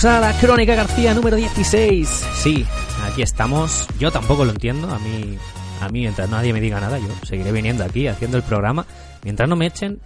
Bienvenidos 0.00 0.24
a 0.24 0.32
la 0.32 0.40
Crónica 0.40 0.74
García 0.76 1.12
número 1.12 1.36
16. 1.36 2.08
Sí, 2.34 2.64
aquí 3.04 3.20
estamos. 3.22 3.88
Yo 3.98 4.12
tampoco 4.12 4.44
lo 4.44 4.52
entiendo. 4.52 4.88
A 4.88 4.98
mí, 5.00 5.36
a 5.80 5.88
mí 5.88 6.00
mientras 6.02 6.30
nadie 6.30 6.52
me 6.52 6.60
diga 6.60 6.78
nada, 6.78 6.98
yo 6.98 7.08
seguiré 7.24 7.50
viniendo 7.50 7.82
aquí 7.82 8.06
haciendo 8.06 8.36
el 8.36 8.44
programa. 8.44 8.86
Mientras 9.24 9.48
no 9.48 9.56
me 9.56 9.66
echen, 9.66 9.98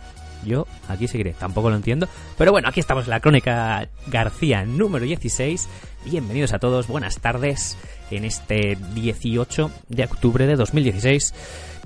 yo 0.46 0.66
aquí 0.88 1.08
seguiré. 1.08 1.34
Tampoco 1.34 1.68
lo 1.68 1.76
entiendo. 1.76 2.08
Pero 2.38 2.52
bueno, 2.52 2.68
aquí 2.68 2.80
estamos 2.80 3.06
la 3.06 3.20
Crónica 3.20 3.86
García 4.06 4.64
número 4.64 5.04
16. 5.04 5.68
Bienvenidos 6.06 6.54
a 6.54 6.58
todos. 6.58 6.86
Buenas 6.86 7.18
tardes 7.18 7.76
en 8.10 8.24
este 8.24 8.78
18 8.94 9.70
de 9.90 10.04
octubre 10.04 10.46
de 10.46 10.56
2016. 10.56 11.34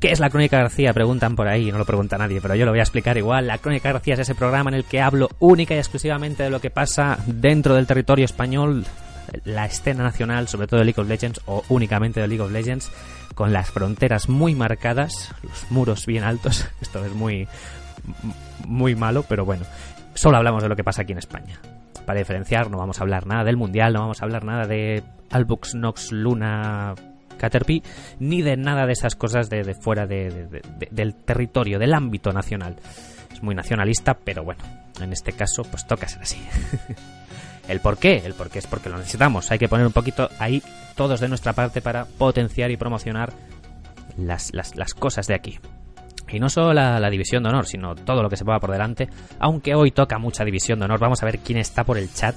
¿Qué 0.00 0.12
es 0.12 0.20
la 0.20 0.28
Crónica 0.28 0.58
García? 0.58 0.92
Preguntan 0.92 1.36
por 1.36 1.48
ahí, 1.48 1.72
no 1.72 1.78
lo 1.78 1.86
pregunta 1.86 2.18
nadie, 2.18 2.40
pero 2.42 2.54
yo 2.54 2.66
lo 2.66 2.72
voy 2.72 2.80
a 2.80 2.82
explicar 2.82 3.16
igual. 3.16 3.46
La 3.46 3.56
Crónica 3.56 3.92
García 3.92 4.12
es 4.12 4.20
ese 4.20 4.34
programa 4.34 4.68
en 4.68 4.74
el 4.74 4.84
que 4.84 5.00
hablo 5.00 5.30
única 5.38 5.74
y 5.74 5.78
exclusivamente 5.78 6.42
de 6.42 6.50
lo 6.50 6.60
que 6.60 6.68
pasa 6.68 7.18
dentro 7.26 7.74
del 7.74 7.86
territorio 7.86 8.26
español, 8.26 8.84
la 9.44 9.64
escena 9.64 10.04
nacional, 10.04 10.48
sobre 10.48 10.66
todo 10.66 10.80
de 10.80 10.84
League 10.84 11.00
of 11.00 11.08
Legends 11.08 11.40
o 11.46 11.64
únicamente 11.70 12.20
de 12.20 12.28
League 12.28 12.42
of 12.42 12.52
Legends, 12.52 12.92
con 13.34 13.54
las 13.54 13.70
fronteras 13.70 14.28
muy 14.28 14.54
marcadas, 14.54 15.34
los 15.42 15.70
muros 15.70 16.04
bien 16.04 16.24
altos. 16.24 16.68
Esto 16.82 17.02
es 17.02 17.14
muy, 17.14 17.48
muy 18.66 18.94
malo, 18.94 19.24
pero 19.26 19.46
bueno, 19.46 19.64
solo 20.12 20.36
hablamos 20.36 20.62
de 20.62 20.68
lo 20.68 20.76
que 20.76 20.84
pasa 20.84 21.02
aquí 21.02 21.12
en 21.12 21.18
España. 21.18 21.58
Para 22.04 22.18
diferenciar, 22.18 22.70
no 22.70 22.76
vamos 22.76 23.00
a 23.00 23.02
hablar 23.02 23.26
nada 23.26 23.44
del 23.44 23.56
Mundial, 23.56 23.94
no 23.94 24.00
vamos 24.00 24.20
a 24.20 24.26
hablar 24.26 24.44
nada 24.44 24.66
de 24.66 25.02
Albux 25.30 25.74
Nox 25.74 26.12
Luna 26.12 26.94
Caterpie, 27.36 27.82
ni 28.18 28.42
de 28.42 28.56
nada 28.56 28.86
de 28.86 28.92
esas 28.92 29.14
cosas 29.14 29.50
de, 29.50 29.74
fuera 29.74 30.06
de, 30.06 30.30
de, 30.46 30.88
del 30.90 31.14
territorio, 31.14 31.78
del 31.78 31.94
ámbito 31.94 32.32
nacional. 32.32 32.76
Es 33.32 33.42
muy 33.42 33.54
nacionalista, 33.54 34.14
pero 34.14 34.44
bueno, 34.44 34.62
en 35.00 35.12
este 35.12 35.32
caso 35.32 35.62
pues 35.62 35.86
toca 35.86 36.08
ser 36.08 36.22
así. 36.22 36.38
¿El 37.68 37.80
por 37.80 37.98
qué? 37.98 38.22
El 38.24 38.34
por 38.34 38.48
qué 38.48 38.60
es 38.60 38.66
porque 38.66 38.88
lo 38.88 38.96
necesitamos. 38.96 39.50
Hay 39.50 39.58
que 39.58 39.68
poner 39.68 39.86
un 39.86 39.92
poquito 39.92 40.28
ahí 40.38 40.62
todos 40.94 41.20
de 41.20 41.28
nuestra 41.28 41.52
parte 41.52 41.80
para 41.80 42.04
potenciar 42.04 42.70
y 42.70 42.76
promocionar 42.76 43.32
las, 44.16 44.52
cosas 44.94 45.26
de 45.26 45.34
aquí. 45.34 45.58
Y 46.28 46.40
no 46.40 46.48
solo 46.48 46.72
la, 46.72 46.98
la, 46.98 47.10
división 47.10 47.42
de 47.42 47.50
honor, 47.50 47.66
sino 47.66 47.94
todo 47.94 48.22
lo 48.22 48.28
que 48.28 48.36
se 48.36 48.44
ponga 48.44 48.60
por 48.60 48.72
delante. 48.72 49.08
Aunque 49.38 49.74
hoy 49.74 49.90
toca 49.90 50.18
mucha 50.18 50.44
división 50.44 50.78
de 50.78 50.86
honor. 50.86 50.98
Vamos 50.98 51.22
a 51.22 51.26
ver 51.26 51.38
quién 51.38 51.58
está 51.58 51.84
por 51.84 51.98
el 51.98 52.12
chat. 52.12 52.34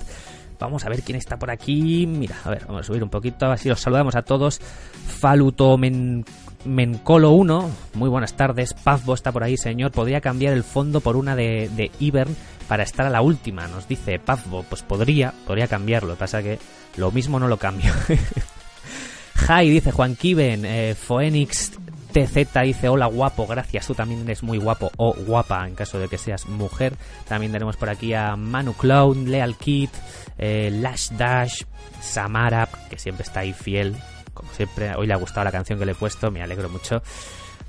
Vamos 0.59 0.85
a 0.85 0.89
ver 0.89 1.01
quién 1.01 1.17
está 1.17 1.39
por 1.39 1.49
aquí. 1.49 2.05
Mira, 2.05 2.35
a 2.43 2.49
ver, 2.49 2.65
vamos 2.65 2.81
a 2.81 2.83
subir 2.83 3.03
un 3.03 3.09
poquito, 3.09 3.49
así 3.51 3.69
los 3.69 3.79
saludamos 3.79 4.15
a 4.15 4.23
todos. 4.23 4.59
Faluto 4.59 5.77
Men 5.77 6.25
Mencolo 6.65 7.31
1, 7.31 7.69
muy 7.93 8.09
buenas 8.09 8.33
tardes. 8.33 8.73
Pazbo 8.73 9.13
está 9.13 9.31
por 9.31 9.43
ahí, 9.43 9.55
señor. 9.55 9.91
Podría 9.91 10.19
cambiar 10.19 10.53
el 10.53 10.63
fondo 10.63 10.99
por 10.99 11.15
una 11.15 11.35
de, 11.35 11.69
de 11.75 11.89
Ivern 11.99 12.35
para 12.67 12.83
estar 12.83 13.05
a 13.05 13.09
la 13.09 13.21
última, 13.21 13.67
nos 13.67 13.87
dice 13.87 14.19
Pazbo. 14.19 14.63
Pues 14.63 14.83
podría, 14.83 15.33
podría 15.47 15.67
cambiarlo. 15.67 16.15
Pasa 16.15 16.43
que 16.43 16.59
lo 16.97 17.11
mismo 17.11 17.39
no 17.39 17.47
lo 17.47 17.57
cambio. 17.57 17.93
Jai 19.35 19.69
dice 19.69 19.91
Juan 19.91 20.17
Kiven, 20.17 20.65
eh, 20.65 20.95
Phoenix 20.95 21.71
TZ 22.11 22.61
dice 22.63 22.89
hola 22.89 23.05
guapo, 23.05 23.45
gracias, 23.45 23.87
tú 23.87 23.93
también 23.93 24.21
eres 24.23 24.41
muy 24.41 24.57
guapo 24.57 24.91
o 24.97 25.13
guapa 25.13 25.67
en 25.67 25.75
caso 25.75 25.99
de 25.99 26.07
que 26.07 26.17
seas 26.17 26.47
mujer. 26.47 26.95
También 27.27 27.51
tenemos 27.51 27.77
por 27.77 27.89
aquí 27.89 28.13
a 28.13 28.35
Manu 28.35 28.73
Clown, 28.73 29.29
Leal 29.29 29.55
Kid, 29.57 29.89
eh, 30.37 30.71
Lash 30.71 31.09
Dash, 31.11 31.63
Samara, 32.01 32.67
que 32.89 32.97
siempre 32.97 33.23
está 33.23 33.41
ahí 33.41 33.53
fiel, 33.53 33.95
como 34.33 34.51
siempre. 34.53 34.95
Hoy 34.95 35.07
le 35.07 35.13
ha 35.13 35.17
gustado 35.17 35.43
la 35.43 35.51
canción 35.51 35.77
que 35.77 35.85
le 35.85 35.91
he 35.91 35.95
puesto, 35.95 36.31
me 36.31 36.41
alegro 36.41 36.69
mucho. 36.69 37.01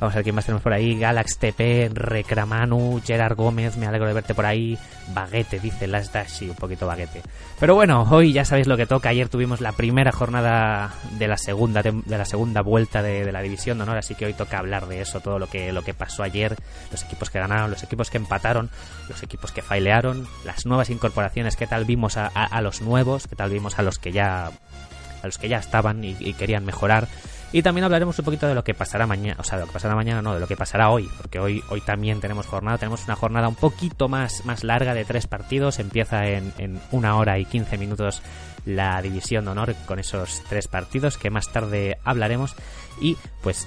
Vamos 0.01 0.15
a 0.15 0.19
ver 0.19 0.25
quién 0.25 0.35
más 0.35 0.47
tenemos 0.47 0.63
por 0.63 0.73
ahí. 0.73 0.99
Galax 0.99 1.37
TP, 1.37 1.91
Recramanu, 1.93 3.03
Gerard 3.05 3.37
Gómez, 3.37 3.77
me 3.77 3.87
alegro 3.87 4.09
de 4.09 4.15
verte 4.15 4.35
por 4.35 4.47
ahí. 4.47 4.79
Baguete, 5.13 5.61
dice 5.61 5.87
Last 5.87 6.15
Dash, 6.15 6.29
sí, 6.29 6.49
un 6.49 6.57
poquito 6.57 6.87
baguete. 6.87 7.21
Pero 7.59 7.75
bueno, 7.75 8.07
hoy 8.11 8.33
ya 8.33 8.47
sabéis 8.47 8.67
lo 8.67 8.79
que 8.79 8.87
toca. 8.87 9.11
Ayer 9.11 9.29
tuvimos 9.29 9.61
la 9.61 9.73
primera 9.73 10.11
jornada 10.11 10.95
de 11.19 11.29
la 11.29 11.37
segunda 11.37 11.83
de 11.83 12.19
la 12.19 12.25
segunda 12.25 12.63
vuelta 12.63 13.03
de, 13.03 13.31
la 13.31 13.43
división 13.43 13.77
de 13.77 13.83
honor, 13.83 13.99
así 13.99 14.15
que 14.15 14.25
hoy 14.25 14.33
toca 14.33 14.59
hablar 14.59 14.87
de 14.87 15.03
eso, 15.03 15.21
todo 15.21 15.39
lo 15.39 15.49
que, 15.49 15.71
lo 15.71 15.83
que 15.83 15.93
pasó 15.93 16.23
ayer, 16.23 16.57
los 16.91 17.05
equipos 17.05 17.29
que 17.29 17.39
ganaron, 17.39 17.71
los 17.71 17.83
equipos 17.83 18.09
que 18.09 18.17
empataron, 18.17 18.71
los 19.07 19.23
equipos 19.23 19.53
que 19.53 19.61
failearon, 19.61 20.27
las 20.47 20.65
nuevas 20.65 20.89
incorporaciones, 20.89 21.57
qué 21.57 21.67
tal 21.67 21.85
vimos 21.85 22.17
a, 22.17 22.27
a, 22.27 22.63
los 22.63 22.81
nuevos, 22.81 23.27
qué 23.27 23.37
tal 23.37 23.51
vimos 23.51 23.79
a 23.79 23.83
los 23.83 23.99
que 23.99 24.13
ya 24.13 24.47
a 24.47 25.27
los 25.27 25.37
que 25.37 25.51
ya 25.51 25.59
estaban 25.59 26.03
y 26.03 26.33
querían 26.33 26.65
mejorar. 26.65 27.07
Y 27.53 27.63
también 27.63 27.85
hablaremos 27.85 28.19
un 28.19 28.25
poquito 28.25 28.47
de 28.47 28.55
lo 28.55 28.63
que 28.63 28.75
pasará 28.75 29.07
mañana, 29.07 29.37
o 29.41 29.45
sea, 29.45 29.59
de 29.59 29.63
lo 29.63 29.67
que 29.67 29.73
pasará 29.73 29.97
mañana, 29.97 30.23
no, 30.23 30.35
de 30.35 30.41
lo 30.41 30.47
que 30.47 30.57
pasará 30.57 30.91
hoy, 30.91 31.11
porque 31.17 31.41
hoy, 31.41 31.65
hoy 31.69 31.81
también 31.81 32.21
tenemos 32.21 32.47
jornada, 32.47 32.79
tenemos 32.79 33.05
una 33.05 33.17
jornada 33.17 33.49
un 33.49 33.57
poquito 33.57 34.09
más, 34.09 34.45
más 34.45 34.63
larga 34.63 34.95
de 34.95 35.05
tres 35.05 35.27
partidos, 35.27 35.81
empieza 35.81 36.27
en, 36.27 36.53
en 36.59 36.81
una 36.93 37.17
hora 37.17 37.39
y 37.39 37.45
quince 37.45 37.77
minutos 37.77 38.23
la 38.65 39.03
división 39.03 39.45
de 39.47 39.51
honor 39.51 39.75
con 39.87 39.99
esos 39.99 40.43
tres 40.49 40.69
partidos 40.69 41.19
que 41.19 41.31
más 41.31 41.53
tarde 41.53 41.99
hablaremos. 42.05 42.55
Y 43.01 43.17
pues 43.43 43.67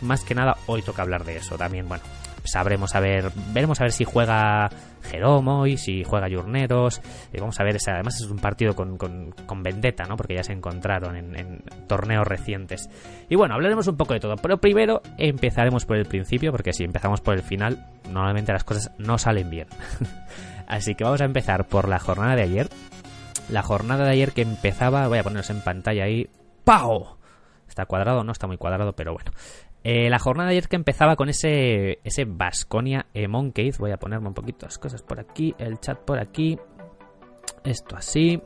más 0.00 0.24
que 0.24 0.34
nada 0.34 0.56
hoy 0.66 0.82
toca 0.82 1.02
hablar 1.02 1.24
de 1.24 1.36
eso 1.36 1.56
también, 1.56 1.88
bueno, 1.88 2.02
sabremos 2.44 2.94
a 2.94 3.00
ver, 3.00 3.30
veremos 3.52 3.80
a 3.80 3.84
ver 3.84 3.92
si 3.92 4.04
juega 4.04 4.68
Jeromo 5.02 5.66
y 5.66 5.76
si 5.76 6.04
juega 6.04 6.28
Yurneros. 6.28 7.00
Y 7.32 7.40
vamos 7.40 7.58
a 7.60 7.64
ver, 7.64 7.76
además 7.86 8.20
es 8.20 8.30
un 8.30 8.38
partido 8.38 8.74
con, 8.74 8.96
con, 8.96 9.62
vendetta, 9.62 10.04
¿no? 10.04 10.16
Porque 10.16 10.34
ya 10.34 10.42
se 10.42 10.52
encontraron 10.52 11.16
en, 11.16 11.36
en, 11.36 11.62
torneos 11.86 12.26
recientes. 12.26 12.88
Y 13.28 13.36
bueno, 13.36 13.54
hablaremos 13.54 13.86
un 13.86 13.96
poco 13.96 14.14
de 14.14 14.20
todo. 14.20 14.36
Pero 14.36 14.58
primero 14.58 15.02
empezaremos 15.18 15.84
por 15.84 15.96
el 15.96 16.06
principio, 16.06 16.52
porque 16.52 16.72
si 16.72 16.84
empezamos 16.84 17.20
por 17.20 17.34
el 17.34 17.42
final, 17.42 17.86
normalmente 18.10 18.52
las 18.52 18.64
cosas 18.64 18.92
no 18.98 19.18
salen 19.18 19.50
bien. 19.50 19.68
Así 20.66 20.94
que 20.94 21.04
vamos 21.04 21.20
a 21.20 21.24
empezar 21.24 21.66
por 21.66 21.88
la 21.88 21.98
jornada 21.98 22.36
de 22.36 22.42
ayer. 22.42 22.68
La 23.48 23.62
jornada 23.62 24.04
de 24.04 24.12
ayer 24.12 24.32
que 24.32 24.42
empezaba, 24.42 25.08
voy 25.08 25.18
a 25.18 25.24
poneros 25.24 25.50
en 25.50 25.60
pantalla 25.62 26.04
ahí. 26.04 26.30
¡Pau! 26.64 27.16
Está 27.68 27.86
cuadrado, 27.86 28.22
no 28.22 28.32
está 28.32 28.46
muy 28.46 28.56
cuadrado, 28.56 28.92
pero 28.92 29.12
bueno. 29.12 29.32
Eh, 29.82 30.10
la 30.10 30.18
jornada 30.18 30.50
ayer 30.50 30.68
que 30.68 30.76
empezaba 30.76 31.16
con 31.16 31.28
ese 31.28 32.00
ese 32.04 32.24
Basconia 32.26 33.06
eh. 33.14 33.26
Voy 33.78 33.90
a 33.92 33.96
ponerme 33.96 34.28
un 34.28 34.34
poquito 34.34 34.66
las 34.66 34.78
cosas 34.78 35.02
por 35.02 35.20
aquí, 35.20 35.54
el 35.58 35.80
chat 35.80 35.98
por 35.98 36.18
aquí. 36.18 36.58
Esto 37.64 37.96
así. 37.96 38.42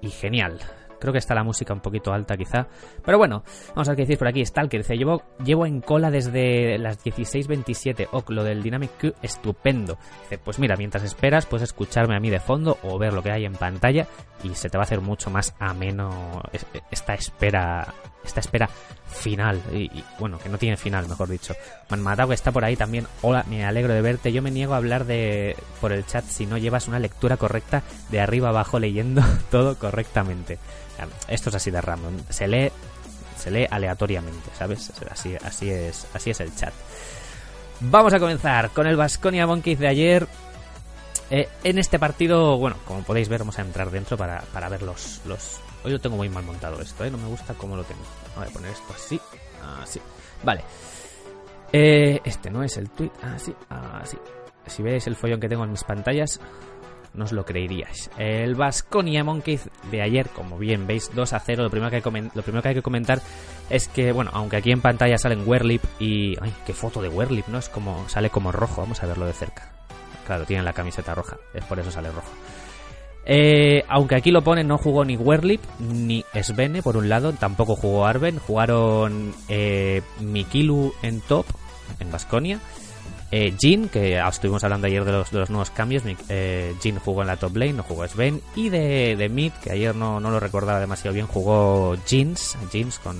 Y 0.00 0.10
genial. 0.10 0.58
Creo 1.00 1.12
que 1.12 1.18
está 1.18 1.34
la 1.34 1.44
música 1.44 1.72
un 1.72 1.80
poquito 1.80 2.12
alta 2.12 2.36
quizá. 2.36 2.66
Pero 3.04 3.18
bueno, 3.18 3.44
vamos 3.68 3.88
a 3.88 3.92
ver 3.92 3.96
qué 3.96 4.02
decís 4.02 4.18
por 4.18 4.28
aquí. 4.28 4.44
Stalker 4.44 4.80
dice, 4.80 4.96
llevo, 4.96 5.22
llevo 5.44 5.66
en 5.66 5.80
cola 5.80 6.10
desde 6.10 6.76
las 6.78 7.04
16.27. 7.04 8.08
Oh, 8.12 8.24
lo 8.28 8.42
del 8.42 8.62
Dynamic 8.62 8.90
Q, 9.00 9.14
estupendo. 9.22 9.96
Dice, 10.22 10.38
pues 10.38 10.58
mira, 10.58 10.76
mientras 10.76 11.04
esperas 11.04 11.46
puedes 11.46 11.64
escucharme 11.64 12.16
a 12.16 12.20
mí 12.20 12.30
de 12.30 12.40
fondo 12.40 12.78
o 12.82 12.98
ver 12.98 13.12
lo 13.12 13.22
que 13.22 13.30
hay 13.30 13.44
en 13.44 13.54
pantalla 13.54 14.06
y 14.42 14.54
se 14.54 14.68
te 14.68 14.76
va 14.76 14.82
a 14.82 14.86
hacer 14.86 15.00
mucho 15.00 15.30
más 15.30 15.54
ameno 15.58 16.42
esta 16.90 17.14
espera 17.14 17.94
esta 18.24 18.40
espera 18.40 18.68
final. 19.08 19.60
Y, 19.72 19.90
bueno, 20.18 20.38
que 20.38 20.48
no 20.48 20.58
tiene 20.58 20.76
final, 20.76 21.08
mejor 21.08 21.28
dicho. 21.28 21.54
Manmatao 21.88 22.28
que 22.28 22.34
está 22.34 22.52
por 22.52 22.64
ahí 22.64 22.76
también. 22.76 23.06
Hola, 23.22 23.44
me 23.48 23.64
alegro 23.64 23.94
de 23.94 24.02
verte. 24.02 24.32
Yo 24.32 24.42
me 24.42 24.50
niego 24.50 24.74
a 24.74 24.78
hablar 24.78 25.04
de 25.04 25.56
por 25.80 25.92
el 25.92 26.06
chat 26.06 26.24
si 26.24 26.46
no 26.46 26.58
llevas 26.58 26.88
una 26.88 26.98
lectura 26.98 27.36
correcta 27.36 27.82
de 28.10 28.20
arriba 28.20 28.50
abajo 28.50 28.78
leyendo 28.78 29.22
todo 29.50 29.78
correctamente. 29.78 30.58
Esto 31.28 31.50
es 31.50 31.56
así 31.56 31.70
de 31.70 31.80
random. 31.80 32.16
Se 32.28 32.48
lee 32.48 32.70
se 33.38 33.50
lee 33.52 33.66
aleatoriamente, 33.70 34.50
¿sabes? 34.58 34.92
Así, 35.10 35.36
así 35.44 35.70
es, 35.70 36.06
así 36.12 36.30
es 36.30 36.40
el 36.40 36.54
chat. 36.54 36.72
Vamos 37.80 38.12
a 38.12 38.18
comenzar 38.18 38.70
con 38.70 38.86
el 38.86 38.96
Vasconia 38.96 39.46
Monkeys 39.46 39.78
de 39.78 39.86
ayer. 39.86 40.26
Eh, 41.30 41.48
en 41.62 41.78
este 41.78 41.98
partido, 41.98 42.56
bueno, 42.58 42.76
como 42.86 43.02
podéis 43.02 43.28
ver, 43.28 43.40
vamos 43.40 43.58
a 43.58 43.62
entrar 43.62 43.90
dentro 43.90 44.16
para, 44.16 44.40
para 44.52 44.68
ver 44.68 44.82
los, 44.82 45.20
los, 45.26 45.60
Hoy 45.88 45.92
lo 45.94 46.00
tengo 46.00 46.16
muy 46.16 46.28
mal 46.28 46.44
montado 46.44 46.78
esto, 46.82 47.02
¿eh? 47.02 47.10
No 47.10 47.16
me 47.16 47.28
gusta 47.28 47.54
cómo 47.54 47.74
lo 47.74 47.82
tengo. 47.82 48.02
Voy 48.36 48.46
a 48.46 48.50
poner 48.50 48.72
esto 48.72 48.92
así. 48.94 49.18
Así. 49.80 49.98
Vale. 50.44 50.62
Eh, 51.72 52.20
este 52.24 52.50
no 52.50 52.62
es 52.62 52.76
el 52.76 52.90
tweet. 52.90 53.10
Así. 53.22 53.54
Así. 53.70 54.18
Si 54.66 54.82
veis 54.82 55.06
el 55.06 55.16
follón 55.16 55.40
que 55.40 55.48
tengo 55.48 55.64
en 55.64 55.70
mis 55.70 55.84
pantallas, 55.84 56.42
no 57.14 57.24
os 57.24 57.32
lo 57.32 57.46
creeríais. 57.46 58.10
El 58.18 58.54
Vasconia 58.54 59.24
Monkeys 59.24 59.70
de 59.90 60.02
ayer, 60.02 60.28
como 60.28 60.58
bien 60.58 60.86
veis, 60.86 61.10
2 61.14 61.32
a 61.32 61.40
0. 61.40 61.62
Lo 61.62 61.70
primero, 61.70 61.88
que 61.88 61.96
hay 61.96 62.02
que 62.02 62.10
lo 62.34 62.42
primero 62.42 62.60
que 62.60 62.68
hay 62.68 62.74
que 62.74 62.82
comentar 62.82 63.22
es 63.70 63.88
que, 63.88 64.12
bueno, 64.12 64.30
aunque 64.34 64.58
aquí 64.58 64.70
en 64.70 64.82
pantalla 64.82 65.16
salen 65.16 65.48
Werlip 65.48 65.82
y. 65.98 66.36
¡Ay, 66.42 66.52
qué 66.66 66.74
foto 66.74 67.00
de 67.00 67.08
Werlip! 67.08 67.46
¿No? 67.48 67.56
Es 67.56 67.70
como. 67.70 68.06
Sale 68.10 68.28
como 68.28 68.52
rojo. 68.52 68.82
Vamos 68.82 69.02
a 69.02 69.06
verlo 69.06 69.24
de 69.24 69.32
cerca. 69.32 69.72
Claro, 70.26 70.44
tiene 70.44 70.62
la 70.62 70.74
camiseta 70.74 71.14
roja. 71.14 71.38
Es 71.54 71.64
por 71.64 71.78
eso 71.80 71.90
sale 71.90 72.10
rojo. 72.10 72.28
Eh, 73.30 73.84
aunque 73.88 74.16
aquí 74.16 74.30
lo 74.30 74.42
pone, 74.42 74.64
no 74.64 74.78
jugó 74.78 75.04
ni 75.04 75.14
Werlip 75.16 75.60
ni 75.78 76.24
Svene, 76.42 76.82
por 76.82 76.96
un 76.96 77.10
lado, 77.10 77.34
tampoco 77.34 77.76
jugó 77.76 78.06
Arben. 78.06 78.38
Jugaron 78.38 79.34
eh, 79.48 80.00
Mikilu 80.20 80.94
en 81.02 81.20
top, 81.20 81.46
en 82.00 82.10
Basconia. 82.10 82.58
Eh, 83.30 83.54
Jin, 83.60 83.90
que 83.90 84.18
estuvimos 84.18 84.64
hablando 84.64 84.86
ayer 84.86 85.04
de 85.04 85.12
los, 85.12 85.30
de 85.30 85.40
los 85.40 85.50
nuevos 85.50 85.70
cambios. 85.70 86.02
Eh, 86.30 86.74
Jin 86.80 86.98
jugó 86.98 87.20
en 87.20 87.26
la 87.26 87.36
top 87.36 87.54
lane, 87.56 87.74
no 87.74 87.82
jugó 87.82 88.08
Sven. 88.08 88.40
Y 88.56 88.70
de, 88.70 89.14
de 89.16 89.28
mid, 89.28 89.52
que 89.62 89.72
ayer 89.72 89.94
no, 89.94 90.18
no 90.20 90.30
lo 90.30 90.40
recordaba 90.40 90.80
demasiado 90.80 91.14
bien, 91.14 91.26
jugó 91.26 91.96
Jeans, 92.06 92.56
Jeans 92.72 92.98
con 92.98 93.18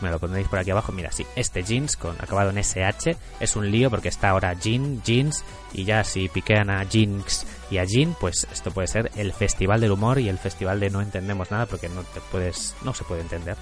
me 0.00 0.10
lo 0.10 0.18
pondréis 0.18 0.48
por 0.48 0.58
aquí 0.58 0.70
abajo. 0.70 0.92
Mira, 0.92 1.10
sí, 1.12 1.26
este 1.36 1.62
jeans 1.62 1.96
con 1.96 2.16
acabado 2.20 2.50
en 2.50 2.58
SH 2.58 3.16
es 3.40 3.56
un 3.56 3.70
lío 3.70 3.90
porque 3.90 4.08
está 4.08 4.30
ahora 4.30 4.54
jean, 4.54 5.02
jeans 5.02 5.44
y 5.72 5.84
ya 5.84 6.04
si 6.04 6.28
piquean 6.28 6.70
a 6.70 6.84
Jinx 6.84 7.46
y 7.70 7.78
a 7.78 7.84
Jean, 7.84 8.16
pues 8.18 8.46
esto 8.52 8.70
puede 8.70 8.88
ser 8.88 9.10
el 9.16 9.32
festival 9.32 9.80
del 9.80 9.92
humor 9.92 10.18
y 10.18 10.28
el 10.28 10.38
festival 10.38 10.80
de 10.80 10.90
no 10.90 11.02
entendemos 11.02 11.50
nada 11.50 11.66
porque 11.66 11.88
no 11.88 12.02
te 12.02 12.20
puedes, 12.32 12.74
no 12.82 12.94
se 12.94 13.04
puede 13.04 13.20
entender. 13.20 13.56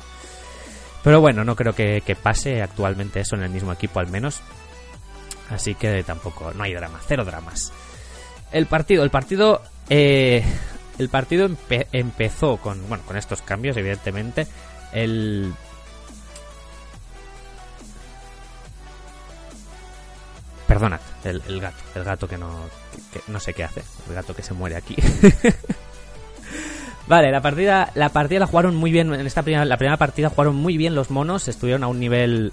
Pero 1.02 1.20
bueno, 1.20 1.44
no 1.44 1.56
creo 1.56 1.72
que, 1.72 2.16
pase 2.20 2.62
actualmente 2.62 3.20
eso 3.20 3.36
en 3.36 3.42
el 3.42 3.50
mismo 3.50 3.72
equipo 3.72 4.00
al 4.00 4.08
menos. 4.08 4.40
Así 5.50 5.74
que 5.74 6.02
tampoco, 6.02 6.52
no 6.52 6.64
hay 6.64 6.74
drama, 6.74 7.00
cero 7.06 7.24
dramas. 7.24 7.72
El 8.50 8.66
partido, 8.66 9.04
el 9.04 9.10
partido, 9.10 9.62
eh, 9.88 10.44
el 10.98 11.08
partido 11.08 11.48
empezó 11.92 12.56
con, 12.56 12.88
bueno, 12.88 13.04
con 13.06 13.16
estos 13.16 13.42
cambios, 13.42 13.76
evidentemente. 13.76 14.46
El 14.92 15.52
Perdonad, 20.66 21.00
el, 21.24 21.60
gato, 21.60 21.76
el 21.94 22.04
gato 22.04 22.28
que 22.28 22.38
no, 22.38 22.50
no 23.28 23.40
sé 23.40 23.54
qué 23.54 23.64
hace, 23.64 23.82
el 24.08 24.14
gato 24.14 24.34
que 24.34 24.42
se 24.42 24.52
muere 24.52 24.76
aquí. 24.76 24.96
vale, 27.06 27.30
la 27.30 27.40
partida, 27.40 27.90
la 27.94 28.08
partida 28.08 28.40
la 28.40 28.46
jugaron 28.46 28.74
muy 28.74 28.90
bien, 28.90 29.14
en 29.14 29.26
esta 29.26 29.42
primera, 29.42 29.64
la 29.64 29.76
primera 29.76 29.96
partida 29.96 30.28
jugaron 30.28 30.56
muy 30.56 30.76
bien 30.76 30.94
los 30.94 31.10
monos, 31.10 31.46
estuvieron 31.46 31.84
a 31.84 31.86
un 31.86 32.00
nivel 32.00 32.52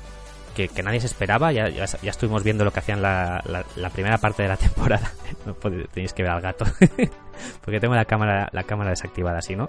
que, 0.54 0.83
nadie 0.83 1.00
se 1.00 1.07
esperaba, 1.07 1.51
ya, 1.51 1.69
ya, 1.69 1.86
estuvimos 2.04 2.44
viendo 2.44 2.63
lo 2.63 2.71
que 2.71 2.80
hacían 2.80 3.01
la, 3.01 3.44
la, 3.75 3.89
primera 3.89 4.18
parte 4.19 4.44
de 4.44 4.50
la 4.50 4.57
temporada. 4.57 5.12
tenéis 5.92 6.13
que 6.13 6.24
ver 6.24 6.31
al 6.31 6.42
gato, 6.42 6.65
porque 7.62 7.80
tengo 7.80 7.95
la 7.95 8.06
cámara, 8.06 8.50
la 8.51 8.63
cámara 8.63 8.92
desactivada, 8.92 9.39
así, 9.39 9.56
¿no? 9.56 9.68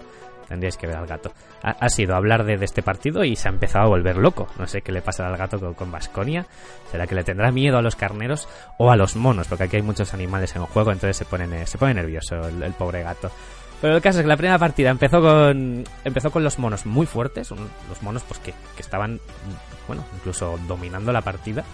Tendríais 0.48 0.76
que 0.76 0.86
ver 0.86 0.96
al 0.96 1.06
gato. 1.06 1.32
Ha, 1.62 1.88
sido 1.88 2.14
hablar 2.14 2.44
de, 2.44 2.54
este 2.62 2.82
partido 2.82 3.24
y 3.24 3.36
se 3.36 3.48
ha 3.48 3.52
empezado 3.52 3.86
a 3.86 3.88
volver 3.88 4.16
loco. 4.16 4.48
No 4.58 4.66
sé 4.66 4.82
qué 4.82 4.92
le 4.92 5.00
pasa 5.00 5.26
al 5.26 5.36
gato 5.36 5.74
con 5.74 5.90
Vasconia. 5.90 6.46
¿Será 6.90 7.06
que 7.06 7.14
le 7.14 7.24
tendrá 7.24 7.50
miedo 7.50 7.78
a 7.78 7.82
los 7.82 7.96
carneros 7.96 8.48
o 8.78 8.90
a 8.90 8.96
los 8.96 9.16
monos? 9.16 9.48
Porque 9.48 9.64
aquí 9.64 9.76
hay 9.76 9.82
muchos 9.82 10.12
animales 10.14 10.54
en 10.56 10.64
juego, 10.66 10.92
entonces 10.92 11.16
se 11.16 11.24
pone, 11.24 11.66
se 11.66 11.78
pone 11.78 11.94
nervioso 11.94 12.36
el, 12.46 12.72
pobre 12.74 13.02
gato. 13.02 13.30
Pero 13.80 13.96
el 13.96 14.02
caso 14.02 14.18
es 14.18 14.22
que 14.22 14.28
la 14.28 14.36
primera 14.36 14.58
partida 14.58 14.90
empezó 14.90 15.20
con 15.20 15.84
empezó 16.04 16.30
con 16.30 16.44
los 16.44 16.58
monos 16.58 16.86
muy 16.86 17.06
fuertes, 17.06 17.50
los 17.50 18.02
monos 18.02 18.22
pues 18.22 18.40
que, 18.40 18.54
estaban, 18.78 19.20
bueno, 19.86 20.04
incluso 20.14 20.58
dominando 20.68 21.12
la 21.12 21.22
partida. 21.22 21.64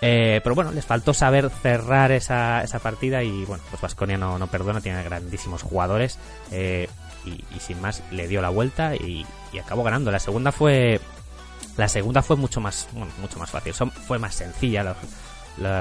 Eh, 0.00 0.40
pero 0.44 0.54
bueno, 0.54 0.70
les 0.70 0.86
faltó 0.86 1.12
saber 1.12 1.50
cerrar 1.50 2.12
esa, 2.12 2.62
esa 2.62 2.78
partida 2.78 3.22
y 3.24 3.44
bueno, 3.44 3.64
pues 3.70 3.82
Vasconia 3.82 4.16
no, 4.16 4.38
no 4.38 4.46
perdona, 4.46 4.80
tiene 4.80 5.02
grandísimos 5.02 5.62
jugadores. 5.62 6.18
Eh, 6.52 6.88
y, 7.28 7.60
sin 7.60 7.80
más 7.80 8.02
le 8.10 8.28
dio 8.28 8.40
la 8.40 8.48
vuelta 8.48 8.94
y, 8.94 9.26
acabó 9.60 9.82
ganando. 9.82 10.10
La 10.10 10.18
segunda 10.18 10.52
fue 10.52 11.00
la 11.76 11.88
segunda 11.88 12.22
fue 12.22 12.36
mucho 12.36 12.60
más 12.60 12.88
mucho 13.20 13.38
más 13.38 13.50
fácil, 13.50 13.72
fue 13.72 14.18
más 14.18 14.34
sencilla 14.34 14.94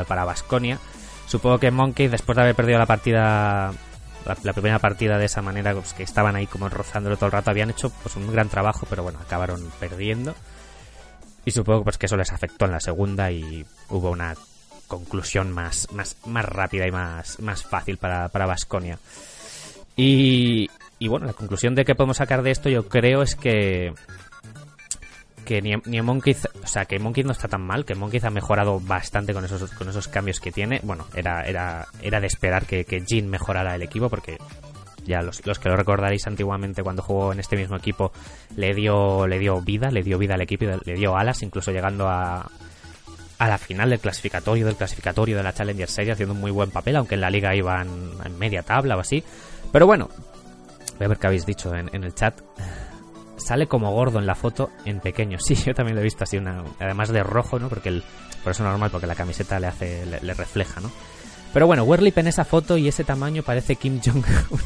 para 0.08 0.26
Vasconia. 0.26 0.80
Supongo 1.28 1.60
que 1.60 1.72
Monkey 1.72 2.08
después 2.08 2.36
de 2.36 2.44
haber 2.44 2.56
perdido 2.56 2.80
la 2.80 2.86
partida 2.86 3.74
la, 4.44 4.54
primera 4.54 4.80
partida 4.80 5.18
de 5.18 5.26
esa 5.26 5.42
manera 5.42 5.74
pues, 5.74 5.94
que 5.94 6.04
estaban 6.04 6.36
ahí 6.36 6.48
como 6.48 6.70
rozándolo 6.70 7.16
todo 7.16 7.28
el 7.28 7.32
rato 7.32 7.50
habían 7.50 7.70
hecho 7.70 7.90
pues 7.90 8.16
un 8.16 8.32
gran 8.32 8.50
trabajo 8.50 8.86
pero 8.90 9.04
bueno 9.04 9.20
acabaron 9.20 9.72
perdiendo 9.80 10.36
y 11.46 11.52
supongo 11.52 11.84
pues 11.84 11.98
que 11.98 12.08
eso 12.08 12.18
les 12.18 12.34
afectó 12.34 12.66
en 12.66 12.72
la 12.72 12.82
segunda 12.82 13.32
y 13.32 13.66
hubo 13.90 14.12
una 14.12 14.36
conclusión 14.88 15.52
más 15.52 15.88
más, 15.94 16.18
más 16.26 16.44
rápida 16.44 16.88
y 16.88 16.92
más 16.92 17.40
más 17.40 17.64
fácil 17.64 17.98
para 17.98 18.28
para 18.28 18.46
Vasconia 18.46 19.00
y, 19.98 20.70
y 21.00 21.08
bueno, 21.08 21.26
la 21.26 21.34
conclusión 21.34 21.76
de 21.76 21.86
que 21.86 21.96
podemos 21.96 22.18
sacar 22.18 22.42
de 22.42 22.52
esto 22.52 22.70
yo 22.70 22.88
creo 22.88 23.22
es 23.22 23.36
que 23.36 23.94
que 25.46 25.62
ni, 25.62 25.72
ni 25.86 26.02
Monkey, 26.02 26.36
o 26.62 26.68
sea, 26.68 26.84
que 26.84 27.00
Monkey 27.00 27.24
no 27.24 27.32
está 27.32 27.48
tan 27.48 27.62
mal, 27.62 27.86
que 27.86 27.96
Monkey 27.96 28.20
ha 28.22 28.30
mejorado 28.30 28.82
bastante 28.82 29.34
con 29.34 29.46
esos 29.46 29.72
con 29.72 29.88
esos 29.88 30.10
cambios 30.10 30.42
que 30.42 30.52
tiene. 30.52 30.82
Bueno, 30.84 31.08
era 31.16 31.44
era 31.44 31.88
era 32.02 32.20
de 32.20 32.28
esperar 32.28 32.66
que, 32.66 32.84
que 32.84 33.02
Jin 33.08 33.30
mejorara 33.30 33.74
el 33.76 33.82
equipo 33.82 34.10
porque 34.10 34.38
ya 35.06 35.22
los, 35.22 35.46
los, 35.46 35.58
que 35.58 35.70
lo 35.70 35.78
recordaréis 35.78 36.28
antiguamente 36.28 36.84
cuando 36.84 37.02
jugó 37.02 37.32
en 37.32 37.40
este 37.40 37.56
mismo 37.56 37.78
equipo 37.78 38.12
le 38.58 38.74
dio 38.74 39.26
le 39.26 39.40
dio 39.40 39.62
vida, 39.62 39.90
le 39.90 40.04
dio 40.04 40.18
vida 40.18 40.34
al 40.34 40.42
equipo, 40.42 40.66
le 40.66 40.94
dio 40.96 41.16
alas, 41.16 41.42
incluso 41.44 41.72
llegando 41.72 42.10
a 42.10 42.52
a 43.40 43.48
la 43.48 43.58
final 43.58 43.90
del 43.90 44.00
clasificatorio 44.00 44.66
del 44.66 44.76
clasificatorio 44.76 45.38
de 45.38 45.44
la 45.44 45.54
Challenger 45.54 45.90
Series 45.90 46.14
haciendo 46.14 46.34
un 46.34 46.42
muy 46.42 46.52
buen 46.52 46.72
papel, 46.72 46.98
aunque 46.98 47.16
en 47.16 47.22
la 47.22 47.30
liga 47.30 47.56
iban 47.56 47.88
en 48.26 48.38
media 48.38 48.64
tabla 48.64 48.98
o 48.98 49.00
así. 49.00 49.24
Pero 49.72 49.86
bueno, 49.86 50.10
Voy 50.98 51.06
a 51.06 51.08
ver 51.10 51.18
qué 51.18 51.28
habéis 51.28 51.46
dicho 51.46 51.74
en, 51.76 52.04
el 52.04 52.14
chat. 52.14 52.40
Sale 53.38 53.68
como 53.68 53.92
gordo 53.92 54.20
en 54.20 54.26
la 54.26 54.36
foto 54.36 54.72
en 54.86 55.00
pequeño. 55.00 55.38
Sí, 55.46 55.56
yo 55.56 55.74
también 55.74 55.96
lo 55.96 56.02
he 56.02 56.04
visto 56.04 56.24
así, 56.24 56.38
una, 56.38 56.64
además 56.80 57.10
de 57.10 57.24
rojo, 57.24 57.60
¿no? 57.60 57.70
Porque 57.70 57.90
el, 57.90 58.04
por 58.44 58.52
eso 58.52 58.64
normal, 58.64 58.90
porque 58.92 59.08
la 59.08 59.16
camiseta 59.16 59.60
le 59.60 59.68
hace, 59.68 60.06
le, 60.06 60.34
refleja, 60.34 60.82
¿no? 60.82 60.92
Pero 61.54 61.68
bueno, 61.68 61.84
Werlip 61.84 62.18
en 62.18 62.28
esa 62.28 62.46
foto 62.46 62.78
y 62.78 62.88
ese 62.88 63.04
tamaño 63.04 63.44
parece 63.44 63.76
Kim 63.76 64.02
Jong-un. 64.04 64.24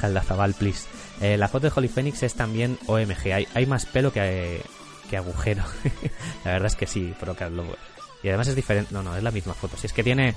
Jaldazabal, 0.00 0.54
please. 0.54 0.86
Eh, 1.20 1.36
la 1.36 1.48
foto 1.48 1.68
de 1.68 1.72
Holy 1.74 1.88
Phoenix 1.88 2.22
es 2.22 2.34
también 2.34 2.78
OMG. 2.86 3.32
Hay, 3.32 3.48
hay 3.54 3.66
más 3.66 3.86
pelo 3.86 4.12
que, 4.12 4.62
que 5.08 5.16
agujero. 5.16 5.62
la 6.44 6.52
verdad 6.52 6.66
es 6.66 6.76
que 6.76 6.86
sí, 6.86 7.14
pero 7.20 7.36
luego. 7.50 7.74
Y 8.22 8.28
además 8.28 8.48
es 8.48 8.56
diferente. 8.56 8.92
No, 8.92 9.02
no, 9.02 9.16
es 9.16 9.22
la 9.22 9.30
misma 9.30 9.54
foto. 9.54 9.76
Si 9.76 9.86
es 9.86 9.92
que 9.92 10.02
tiene, 10.02 10.34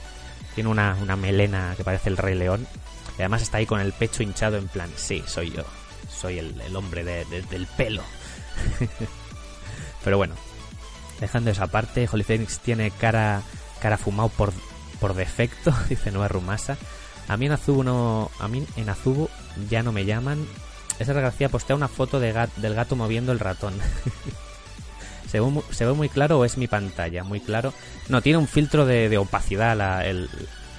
tiene 0.56 0.70
una, 0.70 0.96
una 1.02 1.16
melena 1.16 1.74
que 1.76 1.84
parece 1.84 2.10
el 2.10 2.18
Rey 2.18 2.36
León. 2.36 2.68
Y 3.18 3.22
además 3.22 3.42
está 3.42 3.58
ahí 3.58 3.66
con 3.66 3.80
el 3.80 3.94
pecho 3.94 4.24
hinchado 4.24 4.58
en 4.58 4.68
plan, 4.68 4.90
sí, 4.96 5.24
soy 5.26 5.52
yo. 5.52 5.64
Soy 6.10 6.40
el, 6.40 6.76
hombre 6.76 7.04
del 7.04 7.68
pelo. 7.78 8.04
Pero 10.04 10.18
bueno, 10.18 10.36
dejando 11.20 11.52
esa 11.52 11.68
parte, 11.68 12.08
Holy 12.12 12.24
Phoenix 12.24 12.60
tiene 12.60 12.92
cara, 12.92 13.42
cara 13.82 13.98
fumado 13.98 14.30
por, 14.30 14.54
por 15.00 15.14
defecto, 15.14 15.74
dice 15.90 16.12
Nueva 16.12 16.28
Rumasa. 16.28 16.78
A 17.28 17.38
mí 17.38 17.48
en 17.48 17.52
Azubu 17.52 17.84
no, 17.84 18.32
a 18.40 18.48
mí 18.48 18.66
en 18.78 18.90
Azubu 18.90 19.30
ya 19.70 19.84
no 19.84 19.92
me 19.92 20.06
llaman. 20.06 20.48
Esa 21.00 21.14
desgracia 21.14 21.50
postea 21.50 21.76
una 21.76 21.88
foto 21.88 22.20
de 22.20 22.34
del 22.56 22.74
gato 22.74 22.96
moviendo 22.96 23.32
el 23.32 23.40
ratón. 23.40 23.74
¿Se 25.30 25.42
ve, 25.42 25.62
¿Se 25.72 25.86
ve, 25.86 25.92
muy 25.92 26.08
claro 26.08 26.40
o 26.40 26.46
es 26.46 26.58
mi 26.58 26.68
pantalla? 26.68 27.24
Muy 27.24 27.42
claro. 27.42 27.74
No, 28.08 28.22
tiene 28.22 28.38
un 28.38 28.48
filtro 28.48 28.86
de, 28.86 29.10
de 29.10 29.18
opacidad 29.18 29.76
la, 29.76 30.06
el, 30.06 30.30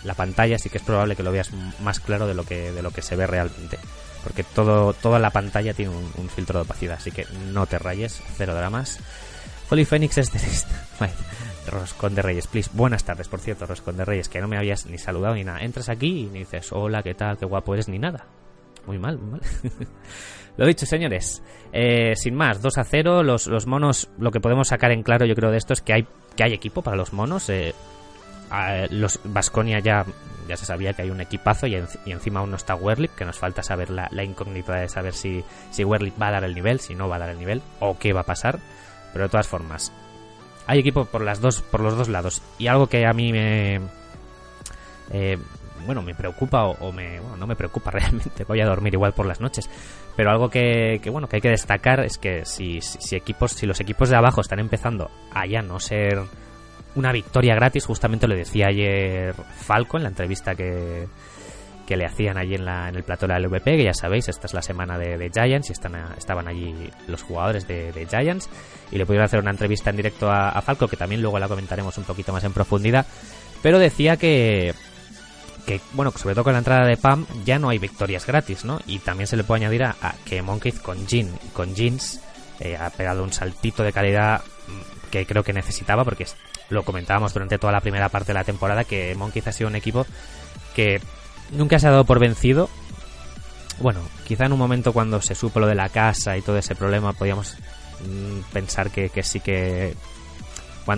la 0.05 0.15
pantalla, 0.15 0.57
así 0.57 0.71
que 0.71 0.79
es 0.79 0.85
probable 0.85 1.17
que 1.17 1.23
lo 1.23 1.33
veas 1.33 1.51
más 1.81 2.01
claro 2.01 2.27
de 2.27 2.35
lo 2.35 2.45
que, 2.45 2.73
de 2.73 2.83
lo 2.83 2.91
que 2.91 3.03
se 3.03 3.17
ve 3.17 3.27
realmente. 3.27 3.79
porque 4.23 4.43
todo, 4.43 4.93
toda 4.93 5.19
la 5.19 5.31
pantalla 5.31 5.75
tiene 5.75 5.93
un, 5.93 6.29
filtro 6.29 6.59
de 6.59 6.65
opacidad, 6.65 6.97
así 6.97 7.11
que 7.11 7.27
no 7.53 7.67
te 7.67 7.79
rayes, 7.79 8.23
cero 8.37 8.55
dramas. 8.55 9.01
Holy 9.71 9.85
Phoenix 9.85 10.19
es 10.19 10.33
de 10.33 10.41
vale. 11.01 11.13
Roscón 11.69 12.15
de 12.15 12.23
Reyes, 12.23 12.47
please. 12.47 12.71
Buenas 12.73 13.05
tardes, 13.05 13.29
por 13.29 13.41
cierto, 13.41 13.67
Roscón 13.67 13.97
de 13.97 14.05
Reyes, 14.05 14.29
que 14.29 14.41
no 14.41 14.49
me 14.49 14.57
habías 14.57 14.87
ni 14.87 14.99
saludado 14.99 15.35
ni 15.35 15.45
nada. 15.45 15.61
Entras 15.61 15.89
aquí 15.89 16.29
y 16.33 16.39
dices, 16.39 16.73
hola, 16.73 17.03
¿qué 17.03 17.15
tal? 17.15 17.37
¿Qué 17.37 17.45
guapo 17.45 17.75
eres? 17.75 17.89
Ni 17.89 17.99
nada. 17.99 18.25
Muy 18.87 18.99
mal, 18.99 19.19
muy 19.19 19.33
mal. 19.33 19.41
lo 20.57 20.67
dicho, 20.67 20.87
señores. 20.87 21.43
Eh, 21.73 22.17
sin 22.17 22.35
más, 22.35 22.63
2 22.63 22.79
a 22.79 22.85
0. 22.85 23.23
Los, 23.23 23.47
los, 23.47 23.67
monos, 23.67 24.09
lo 24.19 24.31
que 24.31 24.41
podemos 24.41 24.69
sacar 24.69 24.93
en 24.93 25.03
claro, 25.03 25.27
yo 25.27 25.35
creo, 25.35 25.51
de 25.51 25.59
esto 25.59 25.75
es 25.75 25.83
que 25.83 25.93
hay, 25.93 26.07
que 26.37 26.45
hay 26.45 26.55
equipo 26.55 26.83
para 26.83 26.97
los 26.97 27.13
monos. 27.13 27.49
Eh, 27.51 27.75
los 28.91 29.21
Vasconia 29.25 29.79
ya, 29.81 30.05
ya 30.49 30.57
se 30.57 30.67
sabía 30.67 30.93
que 30.93 31.03
hay 31.03 31.11
un 31.11 31.21
equipazo 31.21 31.67
y, 31.67 31.75
encima 32.07 32.41
aún 32.41 32.51
no 32.51 32.57
está 32.57 32.75
Werlip, 32.75 33.15
que 33.15 33.25
nos 33.25 33.39
falta 33.39 33.63
saber 33.63 33.91
la, 33.91 34.09
incógnita 34.23 34.75
de 34.75 34.89
saber 34.89 35.15
si, 35.15 35.45
si 35.71 35.85
Werlip 35.85 36.21
va 36.21 36.29
a 36.29 36.33
dar 36.33 36.45
el 36.45 36.55
nivel, 36.55 36.81
si 36.81 36.95
no 36.95 37.09
va 37.09 37.17
a 37.17 37.21
dar 37.21 37.31
el 37.31 37.39
nivel, 37.39 37.63
o 37.81 37.99
qué 37.99 38.13
va 38.13 38.21
a 38.21 38.27
pasar. 38.27 38.59
Pero 39.13 39.25
de 39.25 39.31
todas 39.31 39.49
formas, 39.49 39.93
hay 40.67 40.81
equipo 40.81 41.05
por 41.07 41.23
las 41.23 41.41
dos, 41.41 41.63
por 41.63 41.81
los 41.81 41.97
dos 41.97 42.09
lados. 42.09 42.43
Y 42.59 42.67
algo 42.67 42.87
que 42.87 43.07
a 43.07 43.13
mí 43.13 43.33
me 43.33 43.81
eh, 45.11 45.39
bueno, 45.87 46.03
me 46.03 46.15
preocupa 46.15 46.67
o, 46.67 46.93
me, 46.93 47.21
bueno, 47.21 47.37
no 47.37 47.47
me 47.47 47.57
preocupa 47.57 47.91
realmente, 47.93 48.45
voy 48.45 48.61
a 48.61 48.67
dormir 48.67 48.95
igual 48.95 49.13
por 49.13 49.27
las 49.27 49.41
noches, 49.41 49.69
pero 50.17 50.31
algo 50.31 50.51
que, 50.51 51.01
bueno, 51.11 51.29
que 51.29 51.37
hay 51.37 51.43
que 51.43 51.51
destacar 51.51 52.01
es 52.01 52.19
que 52.19 52.45
si, 52.45 52.81
si, 52.81 53.17
equipos, 53.17 53.53
si 53.53 53.67
los 53.67 53.81
equipos 53.81 54.11
de 54.11 54.17
abajo 54.17 54.41
están 54.41 54.59
empezando 54.59 55.11
a 55.33 55.47
ya 55.47 55.63
no 55.63 55.81
ser 55.81 56.21
una 56.99 57.13
victoria 57.13 57.55
gratis, 57.55 57.87
justamente 57.87 58.27
lo 58.27 58.35
decía 58.35 58.67
ayer 58.69 59.35
Falco 59.35 59.97
en 59.97 60.03
la 60.03 60.09
entrevista 60.09 60.55
que, 60.55 61.07
que 61.89 61.97
le 61.97 62.05
hacían 62.05 62.37
allí 62.37 62.55
en, 62.55 62.67
la, 62.67 62.91
en 62.91 62.97
el 62.97 63.03
plató 63.03 63.27
de 63.27 63.41
la 63.41 63.61
que 63.61 63.83
ya 63.83 63.95
sabéis, 63.95 64.29
esta 64.29 64.47
es 64.47 64.53
la 64.53 64.61
semana 64.61 64.99
de, 64.99 65.31
Giants 65.33 65.71
y 65.71 65.73
están 65.73 65.95
estaban 66.19 66.47
allí 66.47 66.91
los 67.07 67.23
jugadores 67.23 67.67
de, 67.67 68.07
Giants 68.11 68.51
y 68.91 68.99
le 68.99 69.07
pudieron 69.07 69.25
hacer 69.25 69.41
una 69.41 69.53
entrevista 69.53 69.89
en 69.89 69.97
directo 69.97 70.31
a, 70.31 70.61
Falco, 70.61 70.87
que 70.87 70.99
también 70.99 71.23
luego 71.23 71.39
la 71.39 71.49
comentaremos 71.49 71.97
un 71.97 72.05
poquito 72.05 72.31
más 72.31 72.45
en 72.45 72.53
profundidad, 72.53 73.07
pero 73.63 73.79
decía 73.79 74.19
que, 74.19 74.75
que, 75.67 75.81
bueno, 75.95 76.11
sobre 76.11 76.35
todo 76.35 76.45
con 76.45 76.53
la 76.53 76.59
entrada 76.59 76.87
de 76.87 76.99
Pam 76.99 77.25
ya 77.47 77.59
no 77.59 77.71
hay 77.71 77.79
victorias 77.79 78.27
gratis, 78.27 78.67
¿no? 78.67 78.81
Y 78.87 78.99
también 78.99 79.27
se 79.27 79.39
le 79.39 79.45
puede 79.45 79.65
añadir 79.65 79.85
a, 79.85 79.95
que 80.27 80.43
Monkey 80.43 80.73
con 80.73 81.07
Jean, 81.07 81.31
con 81.55 81.75
Jeans 81.75 82.21
eh, 82.61 82.77
ha 82.77 82.91
pegado 82.91 83.25
un 83.25 83.33
saltito 83.33 83.83
de 83.83 83.95
calidad 83.95 84.43
mm, 84.67 85.11
que 85.11 85.25
creo 85.25 85.43
que 85.43 85.55
necesitaba 85.55 86.05
porque 86.05 86.27
lo 86.71 86.83
comentábamos 86.83 87.33
durante 87.35 87.59
toda 87.59 87.73
la 87.73 87.81
primera 87.81 88.09
parte 88.09 88.29
de 88.29 88.35
la 88.35 88.45
temporada 88.45 88.85
que 88.85 89.15
Monkey 89.15 89.43
ha 89.45 89.53
sido 89.53 89.69
un 89.69 89.77
equipo 89.77 90.07
que 90.75 91.01
nunca 91.51 91.79
se 91.79 91.89
ha 91.89 91.91
dado 91.91 92.05
por 92.05 92.19
vencido. 92.19 92.69
Bueno, 93.81 94.01
quizá 94.27 94.47
en 94.47 94.53
un 94.53 94.59
momento 94.59 94.93
cuando 94.93 95.21
se 95.23 95.35
supo 95.35 95.61
lo 95.61 95.67
de 95.67 95.75
la 95.75 95.89
casa 95.89 96.37
y 96.37 96.43
todo 96.43 96.59
ese 96.59 96.75
problema 96.75 97.13
podíamos 97.13 97.57
mm, 98.05 98.41
pensar 98.53 98.91
que, 98.91 99.11
sí 99.23 99.41
que... 99.41 99.95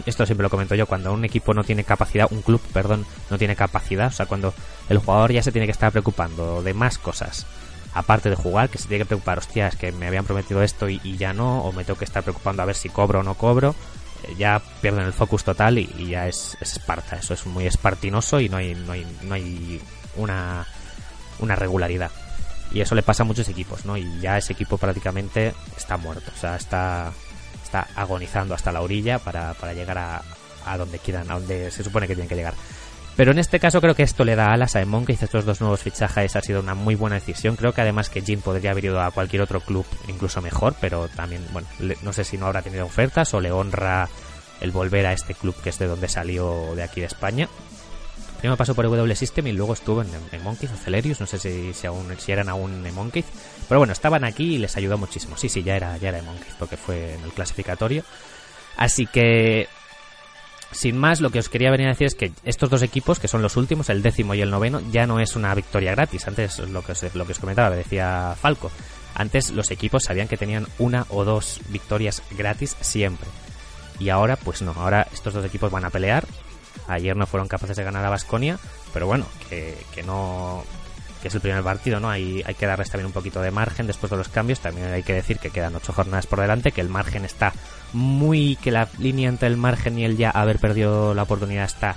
esto 0.06 0.26
siempre 0.26 0.42
lo 0.42 0.50
comento 0.50 0.74
yo, 0.74 0.86
cuando 0.86 1.12
un 1.12 1.24
equipo 1.24 1.52
no 1.52 1.62
tiene 1.62 1.84
capacidad, 1.84 2.28
un 2.30 2.42
club, 2.42 2.60
perdón, 2.72 3.06
no 3.30 3.38
tiene 3.38 3.54
capacidad, 3.54 4.08
o 4.08 4.12
sea, 4.12 4.26
cuando 4.26 4.54
el 4.88 4.98
jugador 4.98 5.32
ya 5.32 5.42
se 5.42 5.52
tiene 5.52 5.66
que 5.66 5.72
estar 5.72 5.92
preocupando 5.92 6.62
de 6.62 6.72
más 6.72 6.96
cosas, 6.96 7.46
aparte 7.94 8.30
de 8.30 8.36
jugar, 8.36 8.70
que 8.70 8.78
se 8.78 8.88
tiene 8.88 9.04
que 9.04 9.08
preocupar, 9.08 9.38
hostia, 9.38 9.68
es 9.68 9.76
que 9.76 9.92
me 9.92 10.06
habían 10.06 10.24
prometido 10.24 10.62
esto 10.62 10.88
y, 10.88 11.16
ya 11.16 11.32
no, 11.32 11.60
o 11.62 11.72
me 11.72 11.84
tengo 11.84 11.98
que 11.98 12.04
estar 12.04 12.22
preocupando 12.22 12.62
a 12.62 12.66
ver 12.66 12.76
si 12.76 12.88
cobro 12.88 13.20
o 13.20 13.22
no 13.22 13.34
cobro, 13.34 13.74
ya 14.36 14.62
pierden 14.80 15.04
el 15.04 15.12
focus 15.12 15.44
total 15.44 15.78
y, 15.78 16.08
ya 16.08 16.28
es, 16.28 16.56
es, 16.60 16.72
Esparta, 16.72 17.16
eso 17.16 17.34
es 17.34 17.46
muy 17.46 17.66
espartinoso 17.66 18.40
y 18.40 18.48
no 18.48 18.56
hay, 18.58 18.74
no 18.74 18.92
hay, 18.92 19.06
no 19.22 19.34
hay 19.34 19.80
una, 20.16 20.66
una 21.38 21.56
regularidad. 21.56 22.10
Y 22.72 22.80
eso 22.80 22.94
le 22.94 23.02
pasa 23.02 23.24
a 23.24 23.26
muchos 23.26 23.48
equipos, 23.48 23.84
¿no? 23.84 23.96
Y 23.96 24.20
ya 24.20 24.38
ese 24.38 24.52
equipo 24.52 24.78
prácticamente 24.78 25.54
está 25.76 25.96
muerto, 25.96 26.30
o 26.34 26.38
sea, 26.38 26.56
está, 26.56 27.12
está 27.64 27.88
agonizando 27.96 28.54
hasta 28.54 28.70
la 28.70 28.80
orilla 28.80 29.18
para, 29.18 29.54
para 29.54 29.74
llegar 29.74 29.98
a, 29.98 30.22
a 30.64 30.76
donde 30.76 30.98
quieran, 30.98 31.30
a 31.30 31.34
donde 31.34 31.70
se 31.70 31.82
supone 31.82 32.06
que 32.06 32.14
tienen 32.14 32.28
que 32.28 32.36
llegar. 32.36 32.54
Pero 33.16 33.32
en 33.32 33.38
este 33.38 33.60
caso 33.60 33.80
creo 33.80 33.94
que 33.94 34.02
esto 34.02 34.24
le 34.24 34.36
da 34.36 34.52
alas 34.52 34.76
a 34.76 34.80
Emon, 34.80 35.04
estos 35.08 35.44
dos 35.44 35.60
nuevos 35.60 35.82
fichajes, 35.82 36.36
ha 36.36 36.40
sido 36.40 36.60
una 36.60 36.74
muy 36.74 36.94
buena 36.94 37.16
decisión. 37.16 37.56
Creo 37.56 37.72
que 37.72 37.82
además 37.82 38.08
que 38.08 38.22
Jim 38.22 38.40
podría 38.40 38.70
haber 38.70 38.86
ido 38.86 39.00
a 39.00 39.10
cualquier 39.10 39.42
otro 39.42 39.60
club 39.60 39.84
incluso 40.08 40.40
mejor, 40.40 40.74
pero 40.80 41.08
también, 41.08 41.44
bueno, 41.52 41.68
no 42.02 42.12
sé 42.12 42.24
si 42.24 42.38
no 42.38 42.46
habrá 42.46 42.62
tenido 42.62 42.86
ofertas 42.86 43.34
o 43.34 43.40
le 43.40 43.52
honra 43.52 44.08
el 44.60 44.70
volver 44.70 45.06
a 45.06 45.12
este 45.12 45.34
club 45.34 45.54
que 45.62 45.70
es 45.70 45.78
de 45.78 45.86
donde 45.86 46.08
salió 46.08 46.74
de 46.74 46.82
aquí 46.82 47.00
de 47.00 47.06
España. 47.06 47.48
Primero 48.40 48.56
pasó 48.56 48.74
por 48.74 48.86
W 48.86 49.14
System 49.14 49.48
y 49.48 49.52
luego 49.52 49.74
estuvo 49.74 50.00
en, 50.00 50.08
en 50.32 50.46
o 50.46 50.54
Celerius, 50.54 51.20
no 51.20 51.26
sé 51.26 51.38
si, 51.38 51.74
si, 51.74 51.86
aún, 51.86 52.06
si 52.18 52.32
eran 52.32 52.48
aún 52.48 52.86
en 52.86 52.94
Monkeys. 52.94 53.26
Pero 53.68 53.80
bueno, 53.80 53.92
estaban 53.92 54.24
aquí 54.24 54.54
y 54.54 54.58
les 54.58 54.78
ayudó 54.78 54.96
muchísimo. 54.96 55.36
Sí, 55.36 55.50
sí, 55.50 55.62
ya 55.62 55.76
era, 55.76 55.96
ya 55.98 56.08
era 56.08 56.22
Monkeys 56.22 56.54
porque 56.58 56.78
fue 56.78 57.14
en 57.14 57.22
el 57.22 57.32
clasificatorio. 57.32 58.02
Así 58.78 59.06
que, 59.06 59.68
sin 60.72 60.96
más, 60.96 61.20
lo 61.20 61.30
que 61.30 61.38
os 61.38 61.48
quería 61.48 61.70
venir 61.70 61.86
a 61.86 61.90
decir 61.90 62.06
es 62.06 62.14
que 62.14 62.32
estos 62.44 62.70
dos 62.70 62.82
equipos, 62.82 63.18
que 63.18 63.28
son 63.28 63.42
los 63.42 63.56
últimos, 63.56 63.88
el 63.90 64.02
décimo 64.02 64.34
y 64.34 64.40
el 64.40 64.50
noveno, 64.50 64.80
ya 64.90 65.06
no 65.06 65.20
es 65.20 65.36
una 65.36 65.54
victoria 65.54 65.92
gratis. 65.92 66.26
Antes, 66.28 66.58
lo 66.58 66.82
que 66.82 66.92
os, 66.92 67.00
que 67.00 67.34
comentaba, 67.40 67.70
decía 67.74 68.36
Falco. 68.40 68.70
Antes 69.14 69.50
los 69.50 69.70
equipos 69.70 70.04
sabían 70.04 70.28
que 70.28 70.36
tenían 70.36 70.66
una 70.78 71.06
o 71.08 71.24
dos 71.24 71.60
victorias 71.68 72.22
gratis 72.30 72.76
siempre. 72.80 73.28
Y 73.98 74.08
ahora, 74.08 74.36
pues 74.36 74.62
no, 74.62 74.72
ahora 74.72 75.06
estos 75.12 75.34
dos 75.34 75.44
equipos 75.44 75.70
van 75.70 75.84
a 75.84 75.90
pelear 75.90 76.24
Ayer 76.88 77.16
no 77.16 77.26
fueron 77.26 77.48
capaces 77.48 77.76
de 77.76 77.84
ganar 77.84 78.04
a 78.04 78.10
Basconia, 78.10 78.58
pero 78.92 79.06
bueno, 79.06 79.26
que, 79.48 79.76
no 80.04 80.64
que 81.20 81.28
es 81.28 81.34
el 81.34 81.40
primer 81.40 81.62
partido, 81.62 82.00
¿no? 82.00 82.10
Hay, 82.10 82.42
hay 82.44 82.54
que 82.54 82.66
darles 82.66 82.90
también 82.90 83.06
un 83.06 83.12
poquito 83.12 83.40
de 83.42 83.50
margen 83.50 83.86
después 83.86 84.10
de 84.10 84.16
los 84.16 84.28
cambios. 84.28 84.60
También 84.60 84.88
hay 84.88 85.02
que 85.02 85.12
decir 85.12 85.38
que 85.38 85.50
quedan 85.50 85.74
ocho 85.76 85.92
jornadas 85.92 86.26
por 86.26 86.40
delante, 86.40 86.72
que 86.72 86.80
el 86.80 86.88
margen 86.88 87.24
está 87.24 87.52
muy, 87.92 88.56
que 88.56 88.70
la 88.70 88.88
línea 88.98 89.28
entre 89.28 89.48
el 89.48 89.56
margen 89.56 89.98
y 89.98 90.04
el 90.04 90.16
ya 90.16 90.30
haber 90.30 90.58
perdido 90.58 91.14
la 91.14 91.24
oportunidad 91.24 91.64
está 91.64 91.96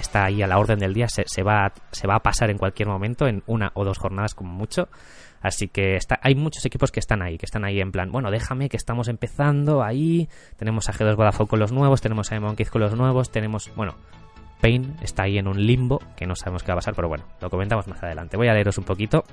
está 0.00 0.24
ahí 0.24 0.42
a 0.42 0.46
la 0.46 0.58
orden 0.58 0.78
del 0.78 0.94
día, 0.94 1.06
se, 1.08 1.42
va, 1.42 1.72
se 1.92 2.06
va 2.06 2.16
a 2.16 2.20
pasar 2.20 2.50
en 2.50 2.58
cualquier 2.58 2.88
momento, 2.88 3.28
en 3.28 3.42
una 3.46 3.70
o 3.74 3.84
dos 3.84 3.98
jornadas 3.98 4.34
como 4.34 4.52
mucho. 4.52 4.88
Así 5.40 5.68
que 5.68 5.98
hay 6.20 6.34
muchos 6.34 6.64
equipos 6.66 6.90
que 6.90 7.00
están 7.00 7.22
ahí, 7.22 7.38
que 7.38 7.46
están 7.46 7.64
ahí 7.64 7.80
en 7.80 7.92
plan, 7.92 8.12
bueno, 8.12 8.30
déjame 8.30 8.68
que 8.68 8.76
estamos 8.76 9.08
empezando 9.08 9.82
ahí. 9.82 10.28
Tenemos 10.56 10.88
a 10.88 10.92
G2 10.92 11.16
Vodafone 11.16 11.48
con 11.48 11.60
los 11.60 11.72
nuevos, 11.72 12.00
tenemos 12.00 12.30
a 12.30 12.40
Monkeys 12.40 12.70
con 12.70 12.82
los 12.82 12.94
nuevos, 12.94 13.30
tenemos, 13.30 13.70
bueno, 13.74 13.94
Pain 14.60 14.96
está 15.02 15.24
ahí 15.24 15.38
en 15.38 15.48
un 15.48 15.64
limbo 15.64 16.00
que 16.16 16.26
no 16.26 16.34
sabemos 16.34 16.62
qué 16.62 16.68
va 16.68 16.74
a 16.74 16.76
pasar, 16.76 16.94
pero 16.94 17.08
bueno, 17.08 17.24
lo 17.40 17.50
comentamos 17.50 17.88
más 17.88 18.02
adelante. 18.02 18.36
Voy 18.36 18.48
a 18.48 18.54
leeros 18.54 18.78
un 18.78 18.84
poquito. 18.84 19.24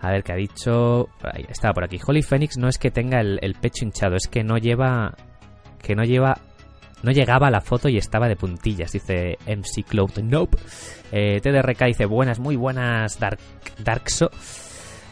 A 0.00 0.10
ver 0.10 0.22
qué 0.22 0.32
ha 0.32 0.36
dicho. 0.36 1.08
Ahí, 1.22 1.44
estaba 1.48 1.74
por 1.74 1.84
aquí. 1.84 1.98
Holy 2.04 2.22
Phoenix 2.22 2.56
no 2.56 2.68
es 2.68 2.78
que 2.78 2.90
tenga 2.90 3.20
el, 3.20 3.54
pecho 3.60 3.84
hinchado, 3.84 4.16
es 4.16 4.28
que 4.28 4.42
no 4.42 4.56
lleva. 4.58 5.14
Que 5.82 5.94
no 5.94 6.04
lleva 6.04 6.38
no 7.02 7.12
llegaba 7.12 7.46
a 7.46 7.50
la 7.50 7.62
foto 7.62 7.88
y 7.88 7.96
estaba 7.96 8.28
de 8.28 8.36
puntillas, 8.36 8.92
dice 8.92 9.38
MC 9.46 9.84
Cloud. 9.88 10.18
Nope. 10.22 10.58
Eh, 11.12 11.40
TDRK 11.40 11.86
dice 11.86 12.04
buenas, 12.04 12.38
muy 12.38 12.56
buenas, 12.56 13.18
Dark, 13.18 13.38
Darkso. 13.78 14.30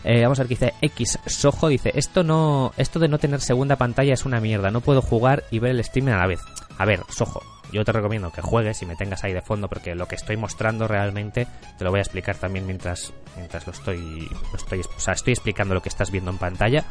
Eh, 0.04 0.22
vamos 0.22 0.38
a 0.38 0.42
ver 0.42 0.48
qué 0.48 0.54
dice 0.54 0.74
X 0.82 1.18
Sojo. 1.26 1.68
Dice: 1.68 1.92
esto, 1.94 2.22
no, 2.22 2.72
esto 2.76 2.98
de 2.98 3.08
no 3.08 3.18
tener 3.18 3.40
segunda 3.40 3.76
pantalla 3.76 4.12
es 4.12 4.26
una 4.26 4.40
mierda. 4.40 4.70
No 4.70 4.80
puedo 4.80 5.00
jugar 5.00 5.44
y 5.50 5.58
ver 5.58 5.72
el 5.72 5.80
streaming 5.80 6.12
a 6.12 6.18
la 6.18 6.26
vez. 6.26 6.40
A 6.76 6.84
ver, 6.84 7.00
Sojo, 7.08 7.42
yo 7.72 7.84
te 7.84 7.92
recomiendo 7.92 8.32
que 8.32 8.42
juegues 8.42 8.82
y 8.82 8.86
me 8.86 8.96
tengas 8.96 9.24
ahí 9.24 9.32
de 9.32 9.42
fondo 9.42 9.68
porque 9.68 9.94
lo 9.94 10.08
que 10.08 10.14
estoy 10.14 10.36
mostrando 10.36 10.88
realmente 10.88 11.46
te 11.76 11.84
lo 11.84 11.90
voy 11.90 11.98
a 11.98 12.02
explicar 12.02 12.36
también 12.36 12.66
mientras, 12.66 13.12
mientras 13.36 13.66
lo 13.66 13.72
estoy, 13.72 14.28
lo 14.50 14.56
estoy, 14.56 14.80
o 14.80 15.00
sea, 15.00 15.14
estoy 15.14 15.32
explicando 15.34 15.74
lo 15.74 15.82
que 15.82 15.88
estás 15.88 16.10
viendo 16.10 16.30
en 16.30 16.38
pantalla. 16.38 16.84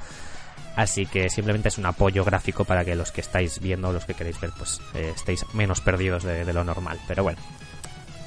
Así 0.77 1.07
que 1.07 1.27
simplemente 1.31 1.69
es 1.69 1.79
un 1.79 1.87
apoyo 1.87 2.23
gráfico 2.23 2.63
para 2.63 2.85
que 2.85 2.95
los 2.95 3.11
que 3.11 3.21
estáis 3.21 3.59
viendo, 3.59 3.91
los 3.91 4.05
que 4.05 4.13
queréis 4.13 4.39
ver, 4.39 4.51
pues 4.55 4.79
eh, 4.93 5.11
estéis 5.15 5.43
menos 5.55 5.81
perdidos 5.81 6.23
de, 6.23 6.53
lo 6.53 6.63
normal. 6.63 6.99
Pero 7.07 7.23
bueno, 7.23 7.39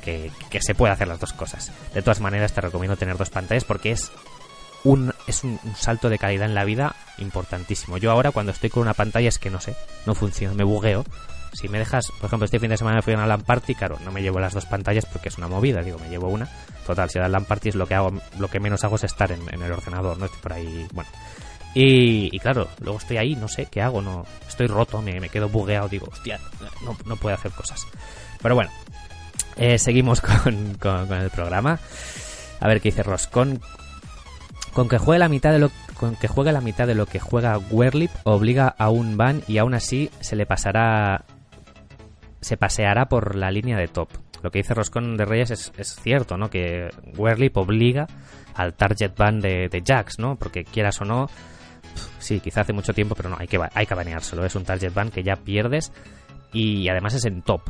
que, 0.03 0.33
se 0.61 0.75
puede 0.75 0.93
hacer 0.93 1.07
las 1.07 1.21
dos 1.21 1.33
cosas. 1.33 1.71
De 1.95 2.03
todas 2.03 2.19
maneras, 2.19 2.53
te 2.53 2.61
recomiendo 2.61 2.97
tener 2.97 3.17
dos 3.17 3.31
pantallas 3.31 3.63
porque 3.63 3.93
es 3.93 4.11
un, 4.83 5.15
es 5.29 5.45
un, 5.45 5.61
salto 5.77 6.09
de 6.09 6.19
calidad 6.19 6.47
en 6.47 6.57
la 6.57 6.65
vida 6.65 6.97
importantísimo. 7.19 7.99
Yo 7.99 8.11
ahora 8.11 8.33
cuando 8.33 8.51
estoy 8.51 8.69
con 8.69 8.83
una 8.83 8.95
pantalla 8.95 9.29
es 9.29 9.39
que 9.39 9.51
no 9.51 9.61
sé, 9.61 9.77
no 10.05 10.17
funciona, 10.17 10.53
me 10.53 10.65
bugueo. 10.65 11.05
Si 11.53 11.69
me 11.69 11.79
dejas, 11.79 12.11
por 12.21 12.27
ejemplo, 12.27 12.45
este 12.45 12.61
fin 12.61 12.71
de 12.71 12.77
semana 12.77 13.03
fui 13.03 13.13
a 13.13 13.17
una 13.17 13.27
LAN 13.27 13.43
party, 13.43 13.75
claro, 13.75 13.99
no 14.05 14.13
me 14.13 14.23
llevo 14.23 14.39
las 14.39 14.55
dos 14.55 14.67
pantallas 14.67 15.07
porque 15.07 15.29
es 15.29 15.39
una 15.39 15.49
movida, 15.49 15.83
digo, 15.83 15.99
me 15.99 16.09
llevo 16.09 16.29
una. 16.29 16.49
Total, 16.87 17.11
si 17.11 17.19
la 17.19 17.29
LAN 17.29 17.45
party 17.45 17.71
es 17.71 17.75
lo 17.75 17.87
que 17.87 17.95
hago, 17.95 18.13
lo 18.39 18.49
que 18.49 18.61
menos 18.61 18.85
hago 18.85 18.97
es 18.97 19.05
estar 19.05 19.33
en, 19.33 19.43
el 19.51 19.73
ordenador, 19.73 20.19
no 20.19 20.27
estoy 20.27 20.41
por 20.41 20.53
ahí, 20.53 20.87
bueno. 20.93 21.11
Y, 21.73 22.37
claro, 22.41 22.69
luego 22.81 22.99
estoy 22.99 23.17
ahí, 23.19 23.37
no 23.37 23.47
sé 23.47 23.67
qué 23.67 23.81
hago, 23.81 24.03
no 24.03 24.27
estoy 24.49 24.67
roto, 24.67 25.01
me, 25.03 25.29
quedo 25.29 25.49
bugueado, 25.49 25.89
digo, 25.89 26.09
hostia, 26.11 26.41
no, 26.85 26.97
no 27.05 27.17
puedo 27.17 27.35
hacer 27.37 27.53
cosas. 27.53 27.87
Pero 28.43 28.57
bueno, 28.57 28.71
eh, 29.57 29.79
seguimos 29.79 30.21
con, 30.21 30.75
con, 30.75 31.13
el 31.13 31.31
programa. 31.31 31.79
A 32.61 32.69
ver 32.69 32.81
qué 32.81 32.91
dice 32.91 33.03
Ross. 33.03 33.27
Con, 33.27 33.61
que 34.89 34.99
juegue 34.99 35.19
la 35.19 35.29
mitad 35.29 35.53
de 35.53 35.59
lo 35.59 35.71
con 35.99 36.17
que 36.17 36.27
juegue 36.27 36.53
la 36.53 36.63
mitad 36.63 36.87
de 36.87 36.95
lo 36.95 37.05
que 37.05 37.21
juega 37.21 37.59
Werlip 37.59 38.11
obliga 38.25 38.75
a 38.79 38.89
un 38.89 39.19
ban 39.19 39.43
y 39.47 39.59
aún 39.59 39.75
así 39.75 40.11
se 40.21 40.37
le 40.37 40.47
pasará 40.47 41.27
se 42.41 42.57
paseará 42.57 43.07
por 43.07 43.37
la 43.37 43.51
línea 43.51 43.77
de 43.77 43.89
top. 43.89 44.09
Lo 44.43 44.51
que 44.51 44.61
dice 44.61 44.75
Roscon 44.75 45.17
de 45.17 45.25
Reyes 45.25 45.51
es, 45.51 45.73
es 45.77 45.97
cierto, 45.97 46.37
¿no? 46.37 46.49
Que 46.49 46.89
Werlip 47.17 47.57
obliga 47.57 48.07
al 48.55 48.75
target 48.75 49.13
ban 49.17 49.41
de, 49.41 49.69
de 49.69 49.83
Jax, 49.87 50.19
¿no? 50.19 50.37
Porque 50.37 50.65
quieras 50.65 51.01
o 51.01 51.05
no, 51.05 51.29
sí, 52.19 52.41
quizá 52.41 52.63
hace 52.63 52.73
mucho 52.73 52.93
tiempo, 52.93 53.15
pero 53.15 53.29
no, 53.29 53.37
hay 53.39 53.47
que, 53.47 53.59
hay 53.75 53.87
que 53.87 53.95
baneárselo. 53.95 54.45
Es 54.45 54.55
un 54.55 54.65
target 54.65 54.93
ban 54.95 55.11
que 55.11 55.23
ya 55.23 55.37
pierdes 55.37 55.93
y 56.53 56.89
además 56.89 57.15
es 57.15 57.25
en 57.27 57.43
top 57.43 57.63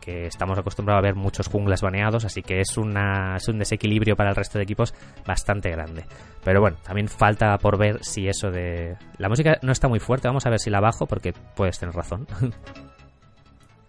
que 0.00 0.26
estamos 0.26 0.58
acostumbrados 0.58 1.00
a 1.00 1.06
ver 1.06 1.14
muchos 1.14 1.46
junglas 1.46 1.82
baneados, 1.82 2.24
así 2.24 2.42
que 2.42 2.60
es, 2.60 2.78
una, 2.78 3.36
es 3.36 3.46
un 3.48 3.58
desequilibrio 3.58 4.16
para 4.16 4.30
el 4.30 4.36
resto 4.36 4.58
de 4.58 4.64
equipos 4.64 4.94
bastante 5.26 5.70
grande. 5.70 6.06
Pero 6.42 6.60
bueno, 6.60 6.78
también 6.82 7.08
falta 7.08 7.56
por 7.58 7.78
ver 7.78 8.02
si 8.02 8.26
eso 8.26 8.50
de... 8.50 8.96
La 9.18 9.28
música 9.28 9.58
no 9.62 9.72
está 9.72 9.88
muy 9.88 10.00
fuerte, 10.00 10.26
vamos 10.26 10.46
a 10.46 10.50
ver 10.50 10.58
si 10.58 10.70
la 10.70 10.80
bajo 10.80 11.06
porque 11.06 11.34
puedes 11.54 11.78
tener 11.78 11.94
razón. 11.94 12.26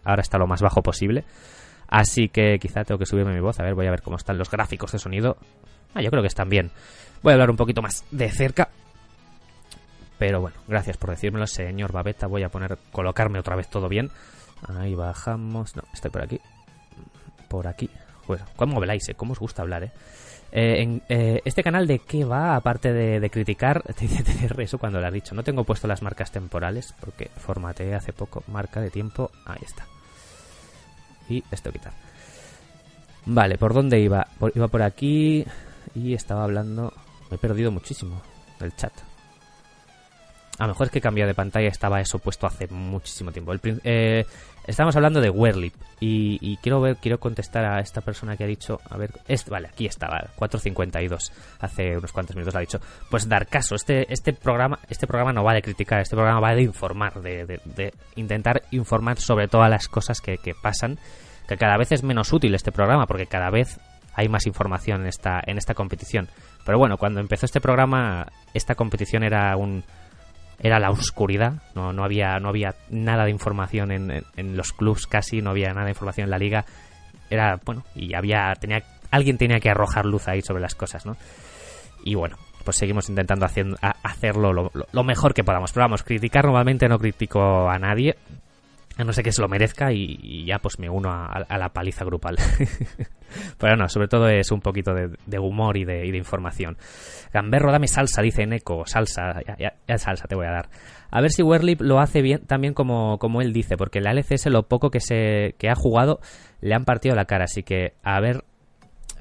Ahora 0.03 0.21
está 0.21 0.37
lo 0.37 0.47
más 0.47 0.61
bajo 0.61 0.81
posible. 0.81 1.23
Así 1.87 2.29
que 2.29 2.57
quizá 2.59 2.83
tengo 2.83 2.97
que 2.97 3.05
subirme 3.05 3.33
mi 3.33 3.41
voz, 3.41 3.59
a 3.59 3.63
ver, 3.63 3.75
voy 3.75 3.85
a 3.85 3.91
ver 3.91 4.01
cómo 4.01 4.15
están 4.15 4.37
los 4.37 4.49
gráficos 4.49 4.93
de 4.93 4.99
sonido. 4.99 5.37
Ah, 5.93 6.01
yo 6.01 6.09
creo 6.09 6.23
que 6.23 6.27
están 6.27 6.49
bien. 6.49 6.71
Voy 7.21 7.31
a 7.31 7.33
hablar 7.33 7.49
un 7.49 7.57
poquito 7.57 7.81
más 7.81 8.05
de 8.11 8.29
cerca. 8.29 8.69
Pero 10.17 10.39
bueno, 10.39 10.57
gracias 10.67 10.97
por 10.97 11.09
decírmelo, 11.09 11.47
señor 11.47 11.91
Babeta. 11.91 12.27
Voy 12.27 12.43
a 12.43 12.49
poner, 12.49 12.77
colocarme 12.91 13.39
otra 13.39 13.55
vez 13.55 13.69
todo 13.69 13.89
bien. 13.89 14.09
Ahí 14.67 14.95
bajamos. 14.95 15.75
No, 15.75 15.83
estoy 15.93 16.11
por 16.11 16.21
aquí. 16.21 16.39
Por 17.49 17.67
aquí. 17.67 17.89
¿Cómo 18.55 18.77
habláis? 18.77 19.07
Eh? 19.09 19.15
¿Cómo 19.15 19.33
os 19.33 19.39
gusta 19.39 19.61
hablar, 19.61 19.83
eh? 19.83 19.91
eh 20.51 20.81
en, 20.81 21.01
eh, 21.09 21.41
este 21.45 21.63
canal 21.63 21.87
de 21.87 21.99
qué 21.99 22.25
va, 22.25 22.55
aparte 22.55 22.93
de, 22.93 23.19
de 23.19 23.29
criticar, 23.29 23.81
te 23.95 24.07
dice 24.07 24.23
eso 24.57 24.77
cuando 24.77 24.99
lo 24.99 25.07
has 25.07 25.13
dicho. 25.13 25.35
No 25.35 25.43
tengo 25.43 25.63
puesto 25.63 25.87
las 25.87 26.01
marcas 26.01 26.31
temporales 26.31 26.93
porque 26.99 27.29
formateé 27.35 27.95
hace 27.95 28.13
poco 28.13 28.43
marca 28.47 28.81
de 28.81 28.89
tiempo. 28.89 29.31
Ahí 29.45 29.61
está. 29.63 29.85
Y 31.29 31.43
esto 31.51 31.71
quitar. 31.71 31.93
Vale, 33.25 33.57
¿por 33.57 33.73
dónde 33.73 33.99
iba? 33.99 34.27
iba 34.53 34.67
por 34.67 34.81
aquí 34.81 35.45
y 35.95 36.13
estaba 36.13 36.43
hablando... 36.43 36.93
Me 37.29 37.35
he 37.35 37.39
perdido 37.39 37.71
muchísimo 37.71 38.21
del 38.59 38.75
chat. 38.75 38.91
A 40.57 40.63
lo 40.63 40.69
mejor 40.69 40.87
es 40.87 40.91
que 40.91 41.01
cambié 41.01 41.25
de 41.25 41.33
pantalla, 41.33 41.69
estaba 41.69 42.01
eso 42.01 42.19
puesto 42.19 42.45
hace 42.45 42.67
muchísimo 42.67 43.31
tiempo. 43.31 43.53
El, 43.53 43.81
eh, 43.83 44.25
Estamos 44.67 44.95
hablando 44.95 45.21
de 45.21 45.29
Werlip 45.29 45.73
y, 45.99 46.57
quiero 46.57 46.81
ver, 46.81 46.97
quiero 46.97 47.19
contestar 47.19 47.65
a 47.65 47.79
esta 47.79 48.01
persona 48.01 48.37
que 48.37 48.43
ha 48.43 48.47
dicho, 48.47 48.79
a 48.89 48.97
ver, 48.97 49.11
este, 49.27 49.49
vale, 49.49 49.67
aquí 49.67 49.85
estaba, 49.85 50.19
452, 50.35 51.31
hace 51.59 51.97
unos 51.97 52.11
cuantos 52.11 52.35
minutos 52.35 52.55
ha 52.55 52.59
dicho, 52.59 52.79
pues 53.09 53.27
dar 53.27 53.47
caso, 53.47 53.75
este, 53.75 54.11
este 54.11 54.33
programa, 54.33 54.79
este 54.89 55.07
programa 55.07 55.33
no 55.33 55.43
va 55.43 55.53
de 55.53 55.61
criticar, 55.61 56.01
este 56.01 56.15
programa 56.15 56.39
va 56.39 56.53
de 56.53 56.61
informar, 56.61 57.21
de, 57.21 57.93
intentar 58.15 58.63
informar 58.71 59.19
sobre 59.19 59.47
todas 59.47 59.69
las 59.69 59.87
cosas 59.87 60.21
que, 60.21 60.37
que, 60.37 60.53
pasan, 60.53 60.97
que 61.47 61.57
cada 61.57 61.77
vez 61.77 61.91
es 61.91 62.03
menos 62.03 62.31
útil 62.31 62.53
este 62.55 62.71
programa 62.71 63.07
porque 63.07 63.25
cada 63.25 63.49
vez 63.49 63.79
hay 64.13 64.29
más 64.29 64.45
información 64.45 65.01
en 65.01 65.07
esta, 65.07 65.41
en 65.45 65.57
esta 65.57 65.73
competición. 65.73 66.27
Pero 66.65 66.77
bueno, 66.77 66.97
cuando 66.97 67.19
empezó 67.19 67.45
este 67.45 67.61
programa, 67.61 68.27
esta 68.53 68.75
competición 68.75 69.23
era 69.23 69.55
un 69.55 69.83
era 70.63 70.79
la 70.79 70.91
oscuridad, 70.91 71.55
no, 71.73 71.91
no, 71.91 72.03
había, 72.03 72.39
no 72.39 72.49
había 72.49 72.75
nada 72.89 73.25
de 73.25 73.31
información 73.31 73.91
en, 73.91 74.23
en, 74.35 74.57
los 74.57 74.73
clubs 74.73 75.07
casi, 75.07 75.41
no 75.41 75.49
había 75.49 75.73
nada 75.73 75.85
de 75.85 75.91
información 75.91 76.25
en 76.25 76.31
la 76.31 76.37
liga. 76.37 76.65
Era, 77.31 77.59
bueno, 77.65 77.83
y 77.95 78.13
había, 78.13 78.53
tenía, 78.59 78.83
alguien 79.09 79.37
tenía 79.37 79.59
que 79.59 79.71
arrojar 79.71 80.05
luz 80.05 80.27
ahí 80.27 80.41
sobre 80.41 80.61
las 80.61 80.75
cosas, 80.75 81.05
¿no? 81.05 81.17
Y 82.03 82.13
bueno, 82.13 82.37
pues 82.63 82.77
seguimos 82.77 83.09
intentando 83.09 83.47
hacerlo 84.03 84.53
lo, 84.53 84.71
lo, 84.91 85.03
mejor 85.03 85.33
que 85.33 85.43
podamos. 85.43 85.71
Pero 85.71 85.85
vamos, 85.85 86.03
criticar 86.03 86.45
normalmente 86.45 86.87
no 86.87 86.99
critico 86.99 87.67
a 87.67 87.79
nadie, 87.79 88.15
no 89.05 89.13
sé 89.13 89.23
que 89.23 89.31
se 89.31 89.41
lo 89.41 89.47
merezca 89.47 89.91
y, 89.91 90.45
ya 90.45 90.59
pues 90.59 90.79
me 90.79 90.89
uno 90.89 91.09
a, 91.11 91.57
la 91.57 91.69
paliza 91.69 92.05
grupal. 92.05 92.37
Pero 93.57 93.77
no, 93.77 93.87
sobre 93.87 94.07
todo 94.07 94.27
es 94.27 94.51
un 94.51 94.59
poquito 94.59 94.93
de, 94.93 95.39
humor 95.39 95.77
y 95.77 95.85
de, 95.85 96.05
información. 96.17 96.77
Gamberro, 97.33 97.71
dame 97.71 97.87
salsa, 97.87 98.21
dice 98.21 98.45
Neko. 98.45 98.85
Salsa, 98.85 99.39
ya, 99.57 99.97
salsa 99.97 100.27
te 100.27 100.35
voy 100.35 100.47
a 100.47 100.51
dar. 100.51 100.69
A 101.09 101.21
ver 101.21 101.31
si 101.31 101.43
Werlip 101.43 101.81
lo 101.81 101.99
hace 101.99 102.21
bien 102.21 102.45
también 102.45 102.73
como, 102.73 103.17
como 103.19 103.41
él 103.41 103.53
dice, 103.53 103.77
porque 103.77 104.01
la 104.01 104.11
LCS 104.11 104.47
lo 104.47 104.63
poco 104.63 104.89
que, 104.89 104.99
se, 104.99 105.55
que 105.57 105.69
ha 105.69 105.75
jugado 105.75 106.19
le 106.61 106.75
han 106.75 106.85
partido 106.85 107.15
la 107.15 107.25
cara, 107.25 107.45
así 107.45 107.63
que 107.63 107.93
a 108.03 108.19
ver 108.19 108.43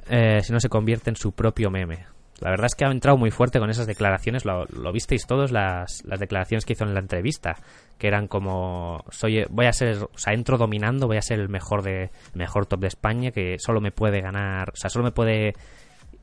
eh, 0.08 0.40
si 0.42 0.52
no 0.52 0.60
se 0.60 0.68
convierte 0.68 1.10
en 1.10 1.16
su 1.16 1.32
propio 1.32 1.70
meme. 1.70 2.06
La 2.40 2.50
verdad 2.50 2.66
es 2.66 2.74
que 2.74 2.84
ha 2.84 2.90
entrado 2.90 3.18
muy 3.18 3.30
fuerte 3.30 3.58
con 3.58 3.70
esas 3.70 3.86
declaraciones, 3.86 4.44
lo, 4.44 4.92
visteis 4.92 5.26
todos, 5.26 5.52
las, 5.52 6.02
las, 6.04 6.18
declaraciones 6.18 6.64
que 6.64 6.72
hizo 6.72 6.84
en 6.84 6.94
la 6.94 7.00
entrevista, 7.00 7.56
que 8.00 8.08
eran 8.08 8.28
como, 8.28 9.04
soy, 9.10 9.44
voy 9.50 9.66
a 9.66 9.74
ser, 9.74 10.04
o 10.04 10.18
sea, 10.18 10.32
entro 10.32 10.56
dominando, 10.56 11.06
voy 11.06 11.18
a 11.18 11.22
ser 11.22 11.38
el 11.38 11.50
mejor 11.50 11.82
de 11.82 12.10
mejor 12.32 12.64
top 12.64 12.80
de 12.80 12.88
España, 12.88 13.30
que 13.30 13.56
solo 13.58 13.82
me 13.82 13.92
puede 13.92 14.22
ganar, 14.22 14.70
o 14.70 14.76
sea, 14.76 14.88
solo 14.88 15.04
me 15.04 15.12
puede, 15.12 15.52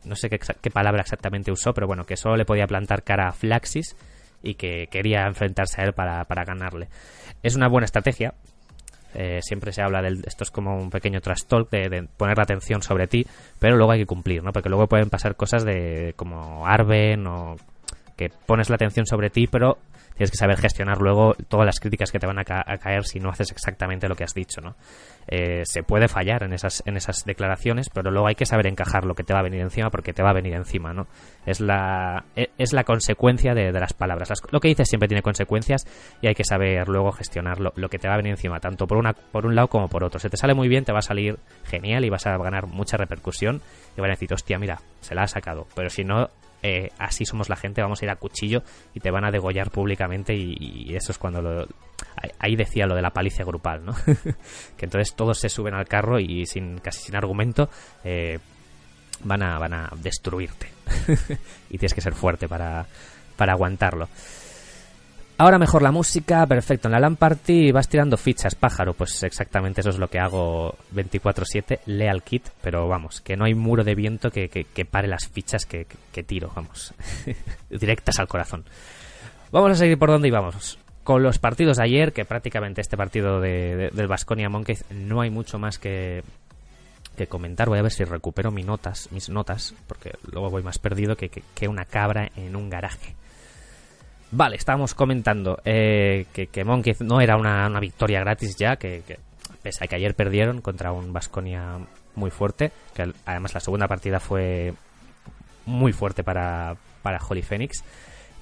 no 0.04 0.16
sé 0.16 0.28
qué, 0.28 0.72
palabra 0.72 1.02
exactamente 1.02 1.52
usó, 1.52 1.76
pero 1.76 1.86
bueno, 1.86 2.04
que 2.04 2.18
solo 2.18 2.36
le 2.36 2.46
podía 2.46 2.66
plantar 2.66 3.04
cara 3.04 3.28
a 3.28 3.32
Flaxis 3.32 3.96
y 4.42 4.56
que 4.56 4.88
quería 4.88 5.28
enfrentarse 5.28 5.80
a 5.80 5.86
él 5.86 5.94
para, 5.94 6.26
para 6.26 6.46
ganarle. 6.46 6.90
Es 7.44 7.56
una 7.56 7.68
buena 7.68 7.86
estrategia, 7.86 8.34
eh, 9.14 9.40
siempre 9.44 9.72
se 9.72 9.84
habla 9.84 10.02
de 10.02 10.20
esto 10.26 10.44
es 10.44 10.50
como 10.50 10.76
un 10.78 10.90
pequeño 10.90 11.22
trash 11.22 11.44
talk 11.48 11.70
de, 11.70 12.08
poner 12.18 12.38
la 12.38 12.44
atención 12.44 12.82
sobre 12.82 13.06
ti, 13.06 13.24
pero 13.60 13.78
luego 13.78 13.92
hay 13.92 14.00
que 14.00 14.08
cumplir, 14.08 14.44
¿no? 14.44 14.52
Porque 14.52 14.70
luego 14.70 14.88
pueden 14.88 15.12
pasar 15.12 15.36
cosas 15.36 15.64
de 15.64 16.14
como 16.16 16.66
Arben 16.66 17.28
o 17.28 17.56
que 18.18 18.30
pones 18.30 18.70
la 18.70 18.76
atención 18.76 19.06
sobre 19.06 19.30
ti, 19.30 19.46
pero 19.46 19.78
tienes 20.18 20.32
que 20.32 20.38
saber 20.38 20.58
gestionar 20.58 21.00
luego 21.00 21.36
todas 21.48 21.66
las 21.66 21.80
críticas 21.80 22.12
que 22.12 22.20
te 22.20 22.26
van 22.26 22.40
a, 22.40 22.44
caer 22.44 23.06
si 23.06 23.20
no 23.20 23.30
haces 23.30 23.52
exactamente 23.52 24.08
lo 24.10 24.16
que 24.16 24.24
has 24.24 24.34
dicho, 24.34 24.62
¿no? 24.62 24.76
Eh, 25.28 25.64
se 25.66 25.84
puede 25.84 26.08
fallar 26.08 26.44
en 26.44 26.54
esas, 26.54 26.82
en 26.86 26.98
esas 26.98 27.26
declaraciones, 27.26 27.90
pero 27.90 28.12
luego 28.12 28.28
hay 28.28 28.36
que 28.36 28.46
saber 28.46 28.68
encajar 28.68 29.06
lo 29.06 29.14
que 29.14 29.24
te 29.24 29.34
va 29.34 29.40
a 29.40 29.44
venir 29.44 29.62
encima 29.62 29.90
porque 29.90 30.14
te 30.14 30.24
va 30.24 30.32
a 30.32 30.34
venir 30.34 30.54
encima, 30.54 30.94
¿no? 30.94 31.08
Es 31.46 31.60
la, 31.60 32.26
e, 32.36 32.50
es 32.58 32.74
la 32.74 32.84
consecuencia 32.84 33.54
de, 33.54 33.72
las 33.72 33.94
palabras. 33.94 34.32
lo 34.52 34.60
que 34.60 34.70
dices 34.70 34.88
siempre 34.88 35.08
tiene 35.08 35.22
consecuencias 35.22 35.86
y 36.22 36.28
hay 36.28 36.34
que 36.34 36.44
saber 36.44 36.88
luego 36.88 37.12
gestionar 37.12 37.60
lo, 37.60 37.74
lo, 37.76 37.90
que 37.90 38.00
te 38.00 38.08
va 38.08 38.16
a 38.16 38.18
venir 38.18 38.32
encima, 38.32 38.60
tanto 38.60 38.88
por, 38.88 38.98
una, 38.98 39.14
por 39.14 39.46
un 39.46 39.56
lado 39.56 39.68
como 39.68 39.88
por 39.88 40.04
otro. 40.04 40.20
Si 40.20 40.30
te 40.30 40.38
sale 40.38 40.54
muy 40.54 40.68
bien, 40.68 40.86
te 40.86 40.94
va 40.94 41.00
a 41.00 41.04
salir 41.04 41.38
genial 41.66 42.06
y 42.06 42.10
vas 42.10 42.26
a 42.26 42.38
ganar 42.38 42.68
mucha 42.68 42.98
repercusión 42.98 43.62
y 43.96 44.02
van 44.02 44.10
a 44.10 44.14
decir, 44.14 44.34
hostia, 44.34 44.58
mira, 44.58 44.80
se 45.02 45.14
la 45.14 45.24
ha 45.24 45.28
sacado. 45.28 45.68
Pero 45.76 45.90
si 45.90 46.04
no, 46.04 46.30
eh, 46.64 46.90
así 46.98 47.26
somos 47.26 47.50
la 47.50 47.56
gente, 47.56 47.82
vamos 47.82 48.02
a 48.02 48.06
ir 48.06 48.12
a 48.12 48.16
cuchillo 48.16 48.64
y 48.94 49.00
te 49.00 49.12
van 49.12 49.26
a 49.26 49.32
degollar 49.32 49.70
públicamente 49.70 50.34
y, 50.34 50.96
eso 50.96 51.12
es 51.12 51.18
cuando 51.18 51.42
lo, 51.42 51.68
ahí 52.40 52.56
decía 52.56 52.88
lo 52.88 52.96
de 52.96 53.02
la 53.02 53.12
palicia 53.12 53.46
grupal, 53.46 53.86
¿no? 53.86 53.94
que 54.78 54.86
entonces 54.86 55.16
todos 55.16 55.40
se 55.40 55.50
suben 55.50 55.76
al 55.76 55.88
carro 55.88 56.20
y 56.20 56.46
sin 56.46 56.80
casi 56.80 57.02
sin 57.02 57.16
argumento 57.16 57.70
eh, 58.04 58.40
van 59.24 59.44
a 59.44 59.60
van 59.60 59.74
a 59.74 59.90
destruirte 59.98 60.68
y 61.70 61.78
tienes 61.78 61.94
que 61.94 62.02
ser 62.02 62.14
fuerte 62.14 62.48
para 62.48 62.86
para 63.36 63.54
aguantarlo. 63.54 64.10
Ahora 65.40 65.60
mejor 65.60 65.84
la 65.84 65.92
música, 65.92 66.48
perfecto. 66.48 66.88
En 66.88 66.94
la 66.94 67.00
LAN 67.00 67.16
Party 67.16 67.72
vas 67.72 67.88
tirando 67.88 68.18
fichas, 68.18 68.56
pájaro. 68.56 68.96
Pues 68.96 69.22
exactamente 69.22 69.82
eso 69.82 69.92
es 69.92 70.00
lo 70.00 70.08
que 70.08 70.18
hago 70.18 70.76
24-7, 70.96 71.82
lea 71.86 72.12
el 72.12 72.24
kit, 72.24 72.48
pero 72.62 72.88
vamos, 72.88 73.22
que 73.22 73.38
no 73.38 73.46
hay 73.46 73.54
muro 73.54 73.84
de 73.84 73.94
viento 73.94 74.32
que, 74.32 74.66
pare 74.90 75.08
las 75.08 75.28
fichas 75.28 75.68
que, 75.68 75.86
tiro, 76.26 76.52
vamos. 76.56 76.92
Directas 77.70 78.18
al 78.20 78.28
corazón. 78.28 78.66
Vamos 79.52 79.72
a 79.72 79.76
seguir 79.76 80.00
por 80.00 80.10
donde 80.10 80.28
íbamos. 80.28 80.80
Con 81.04 81.22
los 81.22 81.38
partidos 81.38 81.78
de 81.78 81.84
ayer, 81.84 82.14
que 82.14 82.26
prácticamente 82.26 82.82
este 82.82 82.98
partido 82.98 83.40
de, 83.40 83.92
del 83.94 84.08
Basconia 84.08 84.50
Monkeys 84.50 84.86
no 84.90 85.22
hay 85.22 85.30
mucho 85.30 85.60
más 85.60 85.78
que, 85.78 86.24
que 87.16 87.28
comentar. 87.28 87.70
Voy 87.70 87.78
a 87.78 87.84
ver 87.84 87.92
si 87.92 88.04
recupero 88.06 88.50
mis 88.50 88.66
notas, 88.66 89.08
mis 89.12 89.30
notas, 89.30 89.76
porque 89.86 90.14
luego 90.32 90.50
voy 90.50 90.64
más 90.64 90.80
perdido 90.80 91.16
que, 91.16 91.30
que 91.30 91.68
una 91.68 91.86
cabra 91.86 92.32
en 92.36 92.56
un 92.56 92.72
garaje. 92.72 93.16
Vale, 94.32 94.58
estábamos 94.58 94.94
comentando 94.94 95.60
eh, 95.64 96.26
que, 96.34 96.48
que 96.48 96.66
Monkey 96.66 96.96
no 97.00 97.22
era 97.22 97.38
una, 97.38 97.80
victoria 97.80 98.20
gratis 98.20 98.58
ya, 98.58 98.76
que, 98.76 99.02
pese 99.62 99.86
a 99.86 99.88
que 99.88 99.96
ayer 99.96 100.16
perdieron 100.16 100.62
contra 100.62 100.92
un 100.92 101.14
Vasconia 101.14 101.78
muy 102.16 102.30
fuerte, 102.30 102.72
que 102.94 103.14
además 103.26 103.54
la 103.54 103.62
segunda 103.62 103.88
partida 103.88 104.20
fue 104.20 104.74
muy 105.66 105.94
fuerte 105.94 106.24
para, 106.24 106.76
para 107.02 107.20
Holy 107.26 107.42
Phoenix. 107.42 107.84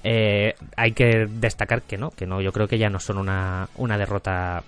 Eh, 0.02 0.54
hay 0.76 0.92
que 0.92 1.26
destacar 1.28 1.82
que 1.82 1.96
no, 1.96 2.10
que 2.10 2.26
no, 2.26 2.40
yo 2.40 2.52
creo 2.52 2.66
que 2.66 2.78
ya 2.78 2.88
no 2.88 2.98
son 2.98 3.18
una, 3.18 3.68
una 3.76 3.96
derrota 3.96 4.62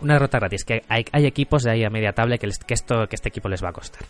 una 0.00 0.14
derrota 0.14 0.38
gratis, 0.38 0.64
que 0.64 0.82
hay, 0.88 1.04
hay 1.12 1.26
equipos 1.26 1.62
de 1.62 1.72
ahí 1.72 1.84
a 1.84 1.90
media 1.90 2.12
tabla 2.12 2.38
que, 2.38 2.48
que, 2.66 2.74
esto, 2.74 3.06
que 3.06 3.16
este 3.16 3.28
equipo 3.28 3.50
les 3.50 3.62
va 3.62 3.68
a 3.68 3.72
costar. 3.72 4.02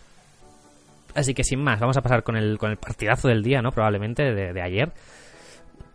Así 1.17 1.35
que 1.35 1.43
sin 1.43 1.61
más, 1.61 1.81
vamos 1.81 1.97
a 1.97 2.03
pasar 2.03 2.23
con 2.23 2.37
el, 2.37 2.57
con 2.59 2.71
el 2.71 2.77
partidazo 2.77 3.27
del 3.27 3.43
día, 3.43 3.61
¿no? 3.61 3.73
Probablemente 3.73 4.23
de 4.33 4.63
ayer 4.63 4.93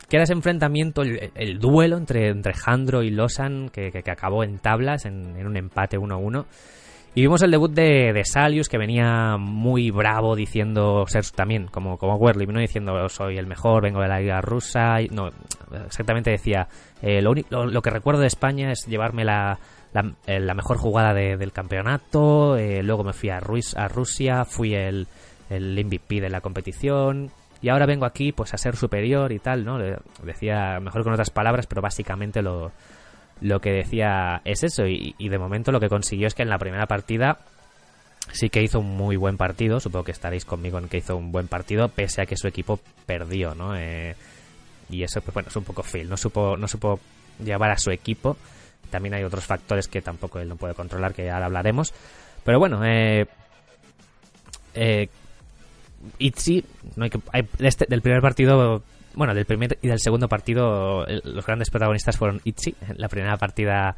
que 0.10 0.18
era 0.18 0.24
ese 0.24 0.34
enfrentamiento, 0.34 1.02
el, 1.02 1.60
duelo 1.60 1.98
entre, 1.98 2.30
entre 2.30 2.54
Jandro 2.54 3.04
y 3.04 3.10
Losan, 3.10 3.70
que, 3.70 3.92
que, 3.92 4.12
acabó 4.12 4.44
en 4.44 4.60
tablas, 4.60 5.06
en, 5.06 5.46
un 5.46 5.58
empate 5.58 5.98
1-1. 5.98 6.46
Y 7.16 7.22
vimos 7.22 7.42
el 7.44 7.52
debut 7.52 7.72
de, 7.72 8.12
de, 8.14 8.26
Salius, 8.26 8.68
que 8.68 8.78
venía 8.78 9.38
muy 9.40 9.90
bravo 9.90 10.36
diciendo 10.36 11.06
ser 11.08 11.24
también, 11.30 11.68
como, 11.68 11.98
como 11.98 12.18
Werley, 12.18 12.46
vino 12.46 12.60
diciendo 12.60 13.08
soy 13.08 13.38
el 13.38 13.48
mejor, 13.48 13.84
vengo 13.84 14.02
de 14.02 14.10
la 14.10 14.20
liga 14.20 14.42
rusa. 14.42 14.98
No, 15.12 15.30
exactamente 15.86 16.32
decía, 16.32 16.68
eh, 17.02 17.22
lo, 17.22 17.34
lo, 17.34 17.82
que 17.82 17.90
recuerdo 17.90 18.20
de 18.20 18.28
España 18.28 18.70
es 18.72 18.86
llevarme 18.86 19.24
la, 19.24 19.58
la, 19.94 20.14
eh, 20.28 20.54
mejor 20.54 20.78
jugada 20.78 21.14
del 21.14 21.54
campeonato, 21.54 22.58
eh, 22.58 22.84
luego 22.84 23.06
me 23.06 23.14
fui 23.14 23.30
a, 23.30 23.40
Ruiz, 23.40 23.78
a 23.78 23.88
Rusia, 23.88 24.44
fui 24.44 24.76
el 24.76 25.08
el 25.50 25.84
MVP 25.86 26.22
de 26.22 26.30
la 26.30 26.42
competición. 26.42 27.32
Y 27.66 27.70
ahora 27.70 27.88
vengo 27.88 28.06
aquí 28.06 28.32
pues 28.32 28.54
a 28.54 28.60
ser 28.60 28.76
superior 28.76 29.32
y 29.32 29.40
tal, 29.40 29.66
¿no? 29.66 29.80
Decía 30.22 30.80
mejor 30.80 31.04
con 31.04 31.14
otras 31.14 31.32
palabras, 31.32 31.66
pero 31.66 31.82
básicamente 31.82 32.44
lo, 32.44 32.72
lo 33.42 33.60
que 33.60 33.72
decía 33.72 34.40
es 34.46 34.64
eso. 34.64 34.86
Y, 34.86 35.16
de 35.18 35.40
momento 35.40 35.72
lo 35.72 35.80
que 35.80 35.90
consiguió 35.90 36.28
es 36.28 36.36
que 36.36 36.44
en 36.44 36.50
la 36.50 36.60
primera 36.60 36.86
partida 36.86 37.40
sí 38.32 38.52
que 38.52 38.62
hizo 38.62 38.82
un 38.82 38.96
muy 38.96 39.16
buen 39.16 39.36
partido. 39.36 39.80
Supongo 39.80 40.06
que 40.06 40.12
estaréis 40.12 40.46
conmigo 40.46 40.78
en 40.78 40.88
que 40.88 40.98
hizo 40.98 41.18
un 41.18 41.32
buen 41.32 41.48
partido, 41.48 41.90
pese 41.90 42.22
a 42.22 42.28
que 42.28 42.38
su 42.38 42.48
equipo 42.48 42.80
perdió, 43.08 43.56
¿no? 43.56 43.76
Eh, 43.76 44.16
y 44.92 45.02
eso, 45.02 45.22
pues 45.22 45.34
bueno, 45.34 45.50
es 45.50 45.56
un 45.56 45.64
poco 45.64 45.82
fail. 45.82 46.08
No 46.08 46.18
supo, 46.18 46.56
no 46.58 46.68
supo 46.68 47.00
llevar 47.44 47.72
a 47.72 47.80
su 47.80 47.90
equipo. 47.90 48.38
También 48.92 49.16
hay 49.16 49.24
otros 49.24 49.44
factores 49.44 49.88
que 49.88 50.04
tampoco 50.04 50.38
él 50.38 50.48
no 50.48 50.56
puede 50.56 50.76
controlar, 50.76 51.16
que 51.16 51.32
ahora 51.32 51.48
hablaremos. 51.48 51.96
Pero 52.44 52.60
bueno, 52.60 52.86
eh, 52.86 53.26
eh, 54.76 55.10
Itzy, 56.20 56.64
no 56.96 57.04
hay 57.04 57.10
que, 57.10 57.20
este, 57.60 57.86
del 57.88 58.02
primer 58.02 58.22
partido, 58.22 58.84
bueno, 59.14 59.34
del 59.34 59.46
primer 59.46 59.78
y 59.82 59.88
del 59.88 60.00
segundo 60.00 60.28
partido, 60.28 61.06
los 61.24 61.46
grandes 61.46 61.70
protagonistas 61.70 62.18
fueron 62.18 62.42
Itzy. 62.44 62.76
En 62.88 62.96
la 62.98 63.08
primera 63.08 63.38
partida 63.38 63.96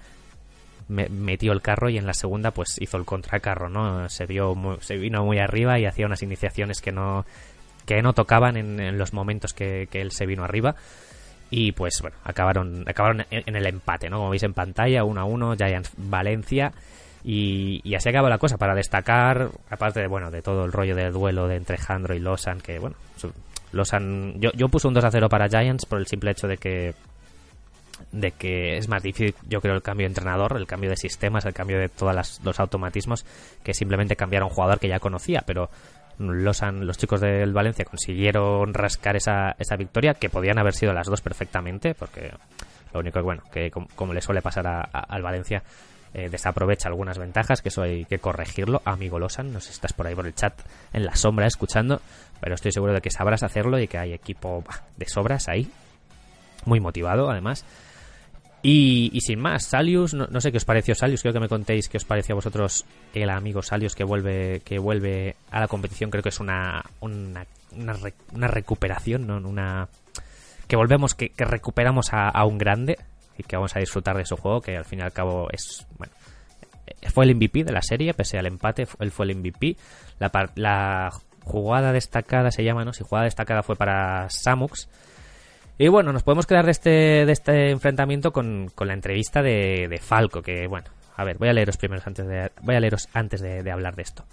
metió 0.90 1.52
el 1.52 1.62
carro 1.62 1.90
y 1.90 1.98
en 1.98 2.06
la 2.06 2.14
segunda 2.14 2.52
pues 2.52 2.78
hizo 2.80 2.98
el 2.98 3.06
contracarro, 3.06 3.70
¿no? 3.70 4.08
Se 4.10 4.26
vio 4.26 4.56
se 4.80 4.98
vino 4.98 5.24
muy 5.26 5.40
arriba 5.40 5.80
y 5.80 5.86
hacía 5.86 6.06
unas 6.06 6.24
iniciaciones 6.24 6.82
que 6.82 6.92
no 6.92 7.26
que 7.86 8.02
no 8.02 8.14
tocaban 8.14 8.58
en, 8.58 8.98
los 8.98 9.14
momentos 9.14 9.54
que, 9.54 9.88
él 9.92 10.12
se 10.12 10.26
vino 10.26 10.44
arriba 10.44 10.76
y 11.50 11.72
pues 11.72 12.00
bueno, 12.02 12.18
acabaron 12.24 12.84
acabaron 12.88 13.26
en, 13.32 13.56
el 13.56 13.66
empate, 13.66 14.10
¿no? 14.10 14.18
Como 14.18 14.30
veis 14.30 14.44
en 14.44 14.54
pantalla, 14.54 15.04
1 15.04 15.22
a 15.22 15.26
1, 15.26 15.56
Giants 15.56 15.92
Valencia 15.98 16.74
y, 17.30 17.82
y, 17.84 17.94
así 17.96 18.08
acaba 18.08 18.30
la 18.30 18.38
cosa 18.38 18.58
para 18.58 18.74
destacar, 18.74 19.50
aparte 19.70 20.00
de 20.00 20.08
bueno, 20.08 20.32
de 20.32 20.42
todo 20.42 20.64
el 20.64 20.72
rollo 20.72 20.96
del 20.96 21.12
duelo 21.12 21.46
de 21.50 21.58
entre 21.58 21.78
Jandro 21.78 22.16
y 22.16 22.20
Losan, 22.20 22.62
que 22.62 22.80
bueno, 22.80 22.96
Losan 23.74 24.40
yo, 24.40 24.50
yo 24.54 24.70
puse 24.70 24.88
un 24.88 24.94
2 24.94 25.04
a 25.04 25.12
0 25.12 25.28
para 25.28 25.50
Giants 25.50 25.86
por 25.86 26.00
el 26.00 26.08
simple 26.08 26.32
hecho 26.32 26.48
de 26.48 26.56
que 26.56 26.96
de 28.14 28.32
que 28.32 28.78
es 28.78 28.88
más 28.88 29.04
difícil, 29.04 29.36
yo 29.46 29.60
creo, 29.60 29.76
el 29.76 29.82
cambio 29.82 30.06
de 30.06 30.12
entrenador, 30.12 30.56
el 30.56 30.68
cambio 30.68 30.90
de 30.90 30.96
sistemas, 30.96 31.44
el 31.46 31.54
cambio 31.54 31.78
de 31.78 31.90
todos 31.90 32.40
los 32.46 32.60
automatismos, 32.62 33.26
que 33.62 33.74
simplemente 33.74 34.16
cambiar 34.16 34.44
a 34.44 34.46
un 34.46 34.52
jugador 34.52 34.80
que 34.80 34.88
ya 34.88 35.00
conocía, 35.00 35.44
pero 35.46 35.70
los, 36.20 36.62
los 36.62 36.98
chicos 36.98 37.20
del 37.20 37.52
Valencia 37.52 37.84
consiguieron 37.84 38.74
rascar 38.74 39.18
esa, 39.18 39.54
esa 39.60 39.76
victoria, 39.76 40.14
que 40.14 40.30
podían 40.30 40.60
haber 40.60 40.76
sido 40.76 40.94
las 40.94 41.08
dos 41.08 41.20
perfectamente, 41.20 41.94
porque 41.94 42.32
lo 42.94 43.02
único 43.02 43.20
es 43.20 43.26
bueno, 43.26 43.44
que 43.52 43.70
como, 43.70 44.14
le 44.14 44.22
suele 44.22 44.42
pasar 44.42 44.90
al 44.94 45.22
Valencia, 45.22 45.62
eh, 46.18 46.30
desaprovecha 46.30 46.90
algunas 46.90 47.20
ventajas, 47.20 47.62
que 47.62 47.70
eso 47.70 47.84
hay 47.84 48.06
que 48.06 48.18
corregirlo. 48.18 48.82
Amigo 48.86 49.20
Losan, 49.20 49.54
no 49.54 49.60
sé 49.60 49.68
si 49.68 49.74
estás 49.74 49.94
por 49.94 50.08
ahí 50.08 50.16
por 50.16 50.26
el 50.26 50.34
chat 50.34 50.60
en 50.92 51.06
la 51.06 51.16
sombra 51.16 51.46
escuchando, 51.46 52.02
pero 52.40 52.56
estoy 52.56 52.72
seguro 52.72 52.92
de 52.92 53.02
que 53.02 53.12
sabrás 53.12 53.44
hacerlo 53.44 53.80
y 53.80 53.88
que 53.88 54.00
hay 54.00 54.14
equipo 54.14 54.64
de 54.96 55.08
sobras 55.08 55.48
ahí, 55.48 55.70
muy 56.66 56.80
motivado 56.80 57.30
además. 57.30 57.66
Y, 58.64 59.20
sin 59.22 59.40
más, 59.40 59.66
Salius, 59.66 60.16
no, 60.16 60.42
sé 60.42 60.52
qué 60.52 60.58
os 60.58 60.66
pareció 60.66 60.96
Salius, 60.96 61.22
creo 61.22 61.34
que 61.34 61.40
me 61.40 61.48
contéis 61.48 61.88
qué 61.88 61.98
os 61.98 62.06
pareció 62.06 62.34
a 62.34 62.38
vosotros 62.38 62.84
el 63.14 63.30
amigo 63.30 63.62
Salius 63.62 63.94
que 63.94 64.04
vuelve, 64.04 64.62
que 64.66 64.80
vuelve 64.80 65.36
a 65.52 65.60
la 65.60 65.68
competición, 65.68 66.10
creo 66.10 66.24
que 66.24 66.30
es 66.30 66.40
una, 66.40 66.84
una, 67.00 67.46
una, 67.76 68.48
recuperación, 68.48 69.28
¿no? 69.28 69.38
Una, 69.38 69.88
que 70.68 70.76
volvemos, 70.76 71.14
que, 71.14 71.32
recuperamos 71.38 72.08
a, 72.12 72.44
un 72.44 72.58
grande 72.58 72.98
y 73.38 73.44
que 73.44 73.56
vamos 73.56 73.76
a 73.76 73.80
disfrutar 73.80 74.18
de 74.18 74.26
su 74.26 74.36
juego, 74.36 74.62
que 74.62 74.76
al 74.76 74.86
fin 74.86 75.00
y 75.00 75.02
al 75.04 75.14
cabo 75.14 75.48
es, 75.52 75.86
bueno, 75.98 76.14
fue 77.14 77.26
el 77.26 77.36
MVP 77.36 77.64
de 77.64 77.72
la 77.72 77.82
serie, 77.82 78.14
pese 78.14 78.38
al 78.38 78.48
empate, 78.48 78.88
él 79.00 79.12
fue 79.12 79.26
el 79.26 79.38
MVP. 79.38 79.78
La, 80.56 81.12
jugada 81.44 81.94
destacada 81.94 82.52
se 82.52 82.66
llama, 82.66 82.84
¿no? 82.84 82.92
Si 82.92 83.06
jugada 83.06 83.24
destacada 83.24 83.64
fue 83.64 83.78
para 83.78 84.30
Samux, 84.30 84.90
y 85.80 85.88
bueno, 85.90 86.12
nos 86.12 86.24
podemos 86.24 86.48
quedar 86.48 86.66
de 86.66 86.72
este, 86.72 86.90
de 86.90 87.32
este 87.32 87.70
enfrentamiento 87.70 88.34
con, 88.34 88.72
la 88.80 88.94
entrevista 88.94 89.42
de, 89.42 90.00
Falco, 90.02 90.42
que 90.42 90.68
bueno, 90.68 90.88
a 91.16 91.24
ver, 91.24 91.38
voy 91.38 91.50
a 91.50 91.54
leeros 91.54 91.78
primero 91.78 92.02
antes 92.06 92.28
de, 92.28 92.52
voy 92.64 92.76
a 92.76 92.80
leeros 92.80 93.08
antes 93.14 93.42
de, 93.42 93.72
hablar 93.72 93.96
de 93.96 94.02
esto. 94.02 94.26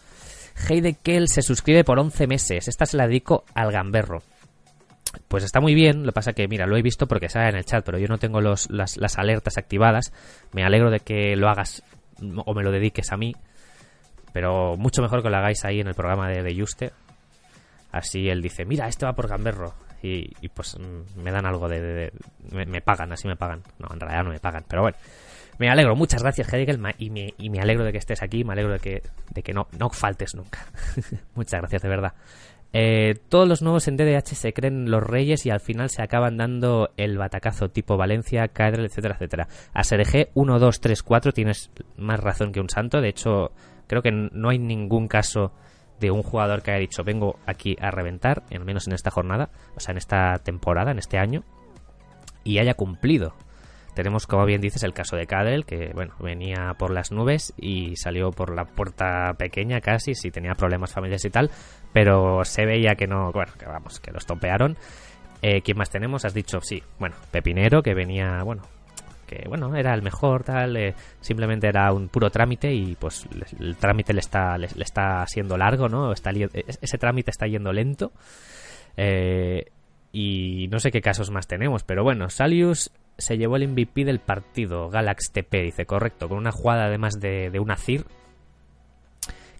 Heide 0.69 0.95
Kell 0.95 1.29
se 1.29 1.43
suscribe 1.43 1.85
por 1.85 1.99
11 1.99 2.27
meses. 2.27 2.69
Esta 2.69 2.87
se 2.87 2.97
la 2.97 3.07
dedico 3.07 3.45
al 3.55 3.73
gamberro. 3.73 4.23
Pues 5.29 5.45
está 5.45 5.61
muy 5.61 5.75
bien, 5.75 6.03
lo 6.03 6.07
que 6.07 6.13
pasa 6.13 6.33
que, 6.33 6.49
mira, 6.49 6.67
lo 6.67 6.77
he 6.77 6.83
visto 6.83 7.07
porque 7.07 7.29
sale 7.29 7.49
en 7.51 7.57
el 7.57 7.65
chat, 7.65 7.85
pero 7.85 7.99
yo 7.99 8.09
no 8.09 8.19
tengo 8.19 8.41
los, 8.41 8.71
las, 8.71 8.97
las 8.97 9.19
alertas 9.19 9.59
activadas. 9.59 10.13
Me 10.53 10.65
alegro 10.65 10.91
de 10.91 11.01
que 11.01 11.37
lo 11.37 11.49
hagas 11.49 11.83
o 12.45 12.55
me 12.55 12.63
lo 12.63 12.71
dediques 12.71 13.13
a 13.13 13.17
mí, 13.17 13.35
pero 14.33 14.77
mucho 14.77 15.03
mejor 15.03 15.23
que 15.23 15.31
lo 15.31 15.37
hagáis 15.37 15.65
ahí 15.65 15.81
en 15.81 15.89
el 15.89 15.95
programa 15.95 16.29
de, 16.29 16.43
de 16.43 16.59
Juste. 16.59 16.93
Así 17.93 18.29
él 18.29 18.43
dice, 18.43 18.65
mira, 18.65 18.89
este 18.89 19.07
va 19.07 19.13
por 19.13 19.29
gamberro 19.29 19.75
y, 20.07 20.49
pues 20.49 20.77
mm, 20.79 21.23
me 21.23 21.31
dan 21.31 21.47
algo 21.47 21.69
de... 21.69 22.13
me, 22.53 22.81
pagan, 22.83 23.13
así 23.13 23.27
me 23.27 23.37
pagan. 23.37 23.63
No, 23.79 23.89
en 23.93 24.01
realidad 24.01 24.25
no 24.25 24.31
me 24.31 24.39
pagan, 24.39 24.65
pero 24.69 24.83
bueno. 24.83 24.99
Me 25.59 25.71
alegro, 25.71 25.95
muchas 25.95 26.23
gracias, 26.23 26.53
Hegel, 26.53 26.81
y 26.99 27.11
me, 27.11 27.33
y 27.39 27.49
me 27.49 27.61
alegro 27.61 27.85
de 27.85 27.93
que 27.93 27.99
estés 27.99 28.23
aquí, 28.23 28.43
me 28.43 28.53
alegro 28.53 28.73
de 28.73 28.81
que, 28.81 29.03
de 29.31 29.43
que 29.43 29.53
no, 29.53 29.69
no 29.79 29.89
faltes 29.89 30.35
nunca. 30.35 30.67
muchas 31.35 31.61
gracias, 31.61 31.81
de 31.83 31.89
verdad. 31.89 32.13
Eh, 32.77 33.15
todos 33.29 33.47
los 33.47 33.63
nuevos 33.63 33.87
en 33.87 33.97
DDH 33.97 34.35
se 34.35 34.53
creen 34.53 34.91
los 34.91 35.01
reyes 35.01 35.47
y 35.47 35.51
al 35.51 35.61
final 35.61 35.91
se 35.91 36.03
acaban 36.03 36.37
dando 36.37 36.91
el 36.97 37.17
batacazo 37.17 37.71
tipo 37.71 37.97
Valencia, 37.97 38.49
Cadrel, 38.49 38.87
etcétera, 38.87 39.15
etcétera. 39.15 39.49
A 39.73 39.85
SRG 39.85 40.31
1, 40.35 40.59
2, 40.59 40.81
3, 40.81 41.03
4 41.05 41.33
tienes 41.33 41.71
más 41.97 42.19
razón 42.19 42.51
que 42.51 42.59
un 42.59 42.69
santo. 42.69 43.01
De 43.01 43.11
hecho, 43.11 43.53
creo 43.87 44.03
que 44.03 44.11
no 44.11 44.49
hay 44.49 44.59
ningún 44.59 45.07
caso 45.07 45.53
de 46.01 46.11
un 46.11 46.25
jugador 46.25 46.63
que 46.63 46.73
haya 46.73 46.81
dicho 46.81 47.05
vengo 47.05 47.39
aquí 47.47 47.77
a 47.81 47.93
reventar, 47.93 48.43
al 48.51 48.65
menos 48.65 48.89
en 48.89 48.95
esta 48.95 49.13
jornada, 49.13 49.51
o 49.77 49.81
sea, 49.81 49.93
en 49.93 49.99
esta 49.99 50.39
temporada, 50.39 50.91
en 50.91 50.99
este 50.99 51.19
año, 51.19 51.45
y 52.43 52.59
haya 52.59 52.75
cumplido. 52.75 53.37
Tenemos, 53.95 54.27
como 54.27 54.45
bien 54.45 54.61
dices, 54.61 54.83
el 54.83 54.93
caso 54.93 55.17
de 55.17 55.27
Cadel, 55.27 55.65
que 55.65 55.93
bueno, 55.95 56.15
venía 56.19 56.75
por 56.77 56.91
las 56.91 57.13
nubes 57.13 57.55
y 57.57 57.95
salió 57.97 58.31
por 58.33 58.55
la 58.55 58.65
puerta 58.65 59.33
pequeña 59.39 59.81
casi, 59.81 60.15
si 60.15 60.31
tenía 60.31 60.55
problemas 60.55 60.93
familiares 60.93 61.25
y 61.25 61.31
tal, 61.31 61.51
pero 61.93 62.45
se 62.45 62.67
veía 62.67 62.97
que 62.97 63.07
no, 63.07 63.31
bueno, 63.33 63.53
que 63.59 63.67
vamos, 63.67 64.01
que 64.01 64.11
los 64.11 64.27
topearon. 64.27 64.77
Eh, 65.43 65.63
¿Quién 65.63 65.79
más 65.79 65.91
tenemos? 65.91 66.25
Has 66.25 66.35
dicho, 66.35 66.61
sí, 66.61 66.83
bueno, 66.99 67.15
Pepinero, 67.31 67.83
que 67.83 67.95
venía, 67.95 68.43
bueno, 68.43 68.63
que 69.29 69.45
bueno, 69.49 69.75
era 69.77 69.95
el 69.95 70.03
mejor, 70.03 70.43
tal, 70.43 70.77
eh, 70.77 70.95
simplemente 71.21 71.69
era 71.69 71.93
un 71.93 72.09
puro 72.09 72.31
trámite 72.31 72.73
y 72.73 72.97
pues 72.97 73.27
el 73.61 73.77
trámite 73.77 74.13
le 74.13 74.21
está, 74.21 74.59
le, 74.59 74.69
está 74.79 75.25
siendo 75.27 75.57
largo, 75.57 75.89
¿no? 75.89 76.13
Está, 76.13 76.31
ese 76.33 76.99
trámite 76.99 77.31
está 77.31 77.47
yendo 77.47 77.73
lento. 77.73 78.13
Eh, 78.97 79.67
y 80.13 80.69
no 80.69 80.79
sé 80.79 80.91
qué 80.91 81.01
casos 81.01 81.31
más 81.31 81.47
tenemos, 81.47 81.83
pero 81.83 82.05
bueno, 82.05 82.31
Salius 82.31 82.91
se 83.19 83.37
llevó 83.37 83.57
el 83.57 83.69
MVP 83.69 84.05
del 84.05 84.21
partido, 84.21 84.89
Galax 84.91 85.31
TP, 85.33 85.63
dice, 85.63 85.87
correcto, 85.87 86.29
con 86.29 86.39
una 86.39 86.53
jugada 86.53 86.87
además 86.87 87.21
de, 87.21 87.51
de 87.51 87.61
una 87.61 87.77
CIR, 87.77 88.05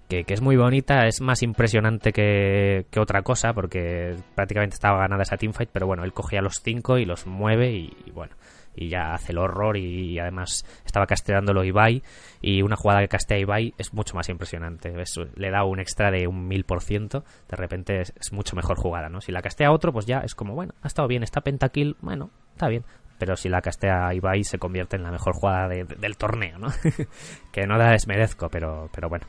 que, 0.09 0.25
es 0.29 0.41
muy 0.41 0.57
bonita, 0.57 1.07
es 1.07 1.21
más 1.21 1.43
impresionante 1.43 2.13
que, 2.13 2.87
otra 2.99 3.23
cosa, 3.23 3.53
porque 3.53 4.17
prácticamente 4.35 4.75
estaba 4.75 4.99
ganada 4.99 5.23
esa 5.23 5.37
teamfight, 5.37 5.71
pero 5.73 5.87
bueno, 5.87 6.05
él 6.05 6.13
cogía 6.13 6.41
los 6.41 6.61
cinco 6.63 6.99
y 6.99 7.05
los 7.05 7.27
mueve 7.27 7.73
y 7.73 8.11
bueno, 8.13 8.37
y 8.77 8.89
ya 8.89 9.15
hace 9.15 9.33
el 9.33 9.39
horror 9.39 9.77
y, 9.77 10.19
además 10.19 10.65
estaba 10.85 11.07
casteándolo 11.07 11.65
Ibai 11.65 12.03
y 12.41 12.63
una 12.63 12.77
jugada 12.77 13.01
que 13.01 13.09
castea 13.09 13.39
Ibai 13.39 13.75
es 13.79 13.93
mucho 13.95 14.15
más 14.15 14.29
impresionante 14.29 14.93
le 15.37 15.51
da 15.51 15.65
un 15.65 15.81
extra 15.81 16.11
de 16.11 16.27
un 16.27 16.47
mil 16.47 16.65
por 16.65 16.83
ciento 16.83 17.25
de 17.49 17.57
repente 17.57 18.01
es, 18.01 18.33
mucho 18.33 18.57
mejor 18.57 18.77
jugada 18.77 19.09
¿no? 19.09 19.21
si 19.21 19.33
la 19.33 19.43
castea 19.43 19.71
otro 19.71 19.93
pues 19.93 20.07
ya 20.07 20.21
es 20.21 20.35
como 20.35 20.55
bueno 20.55 20.75
ha 20.83 20.87
estado 20.87 21.09
bien 21.09 21.23
está 21.23 21.41
pentakill 21.41 21.97
bueno 22.01 22.31
está 22.53 22.69
bien 22.69 22.85
pero 23.19 23.37
si 23.37 23.49
la 23.49 23.61
castea 23.61 24.13
Ibai 24.15 24.45
se 24.45 24.59
convierte 24.59 24.97
en 24.97 25.03
la 25.03 25.11
mejor 25.11 25.35
jugada 25.35 25.69
del 25.69 26.17
torneo 26.17 26.59
¿no? 26.59 26.69
que 27.53 27.67
no 27.67 27.77
la 27.77 27.91
desmerezco 27.91 28.49
pero, 28.49 28.89
pero 28.93 29.09
bueno 29.09 29.27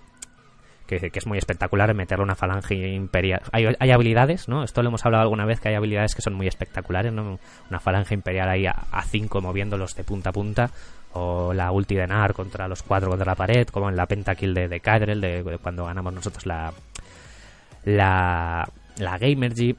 que, 0.87 1.11
es 1.13 1.27
muy 1.27 1.37
espectacular 1.37 1.93
meterle 1.95 2.23
una 2.23 2.35
falange 2.35 2.75
imperial. 2.75 3.41
Hay, 3.51 3.91
habilidades, 3.91 4.47
¿no? 4.47 4.63
Esto 4.63 4.83
lo 4.83 4.89
hemos 4.89 5.03
hablado 5.03 5.23
alguna 5.23 5.43
vez, 5.43 5.59
que 5.59 5.69
hay 5.69 5.73
habilidades 5.75 6.13
que 6.13 6.21
son 6.21 6.35
muy 6.35 6.45
espectaculares, 6.45 7.11
¿no? 7.11 7.39
Una 7.71 7.79
falange 7.79 8.13
imperial 8.13 8.49
ahí 8.49 8.67
a 8.67 9.01
5 9.01 9.41
moviéndolos 9.41 9.95
de 9.95 10.03
punta 10.03 10.29
a 10.29 10.33
punta, 10.33 10.69
o 11.15 11.53
la 11.53 11.71
ulti 11.71 11.95
de 11.95 12.07
Nar 12.07 12.33
contra 12.33 12.67
los 12.67 12.83
cuatro 12.83 13.09
contra 13.09 13.25
la 13.25 13.35
pared, 13.35 13.67
como 13.67 13.89
en 13.89 13.95
la 13.95 14.05
pentakill 14.05 14.53
de, 14.53 14.67
de 14.67 14.79
de, 14.79 15.59
cuando 15.61 15.85
ganamos 15.85 16.13
nosotros 16.13 16.45
la, 16.45 16.73
la, 17.85 18.67
la 18.97 19.17
Gamergy. 19.17 19.75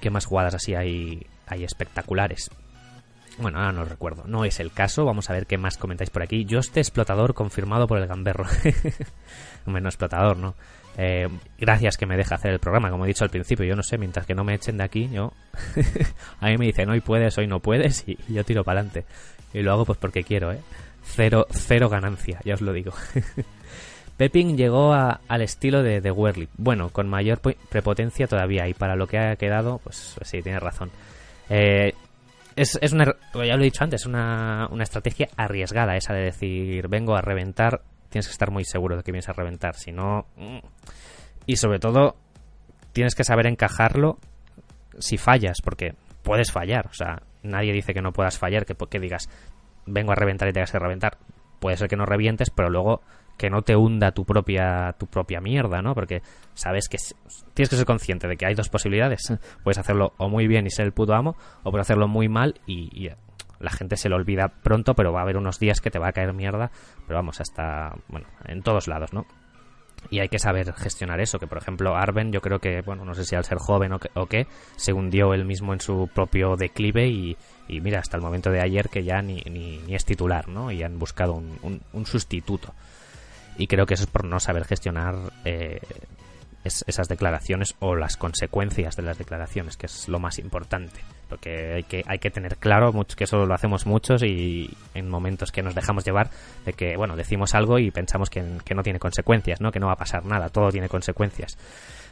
¿Qué 0.00 0.10
más 0.10 0.24
jugadas 0.24 0.54
así 0.54 0.74
hay, 0.74 1.24
hay 1.46 1.64
espectaculares? 1.64 2.50
Bueno, 3.38 3.58
ahora 3.58 3.72
no 3.72 3.84
recuerdo. 3.84 4.24
No 4.26 4.44
es 4.44 4.60
el 4.60 4.72
caso. 4.72 5.04
Vamos 5.04 5.30
a 5.30 5.32
ver 5.32 5.46
qué 5.46 5.58
más 5.58 5.78
comentáis 5.78 6.10
por 6.10 6.22
aquí. 6.22 6.44
Yo 6.44 6.58
este 6.58 6.80
explotador 6.80 7.34
confirmado 7.34 7.86
por 7.86 7.98
el 7.98 8.06
gamberro. 8.06 8.44
Hombre, 9.66 9.82
no 9.82 9.88
explotador, 9.88 10.36
¿no? 10.36 10.54
Eh, 10.98 11.28
gracias 11.58 11.96
que 11.96 12.04
me 12.04 12.16
deja 12.16 12.34
hacer 12.34 12.52
el 12.52 12.58
programa, 12.58 12.90
como 12.90 13.04
he 13.04 13.08
dicho 13.08 13.24
al 13.24 13.30
principio. 13.30 13.64
Yo 13.64 13.74
no 13.74 13.82
sé, 13.82 13.98
mientras 13.98 14.26
que 14.26 14.34
no 14.34 14.44
me 14.44 14.54
echen 14.54 14.76
de 14.76 14.84
aquí, 14.84 15.08
yo. 15.08 15.32
a 16.40 16.48
mí 16.48 16.58
me 16.58 16.66
dicen 16.66 16.90
hoy 16.90 17.00
puedes, 17.00 17.36
hoy 17.38 17.46
no 17.46 17.60
puedes, 17.60 18.06
y, 18.06 18.18
yo 18.28 18.44
tiro 18.44 18.64
para 18.64 18.80
adelante. 18.80 19.06
Y 19.54 19.62
lo 19.62 19.72
hago 19.72 19.84
pues 19.84 19.98
porque 19.98 20.24
quiero, 20.24 20.52
¿eh? 20.52 20.60
Cero, 21.04 21.46
cero 21.50 21.88
ganancia, 21.88 22.40
ya 22.44 22.54
os 22.54 22.60
lo 22.60 22.72
digo. 22.72 22.92
Pepin 24.16 24.56
llegó 24.56 24.92
al 24.92 25.42
estilo 25.42 25.82
de, 25.82 26.00
de. 26.00 26.46
Bueno, 26.56 26.90
con 26.90 27.08
mayor 27.08 27.40
prepotencia 27.40 28.28
todavía. 28.28 28.68
Y 28.68 28.74
para 28.74 28.94
lo 28.94 29.06
que 29.06 29.18
ha 29.18 29.36
quedado, 29.36 29.80
pues 29.82 30.16
sí, 30.22 30.42
tiene 30.42 30.60
razón. 30.60 30.90
Eh, 31.48 31.94
es, 32.56 32.78
es 32.80 32.92
una, 32.92 33.04
ya 33.34 33.56
lo 33.56 33.62
he 33.62 33.64
dicho 33.64 33.84
antes, 33.84 34.06
una, 34.06 34.68
una 34.70 34.82
estrategia 34.82 35.28
arriesgada 35.36 35.96
esa 35.96 36.14
de 36.14 36.24
decir, 36.24 36.88
vengo 36.88 37.16
a 37.16 37.22
reventar. 37.22 37.82
Tienes 38.08 38.26
que 38.26 38.32
estar 38.32 38.50
muy 38.50 38.64
seguro 38.64 38.96
de 38.96 39.02
que 39.02 39.12
vienes 39.12 39.28
a 39.28 39.32
reventar. 39.32 39.74
Si 39.74 39.92
no. 39.92 40.26
Mm. 40.36 40.58
Y 41.46 41.56
sobre 41.56 41.78
todo, 41.78 42.16
tienes 42.92 43.14
que 43.14 43.24
saber 43.24 43.46
encajarlo 43.46 44.18
si 44.98 45.16
fallas, 45.16 45.60
porque 45.62 45.94
puedes 46.22 46.52
fallar. 46.52 46.86
O 46.88 46.94
sea, 46.94 47.22
nadie 47.42 47.72
dice 47.72 47.94
que 47.94 48.02
no 48.02 48.12
puedas 48.12 48.38
fallar, 48.38 48.66
que, 48.66 48.74
que 48.74 49.00
digas, 49.00 49.28
vengo 49.86 50.12
a 50.12 50.16
reventar 50.16 50.48
y 50.48 50.52
tengas 50.52 50.72
que 50.72 50.78
reventar. 50.78 51.18
Puede 51.58 51.76
ser 51.76 51.88
que 51.88 51.96
no 51.96 52.04
revientes, 52.04 52.50
pero 52.50 52.68
luego 52.68 53.02
que 53.42 53.50
no 53.50 53.62
te 53.62 53.74
hunda 53.74 54.12
tu 54.12 54.24
propia 54.24 54.94
tu 54.96 55.08
propia 55.08 55.40
mierda, 55.40 55.82
¿no? 55.82 55.96
Porque 55.96 56.22
sabes 56.54 56.88
que 56.88 56.96
tienes 57.54 57.68
que 57.68 57.74
ser 57.74 57.84
consciente 57.84 58.28
de 58.28 58.36
que 58.36 58.46
hay 58.46 58.54
dos 58.54 58.68
posibilidades. 58.68 59.36
Puedes 59.64 59.78
hacerlo 59.78 60.12
o 60.16 60.28
muy 60.28 60.46
bien 60.46 60.64
y 60.64 60.70
ser 60.70 60.86
el 60.86 60.92
puto 60.92 61.12
amo, 61.12 61.34
o 61.64 61.72
puedes 61.72 61.84
hacerlo 61.84 62.06
muy 62.06 62.28
mal 62.28 62.60
y, 62.68 63.10
la 63.58 63.70
gente 63.70 63.96
se 63.96 64.08
lo 64.08 64.16
olvida 64.16 64.48
pronto, 64.48 64.94
pero 64.94 65.12
va 65.12 65.20
a 65.20 65.22
haber 65.22 65.36
unos 65.36 65.60
días 65.60 65.80
que 65.80 65.90
te 65.90 66.00
va 66.00 66.08
a 66.08 66.12
caer 66.12 66.32
mierda, 66.32 66.72
pero 67.06 67.16
vamos, 67.18 67.40
hasta, 67.40 67.94
bueno, 68.08 68.26
en 68.46 68.60
todos 68.62 68.88
lados, 68.88 69.12
¿no? 69.12 69.24
Y 70.10 70.18
hay 70.18 70.28
que 70.28 70.40
saber 70.40 70.72
gestionar 70.72 71.20
eso, 71.20 71.38
que 71.38 71.46
por 71.46 71.58
ejemplo 71.58 71.94
Arben 71.94 72.32
yo 72.32 72.40
creo 72.40 72.58
que, 72.58 72.80
bueno, 72.82 73.04
no 73.04 73.14
sé 73.14 73.24
si 73.24 73.36
al 73.36 73.44
ser 73.44 73.58
joven 73.58 73.92
o, 73.92 74.26
qué, 74.26 74.48
se 74.74 74.92
hundió 74.92 75.32
él 75.32 75.44
mismo 75.44 75.72
en 75.72 75.80
su 75.80 76.08
propio 76.12 76.56
declive 76.56 77.06
y, 77.08 77.36
mira, 77.68 78.00
hasta 78.00 78.16
el 78.16 78.22
momento 78.22 78.50
de 78.50 78.60
ayer 78.60 78.88
que 78.88 79.04
ya 79.04 79.22
ni, 79.22 79.42
ni, 79.42 79.94
es 79.94 80.04
titular, 80.04 80.48
¿no? 80.48 80.72
Y 80.72 80.82
han 80.82 80.98
buscado 80.98 81.34
un 81.34 82.06
sustituto 82.06 82.74
y 83.56 83.66
creo 83.66 83.86
que 83.86 83.94
eso 83.94 84.04
es 84.04 84.10
por 84.10 84.24
no 84.24 84.40
saber 84.40 84.64
gestionar 84.64 85.14
eh, 85.44 85.80
esas 86.64 87.08
declaraciones 87.08 87.74
o 87.80 87.96
las 87.96 88.16
consecuencias 88.16 88.94
de 88.96 89.02
las 89.02 89.18
declaraciones, 89.18 89.76
que 89.76 89.86
es 89.86 90.08
lo 90.08 90.20
más 90.20 90.38
importante. 90.38 91.00
Porque 91.28 91.74
hay 91.74 91.82
que, 91.82 92.04
hay 92.06 92.18
que 92.18 92.30
tener 92.30 92.56
claro 92.56 92.92
que 93.16 93.24
eso 93.24 93.46
lo 93.46 93.54
hacemos 93.54 93.86
muchos 93.86 94.22
y 94.22 94.70
en 94.94 95.08
momentos 95.08 95.50
que 95.50 95.62
nos 95.62 95.74
dejamos 95.74 96.04
llevar 96.04 96.30
de 96.64 96.72
que, 96.72 96.96
bueno, 96.96 97.16
decimos 97.16 97.54
algo 97.54 97.78
y 97.78 97.90
pensamos 97.90 98.30
que, 98.30 98.42
no 98.42 98.82
tiene 98.82 98.98
consecuencias, 98.98 99.60
¿no? 99.60 99.72
Que 99.72 99.80
no 99.80 99.86
va 99.86 99.94
a 99.94 99.96
pasar 99.96 100.24
nada, 100.24 100.50
todo 100.50 100.70
tiene 100.70 100.88
consecuencias. 100.88 101.58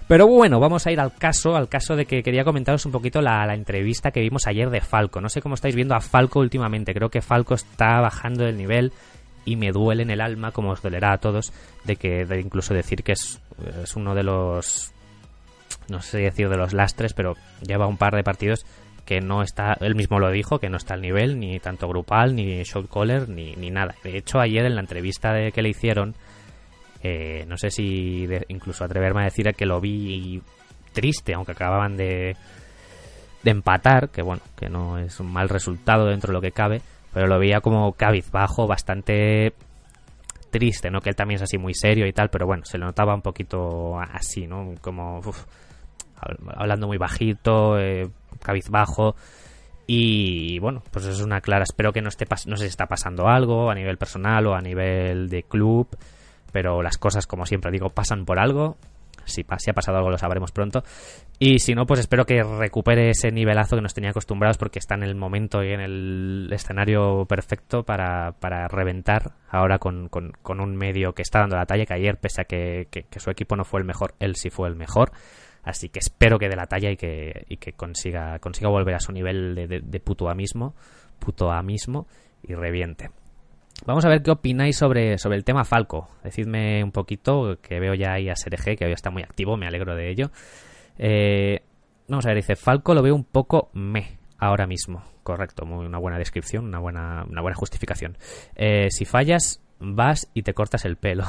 Pero 0.08 0.26
bueno, 0.26 0.58
vamos 0.58 0.84
a 0.86 0.90
ir 0.90 0.98
al 0.98 1.14
caso, 1.14 1.54
al 1.54 1.68
caso 1.68 1.94
de 1.94 2.06
que 2.06 2.22
quería 2.22 2.42
comentaros 2.42 2.84
un 2.84 2.90
poquito 2.90 3.20
la, 3.20 3.46
la, 3.46 3.54
entrevista 3.54 4.10
que 4.10 4.20
vimos 4.20 4.48
ayer 4.48 4.68
de 4.68 4.80
Falco. 4.80 5.20
No 5.20 5.28
sé 5.28 5.40
cómo 5.40 5.54
estáis 5.54 5.76
viendo 5.76 5.94
a 5.94 6.00
Falco 6.00 6.40
últimamente, 6.40 6.92
creo 6.92 7.10
que 7.10 7.20
Falco 7.20 7.54
está 7.54 8.00
bajando 8.00 8.44
el 8.44 8.56
nivel, 8.56 8.92
y 9.44 9.56
me 9.56 9.72
duele 9.72 10.02
en 10.02 10.10
el 10.10 10.20
alma, 10.20 10.52
como 10.52 10.70
os 10.70 10.82
dolerá 10.82 11.12
a 11.12 11.18
todos, 11.18 11.52
de 11.84 11.96
que 11.96 12.24
de 12.24 12.40
incluso 12.40 12.74
decir 12.74 13.02
que 13.02 13.12
es, 13.12 13.40
es 13.82 13.96
uno 13.96 14.14
de 14.14 14.22
los, 14.22 14.92
no 15.88 16.00
sé 16.02 16.18
decir 16.18 16.48
de 16.48 16.56
los 16.56 16.72
lastres, 16.72 17.14
pero 17.14 17.36
lleva 17.66 17.86
un 17.86 17.96
par 17.96 18.14
de 18.14 18.22
partidos 18.22 18.64
que 19.04 19.20
no 19.20 19.42
está, 19.42 19.76
él 19.80 19.96
mismo 19.96 20.20
lo 20.20 20.30
dijo, 20.30 20.60
que 20.60 20.68
no 20.68 20.76
está 20.76 20.94
al 20.94 21.02
nivel, 21.02 21.40
ni 21.40 21.58
tanto 21.58 21.88
grupal, 21.88 22.36
ni 22.36 22.62
shot 22.62 22.88
caller, 22.88 23.28
ni, 23.28 23.56
ni 23.56 23.70
nada. 23.70 23.94
De 24.04 24.16
hecho, 24.16 24.38
ayer 24.38 24.64
en 24.64 24.76
la 24.76 24.82
entrevista 24.82 25.32
de 25.32 25.50
que 25.50 25.62
le 25.62 25.70
hicieron, 25.70 26.14
eh, 27.02 27.44
no 27.48 27.56
sé 27.56 27.70
si 27.70 28.28
incluso 28.48 28.84
atreverme 28.84 29.22
a 29.22 29.24
decir 29.24 29.52
que 29.56 29.66
lo 29.66 29.80
vi 29.80 30.40
triste, 30.92 31.34
aunque 31.34 31.52
acababan 31.52 31.96
de, 31.96 32.36
de 33.42 33.50
empatar, 33.50 34.10
que 34.10 34.22
bueno, 34.22 34.42
que 34.56 34.68
no 34.68 34.98
es 34.98 35.18
un 35.18 35.32
mal 35.32 35.48
resultado 35.48 36.06
dentro 36.06 36.28
de 36.28 36.34
lo 36.34 36.40
que 36.40 36.52
cabe, 36.52 36.80
pero 37.12 37.26
lo 37.26 37.38
veía 37.38 37.60
como 37.60 37.92
cabizbajo, 37.92 38.66
bastante 38.66 39.54
triste, 40.50 40.90
¿no? 40.90 41.00
Que 41.00 41.10
él 41.10 41.16
también 41.16 41.36
es 41.36 41.42
así 41.42 41.58
muy 41.58 41.74
serio 41.74 42.06
y 42.06 42.12
tal, 42.12 42.30
pero 42.30 42.46
bueno, 42.46 42.64
se 42.64 42.78
lo 42.78 42.86
notaba 42.86 43.14
un 43.14 43.22
poquito 43.22 43.98
así, 43.98 44.46
¿no? 44.46 44.74
Como 44.80 45.20
hablando 46.54 46.86
muy 46.86 46.98
bajito, 46.98 47.78
eh, 47.78 48.10
cabizbajo. 48.42 49.16
Y 49.86 50.58
bueno, 50.60 50.82
pues 50.90 51.06
es 51.06 51.20
una 51.20 51.40
clara. 51.40 51.64
Espero 51.64 51.92
que 51.92 52.02
no 52.02 52.08
esté 52.08 52.26
no 52.46 52.56
si 52.56 52.66
está 52.66 52.86
pasando 52.86 53.26
algo 53.26 53.70
a 53.70 53.74
nivel 53.74 53.96
personal 53.96 54.46
o 54.46 54.54
a 54.54 54.60
nivel 54.60 55.28
de 55.28 55.42
club, 55.42 55.88
pero 56.52 56.82
las 56.82 56.98
cosas, 56.98 57.26
como 57.26 57.46
siempre 57.46 57.72
digo, 57.72 57.90
pasan 57.90 58.24
por 58.24 58.38
algo 58.38 58.76
si, 59.30 59.42
ha 59.42 59.72
pasado 59.72 59.98
algo 59.98 60.10
lo 60.10 60.18
sabremos 60.18 60.52
pronto. 60.52 60.82
Y 61.38 61.58
si 61.58 61.74
no, 61.74 61.86
pues 61.86 62.00
espero 62.00 62.26
que 62.26 62.42
recupere 62.42 63.10
ese 63.10 63.30
nivelazo 63.30 63.76
que 63.76 63.82
nos 63.82 63.94
tenía 63.94 64.10
acostumbrados 64.10 64.58
porque 64.58 64.78
está 64.78 64.94
en 64.94 65.02
el 65.02 65.14
momento 65.14 65.62
y 65.64 65.72
en 65.72 65.80
el 65.80 66.50
escenario 66.52 67.24
perfecto 67.26 67.84
para, 67.84 68.34
reventar 68.68 69.32
ahora 69.48 69.78
con, 69.78 70.10
un 70.44 70.76
medio 70.76 71.14
que 71.14 71.22
está 71.22 71.40
dando 71.40 71.56
la 71.56 71.66
talla, 71.66 71.86
que 71.86 71.94
ayer, 71.94 72.18
pese 72.18 72.42
a 72.42 72.44
que, 72.44 72.88
su 73.16 73.30
equipo 73.30 73.56
no 73.56 73.64
fue 73.64 73.80
el 73.80 73.86
mejor, 73.86 74.14
él 74.18 74.36
sí 74.36 74.50
fue 74.50 74.68
el 74.68 74.76
mejor. 74.76 75.12
Así 75.62 75.90
que 75.90 75.98
espero 75.98 76.38
que 76.38 76.48
dé 76.48 76.56
la 76.56 76.66
talla 76.66 76.90
y 76.90 76.96
que, 76.96 77.46
que 77.60 77.72
consiga, 77.74 78.38
consiga 78.38 78.70
volver 78.70 78.94
a 78.94 79.00
su 79.00 79.12
nivel 79.12 79.54
de, 79.54 79.66
de, 79.66 79.80
de 79.80 80.00
puto 80.00 80.30
amismo, 80.30 80.74
puto 81.18 81.50
amismo 81.50 82.06
y 82.42 82.54
reviente. 82.54 83.10
Vamos 83.86 84.04
a 84.04 84.08
ver 84.08 84.22
qué 84.22 84.30
opináis 84.30 84.76
sobre, 84.76 85.16
sobre 85.18 85.36
el 85.36 85.44
tema 85.44 85.64
Falco. 85.64 86.08
Decidme 86.22 86.84
un 86.84 86.92
poquito, 86.92 87.58
que 87.62 87.80
veo 87.80 87.94
ya 87.94 88.12
ahí 88.12 88.28
a 88.28 88.36
SRG, 88.36 88.76
que 88.76 88.84
hoy 88.84 88.92
está 88.92 89.10
muy 89.10 89.22
activo, 89.22 89.56
me 89.56 89.66
alegro 89.66 89.96
de 89.96 90.10
ello. 90.10 90.30
Eh, 90.98 91.62
vamos 92.06 92.26
a 92.26 92.28
ver, 92.28 92.36
dice, 92.36 92.56
Falco 92.56 92.94
lo 92.94 93.02
veo 93.02 93.14
un 93.14 93.24
poco 93.24 93.70
me 93.72 94.18
ahora 94.38 94.66
mismo. 94.66 95.02
Correcto, 95.22 95.64
muy, 95.64 95.86
una 95.86 95.98
buena 95.98 96.18
descripción, 96.18 96.66
una 96.66 96.78
buena, 96.78 97.24
una 97.28 97.40
buena 97.40 97.56
justificación. 97.56 98.18
Eh, 98.54 98.88
si 98.90 99.06
fallas, 99.06 99.62
vas 99.78 100.30
y 100.34 100.42
te 100.42 100.52
cortas 100.52 100.84
el 100.84 100.96
pelo. 100.96 101.24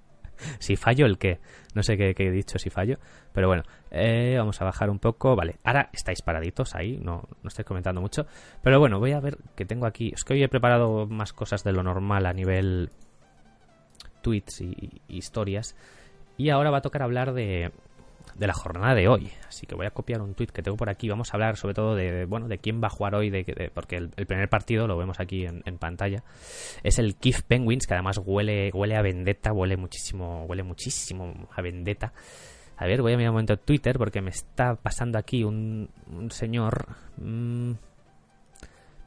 si 0.58 0.76
fallo, 0.76 1.04
¿el 1.04 1.18
qué? 1.18 1.40
No 1.74 1.82
sé 1.82 1.96
qué, 1.98 2.14
he 2.16 2.30
dicho 2.30 2.58
si 2.58 2.70
fallo, 2.70 2.98
pero 3.32 3.48
bueno, 3.48 3.64
eh, 3.96 4.36
vamos 4.38 4.60
a 4.60 4.64
bajar 4.64 4.90
un 4.90 4.98
poco. 4.98 5.36
Vale, 5.36 5.56
ahora 5.64 5.90
estáis 5.92 6.22
paraditos 6.22 6.74
ahí, 6.74 6.98
no, 6.98 7.28
no 7.42 7.48
estoy 7.48 7.64
comentando 7.64 8.00
mucho, 8.00 8.26
pero 8.62 8.78
bueno, 8.78 8.98
voy 8.98 9.12
a 9.12 9.20
ver 9.20 9.38
que 9.54 9.64
tengo 9.64 9.86
aquí. 9.86 10.12
Es 10.14 10.24
que 10.24 10.34
hoy 10.34 10.42
he 10.42 10.48
preparado 10.48 11.06
más 11.06 11.32
cosas 11.32 11.64
de 11.64 11.72
lo 11.72 11.82
normal 11.82 12.26
a 12.26 12.32
nivel 12.32 12.90
tweets 14.22 14.60
y 14.60 15.02
historias, 15.08 15.76
y 16.36 16.50
ahora 16.50 16.70
va 16.70 16.78
a 16.78 16.82
tocar 16.82 17.02
hablar 17.02 17.32
de, 17.32 17.72
de 18.38 18.46
la 18.46 18.52
jornada 18.52 18.94
de 18.94 19.08
hoy. 19.08 19.30
Así 19.48 19.66
que 19.66 19.74
voy 19.74 19.86
a 19.86 19.90
copiar 19.90 20.20
un 20.20 20.34
tweet 20.34 20.48
que 20.48 20.62
tengo 20.62 20.76
por 20.76 20.90
aquí. 20.90 21.08
Vamos 21.08 21.32
a 21.32 21.36
hablar 21.36 21.56
sobre 21.56 21.74
todo 21.74 21.94
de, 21.94 22.26
bueno, 22.26 22.48
de 22.48 22.58
quién 22.58 22.82
va 22.82 22.88
a 22.88 22.90
jugar 22.90 23.14
hoy, 23.14 23.30
de, 23.30 23.70
porque 23.74 23.96
el, 23.96 24.10
primer 24.10 24.48
partido, 24.48 24.86
lo 24.86 24.96
vemos 24.96 25.20
aquí 25.20 25.46
en, 25.46 25.78
pantalla, 25.78 26.22
es 26.82 26.98
el 26.98 27.16
Kif 27.16 27.42
Penguins, 27.42 27.86
que 27.86 27.94
además 27.94 28.20
huele, 28.24 28.70
huele 28.72 28.96
a 28.96 29.02
vendetta, 29.02 29.52
huele 29.52 29.76
muchísimo, 29.76 30.44
huele 30.44 30.62
muchísimo 30.62 31.48
a 31.54 31.62
vendetta. 31.62 32.12
A 32.76 32.86
ver, 32.86 33.02
voy 33.02 33.14
a 33.14 33.16
mirar 33.16 33.30
un 33.30 33.34
momento 33.34 33.56
Twitter 33.56 33.98
porque 33.98 34.20
me 34.20 34.30
está 34.30 34.74
pasando 34.76 35.18
aquí 35.18 35.44
un, 35.44 35.88
señor... 36.30 36.86
Mmm, 37.18 37.72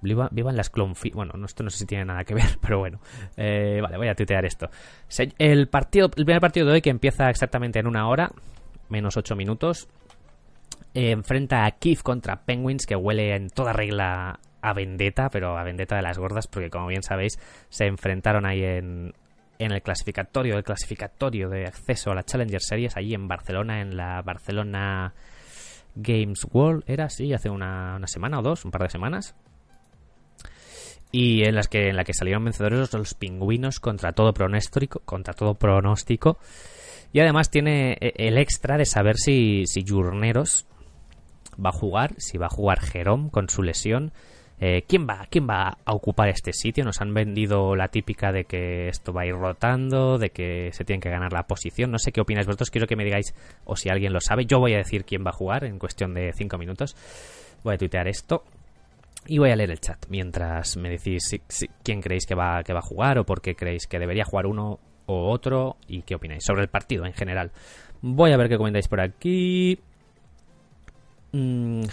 Viva, 0.01 0.29
vivan 0.31 0.55
las 0.55 0.69
clonfi... 0.69 1.11
Bueno, 1.11 1.33
esto 1.45 1.61
no 1.61 1.69
sé 1.69 1.79
si 1.79 1.85
tiene 1.85 2.05
nada 2.05 2.23
que 2.23 2.33
ver, 2.33 2.57
pero 2.61 2.79
bueno. 2.79 3.01
Eh, 3.35 3.79
vale, 3.81 3.97
voy 3.97 4.07
a 4.07 4.15
tuitear 4.15 4.45
esto. 4.45 4.69
El, 5.37 5.67
partido, 5.67 6.09
el 6.15 6.23
primer 6.23 6.39
partido 6.39 6.65
de 6.67 6.73
hoy 6.73 6.81
que 6.81 6.89
empieza 6.89 7.29
exactamente 7.29 7.79
en 7.79 7.87
una 7.87 8.07
hora 8.07 8.31
menos 8.89 9.17
8 9.17 9.35
minutos. 9.35 9.87
Eh, 10.93 11.11
enfrenta 11.11 11.65
a 11.65 11.71
Keith 11.71 12.01
contra 12.01 12.43
Penguins, 12.43 12.85
que 12.85 12.95
huele 12.95 13.35
en 13.35 13.49
toda 13.49 13.73
regla 13.73 14.39
a 14.61 14.73
vendetta, 14.73 15.29
pero 15.29 15.57
a 15.57 15.63
vendetta 15.63 15.95
de 15.95 16.01
las 16.01 16.17
gordas, 16.17 16.47
porque 16.47 16.69
como 16.69 16.87
bien 16.87 17.03
sabéis, 17.03 17.39
se 17.69 17.85
enfrentaron 17.85 18.45
ahí 18.45 18.63
en, 18.63 19.13
en 19.59 19.73
el 19.73 19.81
clasificatorio, 19.81 20.57
el 20.57 20.63
clasificatorio 20.63 21.49
de 21.49 21.65
acceso 21.65 22.11
a 22.11 22.15
la 22.15 22.23
Challenger 22.23 22.61
Series, 22.61 22.95
allí 22.95 23.13
en 23.13 23.27
Barcelona, 23.27 23.81
en 23.81 23.97
la 23.97 24.21
Barcelona 24.21 25.13
Games 25.95 26.47
World, 26.51 26.83
era 26.87 27.05
así, 27.05 27.33
hace 27.33 27.49
una, 27.49 27.97
una 27.97 28.07
semana 28.07 28.39
o 28.39 28.41
dos, 28.41 28.63
un 28.63 28.71
par 28.71 28.83
de 28.83 28.89
semanas. 28.89 29.35
Y 31.11 31.43
en 31.43 31.55
las 31.55 31.67
que 31.67 31.89
en 31.89 31.97
la 31.97 32.05
que 32.05 32.13
salieron 32.13 32.45
vencedores 32.45 32.93
los 32.93 33.13
pingüinos 33.15 33.79
contra 33.79 34.13
todo 34.13 34.33
pronóstico, 34.33 35.01
contra 35.05 35.33
todo 35.33 35.55
pronóstico. 35.55 36.37
Y 37.11 37.19
además 37.19 37.49
tiene 37.49 37.97
eh, 37.99 38.13
el 38.15 38.37
extra 38.37 38.77
de 38.77 38.85
saber 38.85 39.17
si, 39.17 39.65
si 39.65 39.83
Jurneros 39.85 40.67
va 41.63 41.69
a 41.69 41.73
jugar, 41.73 42.13
si 42.17 42.37
va 42.37 42.45
a 42.45 42.49
jugar 42.49 42.79
Jerome 42.79 43.29
con 43.31 43.49
su 43.49 43.63
lesión. 43.63 44.13
Eh, 44.61 44.83
¿quién, 44.87 45.07
va, 45.07 45.25
¿Quién 45.29 45.47
va 45.47 45.77
a 45.85 45.93
ocupar 45.93 46.27
este 46.27 46.51
sitio? 46.51 46.83
Nos 46.83 46.99
han 46.99 47.13
vendido 47.13 47.75
la 47.75 47.87
típica 47.87 48.33
de 48.33 48.43
que 48.43 48.89
esto 48.89 49.13
va 49.13 49.21
a 49.21 49.25
ir 49.25 49.33
rotando, 49.33 50.17
de 50.17 50.31
que 50.31 50.69
se 50.73 50.83
tiene 50.83 50.99
que 50.99 51.09
ganar 51.09 51.31
la 51.31 51.43
posición. 51.43 51.91
No 51.91 51.97
sé 51.97 52.11
qué 52.11 52.19
opináis 52.19 52.45
vosotros, 52.45 52.69
quiero 52.69 52.85
que 52.85 52.97
me 52.97 53.05
digáis 53.05 53.33
o 53.63 53.77
si 53.77 53.89
alguien 53.89 54.11
lo 54.11 54.19
sabe. 54.19 54.45
Yo 54.45 54.59
voy 54.59 54.73
a 54.73 54.77
decir 54.77 55.05
quién 55.05 55.25
va 55.25 55.29
a 55.29 55.33
jugar 55.33 55.63
en 55.63 55.79
cuestión 55.79 56.13
de 56.13 56.33
5 56.33 56.57
minutos. 56.57 56.95
Voy 57.63 57.75
a 57.75 57.77
tuitear 57.77 58.07
esto. 58.07 58.43
Y 59.27 59.37
voy 59.37 59.51
a 59.51 59.55
leer 59.55 59.71
el 59.71 59.79
chat 59.79 60.05
mientras 60.09 60.75
me 60.77 60.89
decís 60.89 61.39
quién 61.83 62.01
creéis 62.01 62.25
que 62.25 62.35
va, 62.35 62.63
que 62.63 62.73
va 62.73 62.79
a 62.79 62.83
jugar 62.83 63.19
o 63.19 63.25
por 63.25 63.41
qué 63.41 63.55
creéis 63.55 63.85
que 63.85 63.99
debería 63.99 64.23
jugar 64.25 64.45
uno 64.45 64.79
o 65.05 65.29
otro 65.31 65.77
y 65.87 66.01
qué 66.03 66.15
opináis 66.15 66.43
sobre 66.43 66.63
el 66.63 66.69
partido 66.69 67.05
en 67.05 67.13
general. 67.13 67.51
Voy 68.01 68.31
a 68.31 68.37
ver 68.37 68.49
qué 68.49 68.57
comentáis 68.57 68.87
por 68.87 69.01
aquí. 69.01 69.79
Mm, 71.31 71.83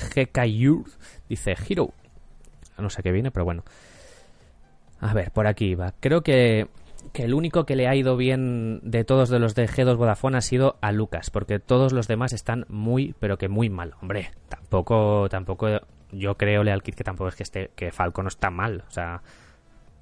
dice 1.29 1.55
Hero. 1.69 1.93
No 2.79 2.91
sé 2.91 3.03
qué 3.03 3.13
viene, 3.13 3.31
pero 3.31 3.45
bueno. 3.45 3.65
A 5.01 5.13
ver, 5.15 5.31
por 5.31 5.47
aquí 5.47 5.75
va. 5.75 5.95
Creo 6.01 6.23
que 6.23 6.69
que 7.13 7.25
el 7.25 7.35
único 7.35 7.67
que 7.67 7.77
le 7.77 7.89
ha 7.89 7.95
ido 7.95 8.17
bien 8.17 8.81
de 8.83 9.05
todos 9.05 9.29
de 9.29 9.39
los 9.39 9.55
de 9.55 9.69
G2 9.69 9.97
Vodafone 9.97 10.39
ha 10.39 10.41
sido 10.41 10.77
a 10.81 10.93
Lucas, 10.93 11.31
porque 11.31 11.59
todos 11.59 11.93
los 11.93 12.09
demás 12.09 12.33
están 12.33 12.67
muy, 12.69 13.15
pero 13.19 13.39
que 13.39 13.49
muy 13.49 13.71
mal. 13.71 13.95
Hombre, 14.01 14.31
tampoco, 14.49 15.29
tampoco, 15.29 15.69
yo 16.13 16.37
creo, 16.37 16.63
Leal 16.63 16.83
Kit, 16.83 16.95
que 16.95 17.05
tampoco 17.05 17.29
es 17.29 17.37
que 17.37 17.43
esté, 17.43 17.71
que 17.75 17.93
Falco 17.93 18.23
no 18.23 18.29
está 18.29 18.51
mal. 18.51 18.85
O 18.89 18.91
sea, 18.91 19.23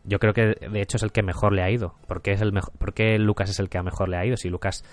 yo 0.04 0.18
creo 0.18 0.34
que 0.34 0.54
de 0.54 0.80
hecho 0.80 0.96
es 0.96 1.02
el 1.02 1.12
que 1.12 1.22
mejor 1.22 1.52
le 1.52 1.62
ha 1.62 1.70
ido. 1.70 1.94
porque 2.06 2.32
es 2.32 2.40
el 2.40 2.52
mejor, 2.52 2.72
porque 2.78 3.18
Lucas 3.18 3.50
es 3.50 3.58
el 3.58 3.68
que 3.68 3.78
a 3.78 3.82
mejor 3.82 4.08
le 4.08 4.16
ha 4.16 4.26
ido? 4.26 4.36
Si 4.36 4.48
Lucas 4.48 4.84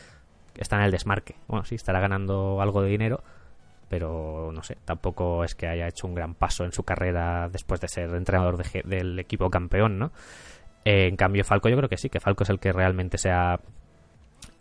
está 0.56 0.78
en 0.78 0.84
el 0.84 0.92
desmarque. 0.92 1.36
Bueno, 1.48 1.66
sí, 1.66 1.76
estará 1.76 2.00
ganando 2.00 2.62
algo 2.62 2.82
de 2.82 2.90
dinero, 2.90 3.24
pero 3.92 4.54
no 4.54 4.64
sé, 4.64 4.78
tampoco 4.86 5.44
es 5.44 5.54
que 5.54 5.68
haya 5.68 5.86
hecho 5.86 6.08
un 6.08 6.16
gran 6.16 6.34
paso 6.34 6.64
en 6.64 6.72
su 6.72 6.84
carrera 6.84 7.50
después 7.50 7.82
de 7.82 7.90
ser 7.90 8.16
entrenador 8.16 8.64
del 8.86 9.20
equipo 9.20 9.50
campeón, 9.50 10.00
¿no? 10.00 10.14
Eh, 10.86 11.08
en 11.08 11.18
cambio, 11.18 11.44
Falco 11.44 11.68
yo 11.68 11.76
creo 11.76 11.90
que 11.90 11.98
sí, 11.98 12.08
que 12.10 12.22
Falco 12.22 12.44
es 12.44 12.50
el 12.50 12.62
que 12.62 12.72
realmente 12.72 13.18
sea 13.18 13.60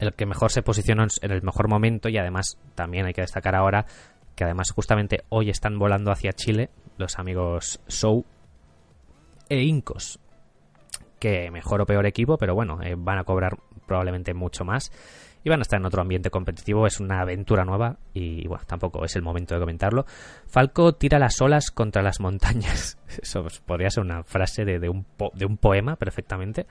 el 0.00 0.14
que 0.14 0.26
mejor 0.26 0.50
se 0.50 0.62
posiciona 0.62 1.06
en 1.22 1.30
el 1.30 1.42
mejor 1.42 1.68
momento 1.68 2.08
y 2.08 2.18
además 2.18 2.58
también 2.74 3.06
hay 3.06 3.12
que 3.12 3.20
destacar 3.20 3.54
ahora 3.54 3.86
que 4.34 4.42
además 4.42 4.72
justamente 4.72 5.20
hoy 5.28 5.48
están 5.48 5.78
volando 5.78 6.10
hacia 6.10 6.32
Chile 6.32 6.70
los 6.98 7.20
amigos 7.20 7.80
Show 7.86 8.24
e 9.48 9.62
Incos 9.62 10.18
que 11.20 11.52
mejor 11.52 11.82
o 11.82 11.86
peor 11.86 12.04
equipo, 12.04 12.36
pero 12.36 12.56
bueno, 12.56 12.82
eh, 12.82 12.96
van 12.98 13.18
a 13.18 13.24
cobrar 13.24 13.56
probablemente 13.86 14.34
mucho 14.34 14.64
más 14.64 14.90
y 15.42 15.48
van 15.48 15.60
a 15.60 15.62
estar 15.62 15.78
en 15.78 15.86
otro 15.86 16.02
ambiente 16.02 16.30
competitivo. 16.30 16.86
Es 16.86 17.00
una 17.00 17.20
aventura 17.20 17.64
nueva 17.64 17.96
y 18.12 18.46
bueno, 18.46 18.64
tampoco 18.66 19.04
es 19.04 19.16
el 19.16 19.22
momento 19.22 19.54
de 19.54 19.60
comentarlo. 19.60 20.04
Falco 20.46 20.94
tira 20.94 21.18
las 21.18 21.40
olas 21.40 21.70
contra 21.70 22.02
las 22.02 22.20
montañas. 22.20 22.98
Eso 23.22 23.46
podría 23.64 23.90
ser 23.90 24.04
una 24.04 24.22
frase 24.22 24.64
de, 24.64 24.88
un, 24.88 25.06
de 25.34 25.46
un 25.46 25.56
poema 25.56 25.96
perfectamente. 25.96 26.66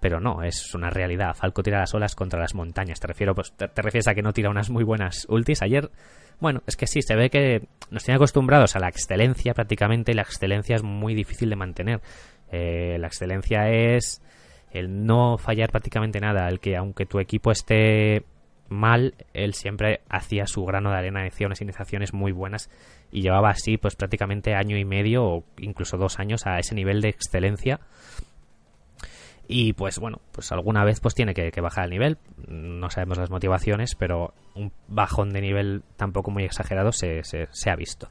Pero 0.00 0.18
no, 0.18 0.42
es 0.42 0.74
una 0.74 0.90
realidad. 0.90 1.32
Falco 1.34 1.62
tira 1.62 1.78
las 1.78 1.94
olas 1.94 2.16
contra 2.16 2.40
las 2.40 2.56
montañas. 2.56 2.98
Te 2.98 3.06
refiero, 3.06 3.36
pues, 3.36 3.52
te, 3.52 3.68
refieres 3.68 4.08
a 4.08 4.14
que 4.14 4.22
no 4.22 4.32
tira 4.32 4.50
unas 4.50 4.68
muy 4.68 4.82
buenas 4.82 5.26
ultis. 5.28 5.62
Ayer, 5.62 5.92
bueno, 6.40 6.60
es 6.66 6.76
que 6.76 6.88
sí, 6.88 7.02
se 7.02 7.14
ve 7.14 7.30
que 7.30 7.68
nos 7.88 8.02
tiene 8.02 8.16
acostumbrados 8.16 8.74
a 8.74 8.80
la 8.80 8.88
excelencia 8.88 9.54
prácticamente 9.54 10.10
y 10.10 10.16
la 10.16 10.22
excelencia 10.22 10.74
es 10.74 10.82
muy 10.82 11.14
difícil 11.14 11.50
de 11.50 11.56
mantener. 11.56 12.00
Eh, 12.50 12.96
la 12.98 13.06
excelencia 13.06 13.70
es 13.70 14.20
el 14.72 15.04
no 15.06 15.38
fallar 15.38 15.70
prácticamente 15.70 16.20
nada, 16.20 16.48
el 16.48 16.60
que 16.60 16.76
aunque 16.76 17.06
tu 17.06 17.20
equipo 17.20 17.50
esté 17.50 18.24
mal, 18.68 19.14
él 19.34 19.54
siempre 19.54 20.00
hacía 20.08 20.46
su 20.46 20.64
grano 20.64 20.90
de 20.90 20.96
arena, 20.96 21.22
decía 21.22 21.46
unas 21.46 21.60
iniciaciones 21.60 22.14
muy 22.14 22.32
buenas 22.32 22.70
y 23.10 23.20
llevaba 23.20 23.50
así 23.50 23.76
pues 23.76 23.96
prácticamente 23.96 24.54
año 24.54 24.78
y 24.78 24.84
medio 24.84 25.24
o 25.24 25.44
incluso 25.58 25.98
dos 25.98 26.18
años 26.18 26.46
a 26.46 26.58
ese 26.58 26.74
nivel 26.74 27.02
de 27.02 27.10
excelencia 27.10 27.80
y 29.46 29.74
pues 29.74 29.98
bueno, 29.98 30.20
pues 30.32 30.50
alguna 30.52 30.84
vez 30.84 31.00
pues 31.00 31.14
tiene 31.14 31.34
que, 31.34 31.60
bajar 31.60 31.84
el 31.84 31.90
nivel, 31.90 32.16
no 32.48 32.88
sabemos 32.88 33.18
las 33.18 33.28
motivaciones, 33.28 33.94
pero 33.94 34.32
un 34.54 34.72
bajón 34.88 35.30
de 35.30 35.42
nivel 35.42 35.82
tampoco 35.96 36.30
muy 36.30 36.44
exagerado 36.44 36.92
se, 36.92 37.22
se 37.22 37.70
ha 37.70 37.76
visto. 37.76 38.08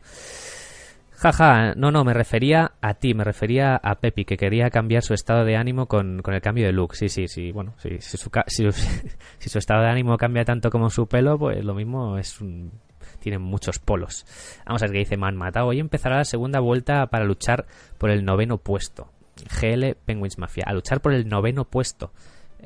Jaja, 1.22 1.76
no, 1.76 1.92
no, 1.92 2.04
me 2.04 2.16
refería 2.16 2.72
a 2.82 2.96
ti, 2.96 3.14
me 3.14 3.24
refería 3.24 3.76
a 3.76 4.00
Pepi, 4.00 4.26
que 4.26 4.38
quería 4.38 4.72
cambiar 4.72 5.04
su 5.04 5.14
estado 5.14 5.46
de 5.46 5.56
ánimo 5.56 5.86
con, 5.86 6.24
el 6.26 6.42
cambio 6.42 6.66
de 6.66 6.72
look. 6.72 6.96
Sí, 6.96 7.10
sí, 7.10 7.28
sí, 7.28 7.52
bueno, 7.52 7.76
si, 7.78 8.02
su, 8.02 8.32
si, 8.48 9.50
su 9.50 9.58
estado 9.60 9.84
de 9.84 9.90
ánimo 9.90 10.18
cambia 10.18 10.44
tanto 10.46 10.72
como 10.72 10.90
su 10.90 11.06
pelo, 11.06 11.38
pues 11.38 11.64
lo 11.64 11.76
mismo 11.76 12.18
es 12.18 12.42
un, 12.42 12.72
tiene 13.20 13.38
muchos 13.38 13.78
polos. 13.78 14.26
Vamos 14.66 14.82
a 14.82 14.86
ver 14.86 14.94
qué 14.94 14.98
dice 14.98 15.16
Man 15.16 15.38
Mata. 15.38 15.64
Hoy 15.64 15.80
empezará 15.80 16.18
la 16.18 16.26
segunda 16.26 16.60
vuelta 16.60 17.06
para 17.06 17.24
luchar 17.24 17.68
por 18.00 18.10
el 18.10 18.26
noveno 18.26 18.58
puesto. 18.58 19.12
GL 19.62 19.94
Penguins 20.04 20.40
Mafia, 20.40 20.64
a 20.66 20.74
luchar 20.74 21.02
por 21.02 21.14
el 21.14 21.30
noveno 21.30 21.66
puesto. 21.66 22.14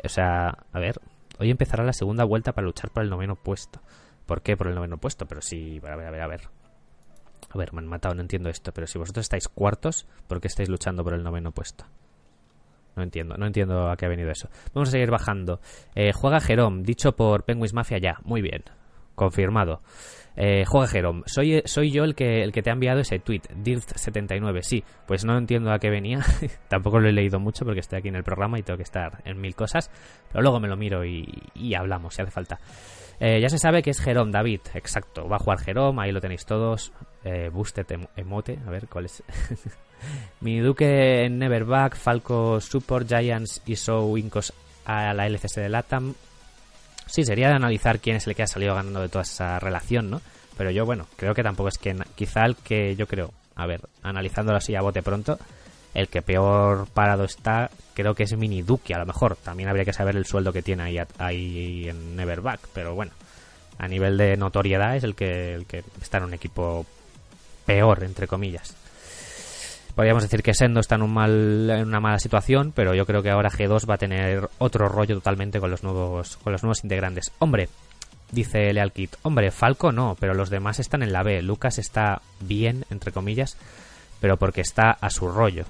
O 0.01 0.07
sea, 0.07 0.59
a 0.71 0.79
ver, 0.79 1.01
hoy 1.39 1.51
empezará 1.51 1.83
la 1.83 1.91
segunda 1.91 2.23
vuelta 2.23 2.53
para 2.53 2.67
luchar 2.67 2.89
por 2.91 3.03
el 3.03 3.09
noveno 3.09 3.35
puesto. 3.35 3.81
¿Por 4.25 4.41
qué 4.43 4.55
por 4.55 4.67
el 4.67 4.75
noveno 4.75 4.97
puesto? 4.97 5.25
Pero 5.25 5.41
sí, 5.41 5.81
a 5.83 5.95
ver, 5.97 6.07
a 6.07 6.11
ver, 6.11 6.21
a 6.21 6.27
ver. 6.27 6.64
A 7.55 7.57
ver, 7.57 7.71
me 7.71 7.79
han 7.79 7.87
matado, 7.87 8.13
no 8.13 8.21
entiendo 8.21 8.49
esto. 8.49 8.73
Pero 8.73 8.85
si 8.85 8.99
vosotros 8.99 9.23
estáis 9.23 9.47
cuartos, 9.47 10.05
¿por 10.27 10.41
qué 10.41 10.47
estáis 10.47 10.67
luchando 10.67 11.05
por 11.05 11.13
el 11.13 11.23
noveno 11.23 11.53
puesto? 11.53 11.85
No 12.97 13.03
entiendo, 13.03 13.35
no 13.37 13.47
entiendo 13.47 13.89
a 13.89 13.95
qué 13.95 14.05
ha 14.05 14.09
venido 14.09 14.29
eso. 14.29 14.49
Vamos 14.73 14.89
a 14.89 14.91
seguir 14.91 15.09
bajando. 15.09 15.61
Eh, 15.95 16.11
juega 16.13 16.41
Jerome, 16.41 16.83
dicho 16.83 17.13
por 17.13 17.43
Penguins 17.43 17.73
Mafia 17.73 17.97
ya. 17.97 18.17
Muy 18.25 18.41
bien. 18.41 18.63
Confirmado. 19.15 19.81
Eh, 20.35 20.65
juega 20.67 20.87
Jerome. 20.87 21.23
Soy, 21.27 21.61
soy 21.63 21.91
yo 21.91 22.03
el 22.03 22.13
que, 22.13 22.43
el 22.43 22.51
que 22.51 22.61
te 22.61 22.71
ha 22.71 22.73
enviado 22.73 22.99
ese 22.99 23.19
tweet. 23.19 23.43
Dirt79. 23.63 24.61
Sí, 24.61 24.83
pues 25.07 25.23
no 25.23 25.37
entiendo 25.37 25.71
a 25.71 25.79
qué 25.79 25.89
venía. 25.89 26.19
Tampoco 26.67 26.99
lo 26.99 27.07
he 27.07 27.13
leído 27.13 27.39
mucho 27.39 27.63
porque 27.63 27.79
estoy 27.79 27.99
aquí 27.99 28.09
en 28.09 28.17
el 28.17 28.25
programa 28.25 28.59
y 28.59 28.63
tengo 28.63 28.75
que 28.75 28.83
estar 28.83 29.21
en 29.23 29.39
mil 29.39 29.55
cosas. 29.55 29.89
Pero 30.29 30.41
luego 30.41 30.59
me 30.59 30.67
lo 30.67 30.75
miro 30.75 31.05
y, 31.05 31.25
y 31.53 31.73
hablamos 31.73 32.15
si 32.15 32.21
hace 32.21 32.31
falta. 32.31 32.59
Eh, 33.19 33.39
ya 33.41 33.47
se 33.47 33.57
sabe 33.57 33.81
que 33.81 33.91
es 33.91 34.01
Jerome 34.01 34.31
David, 34.31 34.59
exacto. 34.73 35.27
Va 35.27 35.37
a 35.37 35.39
jugar 35.39 35.59
Jerome, 35.59 36.03
ahí 36.03 36.11
lo 36.11 36.19
tenéis 36.19 36.45
todos. 36.45 36.91
Eh, 37.25 37.49
Emote, 38.15 38.59
a 38.67 38.69
ver 38.69 38.87
cuál 38.87 39.05
es. 39.05 39.23
Mi 40.41 40.59
Duque 40.59 41.27
Neverback, 41.27 41.95
Falco 41.95 42.61
Support, 42.61 43.07
Giants 43.07 43.63
y 43.65 43.75
So 43.75 44.15
Incos 44.15 44.53
a 44.85 45.11
la 45.11 45.25
LCS 45.25 45.55
de 45.55 45.69
Latam. 45.69 46.13
Sí, 47.07 47.25
sería 47.25 47.49
de 47.49 47.55
analizar 47.55 47.99
quién 47.99 48.17
es 48.17 48.27
el 48.27 48.35
que 48.35 48.43
ha 48.43 48.47
salido 48.47 48.75
ganando 48.75 49.01
de 49.01 49.09
toda 49.09 49.23
esa 49.23 49.59
relación, 49.59 50.11
¿no? 50.11 50.21
Pero 50.55 50.69
yo, 50.69 50.85
bueno, 50.85 51.07
creo 51.15 51.33
que 51.33 51.41
tampoco 51.41 51.69
es 51.69 51.79
que. 51.79 51.95
Quizá 52.13 52.45
el 52.45 52.55
que 52.57 52.95
yo 52.95 53.07
creo, 53.07 53.31
a 53.55 53.65
ver, 53.65 53.81
analizándolo 54.03 54.59
así 54.59 54.75
a 54.75 54.81
bote 54.81 55.01
pronto, 55.01 55.39
el 55.95 56.09
que 56.09 56.21
peor 56.21 56.87
parado 56.93 57.23
está, 57.23 57.71
creo 57.95 58.13
que 58.13 58.23
es 58.23 58.37
Mini 58.37 58.61
Duque, 58.61 58.93
a 58.93 58.99
lo 58.99 59.07
mejor. 59.07 59.35
También 59.37 59.67
habría 59.67 59.85
que 59.85 59.93
saber 59.93 60.15
el 60.15 60.27
sueldo 60.27 60.53
que 60.53 60.61
tiene 60.61 60.83
ahí, 60.83 60.99
ahí 61.17 61.89
en 61.89 62.15
Neverback, 62.15 62.67
pero 62.71 62.93
bueno, 62.93 63.13
a 63.79 63.87
nivel 63.87 64.15
de 64.15 64.37
notoriedad 64.37 64.95
es 64.95 65.03
el 65.03 65.15
que, 65.15 65.55
el 65.55 65.65
que 65.65 65.83
está 65.99 66.19
en 66.19 66.25
un 66.25 66.33
equipo 66.35 66.85
peor, 67.65 68.03
entre 68.03 68.27
comillas. 68.27 68.75
Podríamos 69.95 70.23
decir 70.23 70.43
que 70.43 70.53
Sendo 70.53 70.81
está 70.81 70.95
en, 70.95 71.03
un 71.03 71.13
mal, 71.13 71.69
en 71.69 71.87
una 71.87 72.01
mala 72.01 72.19
situación, 72.19 72.73
pero 72.75 72.93
yo 72.93 73.05
creo 73.05 73.23
que 73.23 73.29
ahora 73.29 73.49
G2 73.49 73.89
va 73.89 73.95
a 73.95 73.97
tener 73.97 74.49
otro 74.57 74.89
rollo 74.89 75.15
totalmente 75.15 75.61
con 75.61 75.71
los 75.71 75.83
nuevos, 75.83 76.35
con 76.37 76.51
los 76.51 76.63
nuevos 76.63 76.83
integrantes. 76.83 77.31
Hombre, 77.39 77.69
dice 78.31 78.73
Leal 78.73 78.91
Kit, 78.91 79.15
hombre, 79.21 79.51
Falco 79.51 79.93
no, 79.93 80.17
pero 80.19 80.33
los 80.33 80.49
demás 80.49 80.79
están 80.79 81.01
en 81.01 81.13
la 81.13 81.23
B. 81.23 81.41
Lucas 81.41 81.77
está 81.79 82.21
bien, 82.41 82.83
entre 82.89 83.13
comillas, 83.13 83.55
pero 84.19 84.35
porque 84.35 84.61
está 84.61 84.91
a 84.91 85.09
su 85.09 85.29
rollo. 85.29 85.63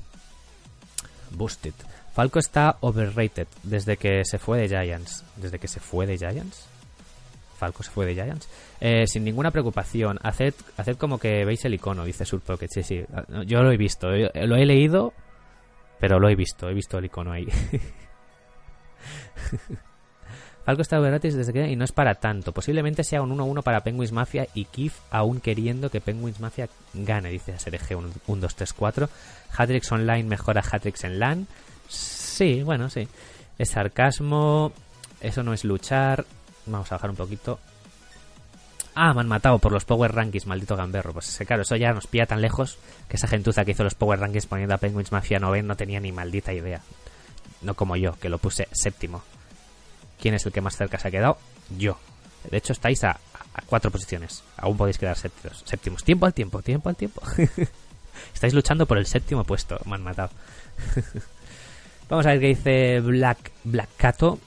Boosted. 1.29 1.73
Falco 2.15 2.39
está 2.39 2.77
overrated 2.79 3.47
desde 3.61 3.97
que 3.97 4.23
se 4.25 4.39
fue 4.39 4.57
de 4.57 4.69
Giants. 4.69 5.23
¿Desde 5.35 5.59
que 5.59 5.67
se 5.67 5.79
fue 5.79 6.07
de 6.07 6.17
Giants? 6.17 6.65
Falco 7.65 7.81
se 7.81 7.89
fue 7.89 8.05
de 8.05 8.13
Giants. 8.13 8.47
Eh, 8.79 9.07
sin 9.07 9.23
ninguna 9.23 9.49
preocupación. 9.49 10.19
Haced, 10.21 10.53
haced 10.77 10.97
como 10.97 11.17
que 11.17 11.43
veis 11.45 11.65
el 11.65 11.73
icono, 11.73 12.05
dice 12.05 12.23
Surpocket. 12.23 12.69
Sí, 12.71 12.83
sí. 12.83 13.03
Yo 13.47 13.63
lo 13.63 13.71
he 13.71 13.77
visto. 13.77 14.09
Lo 14.09 14.55
he 14.55 14.65
leído, 14.67 15.13
pero 15.99 16.19
lo 16.19 16.29
he 16.29 16.35
visto. 16.35 16.69
He 16.69 16.75
visto 16.75 16.99
el 16.99 17.05
icono 17.05 17.31
ahí. 17.31 17.47
Falco 20.63 20.83
está 20.83 20.99
gratis 20.99 21.35
desde 21.35 21.53
que 21.53 21.67
y 21.67 21.75
no 21.75 21.85
es 21.85 21.91
para 21.91 22.13
tanto. 22.15 22.51
Posiblemente 22.51 23.03
sea 23.03 23.23
un 23.23 23.35
1-1 23.35 23.63
para 23.63 23.81
Penguins 23.81 24.11
Mafia 24.11 24.47
y 24.53 24.65
Kif 24.65 24.99
aún 25.09 25.39
queriendo 25.39 25.89
que 25.89 26.01
Penguins 26.01 26.39
Mafia 26.39 26.69
gane, 26.93 27.29
dice 27.29 27.57
SRG 27.57 27.97
1234. 27.97 29.09
Hatrix 29.57 29.91
Online 29.91 30.23
mejora 30.23 30.63
Hatrix 30.71 31.03
en 31.03 31.19
LAN. 31.19 31.47
Sí, 31.87 32.61
bueno, 32.61 32.91
sí. 32.91 33.07
Es 33.57 33.69
sarcasmo. 33.71 34.71
Eso 35.19 35.41
no 35.41 35.53
es 35.53 35.63
luchar. 35.63 36.25
Vamos 36.65 36.91
a 36.91 36.95
bajar 36.95 37.09
un 37.09 37.15
poquito. 37.15 37.59
Ah, 38.95 39.13
me 39.13 39.21
han 39.21 39.27
matado 39.27 39.59
por 39.59 39.73
los 39.73 39.83
Power 39.83 40.13
Rankings, 40.13 40.47
maldito 40.47 40.77
gamberro. 40.77 41.11
Pues 41.11 41.37
claro, 41.45 41.63
eso 41.63 41.75
ya 41.75 41.91
nos 41.91 42.07
pilla 42.07 42.25
tan 42.25 42.41
lejos 42.41 42.77
que 43.09 43.17
esa 43.17 43.27
gentuza 43.27 43.65
que 43.65 43.71
hizo 43.71 43.83
los 43.83 43.93
Power 43.93 44.19
Rankings 44.19 44.45
poniendo 44.45 44.73
a 44.73 44.77
Penguins 44.77 45.11
Mafia 45.11 45.37
9 45.39 45.63
no 45.63 45.75
tenía 45.75 45.99
ni 45.99 46.13
maldita 46.13 46.53
idea. 46.53 46.81
No 47.61 47.73
como 47.73 47.97
yo, 47.97 48.17
que 48.19 48.29
lo 48.29 48.37
puse 48.37 48.69
séptimo. 48.71 49.21
¿Quién 50.19 50.33
es 50.33 50.45
el 50.45 50.53
que 50.53 50.61
más 50.61 50.77
cerca 50.77 50.97
se 50.97 51.09
ha 51.09 51.11
quedado? 51.11 51.37
Yo. 51.77 51.97
De 52.49 52.57
hecho, 52.57 52.73
estáis 52.73 53.03
a, 53.03 53.19
cuatro 53.65 53.91
posiciones. 53.91 54.43
Aún 54.57 54.77
podéis 54.77 54.97
quedar 54.97 55.17
séptimos. 55.17 55.63
séptimos. 55.65 56.03
Tiempo 56.03 56.25
al 56.25 56.33
tiempo, 56.33 56.61
tiempo 56.61 56.89
al 56.89 56.95
tiempo. 56.95 57.21
estáis 58.33 58.53
luchando 58.53 58.85
por 58.85 58.97
el 58.97 59.07
séptimo 59.07 59.43
puesto. 59.43 59.77
Me 59.85 59.95
han 59.95 60.03
matado. 60.03 60.29
Vamos 62.09 62.25
a 62.25 62.29
ver 62.29 62.39
qué 62.39 62.47
dice 62.47 62.99
Black, 63.01 63.51
Black 63.63 63.89
Cato. 63.97 64.39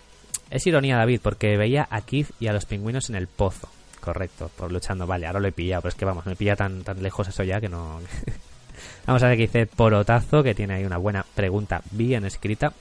Es 0.51 0.67
ironía, 0.67 0.97
David, 0.97 1.21
porque 1.23 1.57
veía 1.57 1.87
a 1.91 2.01
Keith 2.01 2.31
y 2.41 2.47
a 2.47 2.53
los 2.53 2.65
pingüinos 2.65 3.11
en 3.11 3.17
el 3.17 3.27
pozo. 3.27 3.69
Correcto, 4.01 4.51
por 4.57 4.73
luchando. 4.73 5.07
Vale, 5.07 5.27
ahora 5.27 5.41
lo 5.41 5.49
he 5.49 5.53
pillado, 5.53 5.83
pero 5.83 5.91
es 5.91 5.95
que 5.95 6.05
vamos, 6.05 6.25
me 6.27 6.37
pilla 6.37 6.57
tan, 6.57 6.83
tan 6.83 7.03
lejos 7.03 7.29
eso 7.29 7.43
ya 7.43 7.61
que 7.61 7.69
no. 7.69 8.01
Vamos 9.07 9.23
a 9.23 9.29
ver 9.29 9.37
qué 9.37 9.43
dice 9.43 9.67
Porotazo, 9.67 10.43
que 10.43 10.55
tiene 10.55 10.75
ahí 10.75 10.85
una 10.85 10.99
buena 10.99 11.25
pregunta 11.35 11.83
bien 11.91 12.25
escrita. 12.25 12.73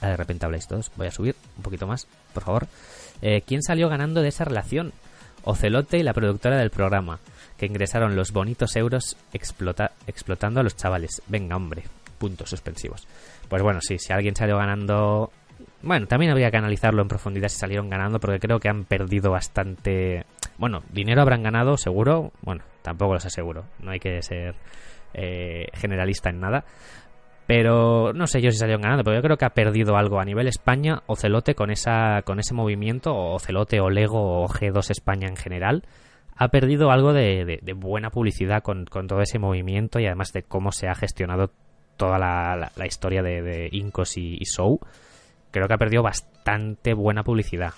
De 0.00 0.16
repente 0.16 0.46
habláis 0.46 0.68
todos. 0.68 0.92
Voy 0.96 1.08
a 1.08 1.10
subir 1.10 1.34
un 1.56 1.62
poquito 1.62 1.86
más, 1.86 2.06
por 2.32 2.44
favor. 2.44 2.66
Eh, 3.20 3.42
¿Quién 3.44 3.62
salió 3.62 3.88
ganando 3.88 4.22
de 4.22 4.28
esa 4.28 4.44
relación? 4.44 4.92
Ocelote 5.44 5.98
y 5.98 6.02
la 6.02 6.12
productora 6.12 6.58
del 6.58 6.70
programa, 6.70 7.18
que 7.56 7.66
ingresaron 7.66 8.14
los 8.14 8.32
bonitos 8.32 8.76
euros 8.76 9.16
explotando 9.32 10.60
a 10.60 10.62
los 10.62 10.76
chavales. 10.76 11.22
Venga, 11.26 11.56
hombre. 11.56 11.84
Puntos 12.18 12.50
suspensivos. 12.50 13.06
Pues 13.48 13.62
bueno, 13.62 13.80
sí, 13.80 13.98
si 13.98 14.12
alguien 14.12 14.36
salió 14.36 14.58
ganando 14.58 15.32
Bueno, 15.82 16.06
también 16.06 16.32
habría 16.32 16.50
que 16.50 16.56
analizarlo 16.56 17.02
en 17.02 17.08
profundidad 17.08 17.48
si 17.48 17.58
salieron 17.58 17.88
ganando, 17.88 18.18
porque 18.18 18.40
creo 18.40 18.58
que 18.58 18.68
han 18.68 18.84
perdido 18.84 19.30
bastante. 19.30 20.24
Bueno, 20.58 20.82
dinero 20.92 21.22
habrán 21.22 21.42
ganado, 21.42 21.76
seguro. 21.76 22.32
Bueno, 22.42 22.64
tampoco 22.82 23.14
los 23.14 23.26
aseguro. 23.26 23.64
No 23.80 23.92
hay 23.92 24.00
que 24.00 24.20
ser 24.22 24.54
eh, 25.14 25.66
generalista 25.74 26.30
en 26.30 26.40
nada. 26.40 26.64
Pero 27.46 28.12
no 28.12 28.26
sé 28.26 28.42
yo 28.42 28.50
si 28.50 28.58
salieron 28.58 28.82
ganando, 28.82 29.04
pero 29.04 29.16
yo 29.16 29.22
creo 29.22 29.38
que 29.38 29.46
ha 29.46 29.54
perdido 29.54 29.96
algo 29.96 30.20
a 30.20 30.24
nivel 30.26 30.48
España, 30.48 31.02
Ocelote 31.06 31.54
con 31.54 31.70
esa 31.70 32.20
con 32.22 32.38
ese 32.38 32.52
movimiento, 32.52 33.14
o 33.14 33.36
Ocelote 33.36 33.80
o 33.80 33.88
Lego 33.88 34.42
o 34.42 34.48
G2 34.48 34.90
España 34.90 35.28
en 35.28 35.36
general, 35.36 35.82
ha 36.36 36.48
perdido 36.48 36.90
algo 36.90 37.14
de, 37.14 37.58
buena 37.74 38.10
publicidad 38.10 38.62
con, 38.62 38.84
todo 38.84 39.22
ese 39.22 39.38
movimiento 39.38 39.98
y 39.98 40.04
además 40.04 40.32
de 40.34 40.42
cómo 40.42 40.72
se 40.72 40.88
ha 40.88 40.94
gestionado 40.94 41.50
toda 41.96 42.18
la, 42.18 42.86
historia 42.86 43.22
de, 43.22 43.70
Incos 43.72 44.18
y, 44.18 44.38
Show. 44.44 44.78
Creo 45.58 45.66
que 45.66 45.74
ha 45.74 45.78
perdido 45.78 46.04
bastante 46.04 46.94
buena 46.94 47.24
publicidad 47.24 47.74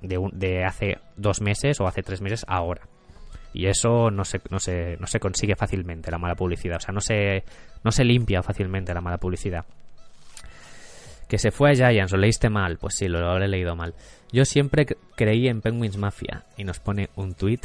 de, 0.00 0.64
hace 0.64 0.98
dos 1.16 1.40
meses 1.40 1.80
o 1.80 1.88
hace 1.88 2.04
tres 2.04 2.20
meses 2.20 2.44
ahora. 2.46 2.82
Y 3.52 3.66
eso 3.66 4.12
no 4.12 4.24
se, 4.24 4.40
no 4.50 4.60
se, 4.60 4.96
no 4.98 5.08
se 5.08 5.18
consigue 5.18 5.56
fácilmente, 5.56 6.12
la 6.12 6.18
mala 6.18 6.36
publicidad. 6.36 6.76
O 6.76 6.80
sea, 6.80 6.94
no 6.94 7.00
se, 7.00 7.42
no 7.82 7.90
se 7.90 8.04
limpia 8.04 8.40
fácilmente 8.44 8.94
la 8.94 9.00
mala 9.00 9.18
publicidad. 9.18 9.64
Que 11.26 11.38
se 11.38 11.50
fue 11.50 11.72
a 11.72 11.74
Giants, 11.74 12.12
lo 12.12 12.18
leíste 12.18 12.50
mal. 12.50 12.78
Pues 12.78 12.94
sí, 12.94 13.08
lo, 13.08 13.28
habré 13.28 13.48
leído 13.48 13.74
mal. 13.74 13.94
Yo 14.30 14.44
siempre 14.44 14.86
creí 15.16 15.48
en 15.48 15.60
Penguins 15.60 15.96
Mafia. 15.96 16.44
Y 16.56 16.62
nos 16.62 16.78
pone 16.78 17.08
un 17.16 17.34
tweet 17.34 17.62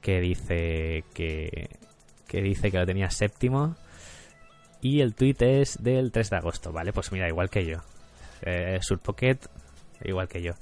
que 0.00 0.20
dice 0.20 1.04
que, 1.14 1.68
que 2.26 2.42
dice 2.42 2.72
que 2.72 2.78
lo 2.78 2.86
tenía 2.86 3.08
séptimo. 3.10 3.76
Y 4.84 5.00
el 5.00 5.14
tweet 5.14 5.36
es 5.38 5.82
del 5.82 6.12
3 6.12 6.28
de 6.28 6.36
agosto, 6.36 6.70
¿vale? 6.70 6.92
Pues 6.92 7.10
mira, 7.10 7.26
igual 7.26 7.48
que 7.48 7.64
yo. 7.64 7.78
Eh, 8.42 8.78
Surpocket, 8.82 9.48
igual 10.04 10.28
que 10.28 10.42
yo. 10.42 10.52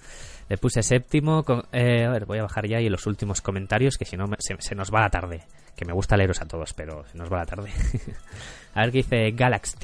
Le 0.48 0.58
puse 0.58 0.84
séptimo. 0.84 1.44
Eh, 1.72 2.04
a 2.04 2.10
ver, 2.10 2.24
voy 2.24 2.38
a 2.38 2.42
bajar 2.42 2.68
ya 2.68 2.80
y 2.80 2.88
los 2.88 3.04
últimos 3.08 3.40
comentarios, 3.40 3.98
que 3.98 4.04
si 4.04 4.16
no 4.16 4.26
se, 4.38 4.74
nos 4.76 4.92
va 4.94 5.00
la 5.00 5.10
tarde. 5.10 5.42
Que 5.74 5.84
me 5.84 5.92
gusta 5.92 6.16
leeros 6.16 6.40
a 6.40 6.46
todos, 6.46 6.72
pero 6.72 7.04
se 7.10 7.18
nos 7.18 7.32
va 7.32 7.38
la 7.38 7.46
tarde. 7.46 7.70
a 8.74 8.82
ver 8.82 8.92
qué 8.92 8.98
dice 8.98 9.32
Galax. 9.32 9.74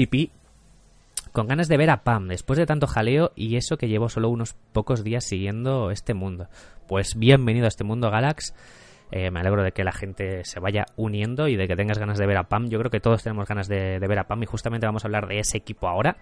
Con 1.33 1.49
ganas 1.49 1.67
de 1.67 1.77
ver 1.77 1.91
a 1.91 2.05
Pam, 2.05 2.29
después 2.29 2.61
de 2.61 2.67
tanto 2.67 2.87
jaleo 2.87 3.33
y 3.35 3.57
eso 3.57 3.77
que 3.77 3.89
llevo 3.89 4.09
solo 4.09 4.29
unos 4.29 4.55
pocos 4.73 5.03
días 5.03 5.25
siguiendo 5.25 5.91
este 5.91 6.15
mundo. 6.15 6.47
Pues 6.87 7.17
bienvenido 7.17 7.65
a 7.65 7.69
este 7.69 7.83
mundo, 7.83 8.09
Galax. 8.09 8.55
Eh, 9.11 9.31
me 9.31 9.41
alegro 9.41 9.63
de 9.63 9.73
que 9.73 9.85
la 9.85 9.93
gente 9.93 10.45
se 10.45 10.61
vaya 10.61 10.85
uniendo 10.97 11.49
y 11.49 11.57
de 11.57 11.67
que 11.67 11.77
tengas 11.77 11.99
ganas 11.99 12.19
de 12.19 12.27
ver 12.27 12.37
a 12.37 12.45
Pam. 12.45 12.69
Yo 12.69 12.79
creo 12.79 12.91
que 12.91 13.01
todos 13.01 13.23
tenemos 13.23 13.49
ganas 13.49 13.69
de 13.69 13.99
ver 13.99 14.19
a 14.19 14.25
Pam 14.25 14.43
y 14.43 14.47
justamente 14.47 14.87
vamos 14.87 15.05
a 15.05 15.09
hablar 15.09 15.27
de 15.29 15.39
ese 15.39 15.57
equipo 15.57 15.89
ahora. 15.89 16.17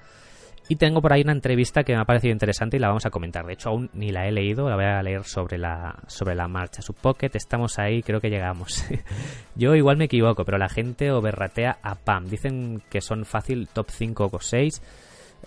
Y 0.68 0.76
tengo 0.76 1.01
por 1.01 1.12
ahí 1.12 1.22
una 1.22 1.32
entrevista 1.32 1.84
que 1.84 1.95
me 1.95 2.01
ha 2.01 2.05
parecido 2.05 2.32
interesante 2.32 2.76
y 2.76 2.80
la 2.80 2.89
vamos 2.89 3.07
a 3.07 3.11
comentar. 3.11 3.47
De 3.47 3.53
hecho, 3.53 3.68
aún 3.68 3.89
ni 3.93 4.11
la 4.11 4.26
he 4.26 4.32
leído, 4.32 4.68
la 4.68 4.74
voy 4.74 4.84
a 4.84 5.03
leer 5.03 5.22
sobre 5.22 5.59
la, 5.59 6.03
sobre 6.09 6.34
la 6.34 6.49
marcha. 6.49 6.82
Su 6.82 6.93
pocket, 6.93 7.30
estamos 7.34 7.78
ahí, 7.78 8.03
creo 8.03 8.20
que 8.20 8.30
llegamos. 8.30 8.84
Yo 9.55 9.76
igual 9.76 9.97
me 9.97 10.07
equivoco, 10.07 10.45
pero 10.45 10.59
la 10.59 10.68
gente 10.68 11.12
overratea 11.12 11.78
a 11.82 11.95
Pam. 11.95 12.26
Dicen 12.26 12.82
que 12.91 13.01
son 13.01 13.24
fácil 13.24 13.68
top 13.68 13.91
5 13.91 14.30
o 14.32 14.41
6. 14.41 14.82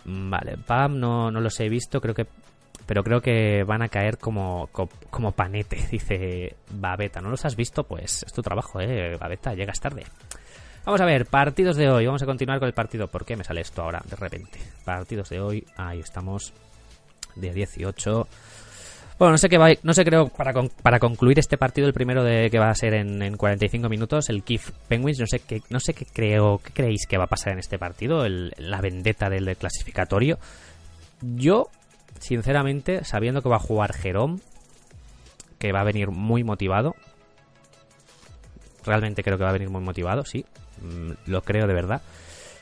Mm, 0.06 0.30
vale, 0.30 0.58
Pam 0.66 0.98
no, 0.98 1.32
no 1.32 1.42
los 1.42 1.60
he 1.60 1.68
visto, 1.68 2.00
creo 2.00 2.16
que 2.16 2.28
pero 2.86 3.04
creo 3.04 3.22
que 3.22 3.64
van 3.64 3.82
a 3.82 3.90
caer 3.90 4.18
como, 4.18 4.70
como, 5.10 5.32
panete, 5.32 5.88
dice 5.92 6.56
Babeta. 6.72 7.22
¿No 7.22 7.30
los 7.30 7.46
has 7.46 7.56
visto? 7.56 7.84
Pues 7.84 8.24
es 8.24 8.34
tu 8.34 8.42
trabajo, 8.42 8.80
¿eh? 8.82 9.16
Babeta, 9.18 9.54
llegas 9.54 9.80
tarde. 9.80 10.04
Vamos 10.86 11.02
a 11.02 11.06
ver, 11.06 11.26
partidos 11.26 11.76
de 11.76 11.90
hoy. 11.90 12.06
Vamos 12.06 12.24
a 12.24 12.26
continuar 12.26 12.60
con 12.60 12.68
el 12.68 12.74
partido. 12.74 13.08
¿Por 13.08 13.26
qué 13.26 13.36
me 13.36 13.44
sale 13.44 13.62
esto 13.62 13.84
ahora 13.84 14.02
de 14.10 14.16
repente? 14.16 14.60
Partidos 14.86 15.30
de 15.30 15.40
hoy. 15.40 15.66
Ahí 15.78 16.00
estamos. 16.00 16.54
De 17.36 17.54
18. 17.54 18.28
Bueno, 19.20 19.34
no 19.34 19.38
sé 19.38 19.50
qué 19.50 19.58
va, 19.58 19.68
no 19.84 19.94
sé, 19.94 20.06
creo, 20.06 20.30
para, 20.30 20.54
para 20.82 20.98
concluir 20.98 21.40
este 21.40 21.58
partido, 21.58 21.88
el 21.88 21.94
primero 21.94 22.24
de 22.24 22.50
que 22.50 22.58
va 22.58 22.70
a 22.70 22.76
ser 22.76 22.94
en, 22.94 23.36
45 23.36 23.90
minutos, 23.90 24.30
el 24.30 24.44
Kif 24.44 24.72
Penguins, 24.88 25.20
no 25.20 25.28
sé 25.28 25.40
qué, 25.40 25.62
no 25.70 25.82
sé 25.82 25.94
qué 25.94 26.06
creo, 26.06 26.62
qué 26.64 26.72
creéis 26.72 27.06
que 27.06 27.18
va 27.18 27.26
a 27.26 27.28
pasar 27.28 27.52
en 27.52 27.60
este 27.60 27.78
partido, 27.78 28.26
la 28.30 28.80
vendetta 28.80 29.30
del, 29.30 29.58
clasificatorio. 29.58 30.40
Yo, 31.22 31.68
sinceramente, 32.20 33.04
sabiendo 33.04 33.42
que 33.42 33.50
va 33.50 33.58
a 33.58 33.60
jugar 33.60 33.94
Jerome, 33.94 34.40
que 35.58 35.72
va 35.72 35.82
a 35.82 35.86
venir 35.86 36.10
muy 36.12 36.44
motivado, 36.44 36.96
realmente 38.86 39.24
creo 39.24 39.38
que 39.38 39.44
va 39.44 39.50
a 39.50 39.54
venir 39.54 39.70
muy 39.70 39.82
motivado, 39.82 40.24
sí, 40.24 40.46
Mm, 40.82 41.12
lo 41.28 41.42
creo 41.42 41.68
de 41.68 41.74
verdad. 41.74 42.02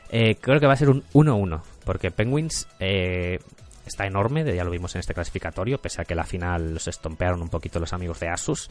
Eh, 0.10 0.36
creo 0.36 0.60
que 0.60 0.68
va 0.68 0.74
a 0.74 0.78
ser 0.78 0.90
un 0.90 1.04
1-1, 1.14 1.62
porque 1.84 2.12
Penguins 2.12 2.68
eh, 2.80 3.40
está 3.86 4.06
enorme, 4.06 4.44
ya 4.56 4.64
lo 4.64 4.72
vimos 4.72 4.96
en 4.96 5.00
este 5.00 5.14
clasificatorio, 5.14 5.80
pese 5.80 6.02
a 6.02 6.06
que 6.06 6.16
la 6.16 6.24
final 6.24 6.74
los 6.74 6.88
estompearon 6.88 7.42
un 7.42 7.50
poquito 7.50 7.80
los 7.80 7.94
amigos 7.94 8.20
de 8.20 8.30
Asus. 8.30 8.70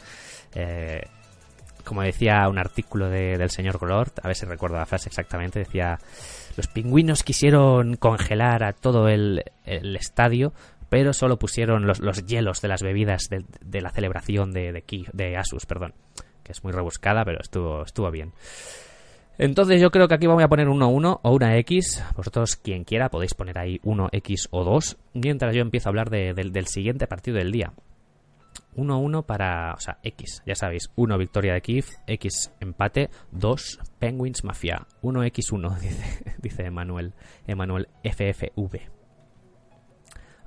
Eh, 0.55 1.01
como 1.83 2.01
decía 2.01 2.49
un 2.49 2.57
artículo 2.57 3.09
del 3.09 3.49
señor 3.49 3.79
Glord, 3.79 4.11
a 4.21 4.27
ver 4.27 4.35
si 4.35 4.45
recuerdo 4.45 4.75
la 4.75 4.85
frase 4.85 5.07
exactamente, 5.07 5.59
decía, 5.59 5.97
los 6.57 6.67
pingüinos 6.67 7.23
quisieron 7.23 7.95
congelar 7.95 8.65
a 8.65 8.73
todo 8.73 9.07
el, 9.07 9.45
estadio, 9.65 10.51
pero 10.89 11.13
solo 11.13 11.37
pusieron 11.37 11.85
los, 11.85 12.25
hielos 12.25 12.61
de 12.61 12.67
las 12.67 12.81
bebidas 12.81 13.29
de, 13.29 13.81
la 13.81 13.89
celebración 13.89 14.51
de, 14.51 14.71
de, 14.71 15.05
de 15.13 15.37
Asus, 15.37 15.65
perdón, 15.65 15.93
que 16.43 16.51
es 16.51 16.63
muy 16.63 16.73
rebuscada, 16.73 17.25
pero 17.25 17.39
estuvo, 17.41 17.83
estuvo 17.83 18.09
bien. 18.11 18.33
Entonces 19.37 19.79
yo 19.79 19.91
creo 19.91 20.07
que 20.07 20.15
aquí 20.15 20.25
vamos 20.25 20.43
a 20.43 20.47
poner 20.47 20.67
1-1 20.67 21.19
o 21.21 21.31
una 21.31 21.57
X. 21.57 22.03
Vosotros, 22.15 22.55
quien 22.55 22.83
quiera, 22.83 23.09
podéis 23.09 23.35
poner 23.35 23.59
ahí 23.59 23.79
1X 23.83 24.47
o 24.49 24.63
2. 24.63 24.97
Mientras 25.13 25.55
yo 25.55 25.61
empiezo 25.61 25.89
a 25.89 25.91
hablar 25.91 26.09
del 26.09 26.67
siguiente 26.67 27.05
partido 27.05 27.37
del 27.37 27.51
día. 27.51 27.73
1-1 28.75 29.25
para, 29.25 29.73
o 29.73 29.79
sea, 29.79 29.99
X, 30.03 30.43
ya 30.45 30.55
sabéis, 30.55 30.91
1 30.95 31.17
victoria 31.17 31.53
de 31.53 31.61
Kiev, 31.61 31.85
X 32.05 32.53
empate, 32.59 33.09
2 33.31 33.79
Penguins 33.97 34.43
Mafia, 34.43 34.85
1X1, 35.01 35.79
dice, 35.79 36.35
dice 36.37 36.65
Emanuel, 36.65 37.13
Emanuel 37.47 37.87
FFV. 38.03 38.96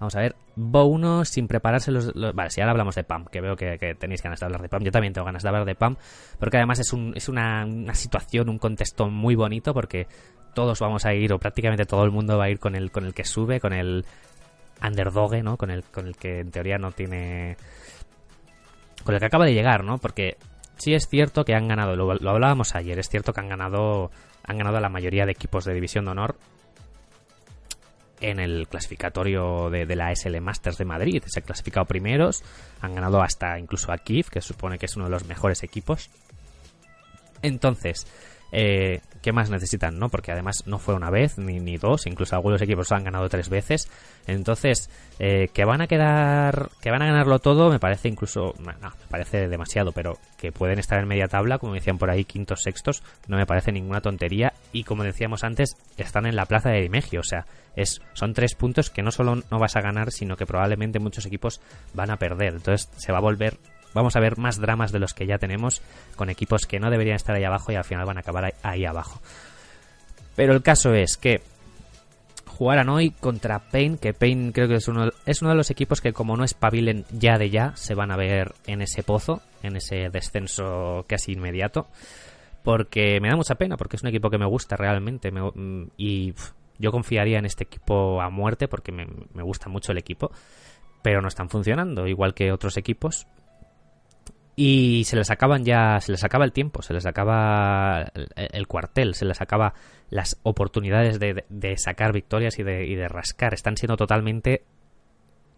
Vamos 0.01 0.17
a 0.17 0.21
ver, 0.21 0.35
Bo 0.57 0.85
1 0.87 1.27
sin 1.27 1.47
prepararse 1.47 1.93
los, 1.93 2.15
Vale, 2.15 2.49
si 2.49 2.63
ahora 2.63 2.71
hablamos 2.71 2.95
de 2.95 3.05
PAM, 3.05 3.27
que 3.27 3.43
veo 3.43 3.55
que, 3.55 3.77
tenéis 3.99 4.23
ganas 4.23 4.41
de 4.41 4.47
hablar 4.47 4.63
de 4.63 4.69
PAM. 4.71 4.83
Yo 4.83 4.91
también 4.91 5.13
tengo 5.13 5.27
ganas 5.27 5.43
de 5.43 5.49
hablar 5.51 5.67
de 5.67 5.75
PAM, 5.75 5.97
porque 6.39 6.57
además 6.57 6.79
es, 6.79 6.95
un, 6.95 7.13
es 7.15 7.29
una, 7.29 7.67
situación, 7.93 8.49
un 8.49 8.59
contexto 8.59 9.11
muy 9.11 9.35
bonito, 9.35 9.75
porque 9.75 10.07
todos 10.55 10.81
vamos 10.81 11.05
a 11.05 11.13
ir, 11.13 11.31
o 11.35 11.39
prácticamente 11.39 11.85
todo 11.85 12.03
el 12.05 12.13
mundo 12.13 12.39
va 12.39 12.45
a 12.45 12.51
ir 12.51 12.59
con 12.59 12.77
el, 12.77 12.91
que 12.91 13.25
sube, 13.25 13.61
con 13.61 13.75
el 13.75 14.07
underdog, 14.83 15.35
¿no? 15.43 15.59
Con 15.59 15.71
el, 15.71 15.85
con 15.85 16.07
el 16.07 16.17
que 16.17 16.41
en 16.41 16.51
teoría 16.51 16.79
no 16.79 16.93
tiene... 16.93 17.59
Con 19.05 19.15
el 19.15 19.21
que 19.21 19.27
acaba 19.27 19.45
de 19.45 19.53
llegar, 19.53 19.85
¿no? 19.85 19.99
Porque 19.99 20.39
sí 20.79 20.95
es 20.95 21.09
cierto 21.09 21.45
que 21.45 21.55
han 21.55 21.69
ganado, 21.69 21.95
lo, 21.95 22.15
lo 22.15 22.31
hablábamos 22.31 22.75
ayer, 22.75 22.99
es 22.99 23.11
cierto 23.11 23.35
que 23.35 23.41
han 23.41 23.51
ganado, 23.51 24.11
han 24.45 24.57
ganado 24.57 24.81
la 24.81 24.89
mayoría 24.89 25.27
de 25.27 25.33
equipos 25.33 25.67
de 25.67 25.75
División 25.75 26.07
de 26.07 26.13
Honor 26.13 26.37
en 28.21 28.39
el 28.39 28.69
clasificatorio 28.69 29.71
de, 29.71 29.97
la 29.97 30.15
SL 30.15 30.41
Masters 30.41 30.79
de 30.79 30.85
Madrid. 30.85 31.23
Se 31.27 31.41
han 31.41 31.47
clasificado 31.47 31.87
primeros, 31.87 32.43
han 32.81 32.95
ganado 32.95 33.23
hasta 33.23 33.59
incluso 33.59 33.93
a 33.93 33.99
Kiev, 33.99 34.29
que 34.31 34.41
supone 34.41 34.79
que 34.79 34.87
es 34.87 34.97
uno 34.97 35.07
de 35.07 35.11
los 35.11 35.27
mejores 35.27 35.63
equipos. 35.63 36.11
Entonces, 37.43 38.07
eh, 38.53 39.01
¿qué 39.23 39.33
más 39.33 39.51
necesitan? 39.51 39.99
no 39.99 40.09
Porque 40.09 40.33
además 40.33 40.65
no 40.67 40.79
fue 40.79 40.95
una 40.95 41.11
vez 41.11 41.39
ni, 41.39 41.61
ni 41.61 41.77
dos, 41.77 42.07
incluso 42.07 42.35
algunos 42.35 42.61
equipos 42.63 42.91
han 42.93 43.05
ganado 43.05 43.29
tres 43.29 43.49
veces. 43.49 43.91
Entonces, 44.27 44.91
eh, 45.19 45.49
que 45.53 45.65
van 45.65 45.81
a 45.81 45.87
quedar, 45.87 46.71
que 46.81 46.91
van 46.91 47.03
a 47.03 47.07
ganarlo 47.07 47.39
todo, 47.39 47.71
me 47.71 47.79
parece 47.79 48.09
incluso, 48.09 48.55
no, 48.59 48.73
me 48.73 49.07
parece 49.09 49.49
demasiado, 49.49 49.93
pero 49.93 50.19
que 50.39 50.53
pueden 50.53 50.79
estar 50.79 50.99
en 50.99 51.09
media 51.09 51.29
tabla, 51.29 51.59
como 51.59 51.75
decían 51.75 51.99
por 51.99 52.11
ahí, 52.11 52.25
quintos, 52.25 52.63
sextos, 52.63 53.03
no 53.29 53.37
me 53.37 53.47
parece 53.47 53.73
ninguna 53.73 54.01
tontería. 54.01 54.53
Y 54.73 54.85
como 54.85 55.05
decíamos 55.05 55.45
antes, 55.45 55.77
están 55.97 56.27
en 56.27 56.37
la 56.37 56.47
plaza 56.47 56.71
de 56.71 56.83
Dimegio, 56.83 57.21
o 57.21 57.25
sea, 57.25 57.45
es, 57.77 58.01
son 58.15 58.35
tres 58.35 58.55
puntos 58.55 58.91
que 58.91 59.03
no 59.03 59.11
solo 59.11 59.37
no 59.51 59.59
vas 59.59 59.77
a 59.77 59.81
ganar, 59.81 60.11
sino 60.11 60.37
que 60.37 60.47
probablemente 60.47 60.99
muchos 60.99 61.27
equipos 61.27 61.61
van 61.95 62.11
a 62.11 62.17
perder. 62.17 62.55
Entonces, 62.55 62.91
se 62.97 63.13
va 63.13 63.19
a 63.19 63.23
volver 63.23 63.59
vamos 63.95 64.17
a 64.17 64.21
ver 64.21 64.39
más 64.39 64.59
dramas 64.59 64.93
de 64.93 64.99
los 64.99 65.15
que 65.15 65.27
ya 65.27 65.39
tenemos 65.39 65.83
con 66.17 66.31
equipos 66.31 66.67
que 66.67 66.81
no 66.81 66.91
deberían 66.91 67.17
estar 67.17 67.35
ahí 67.35 67.45
abajo 67.45 67.73
y 67.73 67.77
al 67.77 67.85
final 67.85 68.07
van 68.07 68.19
a 68.19 68.21
acabar 68.21 68.55
ahí 68.63 68.85
abajo. 68.85 69.21
Pero 70.37 70.53
el 70.53 70.63
caso 70.63 70.95
es 70.95 71.17
que 71.17 71.43
jugarán 72.61 72.91
hoy 72.91 73.11
contra 73.11 73.59
Pain, 73.59 73.97
que 73.97 74.13
Pain 74.13 74.53
creo 74.53 74.69
que 74.69 74.75
es 74.75 74.89
uno, 74.89 75.07
de 75.07 75.55
los 75.55 75.71
equipos 75.71 76.01
que 76.01 76.13
como 76.13 76.37
no 76.37 76.45
espabilen 76.45 77.07
ya 77.11 77.39
de 77.39 77.51
ya, 77.51 77.75
se 77.75 77.95
van 77.95 78.11
a 78.11 78.17
ver 78.17 78.55
en 78.67 78.83
ese 78.83 79.03
pozo, 79.03 79.41
en 79.63 79.77
ese 79.77 80.11
descenso 80.11 81.05
casi 81.09 81.33
inmediato. 81.33 81.89
Porque 82.63 83.19
me 83.21 83.31
da 83.31 83.37
mucha 83.37 83.55
pena, 83.55 83.79
porque 83.79 83.97
es 83.97 84.03
un 84.03 84.11
equipo 84.11 84.29
que 84.29 84.37
me 84.37 84.45
gusta 84.45 84.77
realmente. 84.77 85.33
Y 85.97 86.35
yo 86.79 86.93
confiaría 86.93 87.39
en 87.39 87.47
este 87.47 87.65
equipo 87.65 88.21
a 88.21 88.29
muerte, 88.29 88.69
porque 88.69 88.93
me 88.93 89.43
gusta 89.43 89.71
mucho 89.71 89.93
el 89.93 89.99
equipo. 89.99 90.31
Pero 91.01 91.23
no 91.23 91.29
están 91.29 91.49
funcionando, 91.49 92.07
igual 92.07 92.35
que 92.35 92.53
otros 92.53 92.77
equipos 92.77 93.27
y 94.63 95.05
se 95.05 95.17
les 95.17 95.31
acaban 95.31 95.65
ya, 95.65 95.99
se 96.01 96.13
les 96.13 96.23
acaba 96.23 96.45
el 96.45 96.53
tiempo, 96.53 96.83
se 96.83 96.93
les 96.93 97.07
acaba 97.07 98.13
el, 98.37 98.67
cuartel, 98.67 99.15
se 99.15 99.25
les 99.25 99.41
acaba 99.41 99.73
las 100.11 100.39
oportunidades 100.43 101.19
de, 101.19 101.77
sacar 101.79 102.13
victorias 102.13 102.59
y 102.59 102.63
de, 102.63 102.85
y 102.85 102.95
de 102.95 103.09
rascar. 103.09 103.55
Están 103.55 103.79
siendo 103.79 103.97
totalmente 103.97 104.65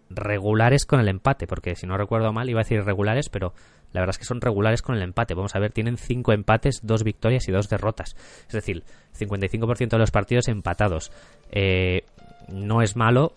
regulares 0.08 0.86
con 0.86 1.00
el 1.00 1.08
empate, 1.08 1.48
porque 1.48 1.74
si 1.74 1.84
no 1.84 1.96
recuerdo 1.96 2.32
mal 2.32 2.48
iba 2.48 2.60
a 2.60 2.62
decir 2.62 2.84
regulares, 2.84 3.28
pero 3.28 3.54
la 3.92 4.02
verdad 4.02 4.14
es 4.14 4.18
que 4.18 4.24
son 4.24 4.40
regulares 4.40 4.82
con 4.82 4.94
el 4.94 5.02
empate. 5.02 5.34
Vamos 5.34 5.56
a 5.56 5.58
ver, 5.58 5.72
tienen 5.72 5.96
cinco 5.96 6.32
empates, 6.32 6.78
dos 6.84 7.02
victorias 7.02 7.48
y 7.48 7.50
dos 7.50 7.68
derrotas. 7.68 8.14
Es 8.46 8.52
decir, 8.52 8.84
55% 9.18 9.88
de 9.88 9.98
los 9.98 10.12
partidos 10.12 10.46
empatados. 10.46 11.10
Eh, 11.50 12.04
no 12.46 12.82
es 12.82 12.94
malo, 12.94 13.32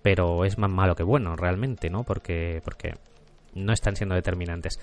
pero 0.00 0.44
es 0.44 0.58
más 0.58 0.70
malo 0.70 0.94
que 0.94 1.02
bueno, 1.02 1.34
realmente, 1.34 1.90
¿no? 1.90 2.04
Porque, 2.04 2.62
porque 2.64 2.94
no 3.54 3.72
están 3.72 3.96
siendo 3.96 4.14
determinantes. 4.14 4.78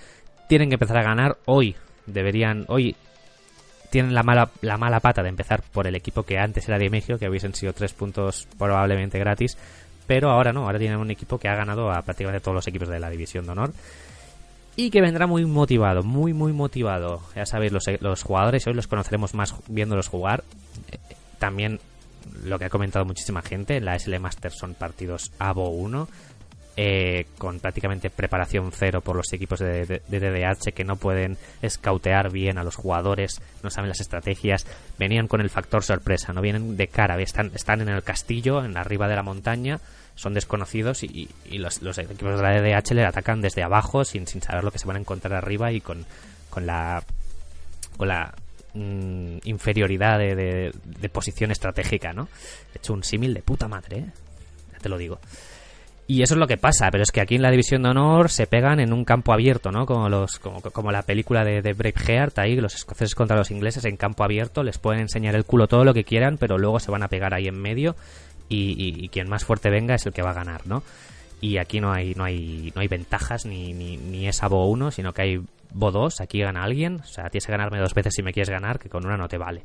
Tienen 0.47 0.70
que 0.70 0.76
empezar 0.76 0.97
a 0.97 1.03
ganar 1.03 1.38
hoy. 1.45 1.76
Deberían, 2.05 2.66
hoy 2.68 2.95
tienen 3.89 4.13
la 4.13 4.24
mala, 4.24 4.49
la 4.61 4.78
mala 4.78 4.99
pata 4.99 5.24
de 5.24 5.30
empezar 5.30 5.63
por 5.72 5.88
el 5.88 5.95
equipo 5.95 6.24
que 6.24 6.38
antes 6.38 6.68
era 6.68 6.78
de 6.78 6.89
que 7.20 7.30
hubiesen 7.30 7.53
sido 7.53 7.74
tres 7.74 7.93
puntos 7.93 8.47
probablemente 8.57 9.18
gratis 9.18 9.57
pero 10.07 10.30
ahora 10.30 10.53
no, 10.53 10.66
ahora 10.66 10.80
tienen 10.80 10.97
un 10.97 11.11
equipo 11.11 11.38
que 11.38 11.47
ha 11.47 11.55
ganado 11.55 11.91
a 11.91 12.01
prácticamente 12.01 12.43
todos 12.43 12.55
los 12.55 12.68
equipos 12.68 12.89
de 12.89 12.99
la 12.99 13.09
División 13.09 13.45
de 13.45 13.51
Honor 13.51 13.74
y 14.76 14.89
que 14.89 15.01
vendrá 15.01 15.26
muy 15.26 15.45
motivado, 15.45 16.03
muy 16.03 16.34
muy 16.34 16.51
motivado. 16.51 17.22
Ya 17.36 17.45
sabéis, 17.45 17.72
los, 17.72 17.86
los 18.01 18.24
jugadores 18.24 18.68
hoy 18.68 18.74
los 18.74 18.88
conoceremos 18.88 19.34
más 19.34 19.55
viéndolos 19.68 20.09
jugar. 20.09 20.43
Eh, 20.91 20.97
también 21.39 21.80
lo 22.43 22.59
que 22.59 22.66
ha 22.66 22.70
comentado 22.70 23.05
muchísima 23.05 23.41
gente, 23.41 23.80
la 23.80 23.97
SL 23.97 24.20
Masters 24.20 24.57
son 24.57 24.74
partidos 24.74 25.32
ABO 25.39 25.70
1 25.70 26.07
eh, 26.78 27.26
con 27.38 27.59
prácticamente 27.59 28.09
preparación 28.09 28.71
cero 28.73 29.01
por 29.01 29.15
los 29.15 29.32
equipos 29.32 29.59
de, 29.59 30.01
DDH 30.07 30.73
que 30.73 30.84
no 30.84 30.97
pueden 30.97 31.38
escautear 31.61 32.32
bien 32.32 32.57
a 32.57 32.63
los 32.63 32.76
jugadores, 32.76 33.41
no 33.63 33.69
saben 33.69 33.89
las 33.89 34.01
estrategias, 34.01 34.65
venían 34.99 35.28
con 35.28 35.41
el 35.41 35.49
factor 35.49 35.84
sorpresa, 35.84 36.34
no 36.34 36.41
vienen 36.41 36.76
de 36.76 36.88
cara, 36.88 37.17
están, 37.21 37.51
están 37.55 37.82
en 37.82 37.89
el 37.89 38.03
castillo, 38.03 38.63
en 38.65 38.78
arriba 38.78 39.07
de 39.07 39.15
la 39.15 39.23
montaña, 39.23 39.80
son 40.15 40.34
desconocidos 40.34 41.03
y, 41.03 41.30
los, 41.51 41.82
equipos 41.97 42.38
de 42.38 42.41
la 42.41 42.59
DDH 42.59 42.93
le 42.93 43.05
atacan 43.05 43.41
desde 43.41 43.63
abajo 43.63 44.03
sin, 44.03 44.28
sin 44.28 44.41
saber 44.41 44.63
lo 44.63 44.71
que 44.71 44.80
se 44.80 44.88
van 44.88 44.97
a 44.97 44.99
encontrar 44.99 45.34
arriba 45.34 45.71
y 45.71 45.82
con, 45.82 46.05
con 46.49 46.65
la 46.65 47.03
con 47.97 48.09
la 48.09 48.34
mm, 48.73 49.38
inferioridad 49.45 50.19
de, 50.19 50.73
de, 50.84 51.09
posición 51.09 51.51
estratégica, 51.51 52.11
¿no? 52.11 52.28
He 52.73 52.80
hecho 52.80 52.93
un 52.93 53.03
símil 53.03 53.34
de 53.34 53.41
puta 53.41 53.67
madre, 53.67 53.99
¿eh? 53.99 54.05
Ya 54.73 54.80
te 54.80 54.89
lo 54.89 54.97
digo. 54.97 55.19
Y 56.08 56.22
eso 56.22 56.36
es 56.36 56.39
lo 56.39 56.45
que 56.45 56.58
pasa, 56.58 56.89
pero 56.91 57.01
es 57.01 57.12
que 57.12 57.20
aquí 57.20 57.36
en 57.36 57.41
la 57.41 57.49
División 57.49 57.82
de 57.82 57.89
Honor 57.89 58.30
se 58.30 58.45
pegan 58.45 58.80
en 58.80 58.93
un 58.93 59.06
campo 59.06 59.34
abierto, 59.34 59.72
¿no? 59.72 59.88
Como, 59.88 60.08
los, 60.08 60.38
como, 60.38 60.62
como 60.62 60.91
la 60.91 61.01
película 61.01 61.43
de, 61.43 61.64
de 61.64 61.74
Braveheart, 61.74 62.38
ahí 62.38 62.56
los 62.58 62.76
escoceses 62.76 63.16
contra 63.16 63.36
los 63.36 63.49
ingleses 63.49 63.86
en 63.86 63.97
campo 63.97 64.24
abierto, 64.24 64.62
les 64.62 64.78
pueden 64.78 65.01
enseñar 65.01 65.34
el 65.34 65.45
culo 65.45 65.68
todo 65.68 65.84
lo 65.84 65.95
que 65.95 66.03
quieran, 66.03 66.38
pero 66.38 66.60
luego 66.60 66.80
se 66.80 66.91
van 66.91 67.01
a 67.01 67.08
pegar 67.08 67.34
ahí 67.34 67.47
en 67.47 67.60
medio 67.60 67.95
y, 68.49 69.10
quien 69.10 69.30
más 69.30 69.45
fuerte 69.45 69.70
venga 69.70 69.95
es 69.95 70.06
el 70.06 70.14
que 70.14 70.22
va 70.22 70.32
a 70.32 70.36
ganar, 70.36 70.68
¿no? 70.68 70.84
Y 71.41 71.58
aquí 71.58 71.80
no 71.80 71.91
hay, 71.91 72.14
no 72.16 72.24
hay, 72.24 72.72
no 72.76 72.82
hay 72.82 72.88
ventajas 72.88 73.45
ni, 73.45 73.74
ni, 73.74 73.97
ni 73.97 74.28
es 74.28 74.41
Bo 74.41 74.68
1, 74.68 74.91
sino 74.91 75.14
que 75.14 75.22
hay 75.22 75.41
Bo 75.72 75.91
2, 75.91 76.22
aquí 76.22 76.39
gana 76.39 76.64
alguien, 76.64 77.01
o 77.01 77.06
sea, 77.06 77.30
tienes 77.30 77.45
que 77.45 77.51
ganarme 77.51 77.80
dos 77.80 77.93
veces 77.93 78.14
si 78.16 78.24
me 78.24 78.32
quieres 78.32 78.49
ganar, 78.49 78.80
que 78.80 78.89
con 78.89 79.06
una 79.06 79.18
no 79.18 79.28
te 79.28 79.38
vale. 79.38 79.64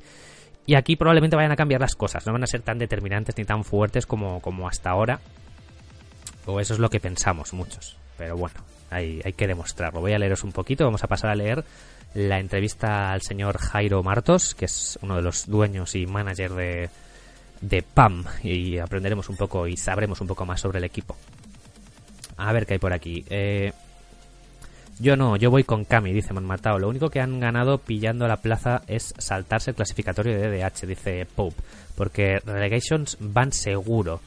Y 0.66 0.74
aquí 0.74 0.96
probablemente 0.96 1.36
vayan 1.36 1.52
a 1.52 1.56
cambiar 1.56 1.80
las 1.80 1.94
cosas, 1.94 2.26
no 2.26 2.32
van 2.32 2.44
a 2.44 2.46
ser 2.46 2.62
tan 2.62 2.78
determinantes 2.78 3.36
ni 3.36 3.44
tan 3.44 3.64
fuertes 3.64 4.06
como, 4.06 4.40
como 4.40 4.68
hasta 4.68 4.90
ahora, 4.90 5.20
o 6.46 6.60
eso 6.60 6.74
es 6.74 6.80
lo 6.80 6.90
que 6.90 7.00
pensamos 7.00 7.52
muchos. 7.52 7.96
Pero 8.16 8.36
bueno, 8.36 8.60
hay, 8.90 9.20
hay 9.24 9.32
que 9.32 9.46
demostrarlo. 9.46 10.00
Voy 10.00 10.12
a 10.12 10.18
leeros 10.18 10.44
un 10.44 10.52
poquito. 10.52 10.84
Vamos 10.84 11.04
a 11.04 11.06
pasar 11.08 11.30
a 11.30 11.34
leer 11.34 11.64
la 12.14 12.38
entrevista 12.38 13.12
al 13.12 13.22
señor 13.22 13.58
Jairo 13.58 14.02
Martos, 14.02 14.54
que 14.54 14.64
es 14.64 14.98
uno 15.02 15.16
de 15.16 15.22
los 15.22 15.46
dueños 15.46 15.94
y 15.94 16.06
manager 16.06 16.52
de, 16.52 16.90
de 17.60 17.82
PAM. 17.82 18.24
Y 18.42 18.78
aprenderemos 18.78 19.28
un 19.28 19.36
poco 19.36 19.66
y 19.66 19.76
sabremos 19.76 20.20
un 20.20 20.26
poco 20.26 20.44
más 20.44 20.60
sobre 20.60 20.78
el 20.78 20.84
equipo. 20.84 21.16
A 22.36 22.52
ver 22.52 22.66
qué 22.66 22.74
hay 22.74 22.78
por 22.78 22.92
aquí. 22.92 23.24
Eh, 23.28 23.72
yo 24.98 25.16
no, 25.16 25.36
yo 25.36 25.50
voy 25.50 25.64
con 25.64 25.86
Kami, 25.86 26.12
dice 26.12 26.34
Manmatao. 26.34 26.78
Lo 26.78 26.88
único 26.88 27.08
que 27.08 27.20
han 27.20 27.40
ganado 27.40 27.78
pillando 27.78 28.28
la 28.28 28.36
plaza 28.36 28.82
es 28.86 29.14
saltarse 29.16 29.70
el 29.70 29.76
clasificatorio 29.76 30.38
de 30.38 30.48
DDH, 30.48 30.86
dice 30.86 31.26
Pope. 31.34 31.56
Porque 31.96 32.38
Relegations 32.44 33.16
van 33.18 33.52
seguro. 33.52 34.20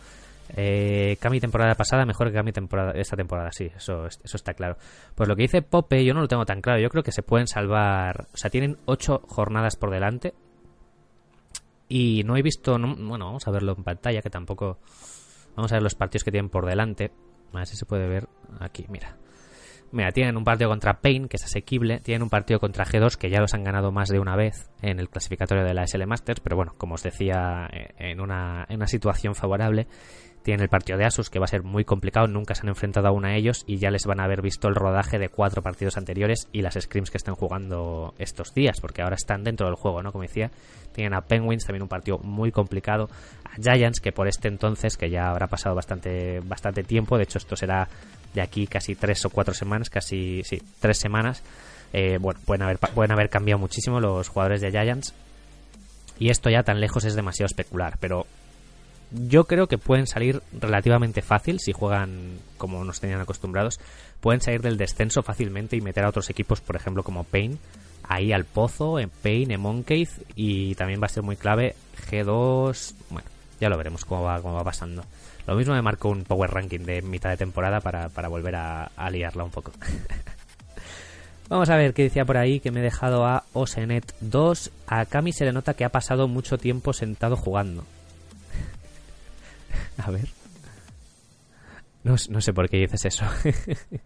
Eh, 0.56 1.18
Kami 1.20 1.40
temporada 1.40 1.74
pasada 1.76 2.06
mejor 2.06 2.30
que 2.30 2.36
Kami 2.36 2.52
temporada, 2.52 2.92
esta 2.94 3.16
temporada, 3.16 3.52
sí, 3.52 3.72
eso, 3.76 4.06
eso 4.06 4.38
está 4.38 4.54
claro. 4.54 4.78
Pues 5.16 5.28
lo 5.28 5.36
que 5.36 5.44
dice 5.44 5.62
Pope 5.62 6.06
yo 6.06 6.14
no 6.14 6.22
lo 6.22 6.28
tengo 6.28 6.46
tan 6.46 6.62
claro, 6.62 6.80
yo 6.80 6.90
creo 6.90 7.04
que 7.04 7.12
se 7.12 7.24
pueden 7.24 7.48
salvar, 7.48 8.28
o 8.34 8.38
sea, 8.38 8.50
tienen 8.50 8.78
ocho 8.86 9.22
jornadas 9.28 9.76
por 9.76 9.92
delante 9.92 10.34
y 11.90 12.24
no 12.24 12.38
he 12.38 12.42
visto, 12.42 12.78
bueno, 12.80 13.26
vamos 13.26 13.48
a 13.48 13.52
verlo 13.52 13.74
en 13.78 13.84
pantalla, 13.84 14.22
que 14.22 14.30
tampoco, 14.30 14.80
vamos 15.56 15.72
a 15.72 15.76
ver 15.76 15.84
los 15.84 15.96
partidos 15.96 16.24
que 16.24 16.32
tienen 16.32 16.50
por 16.50 16.66
delante, 16.66 17.12
a 17.54 17.58
ver 17.58 17.68
si 17.68 17.76
se 17.76 17.86
puede 17.86 18.08
ver 18.08 18.28
aquí, 18.60 18.86
mira. 18.90 19.18
Mira, 19.94 20.12
tienen 20.12 20.38
un 20.38 20.44
partido 20.44 20.72
contra 20.72 21.02
Pain, 21.02 21.28
que 21.28 21.38
es 21.38 21.44
asequible. 21.44 22.00
Tienen 22.00 22.24
un 22.24 22.30
partido 22.32 22.60
contra 22.60 22.84
G2, 22.84 23.16
que 23.16 23.30
ya 23.30 23.40
los 23.40 23.54
han 23.54 23.64
ganado 23.64 23.92
más 23.92 24.10
de 24.10 24.20
una 24.20 24.36
vez 24.36 24.72
en 24.82 25.00
el 25.00 25.08
clasificatorio 25.08 25.64
de 25.64 25.76
la 25.76 25.86
SL 25.86 26.08
Masters. 26.08 26.40
Pero 26.40 26.56
bueno, 26.56 26.74
como 26.80 26.96
os 26.96 27.04
decía, 27.04 27.70
eh, 27.72 27.94
en 28.00 28.20
una, 28.20 28.66
en 28.70 28.78
una 28.78 28.88
situación 28.88 29.36
favorable. 29.36 29.86
Tienen 30.44 30.62
el 30.62 30.70
partido 30.70 30.98
de 30.98 31.06
Asus, 31.06 31.30
que 31.30 31.40
va 31.40 31.46
a 31.46 31.48
ser 31.48 31.64
muy 31.64 31.86
complicado, 31.86 32.28
nunca 32.28 32.54
se 32.54 32.64
han 32.64 32.70
enfrentado 32.70 33.08
aún 33.08 33.26
a 33.26 33.36
ellos 33.36 33.64
y 33.66 33.78
ya 33.78 33.90
les 33.90 34.06
van 34.06 34.20
a 34.20 34.26
haber 34.26 34.42
visto 34.42 34.68
el 34.68 34.76
rodaje 34.76 35.18
de 35.18 35.30
cuatro 35.30 35.62
partidos 35.62 35.98
anteriores 35.98 36.50
y 36.52 36.62
las 36.62 36.74
scrims 36.80 37.12
que 37.12 37.18
están 37.18 37.36
jugando 37.36 38.14
estos 38.20 38.54
días, 38.54 38.82
porque 38.82 39.02
ahora 39.02 39.16
están 39.16 39.46
dentro 39.46 39.68
del 39.68 39.76
juego, 39.76 40.04
¿no? 40.04 40.12
Como 40.12 40.24
decía, 40.24 40.52
tienen 40.94 41.14
a 41.14 41.22
Penguins, 41.22 41.66
también 41.66 41.84
un 41.84 41.88
partido 41.88 42.20
muy 42.20 42.52
complicado, 42.52 43.10
a 43.46 43.56
Giants, 43.56 44.02
que 44.02 44.12
por 44.12 44.28
este 44.28 44.50
entonces, 44.50 44.98
que 44.98 45.10
ya 45.10 45.30
habrá 45.30 45.48
pasado 45.48 45.76
bastante, 45.76 46.42
bastante 46.42 46.84
tiempo, 46.84 47.18
de 47.18 47.24
hecho 47.24 47.38
esto 47.38 47.56
será 47.56 47.88
de 48.34 48.42
aquí 48.42 48.68
casi 48.68 48.96
tres 48.96 49.24
o 49.26 49.30
cuatro 49.30 49.54
semanas, 49.54 49.90
casi, 49.90 50.44
sí, 50.44 50.62
tres 50.80 50.98
semanas, 50.98 51.42
eh, 51.94 52.18
bueno, 52.20 52.40
pueden 52.46 52.64
haber, 52.64 52.80
pueden 52.80 53.12
haber 53.12 53.30
cambiado 53.30 53.60
muchísimo 53.60 54.02
los 54.02 54.28
jugadores 54.28 54.60
de 54.62 54.72
Giants. 54.72 55.14
Y 56.20 56.30
esto 56.30 56.50
ya 56.50 56.64
tan 56.64 56.80
lejos 56.80 57.06
es 57.06 57.16
demasiado 57.16 57.48
especular, 57.48 57.98
pero 58.00 58.26
yo 59.14 59.46
creo 59.46 59.68
que 59.68 59.78
pueden 59.78 60.08
salir 60.08 60.42
relativamente 60.52 61.22
fácil 61.22 61.60
si 61.60 61.72
juegan 61.72 62.40
como 62.58 62.84
nos 62.84 63.00
tenían 63.00 63.22
acostumbrados. 63.22 63.80
Pueden 64.20 64.42
salir 64.42 64.62
del 64.62 64.78
descenso 64.78 65.22
fácilmente 65.22 65.76
y 65.76 65.82
meter 65.82 66.04
a 66.04 66.10
otros 66.10 66.30
equipos, 66.30 66.62
por 66.62 66.76
ejemplo, 66.76 67.04
como 67.04 67.24
Pain, 67.24 67.60
ahí 68.04 68.34
al 68.34 68.46
pozo, 68.46 69.00
en 69.00 69.10
Pain, 69.10 69.52
en 69.52 69.62
Moncave, 69.62 70.10
y 70.36 70.76
también 70.76 71.02
va 71.02 71.06
a 71.06 71.10
ser 71.10 71.24
muy 71.24 71.36
clave 71.36 71.76
G2. 72.10 72.94
Bueno, 73.10 73.30
ya 73.60 73.70
lo 73.70 73.78
veremos 73.78 74.06
cómo 74.06 74.24
va, 74.24 74.42
cómo 74.42 74.56
va 74.56 74.64
pasando. 74.64 75.04
Lo 75.46 75.56
mismo 75.56 75.74
me 75.74 75.82
marcó 75.82 76.10
un 76.10 76.24
power 76.24 76.52
ranking 76.52 76.80
de 76.80 77.02
mitad 77.02 77.30
de 77.30 77.38
temporada 77.38 77.82
para, 77.82 78.28
volver 78.30 78.56
a, 78.56 78.90
liarla 79.12 79.44
un 79.44 79.52
poco. 79.52 79.72
Vamos 81.50 81.70
a 81.70 81.76
ver 81.76 81.94
qué 81.94 82.04
decía 82.04 82.26
por 82.26 82.38
ahí, 82.38 82.60
que 82.62 82.72
me 82.72 82.80
he 82.80 82.84
dejado 82.84 83.26
a 83.26 83.44
Osenet 83.52 84.16
2. 84.22 84.72
A 84.88 85.06
Kami 85.06 85.34
se 85.34 85.46
le 85.46 85.52
nota 85.52 85.74
que 85.74 85.84
ha 85.84 85.90
pasado 85.90 86.28
mucho 86.28 86.58
tiempo 86.58 86.94
sentado 86.94 87.36
jugando. 87.36 87.84
A 89.98 90.12
ver. 90.12 90.28
No, 92.04 92.18
sé 92.18 92.54
por 92.54 92.70
qué 92.70 92.78
dices 92.78 93.06
eso. 93.06 93.26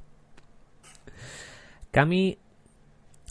Kami 1.91 2.37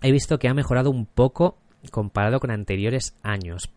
he 0.03 0.13
visto 0.13 0.39
que 0.39 0.49
ha 0.49 0.55
mejorado 0.55 0.91
un 0.91 1.07
poco 1.07 1.59
comparado 1.91 2.41
con 2.41 2.51
anteriores 2.51 3.17
años. 3.23 3.71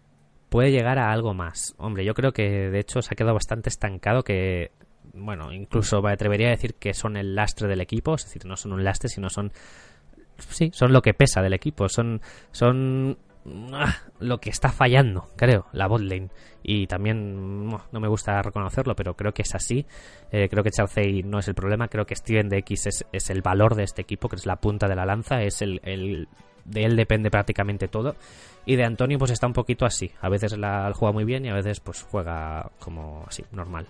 Puede 0.50 0.72
llegar 0.72 0.98
a 0.98 1.12
algo 1.12 1.36
más. 1.36 1.76
Hombre, 1.78 2.04
yo 2.06 2.16
creo 2.16 2.32
que 2.32 2.70
de 2.70 2.80
hecho 2.80 3.04
se 3.04 3.14
ha 3.14 3.16
quedado 3.16 3.36
bastante 3.36 3.70
estancado 3.70 4.24
que, 4.24 4.72
bueno, 5.14 5.54
incluso 5.54 6.02
me 6.02 6.12
atrevería 6.12 6.48
a 6.48 6.52
decir 6.52 6.74
que 6.74 6.96
son 6.96 7.18
el 7.18 7.36
lastre 7.36 7.68
del 7.68 7.82
equipo. 7.82 8.16
Es 8.16 8.26
decir, 8.26 8.46
no 8.46 8.58
son 8.58 8.74
un 8.74 8.84
lastre, 8.84 9.10
sino 9.10 9.30
son... 9.30 9.52
Sí, 10.40 10.72
son 10.74 10.92
lo 10.92 11.04
que 11.04 11.14
pesa 11.14 11.44
del 11.44 11.54
equipo. 11.54 11.88
Son, 11.88 12.20
son 12.52 13.20
lo 13.46 14.38
que 14.40 14.50
está 14.50 14.70
fallando, 14.70 15.30
creo, 15.36 15.66
la 15.72 15.88
botlane. 15.88 16.30
Y 16.62 16.88
también 16.88 17.68
no 17.68 18.00
me 18.00 18.08
gusta 18.08 18.42
reconocerlo, 18.42 18.96
pero 18.96 19.16
creo 19.16 19.34
que 19.34 19.44
es 19.44 19.56
así. 19.56 19.86
Eh, 20.32 20.50
creo 20.50 20.64
que 20.64 20.72
Chelsea 20.72 21.24
no 21.24 21.40
es 21.40 21.48
el 21.48 21.56
problema, 21.56 21.88
creo 21.88 22.06
que 22.06 22.16
Steven 22.16 22.50
de 22.50 22.58
X 22.60 22.88
es, 22.88 23.06
es, 23.12 23.30
el 23.30 23.42
valor 23.42 23.76
de 23.76 23.84
este 23.84 24.02
equipo, 24.02 24.30
que 24.30 24.36
es 24.36 24.46
la 24.46 24.58
punta 24.58 24.88
de 24.88 24.96
la 24.96 25.06
lanza, 25.06 25.42
es 25.42 25.62
el, 25.62 25.80
el, 25.84 26.28
de 26.66 26.84
él 26.84 26.96
depende 26.96 27.32
prácticamente 27.32 27.88
todo. 27.88 28.16
Y 28.66 28.76
de 28.76 28.84
Antonio 28.84 29.18
pues 29.18 29.32
está 29.32 29.48
un 29.48 29.54
poquito 29.54 29.86
así. 29.86 30.12
A 30.22 30.30
veces 30.30 30.58
la 30.58 30.92
juega 30.94 31.14
muy 31.14 31.24
bien 31.24 31.46
y 31.46 31.50
a 31.50 31.54
veces 31.54 31.80
pues 31.80 32.04
juega 32.04 32.70
como 32.80 33.24
así, 33.28 33.44
normal. 33.52 33.88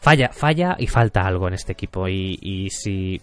Falla, 0.00 0.30
falla 0.32 0.76
y 0.78 0.86
falta 0.86 1.22
algo 1.26 1.48
en 1.48 1.54
este 1.54 1.72
equipo. 1.72 2.08
Y, 2.08 2.38
y 2.40 2.70
si 2.70 3.20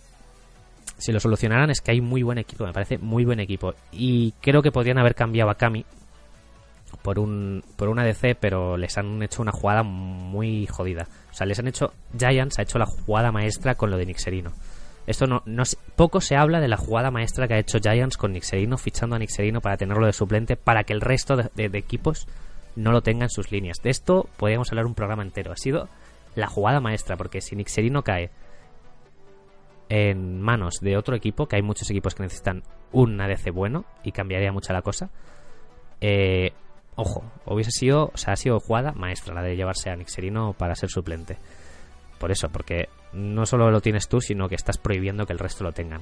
si 0.97 1.11
lo 1.11 1.19
solucionaran 1.19 1.69
es 1.69 1.81
que 1.81 1.91
hay 1.91 2.01
muy 2.01 2.23
buen 2.23 2.37
equipo, 2.37 2.65
me 2.65 2.73
parece 2.73 2.97
muy 2.97 3.25
buen 3.25 3.39
equipo. 3.39 3.73
Y 3.91 4.31
creo 4.41 4.61
que 4.61 4.71
podrían 4.71 4.97
haber 4.97 5.15
cambiado 5.15 5.49
a 5.49 5.55
Kami 5.55 5.85
por 7.01 7.19
un 7.19 7.63
por 7.75 7.89
una 7.89 8.03
DC, 8.03 8.35
pero 8.35 8.77
les 8.77 8.97
han 8.97 9.21
hecho 9.21 9.41
una 9.41 9.51
jugada 9.51 9.83
muy 9.83 10.65
jodida. 10.67 11.07
O 11.31 11.33
sea, 11.33 11.45
les 11.45 11.59
han 11.59 11.67
hecho 11.67 11.93
Giants 12.17 12.59
ha 12.59 12.63
hecho 12.63 12.79
la 12.79 12.85
jugada 12.85 13.31
maestra 13.31 13.75
con 13.75 13.91
lo 13.91 13.97
de 13.97 14.05
Nixerino. 14.05 14.53
Esto 15.07 15.27
no, 15.27 15.43
no 15.45 15.63
poco 15.95 16.19
se 16.19 16.35
habla 16.35 16.59
de 16.59 16.67
la 16.67 16.77
jugada 16.77 17.11
maestra 17.11 17.47
que 17.47 17.53
ha 17.53 17.59
hecho 17.59 17.79
Giants 17.79 18.17
con 18.17 18.33
Nixerino, 18.33 18.77
fichando 18.77 19.15
a 19.15 19.19
Nixerino 19.19 19.61
para 19.61 19.77
tenerlo 19.77 20.05
de 20.05 20.13
suplente, 20.13 20.55
para 20.55 20.83
que 20.83 20.93
el 20.93 21.01
resto 21.01 21.35
de, 21.35 21.65
equipos 21.77 22.27
no 22.75 22.91
lo 22.91 23.01
tengan 23.01 23.23
en 23.23 23.29
sus 23.29 23.51
líneas. 23.51 23.77
De 23.83 23.91
esto 23.91 24.27
podríamos 24.37 24.71
hablar 24.71 24.85
un 24.85 24.95
programa 24.95 25.21
entero. 25.21 25.51
Ha 25.51 25.57
sido 25.57 25.89
la 26.35 26.47
jugada 26.47 26.79
maestra, 26.79 27.17
porque 27.17 27.41
si 27.41 27.55
Nixerino 27.55 28.01
cae 28.01 28.31
en 29.89 30.41
manos 30.41 30.79
de 30.81 30.97
otro 30.97 31.15
equipo, 31.15 31.47
que 31.47 31.57
hay 31.57 31.61
muchos 31.61 31.89
equipos 31.89 32.15
que 32.15 32.23
necesitan 32.23 32.63
un 32.91 33.19
ADC 33.19 33.51
bueno 33.51 33.85
y 34.03 34.11
cambiaría 34.11 34.51
mucho 34.51 34.73
la 34.73 34.81
cosa, 34.81 35.09
eh, 36.01 36.51
ojo, 36.95 37.23
hubiese 37.45 37.71
sido, 37.71 38.11
o 38.13 38.17
sea, 38.17 38.33
ha 38.33 38.37
sido 38.37 38.59
jugada 38.59 38.93
maestra 38.93 39.35
la 39.35 39.41
de 39.41 39.55
llevarse 39.55 39.89
a 39.89 39.95
Nixerino 39.95 40.53
para 40.53 40.75
ser 40.75 40.89
suplente. 40.89 41.37
Por 42.19 42.31
eso, 42.31 42.49
porque 42.49 42.89
no 43.13 43.45
solo 43.45 43.69
lo 43.71 43.81
tienes 43.81 44.07
tú, 44.07 44.21
sino 44.21 44.47
que 44.47 44.55
estás 44.55 44.77
prohibiendo 44.77 45.25
que 45.25 45.33
el 45.33 45.39
resto 45.39 45.63
lo 45.63 45.71
tengan. 45.71 46.01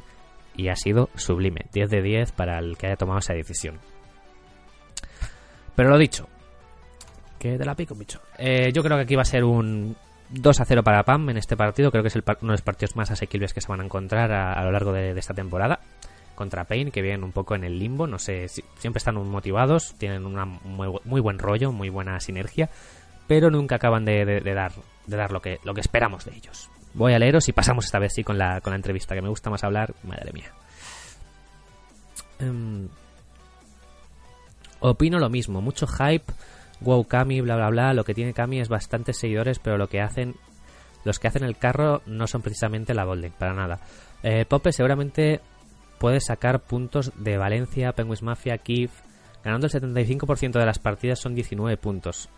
Y 0.55 0.69
ha 0.69 0.75
sido 0.75 1.09
sublime, 1.15 1.65
10 1.73 1.89
de 1.89 2.01
10 2.01 2.31
para 2.34 2.59
el 2.59 2.77
que 2.77 2.88
haya 2.88 2.95
tomado 2.95 3.19
esa 3.19 3.34
decisión. 3.34 3.79
Pero 5.75 5.89
lo 5.89 5.97
dicho, 5.97 6.27
que 7.39 7.57
te 7.57 7.65
la 7.65 7.75
pico, 7.75 7.95
bicho. 7.95 8.21
Eh, 8.38 8.71
yo 8.71 8.84
creo 8.84 8.97
que 8.97 9.03
aquí 9.03 9.15
va 9.15 9.23
a 9.23 9.25
ser 9.25 9.43
un 9.43 9.95
2 10.34 10.59
a 10.59 10.65
0 10.65 10.84
para 10.84 11.03
PAM 11.03 11.29
en 11.29 11.38
este 11.38 11.55
partido. 11.55 11.91
Creo 11.91 12.03
que 12.03 12.07
es 12.07 12.15
uno 12.15 12.23
de 12.25 12.47
los 12.47 12.61
partidos 12.61 12.95
más 12.95 13.11
asequibles 13.11 13.53
que 13.53 13.61
se 13.61 13.67
van 13.67 13.81
a 13.81 13.86
encontrar 13.86 14.31
a, 14.31 14.63
lo 14.63 14.71
largo 14.71 14.91
de, 14.91 15.11
esta 15.17 15.34
temporada. 15.34 15.79
Contra 16.36 16.63
Pain, 16.63 16.89
que 16.89 17.03
vienen 17.03 17.23
un 17.23 17.31
poco 17.31 17.53
en 17.53 17.63
el 17.63 17.77
limbo. 17.77 18.07
No 18.07 18.17
sé, 18.17 18.47
siempre 18.47 18.97
están 18.97 19.15
motivados, 19.15 19.93
tienen 19.99 20.25
un 20.25 20.59
muy, 20.63 21.21
buen 21.21 21.38
rollo, 21.38 21.71
muy 21.71 21.89
buena 21.89 22.19
sinergia. 22.19 22.69
Pero 23.27 23.51
nunca 23.51 23.75
acaban 23.75 24.05
de, 24.05 24.41
dar, 24.41 24.73
de 25.05 25.17
dar 25.17 25.31
lo, 25.31 25.41
que, 25.41 25.59
lo 25.63 25.73
que 25.75 25.81
esperamos 25.81 26.25
de 26.25 26.36
ellos. 26.36 26.69
Voy 26.95 27.13
a 27.13 27.19
leeros 27.19 27.47
y 27.49 27.53
pasamos 27.53 27.86
esta 27.86 27.99
vez 27.99 28.13
sí 28.13 28.23
con 28.23 28.38
la, 28.38 28.59
con 28.61 28.71
la 28.71 28.75
entrevista, 28.75 29.15
que 29.15 29.21
me 29.21 29.29
gusta 29.29 29.51
más 29.51 29.63
hablar. 29.63 29.93
Madre 30.03 30.34
mía. 30.34 30.51
Em, 32.39 32.89
opino 34.79 35.19
lo 35.19 35.29
mismo, 35.29 35.61
mucho 35.61 35.86
hype 35.86 36.34
wow 36.84 37.05
Kami, 37.05 37.41
bla 37.41 37.55
bla 37.55 37.69
bla, 37.69 37.93
lo 37.93 38.03
que 38.03 38.13
tiene 38.13 38.34
Kami 38.34 38.59
es 38.59 38.69
bastantes 38.69 39.17
seguidores, 39.17 39.59
pero 39.59 39.77
lo 39.77 39.88
que 39.88 40.01
hacen 40.01 40.36
los 41.03 41.19
que 41.19 41.27
hacen 41.27 41.43
el 41.43 41.57
carro 41.57 42.01
no 42.05 42.27
son 42.27 42.41
precisamente 42.41 42.93
la 42.93 43.03
Golden, 43.03 43.34
para 43.38 43.53
nada. 43.53 43.79
Eh, 44.23 44.45
Pope 44.45 44.71
seguramente 44.71 45.41
puede 45.99 46.21
sacar 46.21 46.61
puntos 46.61 47.11
de 47.17 47.38
Valencia, 47.38 47.91
Penguins 47.91 48.23
Mafia, 48.23 48.57
Kiev, 48.57 48.91
ganando 49.43 49.67
el 49.67 49.73
75% 49.73 50.59
de 50.59 50.65
las 50.65 50.79
partidas 50.79 51.19
son 51.19 51.36
19 51.36 51.77
puntos, 51.77 52.29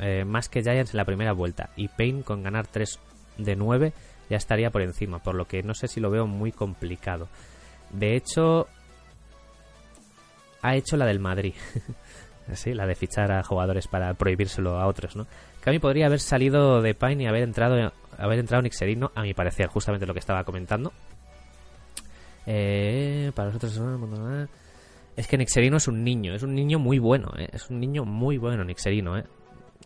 eh, 0.00 0.24
más 0.24 0.48
que 0.48 0.62
Giants 0.62 0.92
en 0.92 0.98
la 0.98 1.04
primera 1.04 1.32
vuelta, 1.32 1.70
y 1.76 1.88
Payne 1.88 2.22
con 2.22 2.42
ganar 2.42 2.66
3 2.66 2.98
de 3.38 3.56
9 3.56 3.92
ya 4.30 4.36
estaría 4.36 4.70
por 4.70 4.82
encima, 4.82 5.18
por 5.18 5.34
lo 5.34 5.46
que 5.46 5.62
no 5.62 5.74
sé 5.74 5.88
si 5.88 6.00
lo 6.00 6.10
veo 6.10 6.26
muy 6.26 6.50
complicado. 6.50 7.28
De 7.90 8.16
hecho, 8.16 8.66
ha 10.62 10.76
hecho 10.76 10.96
la 10.96 11.04
del 11.04 11.20
Madrid. 11.20 11.54
Sí, 12.52 12.74
la 12.74 12.86
de 12.86 12.94
fichar 12.94 13.32
a 13.32 13.42
jugadores 13.42 13.88
para 13.88 14.12
prohibírselo 14.14 14.78
a 14.78 14.86
otros, 14.86 15.16
¿no? 15.16 15.26
Cami 15.60 15.78
podría 15.78 16.06
haber 16.06 16.20
salido 16.20 16.82
de 16.82 16.94
Pine 16.94 17.24
y 17.24 17.26
haber 17.26 17.42
entrado 17.42 17.92
haber 18.18 18.38
entrado 18.38 18.60
en 18.60 18.66
Ixerino, 18.66 19.10
a 19.14 19.22
mi 19.22 19.34
parecer, 19.34 19.68
justamente 19.68 20.06
lo 20.06 20.12
que 20.12 20.20
estaba 20.20 20.44
comentando. 20.44 20.92
Eh, 22.46 23.32
para 23.34 23.48
nosotros 23.48 23.80
es 25.16 25.28
que 25.28 25.38
Nixerino 25.38 25.76
es 25.76 25.88
un 25.88 26.02
niño, 26.02 26.34
es 26.34 26.42
un 26.42 26.54
niño 26.54 26.78
muy 26.78 26.98
bueno, 26.98 27.32
¿eh? 27.38 27.48
es 27.52 27.70
un 27.70 27.80
niño 27.80 28.04
muy 28.04 28.36
bueno 28.36 28.64
Nixerino, 28.64 29.16
¿eh? 29.16 29.24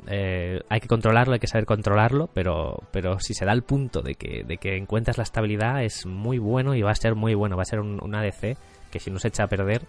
¿eh? 0.07 0.61
hay 0.69 0.81
que 0.81 0.89
controlarlo, 0.89 1.35
hay 1.35 1.39
que 1.39 1.47
saber 1.47 1.67
controlarlo, 1.67 2.29
pero, 2.33 2.83
pero 2.91 3.21
si 3.21 3.35
se 3.35 3.45
da 3.45 3.53
el 3.53 3.63
punto 3.63 4.01
de 4.01 4.15
que, 4.15 4.43
de 4.45 4.57
que 4.57 4.77
encuentras 4.77 5.19
la 5.19 5.25
estabilidad 5.25 5.85
es 5.85 6.07
muy 6.07 6.39
bueno 6.39 6.75
y 6.75 6.83
va 6.83 6.93
a 6.93 6.95
ser 6.95 7.15
muy 7.15 7.35
bueno, 7.35 7.57
va 7.57 7.63
a 7.63 7.67
ser 7.67 7.81
un, 7.81 8.03
un 8.03 8.15
ADC 8.15 8.57
que 8.91 9.01
si 9.01 9.11
no 9.11 9.19
se 9.19 9.29
echa 9.29 9.45
a 9.45 9.49
perder 9.49 9.83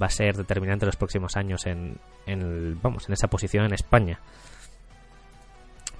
va 0.00 0.06
a 0.06 0.10
ser 0.10 0.36
determinante 0.36 0.84
en 0.84 0.88
los 0.88 0.96
próximos 0.96 1.36
años 1.36 1.66
en, 1.66 1.98
vamos, 2.82 3.08
en 3.08 3.14
esa 3.14 3.28
posición 3.28 3.64
en 3.64 3.74
España. 3.74 4.20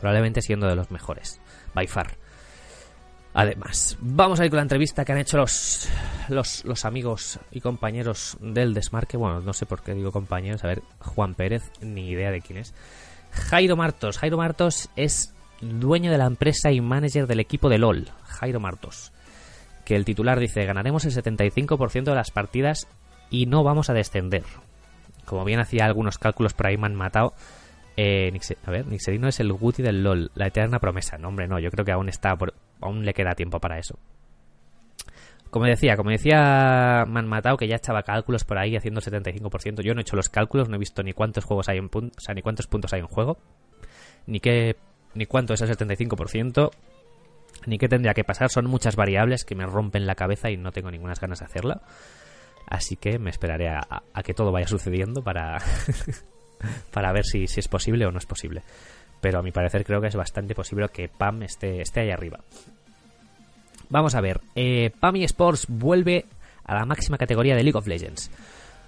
Probablemente 0.00 0.42
siendo 0.42 0.66
de 0.66 0.76
los 0.76 0.90
mejores, 0.90 1.40
by 1.74 1.86
far. 1.86 2.16
Además, 3.36 3.96
vamos 4.00 4.38
a 4.38 4.44
ir 4.44 4.50
con 4.50 4.58
la 4.58 4.62
entrevista 4.62 5.04
que 5.04 5.10
han 5.10 5.18
hecho 5.18 5.36
los, 5.36 5.88
los, 6.28 6.64
los, 6.64 6.84
amigos 6.84 7.40
y 7.50 7.60
compañeros 7.60 8.36
del 8.40 8.74
Desmarque. 8.74 9.16
Bueno, 9.16 9.40
no 9.40 9.52
sé 9.52 9.66
por 9.66 9.82
qué 9.82 9.92
digo 9.92 10.12
compañeros. 10.12 10.62
A 10.62 10.68
ver, 10.68 10.82
Juan 11.00 11.34
Pérez, 11.34 11.64
ni 11.80 12.10
idea 12.10 12.30
de 12.30 12.40
quién 12.40 12.58
es. 12.58 12.74
Jairo 13.32 13.76
Martos. 13.76 14.18
Jairo 14.18 14.36
Martos 14.36 14.88
es 14.94 15.34
dueño 15.60 16.12
de 16.12 16.18
la 16.18 16.26
empresa 16.26 16.70
y 16.70 16.80
manager 16.80 17.26
del 17.26 17.40
equipo 17.40 17.68
de 17.68 17.78
LOL. 17.78 18.08
Jairo 18.24 18.60
Martos. 18.60 19.12
Que 19.84 19.96
el 19.96 20.04
titular 20.04 20.38
dice, 20.38 20.64
ganaremos 20.64 21.04
el 21.04 21.12
75% 21.12 22.04
de 22.04 22.14
las 22.14 22.30
partidas 22.30 22.86
y 23.34 23.46
no 23.46 23.64
vamos 23.64 23.90
a 23.90 23.94
descender. 23.94 24.44
Como 25.24 25.44
bien 25.44 25.58
hacía 25.58 25.86
algunos 25.86 26.18
cálculos 26.18 26.54
por 26.54 26.68
ahí 26.68 26.76
me 26.76 26.86
han 26.86 26.94
matado. 26.94 27.34
Eh, 27.96 28.32
a 28.64 28.70
ver, 28.70 28.86
Nixerino 28.86 29.28
es 29.28 29.40
el 29.40 29.52
Guti 29.52 29.82
del 29.82 30.02
LOL, 30.02 30.30
la 30.34 30.46
eterna 30.46 30.78
promesa. 30.78 31.18
No, 31.18 31.28
hombre, 31.28 31.48
no, 31.48 31.58
yo 31.58 31.70
creo 31.70 31.84
que 31.84 31.92
aún 31.92 32.08
está 32.08 32.36
aún 32.80 33.04
le 33.04 33.12
queda 33.12 33.34
tiempo 33.34 33.58
para 33.58 33.78
eso. 33.78 33.98
Como 35.50 35.66
decía, 35.66 35.96
como 35.96 36.10
decía 36.10 37.04
Man 37.08 37.26
Matao, 37.26 37.56
que 37.56 37.68
ya 37.68 37.76
echaba 37.76 38.02
cálculos 38.02 38.44
por 38.44 38.58
ahí 38.58 38.76
haciendo 38.76 39.00
75%. 39.00 39.82
Yo 39.82 39.94
no 39.94 40.00
he 40.00 40.02
hecho 40.02 40.16
los 40.16 40.28
cálculos, 40.28 40.68
no 40.68 40.76
he 40.76 40.78
visto 40.78 41.02
ni 41.02 41.12
cuántos 41.12 41.44
juegos 41.44 41.68
hay 41.68 41.78
en 41.78 41.86
o 41.86 42.10
sea, 42.18 42.34
ni 42.34 42.42
cuántos 42.42 42.66
puntos 42.66 42.92
hay 42.92 43.00
en 43.00 43.06
juego, 43.06 43.38
ni 44.26 44.40
qué, 44.40 44.76
ni 45.14 45.26
cuánto 45.26 45.54
es 45.54 45.60
el 45.60 45.70
75%, 45.70 46.70
ni 47.66 47.78
qué 47.78 47.88
tendría 47.88 48.14
que 48.14 48.24
pasar. 48.24 48.50
Son 48.50 48.66
muchas 48.66 48.96
variables 48.96 49.44
que 49.44 49.54
me 49.54 49.66
rompen 49.66 50.06
la 50.06 50.14
cabeza 50.14 50.50
y 50.50 50.56
no 50.56 50.72
tengo 50.72 50.90
ninguna 50.90 51.14
ganas 51.14 51.38
de 51.38 51.46
hacerla. 51.46 51.82
Así 52.66 52.96
que 52.96 53.18
me 53.18 53.30
esperaré 53.30 53.68
a, 53.68 54.02
que 54.24 54.34
todo 54.34 54.52
vaya 54.52 54.66
sucediendo 54.66 55.22
para, 55.22 55.58
para 56.92 57.12
ver 57.12 57.24
si, 57.24 57.44
es 57.44 57.68
posible 57.68 58.06
o 58.06 58.10
no 58.10 58.18
es 58.18 58.26
posible. 58.26 58.62
Pero 59.20 59.38
a 59.38 59.42
mi 59.42 59.52
parecer 59.52 59.84
creo 59.84 60.00
que 60.00 60.08
es 60.08 60.16
bastante 60.16 60.54
posible 60.54 60.88
que 60.88 61.08
PAM 61.08 61.42
esté, 61.42 61.80
esté 61.80 62.00
ahí 62.00 62.10
arriba. 62.10 62.40
Vamos 63.88 64.14
a 64.14 64.20
ver. 64.20 64.40
Eh, 64.54 64.90
PAM 64.98 65.16
Sports 65.16 65.66
vuelve 65.68 66.26
a 66.64 66.74
la 66.74 66.86
máxima 66.86 67.18
categoría 67.18 67.56
de 67.56 67.62
League 67.62 67.78
of 67.78 67.86
Legends. 67.86 68.30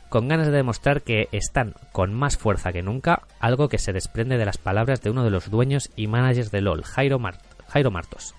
Con 0.08 0.28
ganas 0.28 0.46
de 0.46 0.52
demostrar 0.52 1.02
que 1.02 1.28
están 1.32 1.74
con 1.92 2.14
más 2.14 2.36
fuerza 2.36 2.72
que 2.72 2.82
nunca, 2.82 3.22
algo 3.40 3.68
que 3.68 3.78
se 3.78 3.92
desprende 3.92 4.38
de 4.38 4.46
las 4.46 4.56
palabras 4.56 5.02
de 5.02 5.10
uno 5.10 5.24
de 5.24 5.30
los 5.30 5.50
dueños 5.50 5.90
y 5.96 6.06
managers 6.06 6.50
de 6.50 6.60
LOL, 6.60 6.84
Jairo, 6.84 7.20
Jairo 7.68 7.90
Martos 7.90 8.34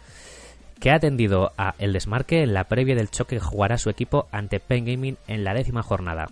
que 0.80 0.92
ha 0.92 0.96
atendido 0.96 1.52
a 1.58 1.76
el 1.80 1.94
desmarque 1.94 2.44
en 2.44 2.54
la 2.54 2.66
previa 2.66 2.96
del 2.96 3.10
choque 3.10 3.38
que 3.38 3.42
jugará 3.42 3.78
su 3.78 3.90
equipo 3.90 4.28
ante 4.32 4.60
Pen 4.60 4.86
Gaming 4.86 5.18
en 5.28 5.44
la 5.44 5.54
décima 5.54 5.84
jornada. 5.84 6.28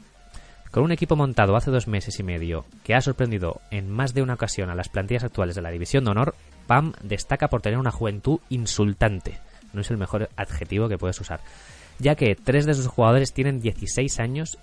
Con 0.72 0.84
un 0.84 0.92
equipo 0.92 1.16
montado 1.16 1.56
hace 1.56 1.72
dos 1.72 1.88
meses 1.88 2.20
y 2.20 2.24
medio 2.24 2.66
que 2.84 2.96
ha 2.96 3.02
sorprendido 3.02 3.62
en 3.72 3.90
más 3.90 4.14
de 4.14 4.22
una 4.22 4.34
ocasión 4.34 4.70
a 4.70 4.76
las 4.76 4.90
plantillas 4.90 5.24
actuales 5.24 5.56
de 5.56 5.62
la 5.62 5.72
División 5.72 6.04
de 6.04 6.12
Honor, 6.12 6.36
PAM 6.68 6.94
destaca 7.02 7.48
por 7.48 7.62
tener 7.62 7.80
una 7.80 7.92
juventud 7.92 8.40
insultante. 8.50 9.40
No 9.72 9.82
es 9.82 9.90
el 9.90 9.98
mejor 9.98 10.30
adjetivo 10.36 10.90
que 10.90 10.98
puedes 10.98 11.20
usar, 11.22 11.40
ya 12.00 12.16
que 12.16 12.36
tres 12.36 12.66
de 12.66 12.74
sus 12.74 12.88
jugadores 12.88 13.34
tienen 13.34 13.62
16 13.62 14.20
años 14.20 14.58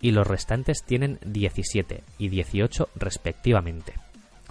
y 0.00 0.10
los 0.10 0.26
restantes 0.26 0.82
tienen 0.82 1.18
17 1.24 2.02
y 2.18 2.28
18 2.28 2.88
respectivamente. 2.96 3.94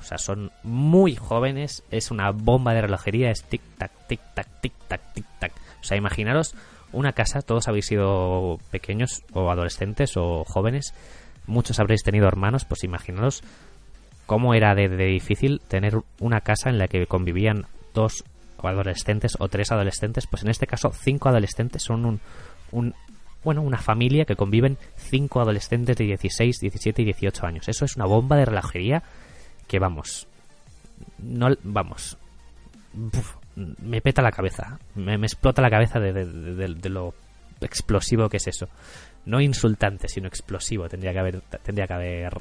O 0.01 0.03
sea, 0.03 0.17
son 0.17 0.51
muy 0.63 1.15
jóvenes, 1.15 1.83
es 1.91 2.09
una 2.09 2.31
bomba 2.31 2.73
de 2.73 2.81
relojería, 2.81 3.29
es 3.29 3.47
tic-tac, 3.47 3.91
tic-tac, 4.09 4.47
tic-tac, 4.61 4.99
tic-tac. 5.13 5.51
O 5.79 5.83
sea, 5.83 5.95
imaginaros 5.95 6.55
una 6.91 7.13
casa, 7.13 7.43
todos 7.43 7.67
habéis 7.67 7.85
sido 7.85 8.57
pequeños 8.71 9.21
o 9.31 9.51
adolescentes 9.51 10.17
o 10.17 10.43
jóvenes, 10.43 10.95
muchos 11.45 11.79
habréis 11.79 12.01
tenido 12.01 12.27
hermanos, 12.27 12.65
pues 12.65 12.83
imaginaros 12.83 13.43
cómo 14.25 14.55
era 14.55 14.73
de, 14.73 14.89
difícil 14.89 15.61
tener 15.67 15.99
una 16.19 16.41
casa 16.41 16.69
en 16.69 16.79
la 16.79 16.87
que 16.87 17.05
convivían 17.05 17.67
dos 17.93 18.23
adolescentes 18.57 19.37
o 19.39 19.49
tres 19.49 19.71
adolescentes, 19.71 20.25
pues 20.25 20.43
en 20.43 20.49
este 20.49 20.65
caso 20.65 20.91
cinco 20.93 21.29
adolescentes 21.29 21.83
son 21.83 22.05
un, 22.05 22.19
un 22.71 22.95
bueno, 23.43 23.61
una 23.61 23.77
familia 23.77 24.25
que 24.25 24.35
conviven 24.35 24.77
cinco 24.95 25.41
adolescentes 25.41 25.95
de 25.97 26.05
16, 26.05 26.59
17 26.59 27.01
y 27.01 27.05
18 27.05 27.45
años. 27.45 27.67
Eso 27.67 27.85
es 27.85 27.95
una 27.95 28.05
bomba 28.05 28.35
de 28.35 28.45
relojería 28.45 29.03
que 29.71 29.79
vamos, 29.79 30.27
no, 31.19 31.47
vamos, 31.63 32.17
me 33.55 34.01
peta 34.01 34.21
la 34.21 34.33
cabeza, 34.33 34.77
me, 34.95 35.15
explota 35.15 35.61
la 35.61 35.69
cabeza 35.69 35.97
de, 35.97 36.89
lo 36.89 37.13
explosivo 37.61 38.27
que 38.27 38.35
es 38.35 38.47
eso. 38.47 38.67
No 39.25 39.39
insultante, 39.39 40.09
sino 40.09 40.27
explosivo 40.27 40.89
tendría 40.89 41.13
que 41.13 41.19
haber, 41.19 41.41
tendría 41.63 41.87
que 41.87 41.93
haber 41.93 42.33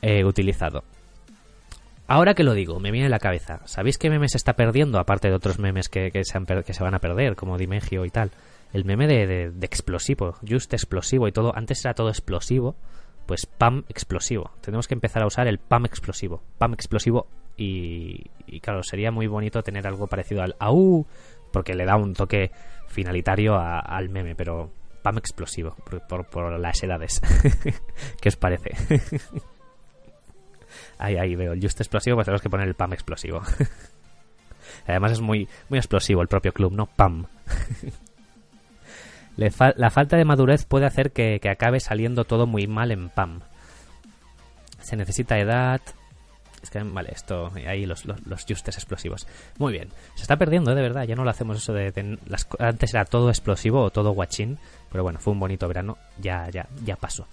eh, 0.00 0.24
utilizado. 0.24 0.84
Ahora 2.06 2.32
que 2.32 2.44
lo 2.44 2.54
digo, 2.54 2.80
me 2.80 2.90
viene 2.90 3.10
la 3.10 3.18
cabeza. 3.18 3.60
¿Sabéis 3.66 3.98
qué 3.98 4.08
meme 4.08 4.30
se 4.30 4.38
está 4.38 4.54
perdiendo? 4.54 4.98
Aparte 4.98 5.28
de 5.28 5.34
otros 5.34 5.58
memes 5.58 5.90
que, 5.90 6.10
se, 6.24 6.62
que 6.64 6.72
se 6.72 6.82
van 6.82 6.94
a 6.94 6.98
perder, 6.98 7.36
como 7.36 7.58
Dimegio 7.58 8.06
y 8.06 8.10
tal. 8.10 8.30
El 8.72 8.86
meme 8.86 9.06
de, 9.06 9.50
de, 9.50 9.66
explosivo, 9.66 10.36
just 10.48 10.72
explosivo 10.72 11.28
y 11.28 11.32
todo. 11.32 11.54
Antes 11.54 11.84
era 11.84 11.92
todo 11.92 12.08
explosivo 12.08 12.74
pues 13.26 13.46
PAM 13.46 13.84
explosivo. 13.88 14.50
Tenemos 14.60 14.88
que 14.88 14.94
empezar 14.94 15.22
a 15.22 15.26
usar 15.26 15.46
el 15.46 15.58
PAM 15.58 15.86
explosivo. 15.86 16.42
PAM 16.58 16.74
explosivo 16.74 17.26
y, 17.56 18.28
claro, 18.60 18.82
sería 18.82 19.10
muy 19.10 19.26
bonito 19.26 19.62
tener 19.62 19.86
algo 19.86 20.06
parecido 20.06 20.42
al 20.42 20.56
AU 20.58 21.06
porque 21.52 21.74
le 21.74 21.84
da 21.84 21.96
un 21.96 22.14
toque 22.14 22.50
finalitario 22.88 23.56
al 23.56 24.08
meme, 24.08 24.34
pero 24.34 24.70
PAM 25.02 25.18
explosivo, 25.18 25.76
por, 26.08 26.58
las 26.58 26.82
edades. 26.82 27.20
¿Qué 28.20 28.28
os 28.28 28.36
parece? 28.36 28.70
ahí, 30.98 31.16
ahí 31.16 31.36
veo 31.36 31.52
el 31.52 31.62
Just 31.62 31.80
explosivo, 31.80 32.16
pues 32.16 32.24
tenemos 32.24 32.42
que 32.42 32.50
poner 32.50 32.66
el 32.66 32.74
PAM 32.74 32.92
explosivo. 32.92 33.42
Además 34.86 35.12
es 35.12 35.20
muy, 35.20 35.48
muy 35.68 35.78
explosivo 35.78 36.22
el 36.22 36.28
propio 36.28 36.52
club, 36.52 36.72
¿no? 36.72 36.86
PAM. 36.86 37.26
La 39.36 39.90
falta 39.90 40.16
de 40.16 40.24
madurez 40.24 40.64
puede 40.64 40.86
hacer 40.86 41.12
que, 41.12 41.40
acabe 41.50 41.80
saliendo 41.80 42.24
todo 42.24 42.46
muy 42.46 42.66
mal 42.66 42.90
en 42.90 43.08
PAM. 43.08 43.40
Se 44.80 44.96
necesita 44.96 45.38
edad, 45.38 45.80
es 46.62 46.70
que, 46.70 46.82
vale, 46.82 47.10
esto, 47.12 47.50
ahí 47.66 47.86
los, 47.86 48.04
justes 48.48 48.76
explosivos. 48.76 49.26
Muy 49.58 49.72
bien. 49.72 49.88
Se 50.14 50.22
está 50.22 50.36
perdiendo, 50.36 50.72
¿eh? 50.72 50.74
de 50.74 50.82
verdad. 50.82 51.04
Ya 51.04 51.14
no 51.14 51.24
lo 51.24 51.30
hacemos 51.30 51.58
eso 51.58 51.72
de... 51.72 52.18
antes 52.58 52.94
era 52.94 53.04
todo 53.04 53.28
explosivo 53.28 53.82
o 53.82 53.90
todo 53.90 54.12
guachín. 54.12 54.58
Pero 54.90 55.04
bueno, 55.04 55.18
fue 55.18 55.32
un 55.32 55.40
bonito 55.40 55.68
verano. 55.68 55.98
Ya, 56.18 56.48
ya, 56.50 56.66
ya 56.84 56.96
pasó. 56.96 57.26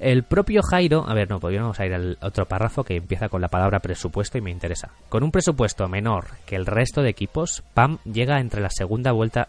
El 0.00 0.22
propio 0.22 0.62
Jairo, 0.62 1.04
a 1.06 1.12
ver, 1.12 1.28
no, 1.28 1.40
vamos 1.40 1.78
a 1.78 1.84
ir 1.84 1.92
al 1.92 2.16
otro 2.22 2.46
párrafo 2.46 2.84
que 2.84 2.96
empieza 2.96 3.28
con 3.28 3.42
la 3.42 3.48
palabra 3.48 3.80
presupuesto 3.80 4.38
y 4.38 4.40
me 4.40 4.50
interesa. 4.50 4.88
Con 5.10 5.22
un 5.22 5.30
presupuesto 5.30 5.86
menor 5.88 6.28
que 6.46 6.56
el 6.56 6.64
resto 6.64 7.02
de 7.02 7.10
equipos, 7.10 7.62
PAM 7.74 7.98
llega 8.04 8.40
entre 8.40 8.62
la 8.62 8.70
segunda 8.70 9.12
vuelta. 9.12 9.48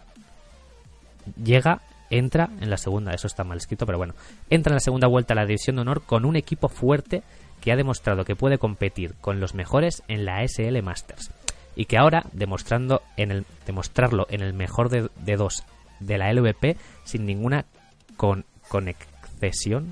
Llega, 1.42 1.80
entra 2.12 2.50
en 2.60 2.70
la 2.70 2.78
segunda, 2.78 3.14
eso 3.14 3.26
está 3.26 3.44
mal 3.44 3.58
escrito, 3.58 3.88
pero 3.88 3.98
bueno, 3.98 4.14
entra 4.50 4.72
en 4.72 4.76
la 4.76 4.82
segunda 4.82 5.08
vuelta 5.08 5.34
a 5.34 5.36
la 5.36 5.46
división 5.46 5.78
de 5.78 5.82
honor 5.82 6.04
con 6.04 6.26
un 6.26 6.36
equipo 6.36 6.70
fuerte 6.70 7.24
que 7.62 7.72
ha 7.72 7.76
demostrado 7.76 8.26
que 8.26 8.36
puede 8.36 8.58
competir 8.58 9.16
con 9.22 9.40
los 9.40 9.56
mejores 9.56 10.04
en 10.08 10.26
la 10.26 10.46
SL 10.46 10.82
Masters 10.84 11.32
y 11.76 11.86
que 11.86 11.98
ahora 11.98 12.26
demostrando 12.34 13.02
en 13.18 13.32
el, 13.32 13.46
demostrarlo 13.66 14.28
en 14.30 14.42
el 14.42 14.54
mejor 14.54 14.90
de, 14.90 15.36
dos 15.36 15.64
de 16.00 16.18
la 16.18 16.32
LVP 16.34 16.76
sin 17.06 17.26
ninguna 17.26 17.66
con, 18.18 18.46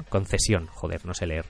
concesión, 0.09 0.67
joder, 0.67 1.05
no 1.05 1.13
sé 1.13 1.25
leer. 1.25 1.45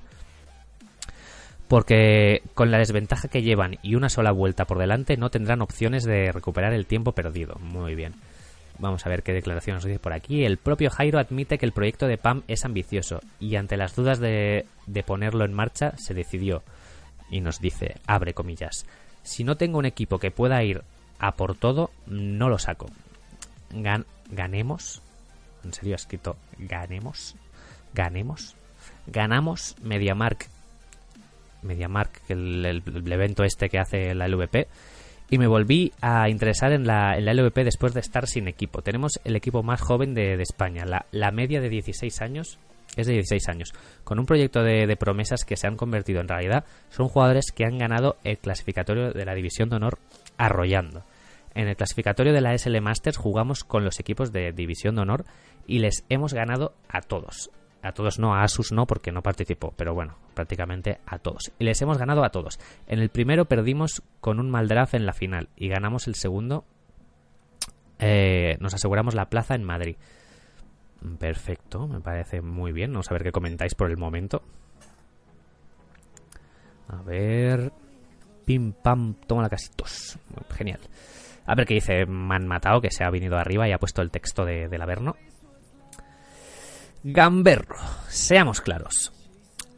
Porque 1.68 2.42
con 2.56 2.72
la 2.72 2.80
desventaja 2.80 3.28
que 3.28 3.44
llevan 3.44 3.78
y 3.84 3.96
una 3.96 4.10
sola 4.10 4.32
vuelta 4.32 4.66
por 4.66 4.80
delante 4.80 5.18
no 5.18 5.30
tendrán 5.30 5.62
opciones 5.62 6.04
de 6.04 6.32
recuperar 6.32 6.74
el 6.74 6.88
tiempo 6.88 7.12
perdido. 7.12 7.56
Muy 7.60 7.96
bien. 7.96 8.16
Vamos 8.80 9.06
a 9.06 9.10
ver 9.10 9.24
qué 9.24 9.34
declaración 9.34 9.76
nos 9.76 9.84
dice 9.84 10.00
por 10.00 10.14
aquí. 10.14 10.46
El 10.46 10.58
propio 10.58 10.90
Jairo 10.90 11.20
admite 11.20 11.58
que 11.58 11.66
el 11.66 11.74
proyecto 11.74 12.08
de 12.08 12.18
PAM 12.18 12.44
es 12.48 12.64
ambicioso 12.64 13.20
y 13.38 13.58
ante 13.58 13.76
las 13.76 13.94
dudas 13.94 14.20
de, 14.20 14.66
ponerlo 15.06 15.44
en 15.44 15.54
marcha 15.54 15.98
se 15.98 16.14
decidió 16.14 16.64
y 17.30 17.42
nos 17.42 17.60
dice, 17.60 17.96
abre 18.08 18.34
comillas, 18.34 18.86
si 19.22 19.44
no 19.44 19.58
tengo 19.58 19.80
un 19.80 19.86
equipo 19.86 20.18
que 20.18 20.32
pueda 20.32 20.64
ir 20.64 20.84
a 21.20 21.34
por 21.34 21.56
todo, 21.56 21.92
no 22.08 22.48
lo 22.48 22.58
saco. 22.58 22.88
ganemos. 24.32 25.02
En 25.66 25.74
serio, 25.74 25.96
ha 25.96 25.98
escrito 25.98 26.38
ganemos. 26.58 27.36
Ganemos. 27.94 28.56
Ganamos 29.08 29.76
MediaMark. 29.84 30.48
MediaMark, 31.64 32.22
el, 32.30 32.66
el 32.66 33.12
evento 33.12 33.44
este 33.44 33.68
que 33.68 33.78
hace 33.78 34.16
la 34.16 34.30
LVP 34.30 34.70
y 35.30 35.38
me 35.38 35.48
volví 35.48 35.92
a 36.02 36.30
interesar 36.30 36.72
en 36.72 36.88
la, 36.88 37.18
en 37.18 37.26
la 37.26 37.34
LVP 37.34 37.64
después 37.64 37.94
de 37.94 38.00
estar 38.00 38.28
sin 38.28 38.48
equipo. 38.48 38.82
Tenemos 38.82 39.20
el 39.24 39.36
equipo 39.36 39.64
más 39.64 39.82
joven 39.82 40.14
de, 40.14 40.34
España, 40.42 40.86
la, 40.86 41.32
media 41.32 41.62
de 41.62 41.70
16 41.70 42.22
años 42.22 42.58
es 42.98 43.06
de 43.06 43.14
16 43.14 43.50
años, 43.50 43.74
con 44.04 44.20
un 44.20 44.26
proyecto 44.26 44.64
de, 44.64 44.98
promesas 44.98 45.46
que 45.46 45.56
se 45.56 45.68
han 45.68 45.78
convertido 45.78 46.22
en 46.22 46.28
realidad. 46.28 46.66
Son 46.90 47.08
jugadores 47.08 47.52
que 47.54 47.64
han 47.64 47.78
ganado 47.78 48.18
el 48.24 48.40
clasificatorio 48.40 49.12
de 49.12 49.26
la 49.26 49.36
División 49.36 49.70
de 49.70 49.76
Honor 49.76 50.00
arrollando. 50.38 51.04
En 51.54 51.68
el 51.68 51.76
clasificatorio 51.76 52.34
de 52.34 52.42
la 52.42 52.58
SL 52.58 52.82
Masters 52.82 53.18
jugamos 53.18 53.64
con 53.64 53.86
los 53.86 54.00
equipos 54.00 54.32
de 54.32 54.52
División 54.52 54.96
de 54.96 55.02
Honor 55.02 55.26
y 55.68 55.80
les 55.80 56.04
hemos 56.10 56.34
ganado 56.34 56.74
a 56.90 57.02
todos 57.02 57.52
a 57.82 57.92
todos 57.94 58.20
no, 58.20 58.34
a 58.34 58.44
Asus 58.44 58.72
no 58.72 58.86
porque 58.86 59.12
no 59.12 59.22
participó, 59.22 59.74
pero 59.76 59.94
bueno, 59.94 60.16
prácticamente 60.34 61.00
a 61.06 61.20
todos. 61.20 61.52
Y 61.60 61.64
les 61.64 61.82
hemos 61.82 61.98
ganado 61.98 62.24
a 62.24 62.30
todos. 62.30 62.60
En 62.88 63.00
el 63.00 63.10
primero 63.10 63.46
perdimos 63.46 64.04
con 64.20 64.40
un 64.40 64.50
mal 64.50 64.68
draft 64.68 64.96
en 64.96 65.06
la 65.06 65.14
final 65.14 65.50
y 65.56 65.70
ganamos 65.70 66.08
el 66.08 66.16
segundo. 66.16 66.66
Eh, 68.00 68.58
nos 68.60 68.74
aseguramos 68.74 69.16
la 69.16 69.30
plaza 69.30 69.56
en 69.56 69.64
Madrid. 69.64 69.96
Perfecto, 71.18 71.88
me 71.88 72.02
parece 72.02 72.42
muy 72.42 72.72
bien. 72.72 72.92
Vamos 72.92 73.10
a 73.10 73.14
ver 73.14 73.24
qué 73.24 73.32
comentáis 73.32 73.76
por 73.76 73.90
el 73.90 73.98
momento. 73.98 74.42
A 76.90 77.02
ver. 77.04 77.72
Pim 78.46 78.74
pam, 78.74 79.14
toma 79.28 79.44
la 79.44 79.50
casitos. 79.50 80.18
Genial. 80.52 80.80
A 81.46 81.56
ver 81.56 81.66
qué 81.66 81.76
dice 81.76 82.06
Man 82.06 82.48
Matado, 82.48 82.82
que 82.82 82.92
se 82.92 83.04
ha 83.04 83.10
venido 83.10 83.38
arriba 83.38 83.68
y 83.68 83.72
ha 83.72 83.78
puesto 83.78 84.02
el 84.02 84.12
texto 84.12 84.44
de, 84.44 84.68
del 84.68 84.82
Averno. 84.82 85.16
Gamberro. 87.04 87.78
Seamos 88.10 88.60
claros. 88.60 89.14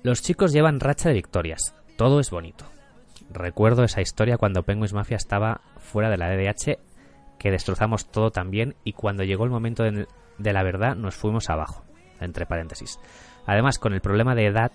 Los 0.01 0.24
chicos 0.24 0.53
llevan 0.53 0.80
racha 0.80 1.09
de 1.09 1.15
victorias. 1.15 1.76
Todo 1.95 2.19
es 2.19 2.32
bonito. 2.32 2.65
Recuerdo 3.30 3.84
esa 3.84 4.01
historia 4.01 4.38
cuando 4.38 4.63
Penguins 4.63 4.93
Mafia 4.93 5.17
estaba 5.17 5.61
fuera 5.78 6.09
de 6.09 6.17
la 6.17 6.30
DDH, 6.30 6.80
que 7.38 7.51
destrozamos 7.51 8.11
todo 8.11 8.32
también 8.32 8.76
y 8.84 8.93
cuando 8.93 9.24
llegó 9.24 9.43
el 9.43 9.51
momento 9.51 9.84
de, 9.84 10.07
la 10.39 10.63
verdad 10.63 10.95
nos 10.95 11.15
fuimos 11.15 11.49
abajo. 11.49 11.86
Entre 12.19 12.47
paréntesis. 12.47 12.99
Además, 13.45 13.78
con 13.78 13.93
el 13.93 14.01
problema 14.01 14.34
de 14.34 14.47
edad, 14.47 14.72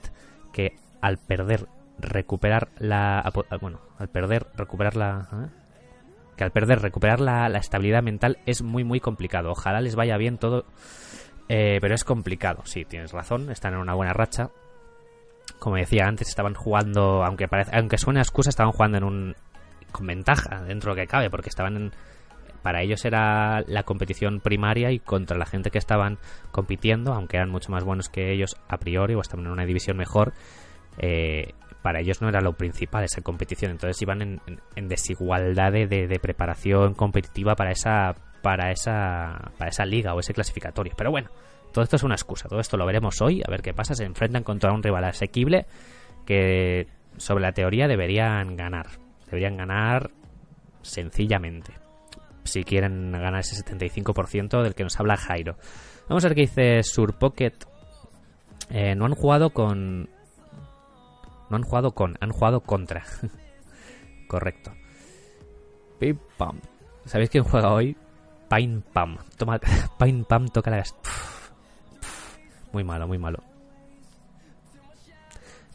que 0.52 0.76
al 1.00 1.18
perder 1.18 1.66
recuperar 1.98 2.68
la 2.78 3.32
bueno 3.60 3.80
al 3.98 4.08
perder 4.08 4.46
recuperar 4.54 4.96
la 4.96 5.28
¿eh? 5.32 5.48
que 6.36 6.44
al 6.44 6.50
perder 6.50 6.80
recuperar 6.80 7.20
la, 7.20 7.46
estabilidad 7.56 8.02
mental 8.02 8.38
es 8.44 8.60
muy 8.62 8.84
muy 8.84 9.00
complicado 9.00 9.50
ojalá 9.50 9.80
les 9.80 9.96
vaya 9.96 10.18
bien 10.18 10.36
todo 10.36 10.66
eh, 11.48 11.78
pero 11.80 11.94
es 11.94 12.04
complicado, 12.04 12.62
sí, 12.64 12.84
tienes 12.84 13.12
razón, 13.12 13.50
están 13.50 13.74
en 13.74 13.80
una 13.80 13.94
buena 13.94 14.12
racha. 14.12 14.50
Como 15.58 15.76
decía 15.76 16.06
antes, 16.06 16.28
estaban 16.28 16.54
jugando, 16.54 17.24
aunque, 17.24 17.48
parece, 17.48 17.70
aunque 17.74 17.98
suene 17.98 18.20
excusa, 18.20 18.50
estaban 18.50 18.72
jugando 18.72 18.98
en 18.98 19.04
un 19.04 19.36
con 19.92 20.06
ventaja 20.06 20.62
dentro 20.64 20.94
de 20.94 20.96
lo 20.96 21.02
que 21.02 21.08
cabe, 21.08 21.30
porque 21.30 21.48
estaban 21.48 21.76
en, 21.76 21.92
para 22.62 22.82
ellos 22.82 23.04
era 23.04 23.62
la 23.68 23.84
competición 23.84 24.40
primaria 24.40 24.90
y 24.90 24.98
contra 24.98 25.38
la 25.38 25.46
gente 25.46 25.70
que 25.70 25.78
estaban 25.78 26.18
compitiendo, 26.50 27.14
aunque 27.14 27.36
eran 27.36 27.48
mucho 27.48 27.70
más 27.70 27.84
buenos 27.84 28.08
que 28.08 28.32
ellos 28.32 28.56
a 28.68 28.78
priori 28.78 29.14
o 29.14 29.20
estaban 29.20 29.46
en 29.46 29.52
una 29.52 29.64
división 29.64 29.96
mejor, 29.96 30.32
eh, 30.98 31.52
para 31.82 32.00
ellos 32.00 32.20
no 32.20 32.28
era 32.28 32.40
lo 32.40 32.54
principal 32.54 33.04
esa 33.04 33.22
competición. 33.22 33.70
Entonces 33.70 34.02
iban 34.02 34.20
en, 34.20 34.88
desigualdad 34.88 35.70
de, 35.70 35.86
de, 35.86 36.18
preparación 36.18 36.94
competitiva 36.94 37.54
para 37.54 37.70
esa 37.70 38.16
para 38.46 38.70
esa, 38.70 39.50
para 39.58 39.70
esa 39.70 39.84
liga 39.84 40.14
o 40.14 40.20
ese 40.20 40.32
clasificatorio. 40.32 40.92
Pero 40.96 41.10
bueno, 41.10 41.30
todo 41.72 41.82
esto 41.82 41.96
es 41.96 42.04
una 42.04 42.14
excusa, 42.14 42.48
todo 42.48 42.60
esto 42.60 42.76
lo 42.76 42.86
veremos 42.86 43.20
hoy, 43.20 43.42
a 43.44 43.50
ver 43.50 43.60
qué 43.60 43.74
pasa. 43.74 43.96
Se 43.96 44.04
enfrentan 44.04 44.44
contra 44.44 44.72
un 44.72 44.84
rival 44.84 45.02
asequible 45.02 45.66
que 46.24 46.86
sobre 47.16 47.42
la 47.42 47.50
teoría 47.50 47.88
deberían 47.88 48.54
ganar. 48.56 48.86
Deberían 49.24 49.56
ganar 49.56 50.12
sencillamente. 50.82 51.72
Si 52.44 52.62
quieren 52.62 53.10
ganar 53.10 53.40
ese 53.40 53.64
75% 53.64 54.62
del 54.62 54.76
que 54.76 54.84
nos 54.84 55.00
habla 55.00 55.16
Jairo. 55.16 55.56
Vamos 56.08 56.24
a 56.24 56.28
ver 56.28 56.36
qué 56.36 56.42
dice 56.42 56.84
Surpocket. 56.84 57.66
Eh, 58.70 58.94
no 58.94 59.06
han 59.06 59.16
jugado 59.16 59.50
con. 59.50 60.08
No 61.50 61.56
han 61.56 61.64
jugado 61.64 61.90
con, 61.90 62.16
han 62.20 62.30
jugado 62.30 62.60
contra. 62.60 63.02
Correcto. 64.28 64.70
Pim 65.98 66.20
pam. 66.38 66.60
¿Sabéis 67.06 67.30
quién 67.30 67.42
juega 67.42 67.72
hoy? 67.72 67.96
Pine 68.48 68.82
Pam. 68.92 69.18
Toma, 69.36 69.60
Pine 69.98 70.24
Pam 70.24 70.48
toca 70.48 70.70
la... 70.70 70.82
Muy 72.72 72.84
malo, 72.84 73.06
muy 73.06 73.18
malo. 73.18 73.42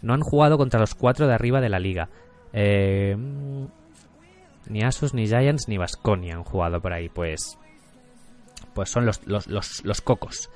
No 0.01 0.13
han 0.13 0.21
jugado 0.21 0.57
contra 0.57 0.79
los 0.79 0.95
cuatro 0.95 1.27
de 1.27 1.33
arriba 1.33 1.61
de 1.61 1.69
la 1.69 1.79
liga. 1.79 2.09
Eh, 2.53 3.15
ni 4.67 4.83
Asus, 4.83 5.13
ni 5.13 5.27
Giants, 5.27 5.67
ni 5.67 5.77
Vasconia 5.77 6.35
han 6.35 6.43
jugado 6.43 6.81
por 6.81 6.93
ahí. 6.93 7.09
Pues 7.09 7.57
pues 8.73 8.89
son 8.89 9.05
los, 9.05 9.25
los, 9.27 9.47
los, 9.47 9.83
los 9.83 10.01
cocos. 10.01 10.49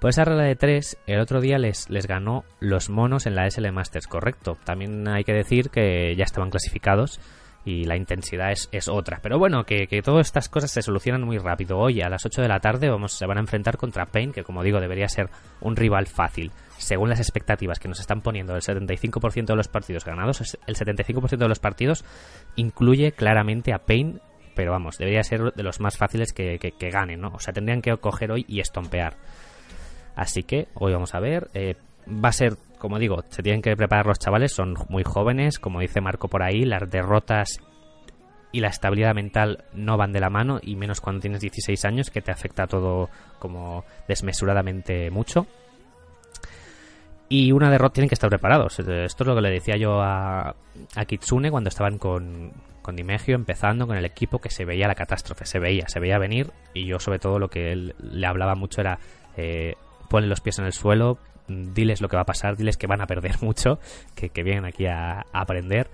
Por 0.00 0.10
esa 0.10 0.24
regla 0.24 0.44
de 0.44 0.56
tres, 0.56 0.98
el 1.06 1.20
otro 1.20 1.40
día 1.40 1.58
les, 1.58 1.88
les 1.88 2.06
ganó 2.06 2.44
los 2.60 2.90
monos 2.90 3.26
en 3.26 3.34
la 3.34 3.50
SL 3.50 3.72
Masters, 3.72 4.06
correcto. 4.06 4.58
También 4.64 5.08
hay 5.08 5.24
que 5.24 5.32
decir 5.32 5.70
que 5.70 6.14
ya 6.16 6.24
estaban 6.24 6.50
clasificados 6.50 7.18
y 7.66 7.84
la 7.84 7.96
intensidad 7.96 8.52
es, 8.52 8.68
es 8.70 8.86
otra. 8.88 9.18
Pero 9.20 9.40
bueno, 9.40 9.64
que, 9.64 9.88
que, 9.88 10.00
todas 10.00 10.28
estas 10.28 10.48
cosas 10.48 10.70
se 10.70 10.82
solucionan 10.82 11.24
muy 11.24 11.36
rápido. 11.36 11.78
Hoy 11.78 12.00
a 12.00 12.08
las 12.08 12.24
8 12.24 12.40
de 12.40 12.48
la 12.48 12.60
tarde 12.60 12.88
vamos, 12.88 13.12
se 13.12 13.26
van 13.26 13.38
a 13.38 13.40
enfrentar 13.40 13.76
contra 13.76 14.06
Pain, 14.06 14.32
que 14.32 14.44
como 14.44 14.62
digo 14.62 14.80
debería 14.80 15.08
ser 15.08 15.28
un 15.60 15.74
rival 15.74 16.06
fácil. 16.06 16.52
Según 16.78 17.10
las 17.10 17.18
expectativas 17.18 17.80
que 17.80 17.88
nos 17.88 17.98
están 17.98 18.20
poniendo, 18.20 18.54
el 18.54 18.62
75% 18.62 19.46
de 19.46 19.56
los 19.56 19.66
partidos 19.66 20.04
ganados, 20.04 20.56
el 20.64 20.76
75% 20.76 21.36
de 21.36 21.48
los 21.48 21.58
partidos 21.58 22.04
incluye 22.54 23.10
claramente 23.10 23.72
a 23.74 23.78
Pain, 23.78 24.20
pero 24.54 24.70
vamos, 24.70 24.96
debería 24.96 25.24
ser 25.24 25.52
de 25.52 25.62
los 25.64 25.80
más 25.80 25.98
fáciles 25.98 26.32
que, 26.32 26.58
que, 26.58 26.90
ganen, 26.90 27.20
¿no? 27.20 27.32
O 27.34 27.40
sea, 27.40 27.52
tendrían 27.52 27.82
que 27.82 27.96
coger 27.96 28.30
hoy 28.30 28.44
y 28.46 28.60
estompear. 28.60 29.16
Así 30.14 30.44
que 30.44 30.68
hoy 30.74 30.92
vamos 30.92 31.16
a 31.16 31.20
ver. 31.20 31.50
Eh, 31.52 31.74
va 32.06 32.28
a 32.28 32.32
ser, 32.32 32.56
como 32.78 32.98
digo, 32.98 33.24
se 33.28 33.42
tienen 33.42 33.62
que 33.62 33.76
preparar 33.76 34.06
los 34.06 34.18
chavales, 34.18 34.52
son 34.52 34.74
muy 34.88 35.02
jóvenes, 35.04 35.58
como 35.58 35.80
dice 35.80 36.00
Marco 36.00 36.28
por 36.28 36.42
ahí, 36.42 36.64
las 36.64 36.88
derrotas 36.90 37.60
y 38.52 38.60
la 38.60 38.68
estabilidad 38.68 39.14
mental 39.14 39.64
no 39.74 39.96
van 39.96 40.12
de 40.12 40.20
la 40.20 40.30
mano 40.30 40.60
y 40.62 40.76
menos 40.76 41.00
cuando 41.00 41.20
tienes 41.20 41.40
16 41.40 41.84
años 41.84 42.10
que 42.10 42.22
te 42.22 42.30
afecta 42.30 42.66
todo 42.66 43.10
como 43.38 43.84
desmesuradamente 44.08 45.10
mucho. 45.10 45.46
Y 47.28 47.50
una 47.50 47.70
derrota 47.70 47.94
tienen 47.94 48.08
que 48.08 48.14
estar 48.14 48.30
preparados. 48.30 48.78
Esto 48.78 48.92
es 48.92 49.26
lo 49.26 49.34
que 49.34 49.40
le 49.40 49.50
decía 49.50 49.76
yo 49.76 50.00
a, 50.00 50.54
a 50.94 51.04
Kitsune 51.06 51.50
cuando 51.50 51.68
estaban 51.68 51.98
con, 51.98 52.52
con 52.82 52.94
Dimegio 52.94 53.34
empezando 53.34 53.86
con 53.88 53.96
el 53.96 54.04
equipo 54.04 54.38
que 54.38 54.48
se 54.48 54.64
veía 54.64 54.86
la 54.86 54.94
catástrofe, 54.94 55.44
se 55.44 55.58
veía, 55.58 55.88
se 55.88 55.98
veía 55.98 56.18
venir 56.18 56.52
y 56.72 56.86
yo 56.86 57.00
sobre 57.00 57.18
todo 57.18 57.40
lo 57.40 57.48
que 57.48 57.72
él 57.72 57.96
le 57.98 58.26
hablaba 58.28 58.54
mucho 58.54 58.80
era 58.80 59.00
eh, 59.36 59.74
ponle 60.08 60.28
los 60.28 60.40
pies 60.40 60.60
en 60.60 60.66
el 60.66 60.72
suelo, 60.72 61.18
diles 61.48 62.00
lo 62.00 62.08
que 62.08 62.16
va 62.16 62.22
a 62.22 62.26
pasar, 62.26 62.56
diles 62.56 62.76
que 62.76 62.86
van 62.86 63.00
a 63.00 63.06
perder 63.06 63.36
mucho, 63.42 63.78
que, 64.14 64.30
vienen 64.42 64.64
aquí 64.64 64.86
a, 64.86 65.24
aprender 65.32 65.90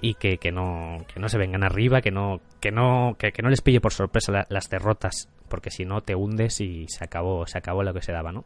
y 0.00 0.14
que, 0.14 0.38
que, 0.38 0.52
no, 0.52 0.98
que 1.12 1.20
no 1.20 1.28
se 1.28 1.38
vengan 1.38 1.62
arriba, 1.62 2.00
que 2.00 2.10
no, 2.10 2.40
que 2.60 2.70
no, 2.70 3.16
que, 3.18 3.32
no 3.42 3.48
les 3.48 3.62
pille 3.62 3.80
por 3.80 3.92
sorpresa 3.92 4.46
las 4.48 4.68
derrotas, 4.68 5.28
porque 5.48 5.70
si 5.70 5.84
no 5.84 6.02
te 6.02 6.14
hundes 6.14 6.60
y 6.60 6.86
se 6.88 7.04
acabó, 7.04 7.46
se 7.46 7.58
acabó 7.58 7.82
lo 7.82 7.94
que 7.94 8.02
se 8.02 8.12
daba, 8.12 8.32
¿no? 8.32 8.44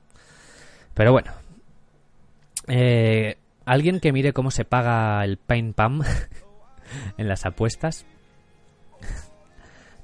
Pero 0.95 1.13
bueno. 1.13 1.33
Eh, 2.67 3.39
alguien 3.65 4.01
que 4.01 4.13
mire 4.13 4.33
cómo 4.33 4.51
se 4.51 4.65
paga 4.65 5.25
el 5.25 5.37
Pain 5.39 5.73
Pam 5.73 6.03
en 7.19 7.29
las 7.29 7.47
apuestas. 7.47 8.07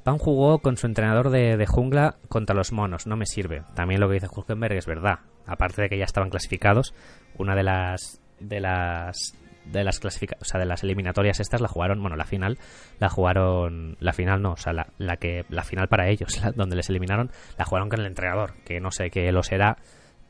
Pan 0.05 0.19
jugó 0.19 0.59
con 0.59 0.77
su 0.77 0.87
entrenador 0.87 1.31
de, 1.31 1.65
jungla 1.67 2.17
contra 2.29 2.55
los 2.55 2.73
monos, 2.73 3.07
no 3.07 3.17
me 3.17 3.25
sirve. 3.25 3.63
También 3.75 4.01
lo 4.01 4.09
que 4.09 4.15
dice 4.15 4.29
Hulkenberg 4.31 4.77
es 4.77 4.87
verdad. 4.87 5.21
Aparte 5.47 5.81
de 5.81 5.89
que 5.89 5.99
ya 5.99 6.05
estaban 6.05 6.29
clasificados, 6.29 6.95
una 7.39 7.57
de 7.57 7.63
las 7.63 8.21
de 8.39 8.61
las 8.61 9.35
de 9.65 9.83
las 9.83 10.05
o 10.05 10.45
sea, 10.45 10.61
de 10.61 10.67
las 10.67 10.83
eliminatorias 10.83 11.41
estas 11.41 11.63
la 11.63 11.69
jugaron, 11.69 12.03
bueno, 12.03 12.17
la 12.17 12.27
final 12.27 12.59
la 12.99 13.09
jugaron, 13.09 13.97
la 13.99 14.13
final 14.13 14.43
no, 14.43 14.53
o 14.53 14.57
sea, 14.59 14.75
la, 14.75 14.89
la 14.99 15.17
que 15.17 15.47
la 15.49 15.65
final 15.65 15.89
para 15.89 16.11
ellos, 16.11 16.39
donde 16.55 16.77
les 16.77 16.91
eliminaron, 16.91 17.31
la 17.57 17.65
jugaron 17.65 17.89
con 17.89 18.01
el 18.01 18.07
entrenador, 18.07 18.57
que 18.67 18.81
no 18.81 18.91
sé 18.91 19.09
qué 19.09 19.33
lo 19.33 19.43
será, 19.43 19.79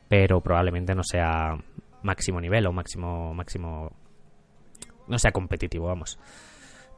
pero 0.07 0.39
probablemente 0.39 0.95
no 0.95 1.03
sea 1.03 1.57
máximo 2.01 2.39
nivel 2.39 2.65
o 2.65 2.71
máximo 2.71 3.33
máximo 3.33 3.91
no 5.07 5.19
sea 5.19 5.31
competitivo, 5.31 5.87
vamos. 5.87 6.17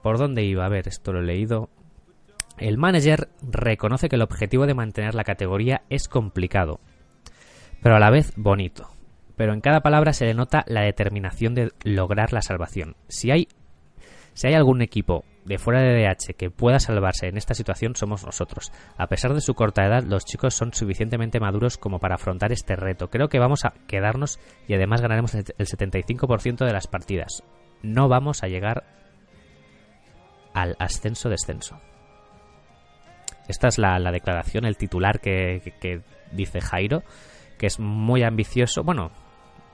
¿Por 0.03 0.17
dónde 0.17 0.43
iba? 0.43 0.65
A 0.65 0.69
ver, 0.69 0.87
esto 0.87 1.11
lo 1.11 1.19
he 1.19 1.25
leído. 1.25 1.69
El 2.57 2.77
manager 2.77 3.29
reconoce 3.41 4.09
que 4.09 4.15
el 4.15 4.21
objetivo 4.21 4.65
de 4.65 4.73
mantener 4.73 5.15
la 5.15 5.23
categoría 5.23 5.83
es 5.89 6.07
complicado, 6.07 6.79
pero 7.81 7.95
a 7.95 7.99
la 7.99 8.09
vez 8.09 8.33
bonito. 8.35 8.89
Pero 9.35 9.53
en 9.53 9.61
cada 9.61 9.81
palabra 9.81 10.13
se 10.13 10.25
le 10.25 10.33
nota 10.33 10.63
la 10.67 10.81
determinación 10.81 11.53
de 11.53 11.71
lograr 11.83 12.33
la 12.33 12.41
salvación. 12.41 12.95
Si 13.07 13.29
hay, 13.29 13.47
si 14.33 14.47
hay 14.47 14.55
algún 14.55 14.81
equipo 14.81 15.23
de 15.45 15.59
fuera 15.59 15.81
de 15.81 16.03
DH 16.03 16.33
que 16.35 16.49
pueda 16.49 16.79
salvarse 16.79 17.27
en 17.27 17.37
esta 17.37 17.53
situación 17.53 17.95
somos 17.95 18.25
nosotros. 18.25 18.71
A 18.97 19.07
pesar 19.07 19.33
de 19.33 19.41
su 19.41 19.53
corta 19.53 19.85
edad, 19.85 20.03
los 20.03 20.25
chicos 20.25 20.55
son 20.55 20.73
suficientemente 20.73 21.39
maduros 21.39 21.77
como 21.77 21.99
para 21.99 22.15
afrontar 22.15 22.51
este 22.51 22.75
reto. 22.75 23.09
Creo 23.09 23.29
que 23.29 23.39
vamos 23.39 23.63
a 23.63 23.75
quedarnos 23.87 24.39
y 24.67 24.73
además 24.73 25.01
ganaremos 25.01 25.35
el 25.35 25.45
75% 25.45 26.65
de 26.65 26.73
las 26.73 26.87
partidas 26.87 27.43
no 27.81 28.07
vamos 28.07 28.43
a 28.43 28.47
llegar 28.47 28.83
al 30.53 30.75
ascenso-descenso. 30.79 31.79
Esta 33.47 33.67
es 33.67 33.77
la, 33.77 33.99
declaración, 34.11 34.65
el 34.65 34.77
titular 34.77 35.19
que, 35.19 36.01
dice 36.31 36.61
Jairo, 36.61 37.03
que 37.57 37.67
es 37.67 37.79
muy 37.79 38.23
ambicioso. 38.23 38.83
Bueno, 38.83 39.11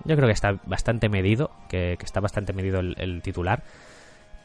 yo 0.06 0.16
creo 0.16 0.28
que 0.28 0.34
está 0.34 0.60
bastante 0.66 1.10
medido, 1.10 1.52
que, 1.70 1.94
está 1.94 2.20
bastante 2.20 2.54
medido 2.54 2.80
el, 2.80 3.22
titular 3.22 3.64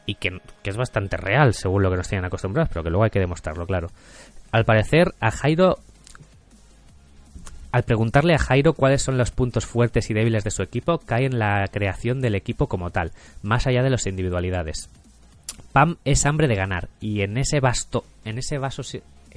y 0.05 0.15
que, 0.15 0.39
es 0.63 0.77
bastante 0.77 1.17
real 1.17 1.53
según 1.53 1.83
lo 1.83 1.91
que 1.91 1.97
nos 1.97 2.07
tienen 2.07 2.25
acostumbrados, 2.25 2.69
pero 2.69 2.83
que 2.83 2.89
luego 2.89 3.03
hay 3.03 3.11
que 3.11 3.19
demostrarlo, 3.19 3.65
claro. 3.65 3.89
Al 4.51 4.65
parecer, 4.65 5.13
a 5.19 5.31
Jairo 5.31 5.77
al 7.71 7.83
preguntarle 7.83 8.33
a 8.33 8.39
Jairo 8.39 8.73
cuáles 8.73 9.03
son 9.03 9.19
los 9.19 9.29
puntos 9.29 9.67
fuertes 9.67 10.09
y 10.09 10.15
débiles 10.15 10.43
de 10.43 10.49
su 10.49 10.63
equipo, 10.63 10.97
cae 10.97 11.25
en 11.25 11.37
la 11.37 11.67
creación 11.71 12.19
del 12.19 12.33
equipo 12.33 12.67
como 12.67 12.89
tal, 12.89 13.11
más 13.43 13.67
allá 13.67 13.83
de 13.83 13.91
las 13.91 14.07
individualidades. 14.07 14.89
Pam 15.71 15.97
es 16.03 16.25
hambre 16.25 16.47
de 16.47 16.55
ganar 16.55 16.89
y 16.99 17.21
en 17.21 17.37
ese 17.37 17.59
vasto, 17.59 18.05
en 18.25 18.39
ese 18.39 18.57
vaso, 18.57 18.81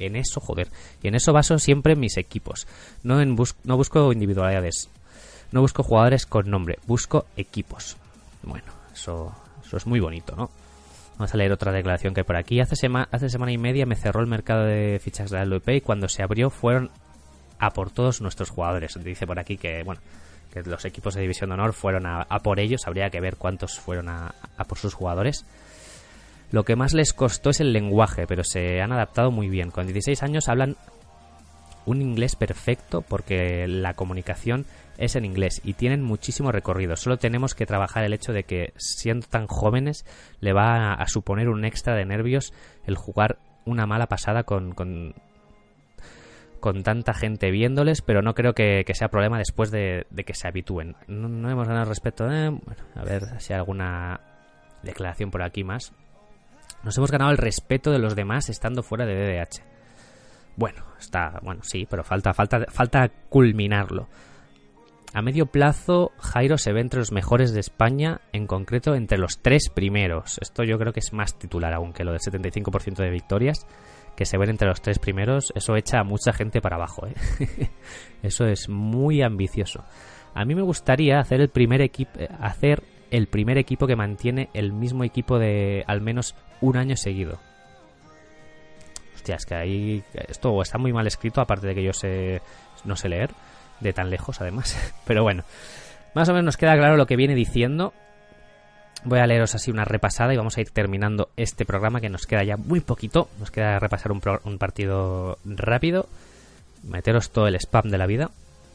en 0.05 0.17
eso, 0.17 0.41
joder, 0.41 0.69
y 1.03 1.09
en 1.09 1.15
eso 1.15 1.33
baso 1.33 1.59
siempre 1.59 1.97
mis 1.97 2.17
equipos. 2.17 2.67
No, 3.03 3.21
en 3.21 3.37
no 3.65 3.77
busco 3.77 4.13
individualidades, 4.13 4.89
no 5.51 5.61
busco 5.61 5.83
jugadores 5.83 6.27
con 6.27 6.51
nombre, 6.51 6.79
busco 6.87 7.27
equipos. 7.37 7.97
Bueno, 8.43 8.73
eso, 8.93 9.33
eso 9.65 9.77
es 9.77 9.87
muy 9.87 10.01
bonito, 10.01 10.35
¿no? 10.37 10.51
Vamos 11.19 11.35
a 11.35 11.37
leer 11.37 11.53
otra 11.53 11.73
declaración 11.73 12.15
que 12.15 12.21
hay 12.21 12.25
por 12.25 12.37
aquí. 12.37 12.61
Hace, 12.61 12.75
hace 13.11 13.29
semana 13.29 13.53
y 13.53 13.59
media 13.59 13.87
me 13.87 13.97
cerró 13.97 14.21
el 14.21 14.27
mercado 14.27 14.65
de 14.65 14.99
fichas 14.99 15.31
de 15.31 15.37
la 15.37 15.45
LVP 15.45 15.77
y 15.77 15.81
cuando 15.81 16.09
se 16.09 16.23
abrió 16.23 16.51
fueron 16.51 16.91
a 17.59 17.71
por 17.71 17.91
todos 17.91 18.21
nuestros 18.21 18.51
jugadores. 18.51 18.99
Dice 19.05 19.27
por 19.27 19.39
aquí 19.39 19.57
que, 19.57 19.85
bueno, 19.85 20.01
que 20.53 20.63
los 20.63 20.85
equipos 20.85 21.15
de 21.15 21.21
División 21.21 21.51
de 21.51 21.55
Honor 21.55 21.75
fueron 21.75 22.07
a, 22.07 22.25
por 22.43 22.59
ellos, 22.59 22.87
habría 22.87 23.09
que 23.11 23.21
ver 23.21 23.37
cuántos 23.37 23.79
fueron 23.79 24.09
a, 24.09 24.35
por 24.67 24.79
sus 24.79 24.95
jugadores. 24.95 25.47
Lo 26.53 26.65
que 26.65 26.77
más 26.77 26.95
les 26.95 27.13
costó 27.13 27.51
es 27.51 27.61
el 27.61 27.73
lenguaje, 27.73 28.27
pero 28.27 28.45
se 28.45 28.81
han 28.81 28.93
adaptado 28.93 29.31
muy 29.31 29.49
bien. 29.49 29.71
Con 29.71 29.87
16 29.87 30.23
años 30.23 30.49
hablan 30.49 30.77
un 31.85 32.01
inglés 32.01 32.37
perfecto 32.37 33.03
porque 33.03 33.67
la 33.67 33.95
comunicación 33.95 34.67
es 34.99 35.17
en 35.17 35.25
inglés 35.25 35.61
y 35.65 35.75
tienen 35.75 36.03
muchísimo 36.03 36.53
recorrido. 36.53 36.95
Solo 36.97 37.17
tenemos 37.17 37.55
que 37.55 37.67
trabajar 37.67 38.05
el 38.05 38.13
hecho 38.13 38.33
de 38.33 38.45
que 38.45 38.73
siendo 38.77 39.27
tan 39.27 39.47
jóvenes 39.49 40.05
le 40.41 40.53
va 40.53 40.93
a, 40.93 41.07
suponer 41.09 41.49
un 41.49 41.65
extra 41.65 41.97
de 41.97 42.05
nervios 42.05 42.53
el 42.85 42.97
jugar 42.97 43.39
una 43.65 43.87
mala 43.87 44.07
pasada 44.07 44.45
con, 44.45 44.75
con 46.63 46.83
tanta 46.85 47.13
gente 47.13 47.51
viéndoles, 47.51 48.03
pero 48.03 48.23
no 48.23 48.35
creo 48.35 48.55
que, 48.55 48.85
sea 48.95 49.09
problema 49.09 49.37
después 49.37 49.73
de, 49.73 50.07
que 50.25 50.33
se 50.33 50.47
habitúen. 50.47 50.95
No, 51.09 51.51
hemos 51.51 51.67
ganado 51.67 51.87
respeto. 51.87 52.31
Eh, 52.31 52.57
a 52.95 53.03
ver 53.03 53.41
si 53.41 53.53
hay 53.53 53.59
alguna 53.59 54.21
declaración 54.83 55.33
por 55.33 55.43
aquí 55.43 55.65
más. 55.65 55.93
Nos 56.85 56.97
hemos 56.97 57.11
ganado 57.11 57.31
el 57.31 57.39
respeto 57.39 57.91
de 57.91 57.99
los 57.99 58.17
demás 58.17 58.49
estando 58.49 58.83
fuera 58.83 59.07
de 59.07 59.15
DDH. 59.15 59.63
Bueno, 60.57 60.85
está, 60.99 61.41
bueno, 61.43 61.63
sí, 61.65 61.87
pero 61.89 62.05
falta, 62.05 62.35
falta, 62.35 62.67
falta 62.69 63.09
culminarlo. 63.29 64.09
A 65.15 65.21
medio 65.21 65.47
plazo, 65.47 66.13
Jairo 66.19 66.57
se 66.57 66.73
ve 66.73 66.81
entre 66.81 67.01
los 67.01 67.13
mejores 67.13 67.53
de 67.53 67.61
España, 67.61 68.23
en 68.33 68.47
concreto 68.47 68.95
entre 68.95 69.19
los 69.19 69.41
tres 69.41 69.69
primeros. 69.69 70.39
Esto 70.41 70.65
yo 70.65 70.79
creo 70.79 70.93
que 70.93 71.01
es 71.01 71.13
más 71.13 71.39
titular 71.39 71.75
aún 71.75 71.93
que 71.93 72.05
lo 72.05 72.13
del 72.13 72.21
75% 72.21 72.97
de 72.97 73.11
victorias 73.11 73.67
que 74.17 74.25
se 74.25 74.39
ven 74.39 74.51
entre 74.51 74.69
los 74.69 74.81
tres 74.81 74.99
primeros, 74.99 75.53
eso 75.55 75.77
echa 75.77 76.01
a 76.01 76.05
mucha 76.05 76.33
gente 76.33 76.61
para 76.61 76.77
abajo. 76.77 77.07
¿eh? 77.07 77.15
eso 78.23 78.47
es 78.47 78.69
muy 78.69 79.23
ambicioso. 79.23 79.85
A 80.35 80.45
mí 80.45 80.55
me 80.55 80.63
gustaría 80.63 81.19
hacer 81.19 81.41
el 81.41 81.51
primer 81.51 81.83
equipo, 81.83 82.19
eh, 82.19 82.29
hacer 82.41 82.83
el 83.13 83.29
primer 83.29 83.59
equipo 83.59 83.87
que 83.87 83.95
mantiene 83.95 84.49
el 84.55 84.73
mismo 84.73 85.05
equipo 85.05 85.39
de 85.39 85.85
al 85.87 86.01
menos 86.01 86.35
un 86.61 86.77
año 86.77 86.97
seguido. 86.97 87.39
Hostia, 89.15 89.37
es 89.37 89.47
que 89.47 89.55
ahí 89.55 90.03
esto 90.29 90.61
está 90.63 90.79
muy 90.79 90.93
mal 90.93 91.07
escrito, 91.07 91.41
aparte 91.41 91.69
de 91.69 91.75
que 91.75 91.85
yo 91.85 91.93
sé 91.93 92.43
no 92.85 92.97
sé 92.97 93.09
leer 93.09 93.31
de 93.81 93.93
tan 93.93 94.11
lejos, 94.11 94.41
además. 94.41 94.77
Pero 95.07 95.23
bueno, 95.23 95.45
más 96.15 96.29
o 96.29 96.33
menos 96.33 96.47
nos 96.47 96.57
queda 96.57 96.77
claro 96.77 96.97
lo 96.97 97.07
que 97.07 97.17
viene 97.17 97.35
diciendo 97.35 97.93
Voy 99.05 99.19
a 99.19 99.27
leeros 99.27 99.55
así 99.57 99.71
una 99.71 99.85
repasada 99.85 100.33
y 100.33 100.37
vamos 100.37 100.57
a 100.57 100.61
ir 100.61 100.71
terminando 100.71 101.31
este 101.37 101.65
programa 101.65 102.01
que 102.01 102.09
nos 102.09 102.27
queda 102.27 102.45
ya 102.45 102.57
muy 102.57 102.81
poquito. 102.81 103.29
Nos 103.41 103.51
queda 103.51 103.81
repasar 103.81 104.13
un, 104.13 104.23
un 104.45 104.59
partido 104.59 105.39
rápido. 105.45 106.09
Meteros 106.85 107.31
todo 107.31 107.49
el 107.49 107.57
spam 107.57 107.91
de 107.91 107.99
la 107.99 108.07
vida. 108.07 108.31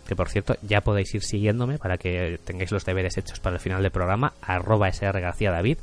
Que 0.07 0.15
por 0.15 0.29
cierto, 0.29 0.55
ya 0.61 0.81
podéis 0.81 1.13
ir 1.13 1.23
siguiéndome 1.23 1.77
para 1.77 1.97
que 1.97 2.39
tengáis 2.45 2.71
los 2.71 2.85
deberes 2.85 3.17
hechos 3.17 3.39
para 3.39 3.57
el 3.57 3.61
final 3.61 3.81
del 3.81 3.91
programa. 3.91 4.33
Arroba 4.41 4.87
SR 4.87 5.21
David. 5.21 5.77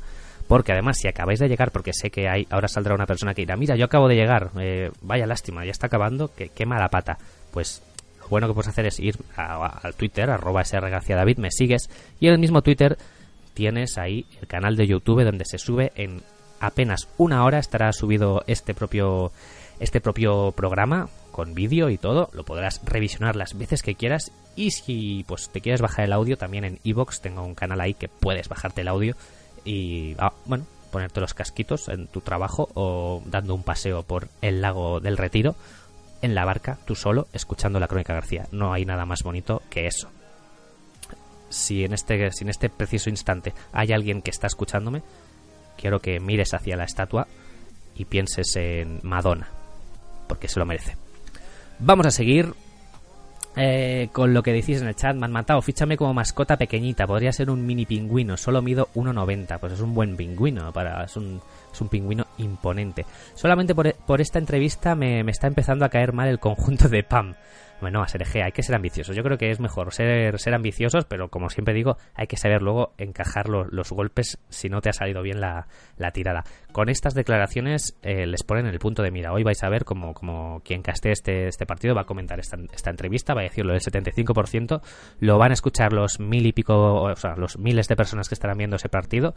Porque 0.47 0.73
además, 0.73 0.97
si 0.99 1.07
acabáis 1.07 1.39
de 1.39 1.47
llegar, 1.47 1.71
porque 1.71 1.91
sé 1.93 2.11
que 2.11 2.29
hay, 2.29 2.47
ahora 2.51 2.67
saldrá 2.67 2.93
una 2.93 3.07
persona 3.07 3.33
que 3.33 3.41
dirá, 3.41 3.55
mira, 3.55 3.75
yo 3.75 3.85
acabo 3.85 4.07
de 4.07 4.15
llegar, 4.15 4.51
eh, 4.59 4.91
vaya 5.01 5.25
lástima, 5.25 5.65
ya 5.65 5.71
está 5.71 5.87
acabando, 5.87 6.31
que 6.35 6.49
qué 6.49 6.67
mala 6.67 6.89
pata. 6.89 7.17
Pues 7.51 7.81
lo 8.19 8.27
bueno 8.27 8.47
que 8.47 8.53
puedes 8.53 8.69
hacer 8.69 8.85
es 8.85 8.99
ir 8.99 9.15
al 9.35 9.95
Twitter, 9.95 10.29
arroba 10.29 10.61
SR 10.61 10.89
David, 10.89 11.37
me 11.37 11.49
sigues, 11.49 11.89
y 12.19 12.27
en 12.27 12.33
el 12.33 12.39
mismo 12.39 12.61
Twitter 12.61 12.97
tienes 13.55 13.97
ahí 13.97 14.25
el 14.41 14.47
canal 14.47 14.75
de 14.75 14.85
YouTube 14.85 15.23
donde 15.23 15.45
se 15.45 15.57
sube 15.57 15.91
en 15.95 16.21
apenas 16.59 17.07
una 17.17 17.43
hora 17.43 17.57
estará 17.57 17.91
subido 17.93 18.43
este 18.47 18.73
propio 18.73 19.31
este 19.79 20.01
propio 20.01 20.51
programa 20.51 21.09
con 21.35 21.53
vídeo 21.53 21.89
y 21.89 21.97
todo, 21.97 22.29
lo 22.31 22.45
podrás 22.45 22.79
revisionar 22.85 23.35
las 23.35 23.57
veces 23.57 23.83
que 23.83 23.95
quieras 23.95 24.31
y 24.55 24.71
si 24.71 25.25
pues 25.27 25.49
te 25.49 25.59
quieres 25.59 25.81
bajar 25.81 26.05
el 26.05 26.13
audio 26.13 26.37
también 26.37 26.63
en 26.63 26.79
iBox 26.83 27.19
tengo 27.19 27.43
un 27.43 27.55
canal 27.55 27.81
ahí 27.81 27.93
que 27.93 28.07
puedes 28.07 28.47
bajarte 28.47 28.79
el 28.79 28.87
audio 28.87 29.17
y 29.65 30.15
ah, 30.17 30.31
bueno, 30.45 30.65
ponerte 30.93 31.19
los 31.19 31.33
casquitos 31.33 31.89
en 31.89 32.07
tu 32.07 32.21
trabajo 32.21 32.69
o 32.73 33.21
dando 33.25 33.53
un 33.53 33.63
paseo 33.63 34.03
por 34.03 34.29
el 34.41 34.61
lago 34.61 35.01
del 35.01 35.17
Retiro 35.17 35.57
en 36.21 36.35
la 36.35 36.45
barca 36.45 36.77
tú 36.85 36.95
solo 36.95 37.27
escuchando 37.33 37.81
la 37.81 37.89
Crónica 37.89 38.13
García. 38.13 38.47
No 38.53 38.71
hay 38.71 38.85
nada 38.85 39.05
más 39.05 39.21
bonito 39.21 39.61
que 39.69 39.87
eso 39.87 40.09
si 41.49 41.83
en 41.83 41.93
este, 41.93 42.31
si 42.31 42.45
en 42.45 42.49
este 42.49 42.69
preciso 42.69 43.09
instante 43.09 43.53
hay 43.73 43.91
alguien 43.91 44.21
que 44.21 44.31
está 44.31 44.47
escuchándome, 44.47 45.03
quiero 45.77 45.99
que 45.99 46.21
mires 46.21 46.53
hacia 46.53 46.77
la 46.77 46.85
estatua 46.85 47.27
y 47.93 48.05
pienses 48.05 48.55
en 48.55 49.01
Madonna, 49.03 49.49
porque 50.29 50.47
se 50.47 50.59
lo 50.59 50.65
merece. 50.65 51.04
Vamos 51.79 52.05
a 52.05 52.11
seguir 52.11 52.53
eh, 53.57 54.09
con 54.11 54.33
lo 54.33 54.43
que 54.43 54.51
decís 54.51 54.81
en 54.81 54.87
el 54.87 54.95
chat, 54.95 55.15
me 55.15 55.25
han 55.25 55.31
matado, 55.31 55.61
fíchame 55.61 55.95
como 55.95 56.13
mascota 56.13 56.57
pequeñita, 56.57 57.07
podría 57.07 57.31
ser 57.31 57.49
un 57.49 57.65
mini 57.65 57.85
pingüino, 57.85 58.35
solo 58.35 58.61
mido 58.61 58.89
1,90, 58.95 59.59
pues 59.59 59.73
es 59.73 59.79
un 59.79 59.93
buen 59.93 60.17
pingüino, 60.17 60.73
para, 60.73 61.05
es, 61.05 61.15
un, 61.15 61.41
es 61.71 61.79
un 61.79 61.87
pingüino 61.87 62.27
imponente. 62.37 63.05
Solamente 63.33 63.73
por, 63.73 64.21
esta 64.21 64.39
entrevista 64.39 64.95
me, 64.95 65.21
está 65.21 65.47
empezando 65.47 65.85
a 65.85 65.89
caer 65.89 66.11
mal 66.11 66.27
el 66.27 66.39
conjunto 66.39 66.89
de 66.89 67.03
Pam. 67.03 67.35
Bueno, 67.85 68.01
a 68.01 68.07
ser 68.07 68.23
eje, 68.23 68.41
hay 68.41 68.51
que 68.51 68.63
ser 68.63 68.73
ambiciosos. 68.73 69.15
Yo 69.15 69.21
creo 69.21 69.37
que 69.37 69.51
es 69.51 69.59
mejor 69.59 69.93
ser, 69.93 70.39
ser 70.39 70.55
ambiciosos, 70.55 71.05
pero 71.05 71.29
como 71.29 71.51
siempre 71.51 71.75
digo, 71.75 71.97
hay 72.15 72.25
que 72.25 72.35
saber 72.35 72.63
luego 72.63 72.95
encajar 72.97 73.47
los, 73.47 73.71
los 73.71 73.91
golpes 73.91 74.39
si 74.49 74.69
no 74.69 74.81
te 74.81 74.89
ha 74.89 74.91
salido 74.91 75.21
bien 75.21 75.39
la, 75.39 75.67
la 75.95 76.09
tirada. 76.09 76.43
Con 76.71 76.89
estas 76.89 77.13
declaraciones 77.13 77.95
eh, 78.01 78.25
les 78.25 78.41
ponen 78.41 78.65
el 78.65 78.79
punto 78.79 79.03
de 79.03 79.11
mira. 79.11 79.31
Hoy 79.33 79.43
vais 79.43 79.61
a 79.63 79.69
ver 79.69 79.85
como, 79.85 80.15
como 80.15 80.61
quien 80.61 80.81
caste 80.81 81.11
este, 81.11 81.47
este 81.47 81.67
partido 81.67 81.93
va 81.93 82.01
a 82.01 82.05
comentar 82.05 82.39
esta, 82.39 82.57
esta 82.73 82.89
entrevista, 82.89 83.35
va 83.35 83.41
a 83.41 83.43
decirlo 83.43 83.73
del 83.73 83.81
75%, 83.81 84.81
lo 85.19 85.37
van 85.37 85.51
a 85.51 85.53
escuchar 85.53 85.93
los 85.93 86.19
mil 86.19 86.47
y 86.47 86.53
pico, 86.53 87.03
o 87.03 87.15
sea, 87.15 87.35
los 87.35 87.59
miles 87.59 87.87
de 87.87 87.95
personas 87.95 88.29
que 88.29 88.33
estarán 88.33 88.57
viendo 88.57 88.77
ese 88.77 88.89
partido 88.89 89.35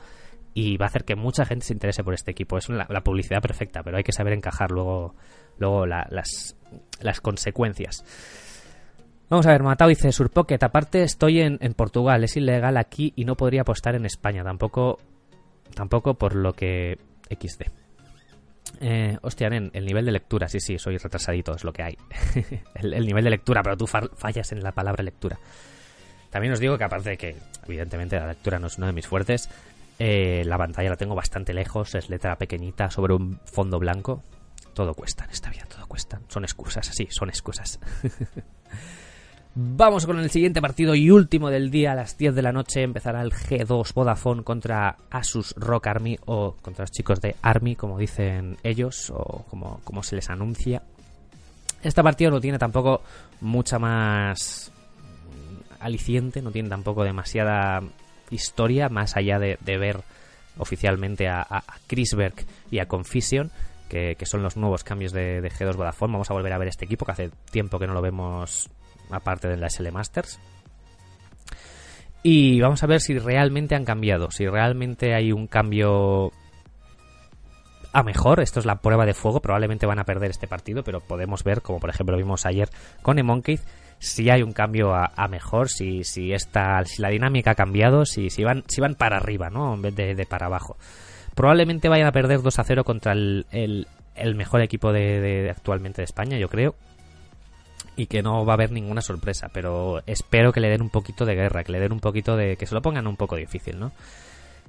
y 0.54 0.78
va 0.78 0.86
a 0.86 0.88
hacer 0.88 1.04
que 1.04 1.16
mucha 1.16 1.44
gente 1.44 1.66
se 1.66 1.74
interese 1.74 2.02
por 2.02 2.14
este 2.14 2.30
equipo. 2.30 2.56
Es 2.56 2.70
la, 2.70 2.86
la 2.88 3.02
publicidad 3.02 3.42
perfecta, 3.42 3.82
pero 3.82 3.98
hay 3.98 4.04
que 4.04 4.12
saber 4.12 4.32
encajar 4.32 4.70
luego, 4.70 5.14
luego 5.58 5.86
la, 5.86 6.06
las, 6.10 6.56
las 7.00 7.20
consecuencias. 7.20 8.04
Vamos 9.28 9.46
a 9.46 9.52
ver, 9.52 9.62
Matao 9.62 9.88
dice 9.88 10.10
Surpocket, 10.10 10.62
aparte 10.62 11.02
estoy 11.02 11.40
en, 11.40 11.58
en, 11.60 11.74
Portugal, 11.74 12.24
es 12.24 12.36
ilegal 12.36 12.78
aquí 12.78 13.12
y 13.14 13.24
no 13.24 13.36
podría 13.36 13.60
apostar 13.60 13.94
en 13.94 14.06
España, 14.06 14.42
tampoco 14.42 14.98
tampoco 15.74 16.14
por 16.14 16.34
lo 16.34 16.54
que 16.54 16.98
XD. 17.28 17.64
Eh, 18.80 19.18
hostia, 19.22 19.48
nen, 19.48 19.70
el 19.74 19.84
nivel 19.84 20.06
de 20.06 20.12
lectura, 20.12 20.48
sí, 20.48 20.60
sí, 20.60 20.78
soy 20.78 20.96
retrasadito, 20.96 21.54
es 21.54 21.64
lo 21.64 21.72
que 21.72 21.82
hay. 21.82 21.98
el, 22.74 22.94
el, 22.94 23.06
nivel 23.06 23.24
de 23.24 23.30
lectura, 23.30 23.62
pero 23.62 23.76
tú 23.76 23.86
fallas 23.86 24.52
en 24.52 24.62
la 24.62 24.72
palabra 24.72 25.02
lectura. 25.02 25.38
También 26.30 26.52
os 26.52 26.60
digo 26.60 26.76
que 26.76 26.84
aparte 26.84 27.10
de 27.10 27.16
que, 27.16 27.36
evidentemente, 27.66 28.16
la 28.16 28.28
lectura 28.28 28.58
no 28.58 28.66
es 28.66 28.76
uno 28.78 28.86
de 28.86 28.92
mis 28.92 29.06
fuertes, 29.06 29.48
eh, 29.98 30.44
la 30.44 30.58
pantalla 30.58 30.90
la 30.90 30.96
tengo 30.96 31.14
bastante 31.14 31.52
lejos, 31.52 31.94
es 31.94 32.08
letra 32.08 32.36
pequeñita 32.36 32.90
sobre 32.90 33.14
un 33.14 33.40
fondo 33.44 33.78
blanco. 33.78 34.22
Todo 34.78 34.94
cuesta 34.94 35.24
en 35.24 35.30
esta 35.30 35.50
vida, 35.50 35.64
todo 35.68 35.84
cuesta. 35.88 36.20
Son 36.28 36.44
excusas, 36.44 36.86
sí, 36.86 37.08
son 37.10 37.30
excusas. 37.30 37.80
Vamos 39.56 40.06
con 40.06 40.20
el 40.20 40.30
siguiente 40.30 40.62
partido 40.62 40.94
y 40.94 41.10
último 41.10 41.50
del 41.50 41.72
día. 41.72 41.90
A 41.90 41.94
las 41.96 42.16
10 42.16 42.32
de 42.36 42.42
la 42.42 42.52
noche 42.52 42.84
empezará 42.84 43.22
el 43.22 43.32
G2 43.32 43.92
Vodafone 43.92 44.44
contra 44.44 44.94
Asus 45.10 45.52
Rock 45.56 45.88
Army 45.88 46.16
o 46.26 46.54
contra 46.62 46.84
los 46.84 46.92
chicos 46.92 47.20
de 47.20 47.34
Army, 47.42 47.74
como 47.74 47.98
dicen 47.98 48.56
ellos, 48.62 49.10
o 49.10 49.44
como, 49.50 50.02
se 50.04 50.14
les 50.14 50.30
anuncia. 50.30 50.80
Este 51.82 52.00
partido 52.04 52.30
no 52.30 52.40
tiene 52.40 52.60
tampoco 52.60 53.02
mucha 53.40 53.80
más 53.80 54.70
aliciente, 55.80 56.40
no 56.40 56.52
tiene 56.52 56.68
tampoco 56.68 57.02
demasiada 57.02 57.82
historia, 58.30 58.88
más 58.88 59.16
allá 59.16 59.40
de, 59.40 59.58
de 59.60 59.76
ver 59.76 60.04
oficialmente 60.56 61.26
a, 61.26 61.40
a, 61.40 61.64
Chris 61.88 62.14
Berg 62.14 62.46
y 62.70 62.78
a 62.78 62.86
Confusion, 62.86 63.50
que, 63.88 64.16
son 64.24 64.42
los 64.42 64.56
nuevos 64.56 64.84
cambios 64.84 65.12
de, 65.12 65.40
de, 65.40 65.50
G2 65.50 65.76
Vodafone. 65.76 66.12
Vamos 66.12 66.30
a 66.30 66.34
volver 66.34 66.52
a 66.52 66.58
ver 66.58 66.68
este 66.68 66.84
equipo 66.84 67.04
que 67.04 67.12
hace 67.12 67.30
tiempo 67.50 67.78
que 67.78 67.86
no 67.86 67.94
lo 67.94 68.02
vemos 68.02 68.68
aparte 69.10 69.48
de 69.48 69.56
la 69.56 69.68
SL 69.68 69.90
Masters. 69.90 70.38
Y 72.22 72.60
vamos 72.60 72.82
a 72.82 72.86
ver 72.86 73.00
si 73.00 73.18
realmente 73.18 73.74
han 73.74 73.84
cambiado, 73.84 74.30
si 74.30 74.46
realmente 74.46 75.14
hay 75.14 75.32
un 75.32 75.46
cambio 75.46 76.32
a 77.92 78.02
mejor. 78.02 78.40
Esto 78.40 78.60
es 78.60 78.66
la 78.66 78.80
prueba 78.80 79.06
de 79.06 79.14
fuego. 79.14 79.40
Probablemente 79.40 79.86
van 79.86 79.98
a 79.98 80.04
perder 80.04 80.30
este 80.30 80.48
partido, 80.48 80.82
pero 80.82 81.00
podemos 81.00 81.44
ver, 81.44 81.62
como 81.62 81.80
por 81.80 81.90
ejemplo 81.90 82.16
vimos 82.16 82.44
ayer 82.46 82.68
con 83.02 83.18
Emonkey, 83.18 83.60
si 83.98 84.30
hay 84.30 84.42
un 84.42 84.52
cambio 84.52 84.94
a, 84.94 85.12
a 85.16 85.28
mejor, 85.28 85.68
si, 85.68 86.04
si, 86.04 86.32
esta, 86.32 86.84
si 86.84 87.02
la 87.02 87.08
dinámica 87.08 87.52
ha 87.52 87.54
cambiado, 87.54 88.04
si, 88.04 88.30
si, 88.30 88.44
van, 88.44 88.64
si 88.68 88.80
van 88.80 88.94
para 88.94 89.16
arriba, 89.16 89.50
¿no? 89.50 89.74
En 89.74 89.82
vez 89.82 89.94
de, 89.94 90.14
de 90.14 90.26
para 90.26 90.46
abajo. 90.46 90.76
Probablemente 91.38 91.88
vayan 91.88 92.08
a 92.08 92.10
perder 92.10 92.42
2 92.42 92.58
a 92.58 92.64
0 92.64 92.82
contra 92.82 93.12
el, 93.12 93.46
el, 93.52 94.34
mejor 94.34 94.60
equipo 94.60 94.92
de, 94.92 95.48
actualmente 95.48 96.02
de 96.02 96.04
España, 96.04 96.36
yo 96.36 96.48
creo 96.48 96.74
y 97.94 98.06
que 98.06 98.22
no 98.22 98.44
va 98.44 98.54
a 98.54 98.56
haber 98.56 98.72
ninguna 98.72 99.02
sorpresa, 99.02 99.48
pero 99.52 100.00
espero 100.04 100.50
que 100.52 100.58
le 100.58 100.68
den 100.68 100.82
un 100.82 100.90
poquito 100.90 101.24
de 101.24 101.36
guerra, 101.36 101.62
que 101.62 101.70
le 101.70 101.78
den 101.78 101.92
un 101.92 102.00
poquito 102.00 102.36
de... 102.36 102.56
que 102.56 102.66
se 102.66 102.74
lo 102.74 102.82
pongan 102.82 103.06
un 103.06 103.14
poco 103.14 103.36
difícil, 103.36 103.78
¿no? 103.78 103.92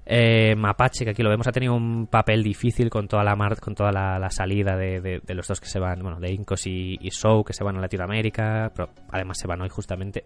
Eh, 0.06 0.56
Mapache, 0.56 1.06
que 1.06 1.12
aquí 1.12 1.24
lo 1.24 1.32
vemos, 1.32 1.48
ha 1.48 1.52
tenido 1.52 1.74
un 1.74 2.06
papel 2.06 2.44
difícil 2.44 2.92
con 2.92 3.08
toda 3.08 3.24
la 3.24 3.36
mar 3.36 3.60
con 3.60 3.74
toda 3.74 3.92
la, 3.92 4.30
salida 4.30 4.78
de, 4.78 5.02
de, 5.02 5.22
de, 5.26 5.34
los 5.34 5.48
dos 5.48 5.60
que 5.60 5.68
se 5.68 5.80
van, 5.80 6.04
bueno, 6.04 6.20
de 6.20 6.32
Incos 6.32 6.68
y, 6.68 7.00
y 7.02 7.10
Show, 7.10 7.44
que 7.44 7.54
se 7.54 7.64
van 7.64 7.78
a 7.78 7.82
Latinoamérica, 7.82 8.72
pero 8.76 8.92
además 9.12 9.40
se 9.40 9.48
van 9.48 9.62
hoy 9.62 9.70
justamente. 9.70 10.26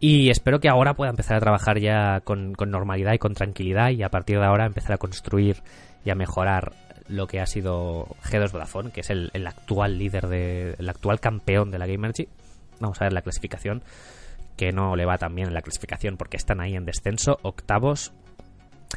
Y 0.00 0.30
espero 0.30 0.60
que 0.60 0.68
ahora 0.68 0.94
pueda 0.94 1.10
empezar 1.10 1.36
a 1.36 1.40
trabajar 1.40 1.80
ya 1.80 2.20
con, 2.20 2.52
normalidad 2.52 3.14
y 3.14 3.18
con 3.18 3.34
tranquilidad 3.34 3.90
y 3.90 4.02
a 4.02 4.10
partir 4.10 4.38
de 4.38 4.44
ahora 4.44 4.66
empezar 4.66 4.92
a 4.92 4.98
construir 4.98 5.62
y 6.04 6.10
a 6.10 6.14
mejorar 6.14 6.72
lo 7.08 7.26
que 7.26 7.40
ha 7.40 7.46
sido 7.46 8.06
G2 8.22 8.52
Vodafone, 8.52 8.90
que 8.90 9.00
es 9.00 9.10
el, 9.10 9.30
actual 9.46 9.98
líder, 9.98 10.28
de, 10.28 10.76
el 10.78 10.88
actual 10.88 11.20
campeón 11.20 11.70
de 11.70 11.78
la 11.78 11.86
Gamergy. 11.86 12.28
Vamos 12.80 13.00
a 13.00 13.04
ver 13.04 13.12
la 13.12 13.22
clasificación, 13.22 13.82
que 14.56 14.72
no 14.72 14.94
le 14.94 15.04
va 15.04 15.18
tan 15.18 15.34
bien 15.34 15.48
en 15.48 15.54
la 15.54 15.62
clasificación 15.62 16.16
porque 16.16 16.36
están 16.36 16.60
ahí 16.60 16.76
en 16.76 16.84
descenso, 16.84 17.38
octavos 17.42 18.12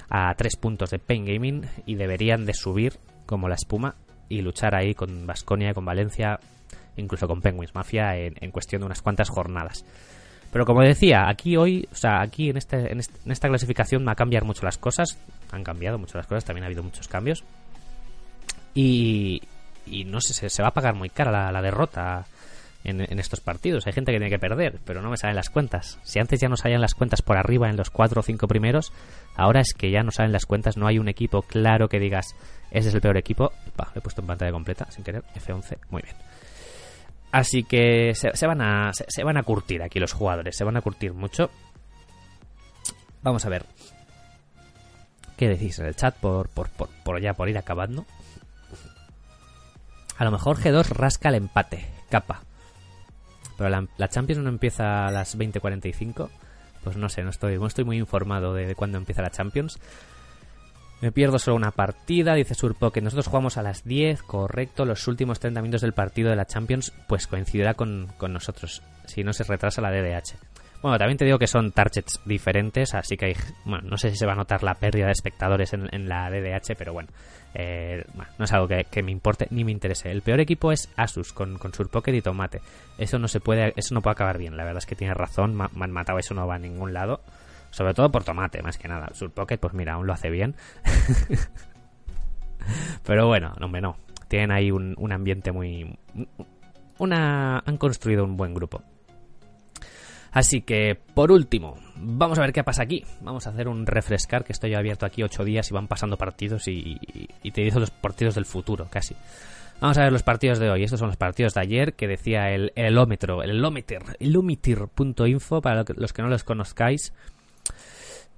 a 0.09 0.33
tres 0.35 0.55
puntos 0.55 0.91
de 0.91 0.99
Pain 0.99 1.25
Gaming 1.25 1.65
y 1.85 1.95
deberían 1.95 2.45
de 2.45 2.53
subir 2.53 2.99
como 3.25 3.49
la 3.49 3.55
espuma 3.55 3.95
y 4.29 4.41
luchar 4.41 4.75
ahí 4.75 4.93
con 4.93 5.25
Vasconia, 5.25 5.73
con 5.73 5.85
Valencia, 5.85 6.39
incluso 6.95 7.27
con 7.27 7.41
Penguins 7.41 7.75
Mafia 7.75 8.17
en, 8.17 8.51
cuestión 8.51 8.81
de 8.81 8.85
unas 8.85 9.01
cuantas 9.01 9.29
jornadas. 9.29 9.85
Pero 10.51 10.65
como 10.65 10.81
decía, 10.81 11.29
aquí 11.29 11.55
hoy, 11.55 11.87
o 11.91 11.95
sea, 11.95 12.21
aquí 12.21 12.49
en, 12.49 12.57
este, 12.57 12.91
en, 12.91 12.99
este, 12.99 13.17
en 13.25 13.31
esta 13.31 13.47
clasificación 13.47 14.05
va 14.05 14.11
a 14.11 14.15
cambiar 14.15 14.43
mucho 14.43 14.65
las 14.65 14.77
cosas. 14.77 15.17
Han 15.51 15.63
cambiado 15.63 15.97
mucho 15.97 16.17
las 16.17 16.27
cosas, 16.27 16.43
también 16.43 16.63
ha 16.63 16.67
habido 16.67 16.83
muchos 16.83 17.07
cambios. 17.07 17.43
Y, 18.73 19.41
y 19.85 20.03
no 20.03 20.19
sé, 20.19 20.33
se, 20.33 20.49
se, 20.49 20.61
va 20.61 20.69
a 20.69 20.73
pagar 20.73 20.93
muy 20.93 21.09
cara 21.09 21.51
la, 21.51 21.61
derrota 21.61 22.25
en, 22.83 23.01
en, 23.01 23.19
estos 23.19 23.39
partidos. 23.39 23.87
Hay 23.87 23.93
gente 23.93 24.11
que 24.11 24.17
tiene 24.17 24.29
que 24.29 24.39
perder, 24.39 24.79
pero 24.85 25.01
no 25.01 25.09
me 25.09 25.17
salen 25.17 25.37
las 25.37 25.49
cuentas. 25.49 25.99
Si 26.03 26.19
antes 26.19 26.41
ya 26.41 26.49
no 26.49 26.57
salían 26.57 26.81
las 26.81 26.95
cuentas 26.95 27.21
por 27.21 27.37
arriba 27.37 27.69
en 27.69 27.77
los 27.77 27.89
cuatro 27.89 28.19
o 28.19 28.23
cinco 28.23 28.47
primeros, 28.47 28.91
ahora 29.35 29.61
es 29.61 29.73
que 29.73 29.89
ya 29.89 30.03
no 30.03 30.11
salen 30.11 30.33
las 30.33 30.45
cuentas, 30.45 30.75
no 30.75 30.87
hay 30.87 30.99
un 30.99 31.07
equipo 31.07 31.43
claro 31.43 31.87
que 31.87 31.99
digas, 31.99 32.35
ese 32.71 32.89
es 32.89 32.95
el 32.95 33.01
peor 33.01 33.17
equipo. 33.17 33.53
Bah, 33.77 33.91
he 33.95 34.01
puesto 34.01 34.19
en 34.19 34.27
pantalla 34.27 34.51
completa, 34.51 34.89
sin 34.91 35.03
querer, 35.03 35.23
F11, 35.35 35.77
muy 35.89 36.01
bien. 36.01 36.15
Así 37.31 37.63
que 37.63 38.13
se, 38.13 38.45
van 38.45 38.61
a, 38.61 38.91
se, 38.93 39.23
van 39.23 39.37
a 39.37 39.43
curtir 39.43 39.81
aquí 39.81 39.99
los 39.99 40.11
jugadores, 40.11 40.55
se 40.55 40.63
van 40.65 40.75
a 40.75 40.81
curtir 40.81 41.13
mucho. 41.13 41.49
Vamos 43.21 43.45
a 43.45 43.49
ver. 43.49 43.65
¿Qué 45.37 45.47
decís 45.47 45.79
en 45.79 45.85
el 45.85 45.95
chat 45.95 46.15
por, 46.15 46.49
por, 46.49 46.69
por, 46.69 46.89
por 47.03 47.21
ya 47.21 47.33
por 47.33 47.47
ir 47.49 47.57
acabando? 47.57 48.05
A 50.17 50.25
lo 50.25 50.31
mejor 50.31 50.57
G2 50.57 50.89
rasca 50.89 51.29
el 51.29 51.35
empate, 51.35 51.87
capa. 52.09 52.43
Pero 53.57 53.69
la, 53.69 53.87
la 53.97 54.09
Champions 54.09 54.43
no 54.43 54.49
empieza 54.49 55.07
a 55.07 55.11
las 55.11 55.37
20.45. 55.37 56.29
Pues 56.83 56.97
no 56.97 57.09
sé, 57.09 57.23
no 57.23 57.29
estoy, 57.29 57.57
no 57.57 57.67
estoy 57.67 57.85
muy 57.85 57.97
informado 57.97 58.53
de, 58.53 58.67
de 58.67 58.75
cuándo 58.75 58.97
empieza 58.97 59.21
la 59.21 59.31
Champions. 59.31 59.79
Me 61.01 61.11
pierdo 61.11 61.39
solo 61.39 61.57
una 61.57 61.71
partida, 61.71 62.35
dice 62.35 62.53
Surpo, 62.53 62.91
que 62.91 63.01
nosotros 63.01 63.27
jugamos 63.27 63.57
a 63.57 63.63
las 63.63 63.83
10, 63.83 64.21
correcto. 64.21 64.85
Los 64.85 65.07
últimos 65.07 65.39
30 65.39 65.59
minutos 65.61 65.81
del 65.81 65.93
partido 65.93 66.29
de 66.29 66.35
la 66.35 66.45
Champions, 66.45 66.93
pues 67.07 67.25
coincidirá 67.25 67.73
con, 67.73 68.07
con 68.17 68.31
nosotros, 68.33 68.83
si 69.05 69.23
no 69.23 69.33
se 69.33 69.43
retrasa 69.43 69.81
la 69.81 69.89
DDH. 69.89 70.35
Bueno, 70.83 70.97
también 70.99 71.17
te 71.17 71.25
digo 71.25 71.39
que 71.39 71.47
son 71.47 71.71
targets 71.71 72.19
diferentes, 72.25 72.93
así 72.93 73.15
que 73.15 73.25
hay, 73.25 73.35
bueno, 73.65 73.87
no 73.89 73.97
sé 73.97 74.11
si 74.11 74.17
se 74.17 74.25
va 74.25 74.33
a 74.33 74.35
notar 74.35 74.63
la 74.63 74.75
pérdida 74.75 75.07
de 75.07 75.11
espectadores 75.11 75.73
en, 75.73 76.09
la 76.09 76.29
DDH, 76.29 76.75
pero 76.75 76.93
bueno, 76.93 77.09
eh, 77.53 78.03
no 78.39 78.45
es 78.45 78.53
algo 78.53 78.67
que, 78.67 78.85
que, 78.89 79.03
me 79.03 79.11
importe 79.11 79.47
ni 79.51 79.63
me 79.63 79.71
interese. 79.71 80.09
El 80.09 80.23
peor 80.23 80.39
equipo 80.39 80.71
es 80.71 80.89
Asus 80.95 81.33
con, 81.33 81.57
con 81.59 81.73
Surpocket 81.73 82.15
y 82.15 82.21
Tomate. 82.21 82.61
Eso 82.97 83.19
no 83.19 83.27
se 83.27 83.39
puede, 83.39 83.73
eso 83.75 83.93
no 83.93 84.01
puede 84.01 84.13
acabar 84.13 84.39
bien. 84.39 84.57
La 84.57 84.63
verdad 84.63 84.79
es 84.79 84.87
que 84.87 84.95
tienes 84.95 85.17
razón, 85.17 85.55
me 85.55 85.65
han 85.65 85.91
matado, 85.91 86.17
eso 86.17 86.33
no 86.33 86.47
va 86.47 86.55
a 86.55 86.59
ningún 86.59 86.93
lado. 86.93 87.21
Sobre 87.71 87.93
todo 87.93 88.11
por 88.11 88.23
Tomate, 88.23 88.61
más 88.61 88.77
que 88.77 88.87
nada. 88.87 89.09
Surpocket, 89.13 89.59
pues 89.59 89.73
mira, 89.73 89.93
aún 89.93 90.05
lo 90.05 90.13
hace 90.13 90.29
bien. 90.29 90.55
pero 93.05 93.27
bueno, 93.27 93.53
no, 93.59 93.65
hombre, 93.65 93.81
no. 93.81 93.97
Tienen 94.27 94.51
ahí 94.51 94.71
un, 94.71 94.93
un 94.97 95.11
ambiente 95.11 95.51
muy, 95.51 95.97
una, 97.01 97.63
han 97.65 97.77
construido 97.77 98.23
un 98.23 98.37
buen 98.37 98.53
grupo. 98.53 98.83
Así 100.31 100.61
que, 100.61 100.97
por 101.13 101.31
último, 101.31 101.75
vamos 101.97 102.39
a 102.39 102.41
ver 102.41 102.53
qué 102.53 102.63
pasa 102.63 102.83
aquí. 102.83 103.03
Vamos 103.21 103.47
a 103.47 103.49
hacer 103.49 103.67
un 103.67 103.85
refrescar, 103.85 104.45
que 104.45 104.53
estoy 104.53 104.75
abierto 104.75 105.05
aquí 105.05 105.23
8 105.23 105.43
días 105.43 105.69
y 105.69 105.73
van 105.73 105.87
pasando 105.87 106.17
partidos 106.17 106.67
y, 106.67 106.97
y, 107.43 107.51
te 107.51 107.61
digo 107.61 107.79
los 107.79 107.91
partidos 107.91 108.35
del 108.35 108.45
futuro, 108.45 108.87
casi. 108.89 109.15
Vamos 109.81 109.97
a 109.97 110.03
ver 110.03 110.13
los 110.13 110.23
partidos 110.23 110.59
de 110.59 110.69
hoy. 110.69 110.83
Estos 110.83 110.99
son 110.99 111.09
los 111.09 111.17
partidos 111.17 111.55
de 111.55 111.61
ayer 111.61 111.95
que 111.95 112.07
decía 112.07 112.51
el, 112.51 112.71
el 112.75 112.85
elómetro, 112.85 113.43
el 113.43 113.49
elómeter, 113.49 114.03
elómeter.info 114.19 115.59
para 115.59 115.83
los 115.95 116.13
que 116.13 116.21
no 116.21 116.29
los 116.29 116.43
conozcáis. 116.43 117.13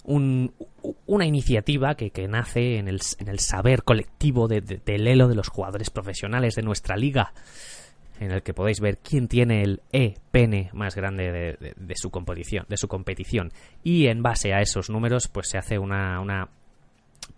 Una 0.03 1.25
iniciativa 1.25 1.95
que, 1.95 2.27
nace 2.27 2.77
en 2.77 2.87
el, 2.87 2.99
saber 3.39 3.83
colectivo 3.83 4.47
de, 4.47 4.61
del 4.61 5.07
elo 5.07 5.27
de 5.27 5.35
los 5.35 5.49
jugadores 5.49 5.89
profesionales 5.89 6.55
de 6.55 6.61
nuestra 6.61 6.95
liga, 6.95 7.33
en 8.19 8.31
el 8.31 8.43
que 8.43 8.53
podéis 8.53 8.79
ver 8.79 8.97
quién 8.97 9.27
tiene 9.27 9.63
el 9.63 9.81
E-pene 9.91 10.69
más 10.73 10.95
grande 10.95 11.31
de, 11.31 11.95
su 11.95 12.09
competición, 12.09 12.65
de 12.69 12.77
su 12.77 12.87
competición. 12.87 13.51
Y 13.83 14.07
en 14.07 14.21
base 14.21 14.53
a 14.53 14.61
esos 14.61 14.89
números, 14.89 15.27
pues 15.27 15.49
se 15.49 15.57
hace 15.57 15.77
una 15.77 16.49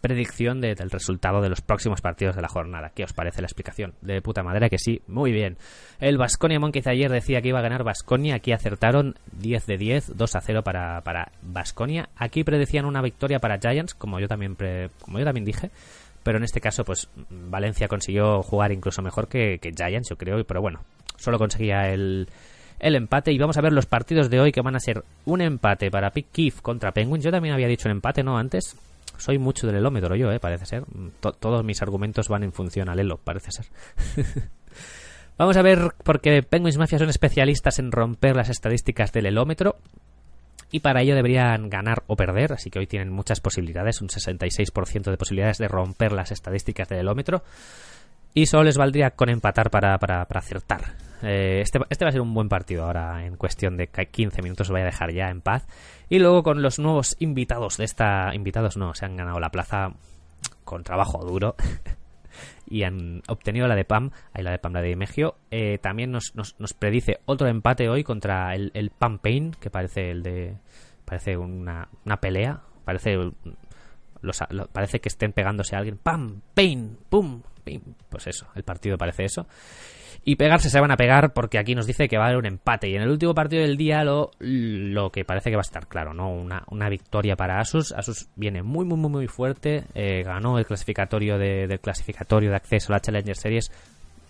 predicción 0.02 0.62
del 0.62 0.90
resultado 0.90 1.42
de 1.42 1.50
los 1.50 1.62
próximos 1.62 2.02
partidos 2.02 2.36
de 2.36 2.42
la 2.42 2.48
jornada. 2.48 2.92
¿Qué 2.94 3.04
os 3.04 3.14
parece 3.14 3.42
la 3.42 3.48
explicación? 3.48 3.94
De 4.02 4.22
puta 4.22 4.44
madre 4.44 4.70
que 4.70 4.78
sí, 4.78 5.02
muy 5.08 5.32
bien. 5.32 5.58
El 6.00 6.18
Basconia 6.18 6.60
Monkeys 6.60 6.88
ayer 6.88 7.12
decía 7.12 7.42
que 7.42 7.50
iba 7.50 7.60
a 7.60 7.64
ganar 7.64 7.84
Basconia, 7.84 8.36
aquí 8.36 8.52
acertaron 8.52 9.16
10 9.34 9.66
de 9.66 9.78
10, 9.78 10.18
2 10.18 10.36
a 10.36 10.42
0 10.42 10.64
para 10.64 11.02
para 11.02 11.32
Basconia. 11.42 12.10
Aquí 12.16 12.44
predecían 12.44 12.86
una 12.86 13.02
victoria 13.02 13.40
para 13.40 13.58
Giants, 13.60 13.96
como 13.96 14.20
yo 14.20 14.28
también 14.28 14.56
como 15.02 15.20
yo 15.20 15.26
también 15.26 15.46
dije, 15.46 15.72
pero 16.24 16.38
en 16.38 16.44
este 16.44 16.62
caso 16.62 16.84
pues 16.84 17.10
Valencia 17.30 17.88
consiguió 17.88 18.42
jugar 18.44 18.72
incluso 18.72 19.02
mejor 19.02 19.28
que, 19.28 19.60
que 19.60 19.72
Giants, 19.72 20.10
yo 20.10 20.18
creo, 20.18 20.44
pero 20.46 20.62
bueno, 20.62 20.82
solo 21.18 21.38
conseguía 21.38 21.90
el 21.90 22.28
el 22.80 22.96
empate 22.96 23.32
y 23.32 23.38
vamos 23.38 23.58
a 23.58 23.62
ver 23.62 23.74
los 23.74 23.86
partidos 23.86 24.30
de 24.30 24.40
hoy 24.40 24.52
que 24.52 24.62
van 24.62 24.76
a 24.76 24.80
ser 24.80 25.04
un 25.26 25.42
empate 25.42 25.90
para 25.90 26.12
Pick 26.12 26.28
Keef 26.32 26.62
contra 26.62 26.92
Penguins. 26.92 27.24
Yo 27.24 27.32
también 27.32 27.54
había 27.54 27.68
dicho 27.68 27.88
un 27.88 27.94
empate, 27.94 28.24
¿no? 28.24 28.38
Antes. 28.38 28.76
Soy 29.18 29.38
mucho 29.38 29.68
del 29.68 29.78
elómetro 29.78 30.16
yo, 30.16 30.32
¿eh? 30.32 30.40
Parece 30.40 30.66
ser. 30.66 30.84
todos 31.20 31.64
mis 31.64 31.82
argumentos 31.82 32.28
van 32.30 32.44
en 32.44 32.52
función 32.52 32.90
al 32.90 33.00
elo, 33.00 33.18
parece 33.18 33.52
ser. 33.52 33.66
Vamos 35.38 35.58
a 35.58 35.62
ver, 35.62 35.94
porque 36.04 36.44
Penguins 36.44 36.78
Mafia 36.78 36.98
son 36.98 37.10
especialistas 37.10 37.80
en 37.80 37.92
romper 37.92 38.36
las 38.36 38.50
estadísticas 38.50 39.12
del 39.12 39.26
elómetro. 39.26 39.78
Y 40.72 40.80
para 40.80 41.02
ello 41.02 41.16
deberían 41.16 41.70
ganar 41.70 42.04
o 42.08 42.16
perder, 42.16 42.54
así 42.54 42.70
que 42.70 42.80
hoy 42.80 42.88
tienen 42.88 43.12
muchas 43.12 43.40
posibilidades, 43.40 44.02
un 44.02 44.08
66% 44.10 45.12
de 45.12 45.18
posibilidades 45.18 45.58
de 45.58 45.68
romper 45.68 46.12
las 46.12 46.32
estadísticas 46.32 46.88
del 46.90 47.00
elómetro. 47.00 47.44
Y 48.34 48.48
solo 48.48 48.64
les 48.64 48.78
valdría 48.78 49.12
con 49.12 49.30
empatar 49.30 49.70
para, 49.70 49.98
para, 49.98 50.26
para 50.26 50.40
acertar. 50.40 50.96
Eh, 51.22 51.62
este, 51.62 51.80
este, 51.90 52.06
va 52.06 52.10
a 52.10 52.12
ser 52.12 52.22
un 52.22 52.34
buen 52.34 52.50
partido 52.50 52.86
ahora, 52.86 53.26
en 53.26 53.38
cuestión 53.38 53.78
de 53.78 53.88
15 53.88 54.42
minutos 54.42 54.68
os 54.68 54.72
voy 54.72 54.82
a 54.82 54.86
dejar 54.86 55.14
ya 55.14 55.30
en 55.30 55.42
paz. 55.42 55.66
Y 56.10 56.20
luego 56.20 56.44
con 56.44 56.62
los 56.62 56.80
nuevos 56.80 57.16
invitados 57.20 57.78
de 57.78 57.86
esta... 57.86 58.34
Invitados 58.34 58.78
no, 58.78 58.94
se 58.94 59.06
han 59.06 59.16
ganado 59.16 59.40
la 59.40 59.52
plaza 59.52 59.94
con 60.64 60.84
trabajo 60.84 61.24
duro. 61.26 61.56
y 62.68 62.84
han 62.84 63.22
obtenido 63.28 63.68
la 63.68 63.76
de 63.76 63.86
PAM, 63.86 64.12
ahí 64.34 64.44
la 64.44 64.52
de 64.52 64.60
PAM, 64.60 64.74
la 64.74 64.82
de 64.82 64.96
Megio. 64.96 65.36
Eh, 65.52 65.78
también 65.80 66.12
nos, 66.12 66.34
nos, 66.36 66.74
predice 66.74 67.20
otro 67.26 67.48
empate 67.48 67.90
hoy 67.90 68.04
contra 68.04 68.54
el, 68.56 68.72
el 68.74 68.90
PAM 68.90 69.20
Pain, 69.20 69.52
que 69.60 69.70
parece 69.70 70.12
el 70.12 70.24
de. 70.24 70.58
Parece 71.06 71.38
una, 71.38 71.88
una 72.06 72.18
pelea. 72.18 72.62
Parece. 72.84 73.18
Los, 74.26 74.44
parece 74.72 75.00
que 75.00 75.10
estén 75.10 75.32
pegándose 75.32 75.76
a 75.76 75.80
alguien. 75.80 75.98
¡Pam! 75.98 76.42
¡Pain! 76.54 76.98
¡Pum! 77.10 77.42
Pues 78.10 78.28
eso, 78.28 78.48
el 78.56 78.64
partido 78.64 78.98
parece 78.98 79.26
eso. 79.26 79.48
Y 80.28 80.38
pegarse 80.38 80.72
se 80.72 80.80
van 80.80 80.92
a 80.92 80.98
pegar 80.98 81.34
porque 81.34 81.60
aquí 81.60 81.76
nos 81.76 81.86
dice 81.86 82.08
que 82.08 82.18
va 82.18 82.24
a 82.24 82.28
haber 82.28 82.40
un 82.40 82.48
empate. 82.48 82.90
Y 82.90 82.96
en 82.96 83.04
el 83.04 83.10
último 83.10 83.36
partido 83.36 83.62
del 83.62 83.78
día 83.78 84.04
lo, 84.04 84.32
lo 84.40 85.12
que 85.12 85.24
parece 85.24 85.52
que 85.52 85.56
va 85.56 85.62
a 85.62 85.70
estar 85.70 85.88
claro, 85.88 86.16
¿no? 86.16 86.32
Una, 86.32 86.64
una 86.72 86.90
victoria 86.90 87.36
para 87.36 87.60
Asus. 87.60 87.92
Asus 87.92 88.28
viene 88.36 88.64
muy, 88.64 88.86
muy, 88.86 88.98
muy, 88.98 89.12
muy 89.12 89.28
fuerte. 89.28 89.84
Eh, 89.94 90.24
ganó 90.24 90.58
el 90.58 90.66
clasificatorio 90.66 91.38
de, 91.38 91.68
del 91.68 91.80
clasificatorio 91.80 92.50
de 92.50 92.56
acceso 92.56 92.92
a 92.92 92.96
la 92.96 93.02
Challenger 93.02 93.36
Series 93.36 93.72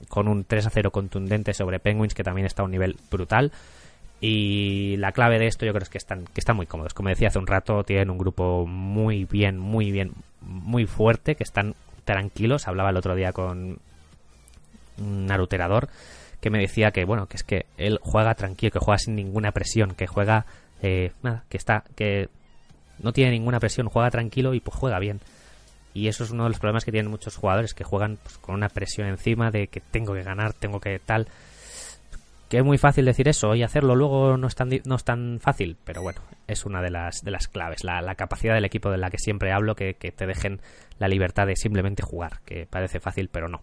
con 0.10 0.28
un 0.28 0.44
3 0.44 0.68
a 0.68 0.70
0 0.70 0.92
contundente 0.92 1.54
sobre 1.54 1.80
Penguins, 1.80 2.14
que 2.14 2.24
también 2.24 2.46
está 2.46 2.62
a 2.62 2.66
un 2.66 2.72
nivel 2.72 2.98
brutal. 3.10 3.54
Y 4.22 4.98
la 4.98 5.12
clave 5.12 5.40
de 5.40 5.48
esto 5.48 5.66
yo 5.66 5.74
creo 5.74 5.84
es 5.84 5.90
que 5.90 5.98
están, 5.98 6.26
que 6.26 6.40
están 6.40 6.56
muy 6.56 6.66
cómodos. 6.66 6.94
Como 6.94 7.10
decía 7.10 7.28
hace 7.28 7.40
un 7.40 7.48
rato, 7.48 7.84
tienen 7.84 8.10
un 8.10 8.18
grupo 8.18 8.66
muy 8.66 9.26
bien, 9.26 9.58
muy 9.58 9.92
bien, 9.92 10.14
muy 10.42 10.86
fuerte, 10.86 11.36
que 11.36 11.44
están 11.44 11.76
tranquilos. 12.06 12.68
Hablaba 12.68 12.90
el 12.92 12.98
otro 12.98 13.16
día 13.16 13.34
con 13.34 13.80
un 14.98 15.26
naruterador 15.26 15.90
que 16.40 16.50
me 16.50 16.60
decía 16.60 16.92
que 16.92 17.06
bueno 17.06 17.28
que 17.28 17.38
es 17.38 17.44
que 17.44 17.66
él 17.78 18.00
juega 18.02 18.36
tranquilo 18.36 18.72
que 18.72 18.80
juega 18.80 18.98
sin 18.98 19.16
ninguna 19.16 19.52
presión 19.52 19.96
que 19.96 20.08
juega 20.08 20.46
eh, 20.82 21.12
nada 21.24 21.44
que 21.50 21.58
está 21.58 21.84
que 21.96 22.30
no 23.00 23.14
tiene 23.14 23.32
ninguna 23.32 23.60
presión 23.60 23.90
juega 23.90 24.12
tranquilo 24.12 24.54
y 24.54 24.60
pues 24.60 24.78
juega 24.78 25.00
bien 25.00 25.22
y 25.94 26.08
eso 26.08 26.24
es 26.24 26.32
uno 26.32 26.44
de 26.44 26.50
los 26.50 26.60
problemas 26.60 26.86
que 26.86 26.92
tienen 26.92 27.10
muchos 27.10 27.36
jugadores 27.36 27.74
que 27.74 27.84
juegan 27.84 28.18
pues, 28.22 28.38
con 28.38 28.56
una 28.56 28.70
presión 28.70 29.08
encima 29.08 29.50
de 29.52 29.68
que 29.68 29.80
tengo 29.80 30.14
que 30.14 30.24
ganar 30.24 30.54
tengo 30.54 30.80
que 30.80 31.00
tal 31.00 31.28
que 32.50 32.58
es 32.58 32.64
muy 32.64 32.78
fácil 32.78 33.06
decir 33.06 33.28
eso 33.28 33.56
y 33.56 33.64
hacerlo 33.64 33.96
luego 33.96 34.38
no 34.38 34.48
es 34.48 34.56
tan 34.56 34.70
no 34.86 34.96
es 34.96 35.04
tan 35.04 35.40
fácil 35.40 35.78
pero 35.84 36.02
bueno 36.02 36.22
es 36.48 36.66
una 36.66 36.82
de 36.82 36.92
las 36.92 37.24
de 37.24 37.32
las 37.32 37.48
claves 37.48 37.84
la, 37.84 38.02
la 38.02 38.16
capacidad 38.16 38.54
del 38.54 38.66
equipo 38.66 38.92
de 38.92 38.98
la 38.98 39.10
que 39.10 39.18
siempre 39.18 39.52
hablo 39.52 39.76
que, 39.76 39.96
que 39.96 40.12
te 40.12 40.26
dejen 40.26 40.62
la 41.00 41.08
libertad 41.08 41.48
de 41.48 41.56
simplemente 41.56 42.04
jugar 42.04 42.42
que 42.46 42.68
parece 42.68 43.00
fácil 43.00 43.30
pero 43.30 43.48
no 43.48 43.62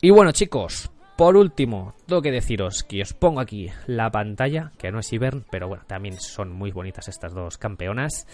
y 0.00 0.10
bueno, 0.10 0.32
chicos, 0.32 0.90
por 1.16 1.36
último, 1.36 1.94
tengo 2.06 2.20
que 2.20 2.30
deciros 2.30 2.82
que 2.82 3.00
os 3.00 3.14
pongo 3.14 3.40
aquí 3.40 3.70
la 3.86 4.10
pantalla, 4.10 4.72
que 4.78 4.92
no 4.92 4.98
es 4.98 5.10
Ibern, 5.10 5.46
pero 5.50 5.68
bueno, 5.68 5.84
también 5.86 6.18
son 6.18 6.52
muy 6.52 6.70
bonitas 6.70 7.08
estas 7.08 7.32
dos 7.32 7.56
campeonas. 7.56 8.26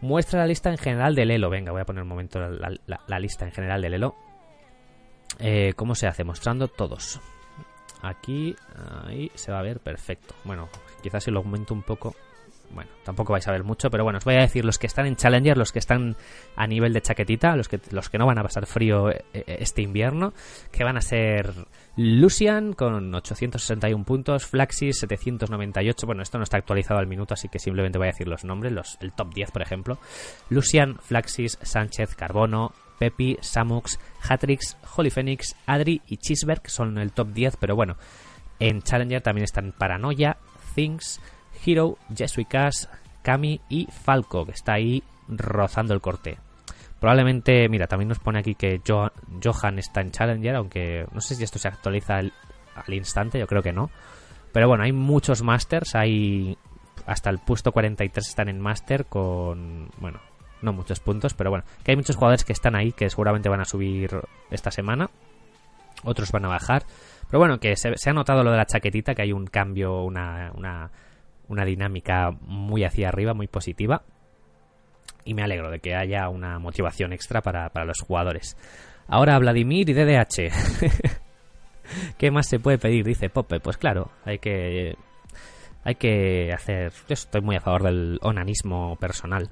Muestra 0.00 0.40
la 0.40 0.46
lista 0.46 0.70
en 0.70 0.78
general 0.78 1.16
del 1.16 1.32
Elo. 1.32 1.50
Venga, 1.50 1.72
voy 1.72 1.80
a 1.80 1.84
poner 1.84 2.02
un 2.02 2.08
momento 2.08 2.38
la, 2.38 3.18
lista 3.18 3.44
en 3.44 3.50
general 3.50 3.82
del 3.82 3.94
Elo. 3.94 4.14
Eh, 5.40 5.72
¿Cómo 5.74 5.96
se 5.96 6.06
hace? 6.06 6.22
Mostrando 6.22 6.68
todos. 6.68 7.20
Aquí, 8.04 8.54
ahí 9.06 9.30
se 9.34 9.50
va 9.50 9.60
a 9.60 9.62
ver 9.62 9.80
perfecto. 9.80 10.34
Bueno, 10.44 10.68
quizás 11.02 11.24
si 11.24 11.30
lo 11.30 11.38
aumento 11.38 11.72
un 11.72 11.82
poco 11.82 12.14
bueno, 12.74 12.90
tampoco 13.04 13.32
vais 13.32 13.46
a 13.46 13.52
ver 13.52 13.62
mucho, 13.62 13.90
pero 13.90 14.04
bueno, 14.04 14.18
os 14.18 14.24
voy 14.24 14.34
a 14.34 14.40
decir 14.40 14.64
los 14.64 14.78
que 14.78 14.86
están 14.86 15.06
en 15.06 15.16
Challenger, 15.16 15.56
los 15.56 15.72
que 15.72 15.78
están 15.78 16.16
a 16.56 16.66
nivel 16.66 16.92
de 16.92 17.00
chaquetita, 17.00 17.56
los 17.56 17.68
que, 17.68 17.80
los 17.90 18.10
que 18.10 18.18
no 18.18 18.26
van 18.26 18.38
a 18.38 18.42
pasar 18.42 18.66
frío 18.66 19.10
eh, 19.10 19.24
eh, 19.32 19.44
este 19.60 19.82
invierno, 19.82 20.34
que 20.72 20.82
van 20.82 20.96
a 20.96 21.00
ser 21.00 21.52
Lucian 21.96 22.72
con 22.72 23.14
861 23.14 24.04
puntos, 24.04 24.46
Flaxis 24.46 24.98
798, 24.98 26.06
bueno, 26.06 26.22
esto 26.22 26.38
no 26.38 26.44
está 26.44 26.56
actualizado 26.56 26.98
al 26.98 27.06
minuto, 27.06 27.34
así 27.34 27.48
que 27.48 27.58
simplemente 27.58 27.98
voy 27.98 28.08
a 28.08 28.12
decir 28.12 28.26
los 28.26 28.44
nombres, 28.44 28.72
los, 28.72 28.98
el 29.00 29.12
top 29.12 29.32
10, 29.32 29.50
por 29.52 29.62
ejemplo. 29.62 29.98
Lucian, 30.50 30.98
Flaxis, 30.98 31.58
Sánchez, 31.62 32.16
Carbono, 32.16 32.72
Pepi, 32.98 33.38
Samux, 33.40 33.98
Hatrix, 34.28 34.76
Holy 34.96 35.10
Phoenix, 35.10 35.56
Adri 35.66 36.02
y 36.06 36.16
Chisberg 36.16 36.68
son 36.68 36.98
el 36.98 37.12
top 37.12 37.32
10, 37.32 37.56
pero 37.56 37.76
bueno, 37.76 37.96
en 38.58 38.82
Challenger 38.82 39.20
también 39.20 39.44
están 39.44 39.72
Paranoia, 39.72 40.36
Things, 40.74 41.20
Hero, 41.64 41.98
Jesuicas, 42.14 42.88
Kami 43.22 43.60
y 43.68 43.86
Falco, 43.86 44.44
que 44.44 44.52
está 44.52 44.74
ahí 44.74 45.02
rozando 45.28 45.94
el 45.94 46.00
corte. 46.00 46.38
Probablemente, 47.00 47.68
mira, 47.68 47.86
también 47.86 48.08
nos 48.08 48.18
pone 48.18 48.38
aquí 48.38 48.54
que 48.54 48.80
Johan 48.86 49.78
está 49.78 50.00
en 50.00 50.10
Challenger, 50.10 50.56
aunque 50.56 51.06
no 51.12 51.20
sé 51.20 51.34
si 51.34 51.44
esto 51.44 51.58
se 51.58 51.68
actualiza 51.68 52.16
al, 52.16 52.32
instante, 52.88 53.38
yo 53.38 53.46
creo 53.46 53.62
que 53.62 53.72
no. 53.72 53.90
Pero 54.52 54.68
bueno, 54.68 54.84
hay 54.84 54.92
muchos 54.92 55.42
Masters, 55.42 55.94
hay 55.94 56.56
hasta 57.06 57.28
el 57.28 57.38
puesto 57.38 57.72
43 57.72 58.26
están 58.26 58.48
en 58.48 58.60
Master 58.60 59.04
con, 59.06 59.90
bueno, 59.98 60.20
no 60.64 60.72
muchos 60.72 61.00
puntos, 61.00 61.34
pero 61.34 61.50
bueno, 61.50 61.64
que 61.84 61.92
hay 61.92 61.96
muchos 61.96 62.16
jugadores 62.16 62.44
que 62.44 62.52
están 62.52 62.74
ahí 62.74 62.92
que 62.92 63.08
seguramente 63.10 63.48
van 63.48 63.60
a 63.60 63.64
subir 63.64 64.10
esta 64.50 64.70
semana, 64.70 65.10
otros 66.02 66.32
van 66.32 66.44
a 66.46 66.48
bajar. 66.48 66.84
Pero 67.28 67.38
bueno, 67.38 67.58
que 67.58 67.76
se, 67.76 67.88
ha 67.88 68.12
notado 68.12 68.42
lo 68.42 68.50
de 68.50 68.56
la 68.56 68.66
chaquetita, 68.66 69.14
que 69.14 69.22
hay 69.22 69.32
un 69.32 69.46
cambio, 69.46 70.02
una, 70.02 70.52
una 70.54 70.90
una 71.48 71.64
dinámica 71.64 72.30
muy 72.30 72.84
hacia 72.84 73.08
arriba, 73.08 73.34
muy 73.34 73.48
positiva. 73.48 74.02
Y 75.24 75.34
me 75.34 75.42
alegro 75.42 75.70
de 75.70 75.80
que 75.80 75.94
haya 75.94 76.28
una 76.28 76.58
motivación 76.58 77.12
extra 77.12 77.40
para, 77.40 77.70
los 77.84 78.00
jugadores. 78.00 78.56
Ahora 79.08 79.38
Vladimir 79.38 79.88
y 79.88 79.94
DDH. 79.94 80.52
¿Qué 82.18 82.30
más 82.30 82.48
se 82.48 82.58
puede 82.58 82.78
pedir? 82.78 83.04
Dice 83.04 83.28
Pope. 83.28 83.60
Pues 83.60 83.76
claro, 83.76 84.10
hay 84.24 84.38
que. 84.38 84.96
Hay 85.82 85.96
que 85.96 86.50
hacer. 86.52 86.92
Yo 87.08 87.12
estoy 87.12 87.42
muy 87.42 87.56
a 87.56 87.60
favor 87.60 87.82
del 87.82 88.18
onanismo 88.22 88.96
personal. 88.96 89.50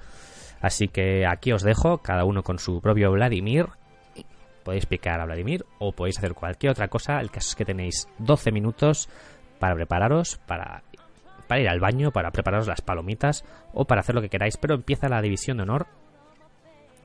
Así 0.62 0.89
que 0.89 1.26
aquí 1.26 1.52
os 1.52 1.62
dejo, 1.62 1.98
cada 1.98 2.24
uno 2.24 2.43
con 2.43 2.59
su 2.59 2.80
propio 2.80 3.10
Vladimir. 3.12 3.66
Podéis 4.62 4.86
picar 4.86 5.20
a 5.20 5.26
Vladimir 5.26 5.66
o 5.80 5.93
podéis 5.93 6.18
hacer 6.18 6.34
cualquier 6.34 6.70
otra 6.70 6.89
cosa. 6.89 7.20
El 7.20 7.30
caso 7.30 7.48
es 7.48 7.56
que 7.56 7.64
tenéis 7.64 8.09
12 8.18 8.52
minutos 8.52 9.09
para 9.59 9.74
prepararos, 9.74 10.39
para 10.47 10.84
para 11.52 11.60
ir 11.60 11.68
al 11.68 11.80
baño, 11.80 12.12
para 12.12 12.30
prepararos 12.30 12.66
las 12.66 12.80
palomitas 12.80 13.44
o 13.74 13.84
para 13.84 14.01
hacer 14.01 14.14
lo 14.14 14.22
que 14.22 14.30
queráis, 14.30 14.56
pero 14.56 14.74
empieza 14.74 15.10
la 15.10 15.20
división 15.20 15.59
de 15.59 15.64
honor. 15.64 15.86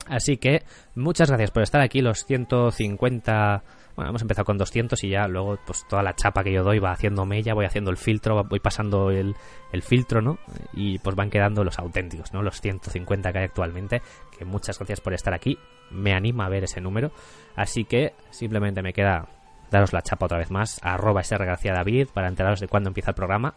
Así 0.06 0.38
que 0.38 0.62
muchas 0.94 1.28
gracias 1.28 1.50
por 1.50 1.62
estar 1.62 1.82
aquí, 1.82 2.00
los 2.00 2.24
150... 2.24 3.62
Bueno, 3.98 4.10
hemos 4.10 4.22
empezado 4.22 4.44
con 4.44 4.56
200 4.58 5.02
y 5.02 5.08
ya 5.08 5.26
luego 5.26 5.58
pues 5.66 5.84
toda 5.88 6.04
la 6.04 6.14
chapa 6.14 6.44
que 6.44 6.52
yo 6.52 6.62
doy 6.62 6.78
va 6.78 6.92
haciendo 6.92 7.26
mella, 7.26 7.52
voy 7.52 7.66
haciendo 7.66 7.90
el 7.90 7.96
filtro, 7.96 8.44
voy 8.44 8.60
pasando 8.60 9.10
el, 9.10 9.34
filtro, 9.82 10.22
¿no? 10.22 10.38
Y 10.72 11.00
pues 11.00 11.16
van 11.16 11.30
quedando 11.30 11.64
los 11.64 11.80
auténticos, 11.80 12.32
¿no? 12.32 12.40
Los 12.40 12.60
150 12.60 13.32
que 13.32 13.38
hay 13.38 13.44
actualmente, 13.46 14.00
que 14.38 14.44
muchas 14.44 14.78
gracias 14.78 15.00
por 15.00 15.14
estar 15.14 15.34
aquí, 15.34 15.58
me 15.90 16.14
anima 16.14 16.46
a 16.46 16.48
ver 16.48 16.62
ese 16.62 16.80
número, 16.80 17.10
así 17.56 17.86
que 17.86 18.14
simplemente 18.30 18.82
me 18.82 18.92
queda 18.92 19.26
daros 19.68 19.92
la 19.92 20.02
chapa 20.02 20.26
otra 20.26 20.38
vez 20.38 20.52
más, 20.52 20.78
arroba 20.80 21.22
David 21.28 22.06
para 22.14 22.28
enteraros 22.28 22.60
de 22.60 22.68
cuándo 22.68 22.90
empieza 22.90 23.10
el 23.10 23.16
programa 23.16 23.52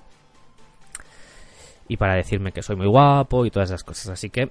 y 1.87 1.97
para 1.97 2.15
decirme 2.15 2.51
que 2.51 2.63
soy 2.63 2.77
muy 2.77 2.87
guapo 2.87 3.45
y 3.45 3.51
todas 3.51 3.69
esas 3.69 3.83
cosas. 3.83 4.09
Así 4.09 4.31
que, 4.31 4.49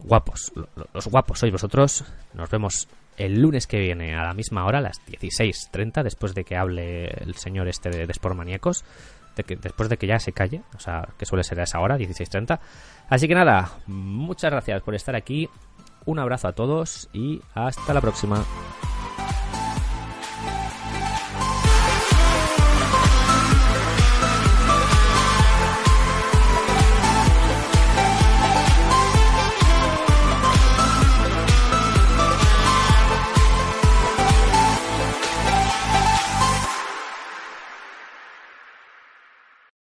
guapos, 0.00 0.52
los 0.92 1.06
guapos 1.06 1.38
sois 1.38 1.52
vosotros. 1.52 2.04
Nos 2.34 2.50
vemos 2.50 2.88
el 3.16 3.40
lunes 3.40 3.66
que 3.66 3.78
viene 3.78 4.14
a 4.14 4.24
la 4.24 4.34
misma 4.34 4.64
hora, 4.64 4.78
a 4.78 4.82
las 4.82 5.00
16.30, 5.06 6.02
después 6.02 6.34
de 6.34 6.44
que 6.44 6.56
hable 6.56 7.06
el 7.08 7.34
señor 7.34 7.68
este 7.68 7.90
de, 7.90 8.06
de 8.06 8.34
Maníacos, 8.34 8.84
de 9.36 9.44
que, 9.44 9.56
después 9.56 9.88
de 9.88 9.96
que 9.96 10.06
ya 10.06 10.18
se 10.18 10.32
calle, 10.32 10.62
o 10.74 10.80
sea, 10.80 11.08
que 11.18 11.26
suele 11.26 11.44
ser 11.44 11.60
a 11.60 11.64
esa 11.64 11.80
hora, 11.80 11.98
16.30. 11.98 12.60
Así 13.08 13.28
que 13.28 13.34
nada, 13.34 13.72
muchas 13.86 14.50
gracias 14.50 14.82
por 14.82 14.94
estar 14.94 15.16
aquí, 15.16 15.48
un 16.04 16.18
abrazo 16.18 16.48
a 16.48 16.52
todos 16.52 17.08
y 17.12 17.40
hasta 17.54 17.94
la 17.94 18.00
próxima. 18.00 18.44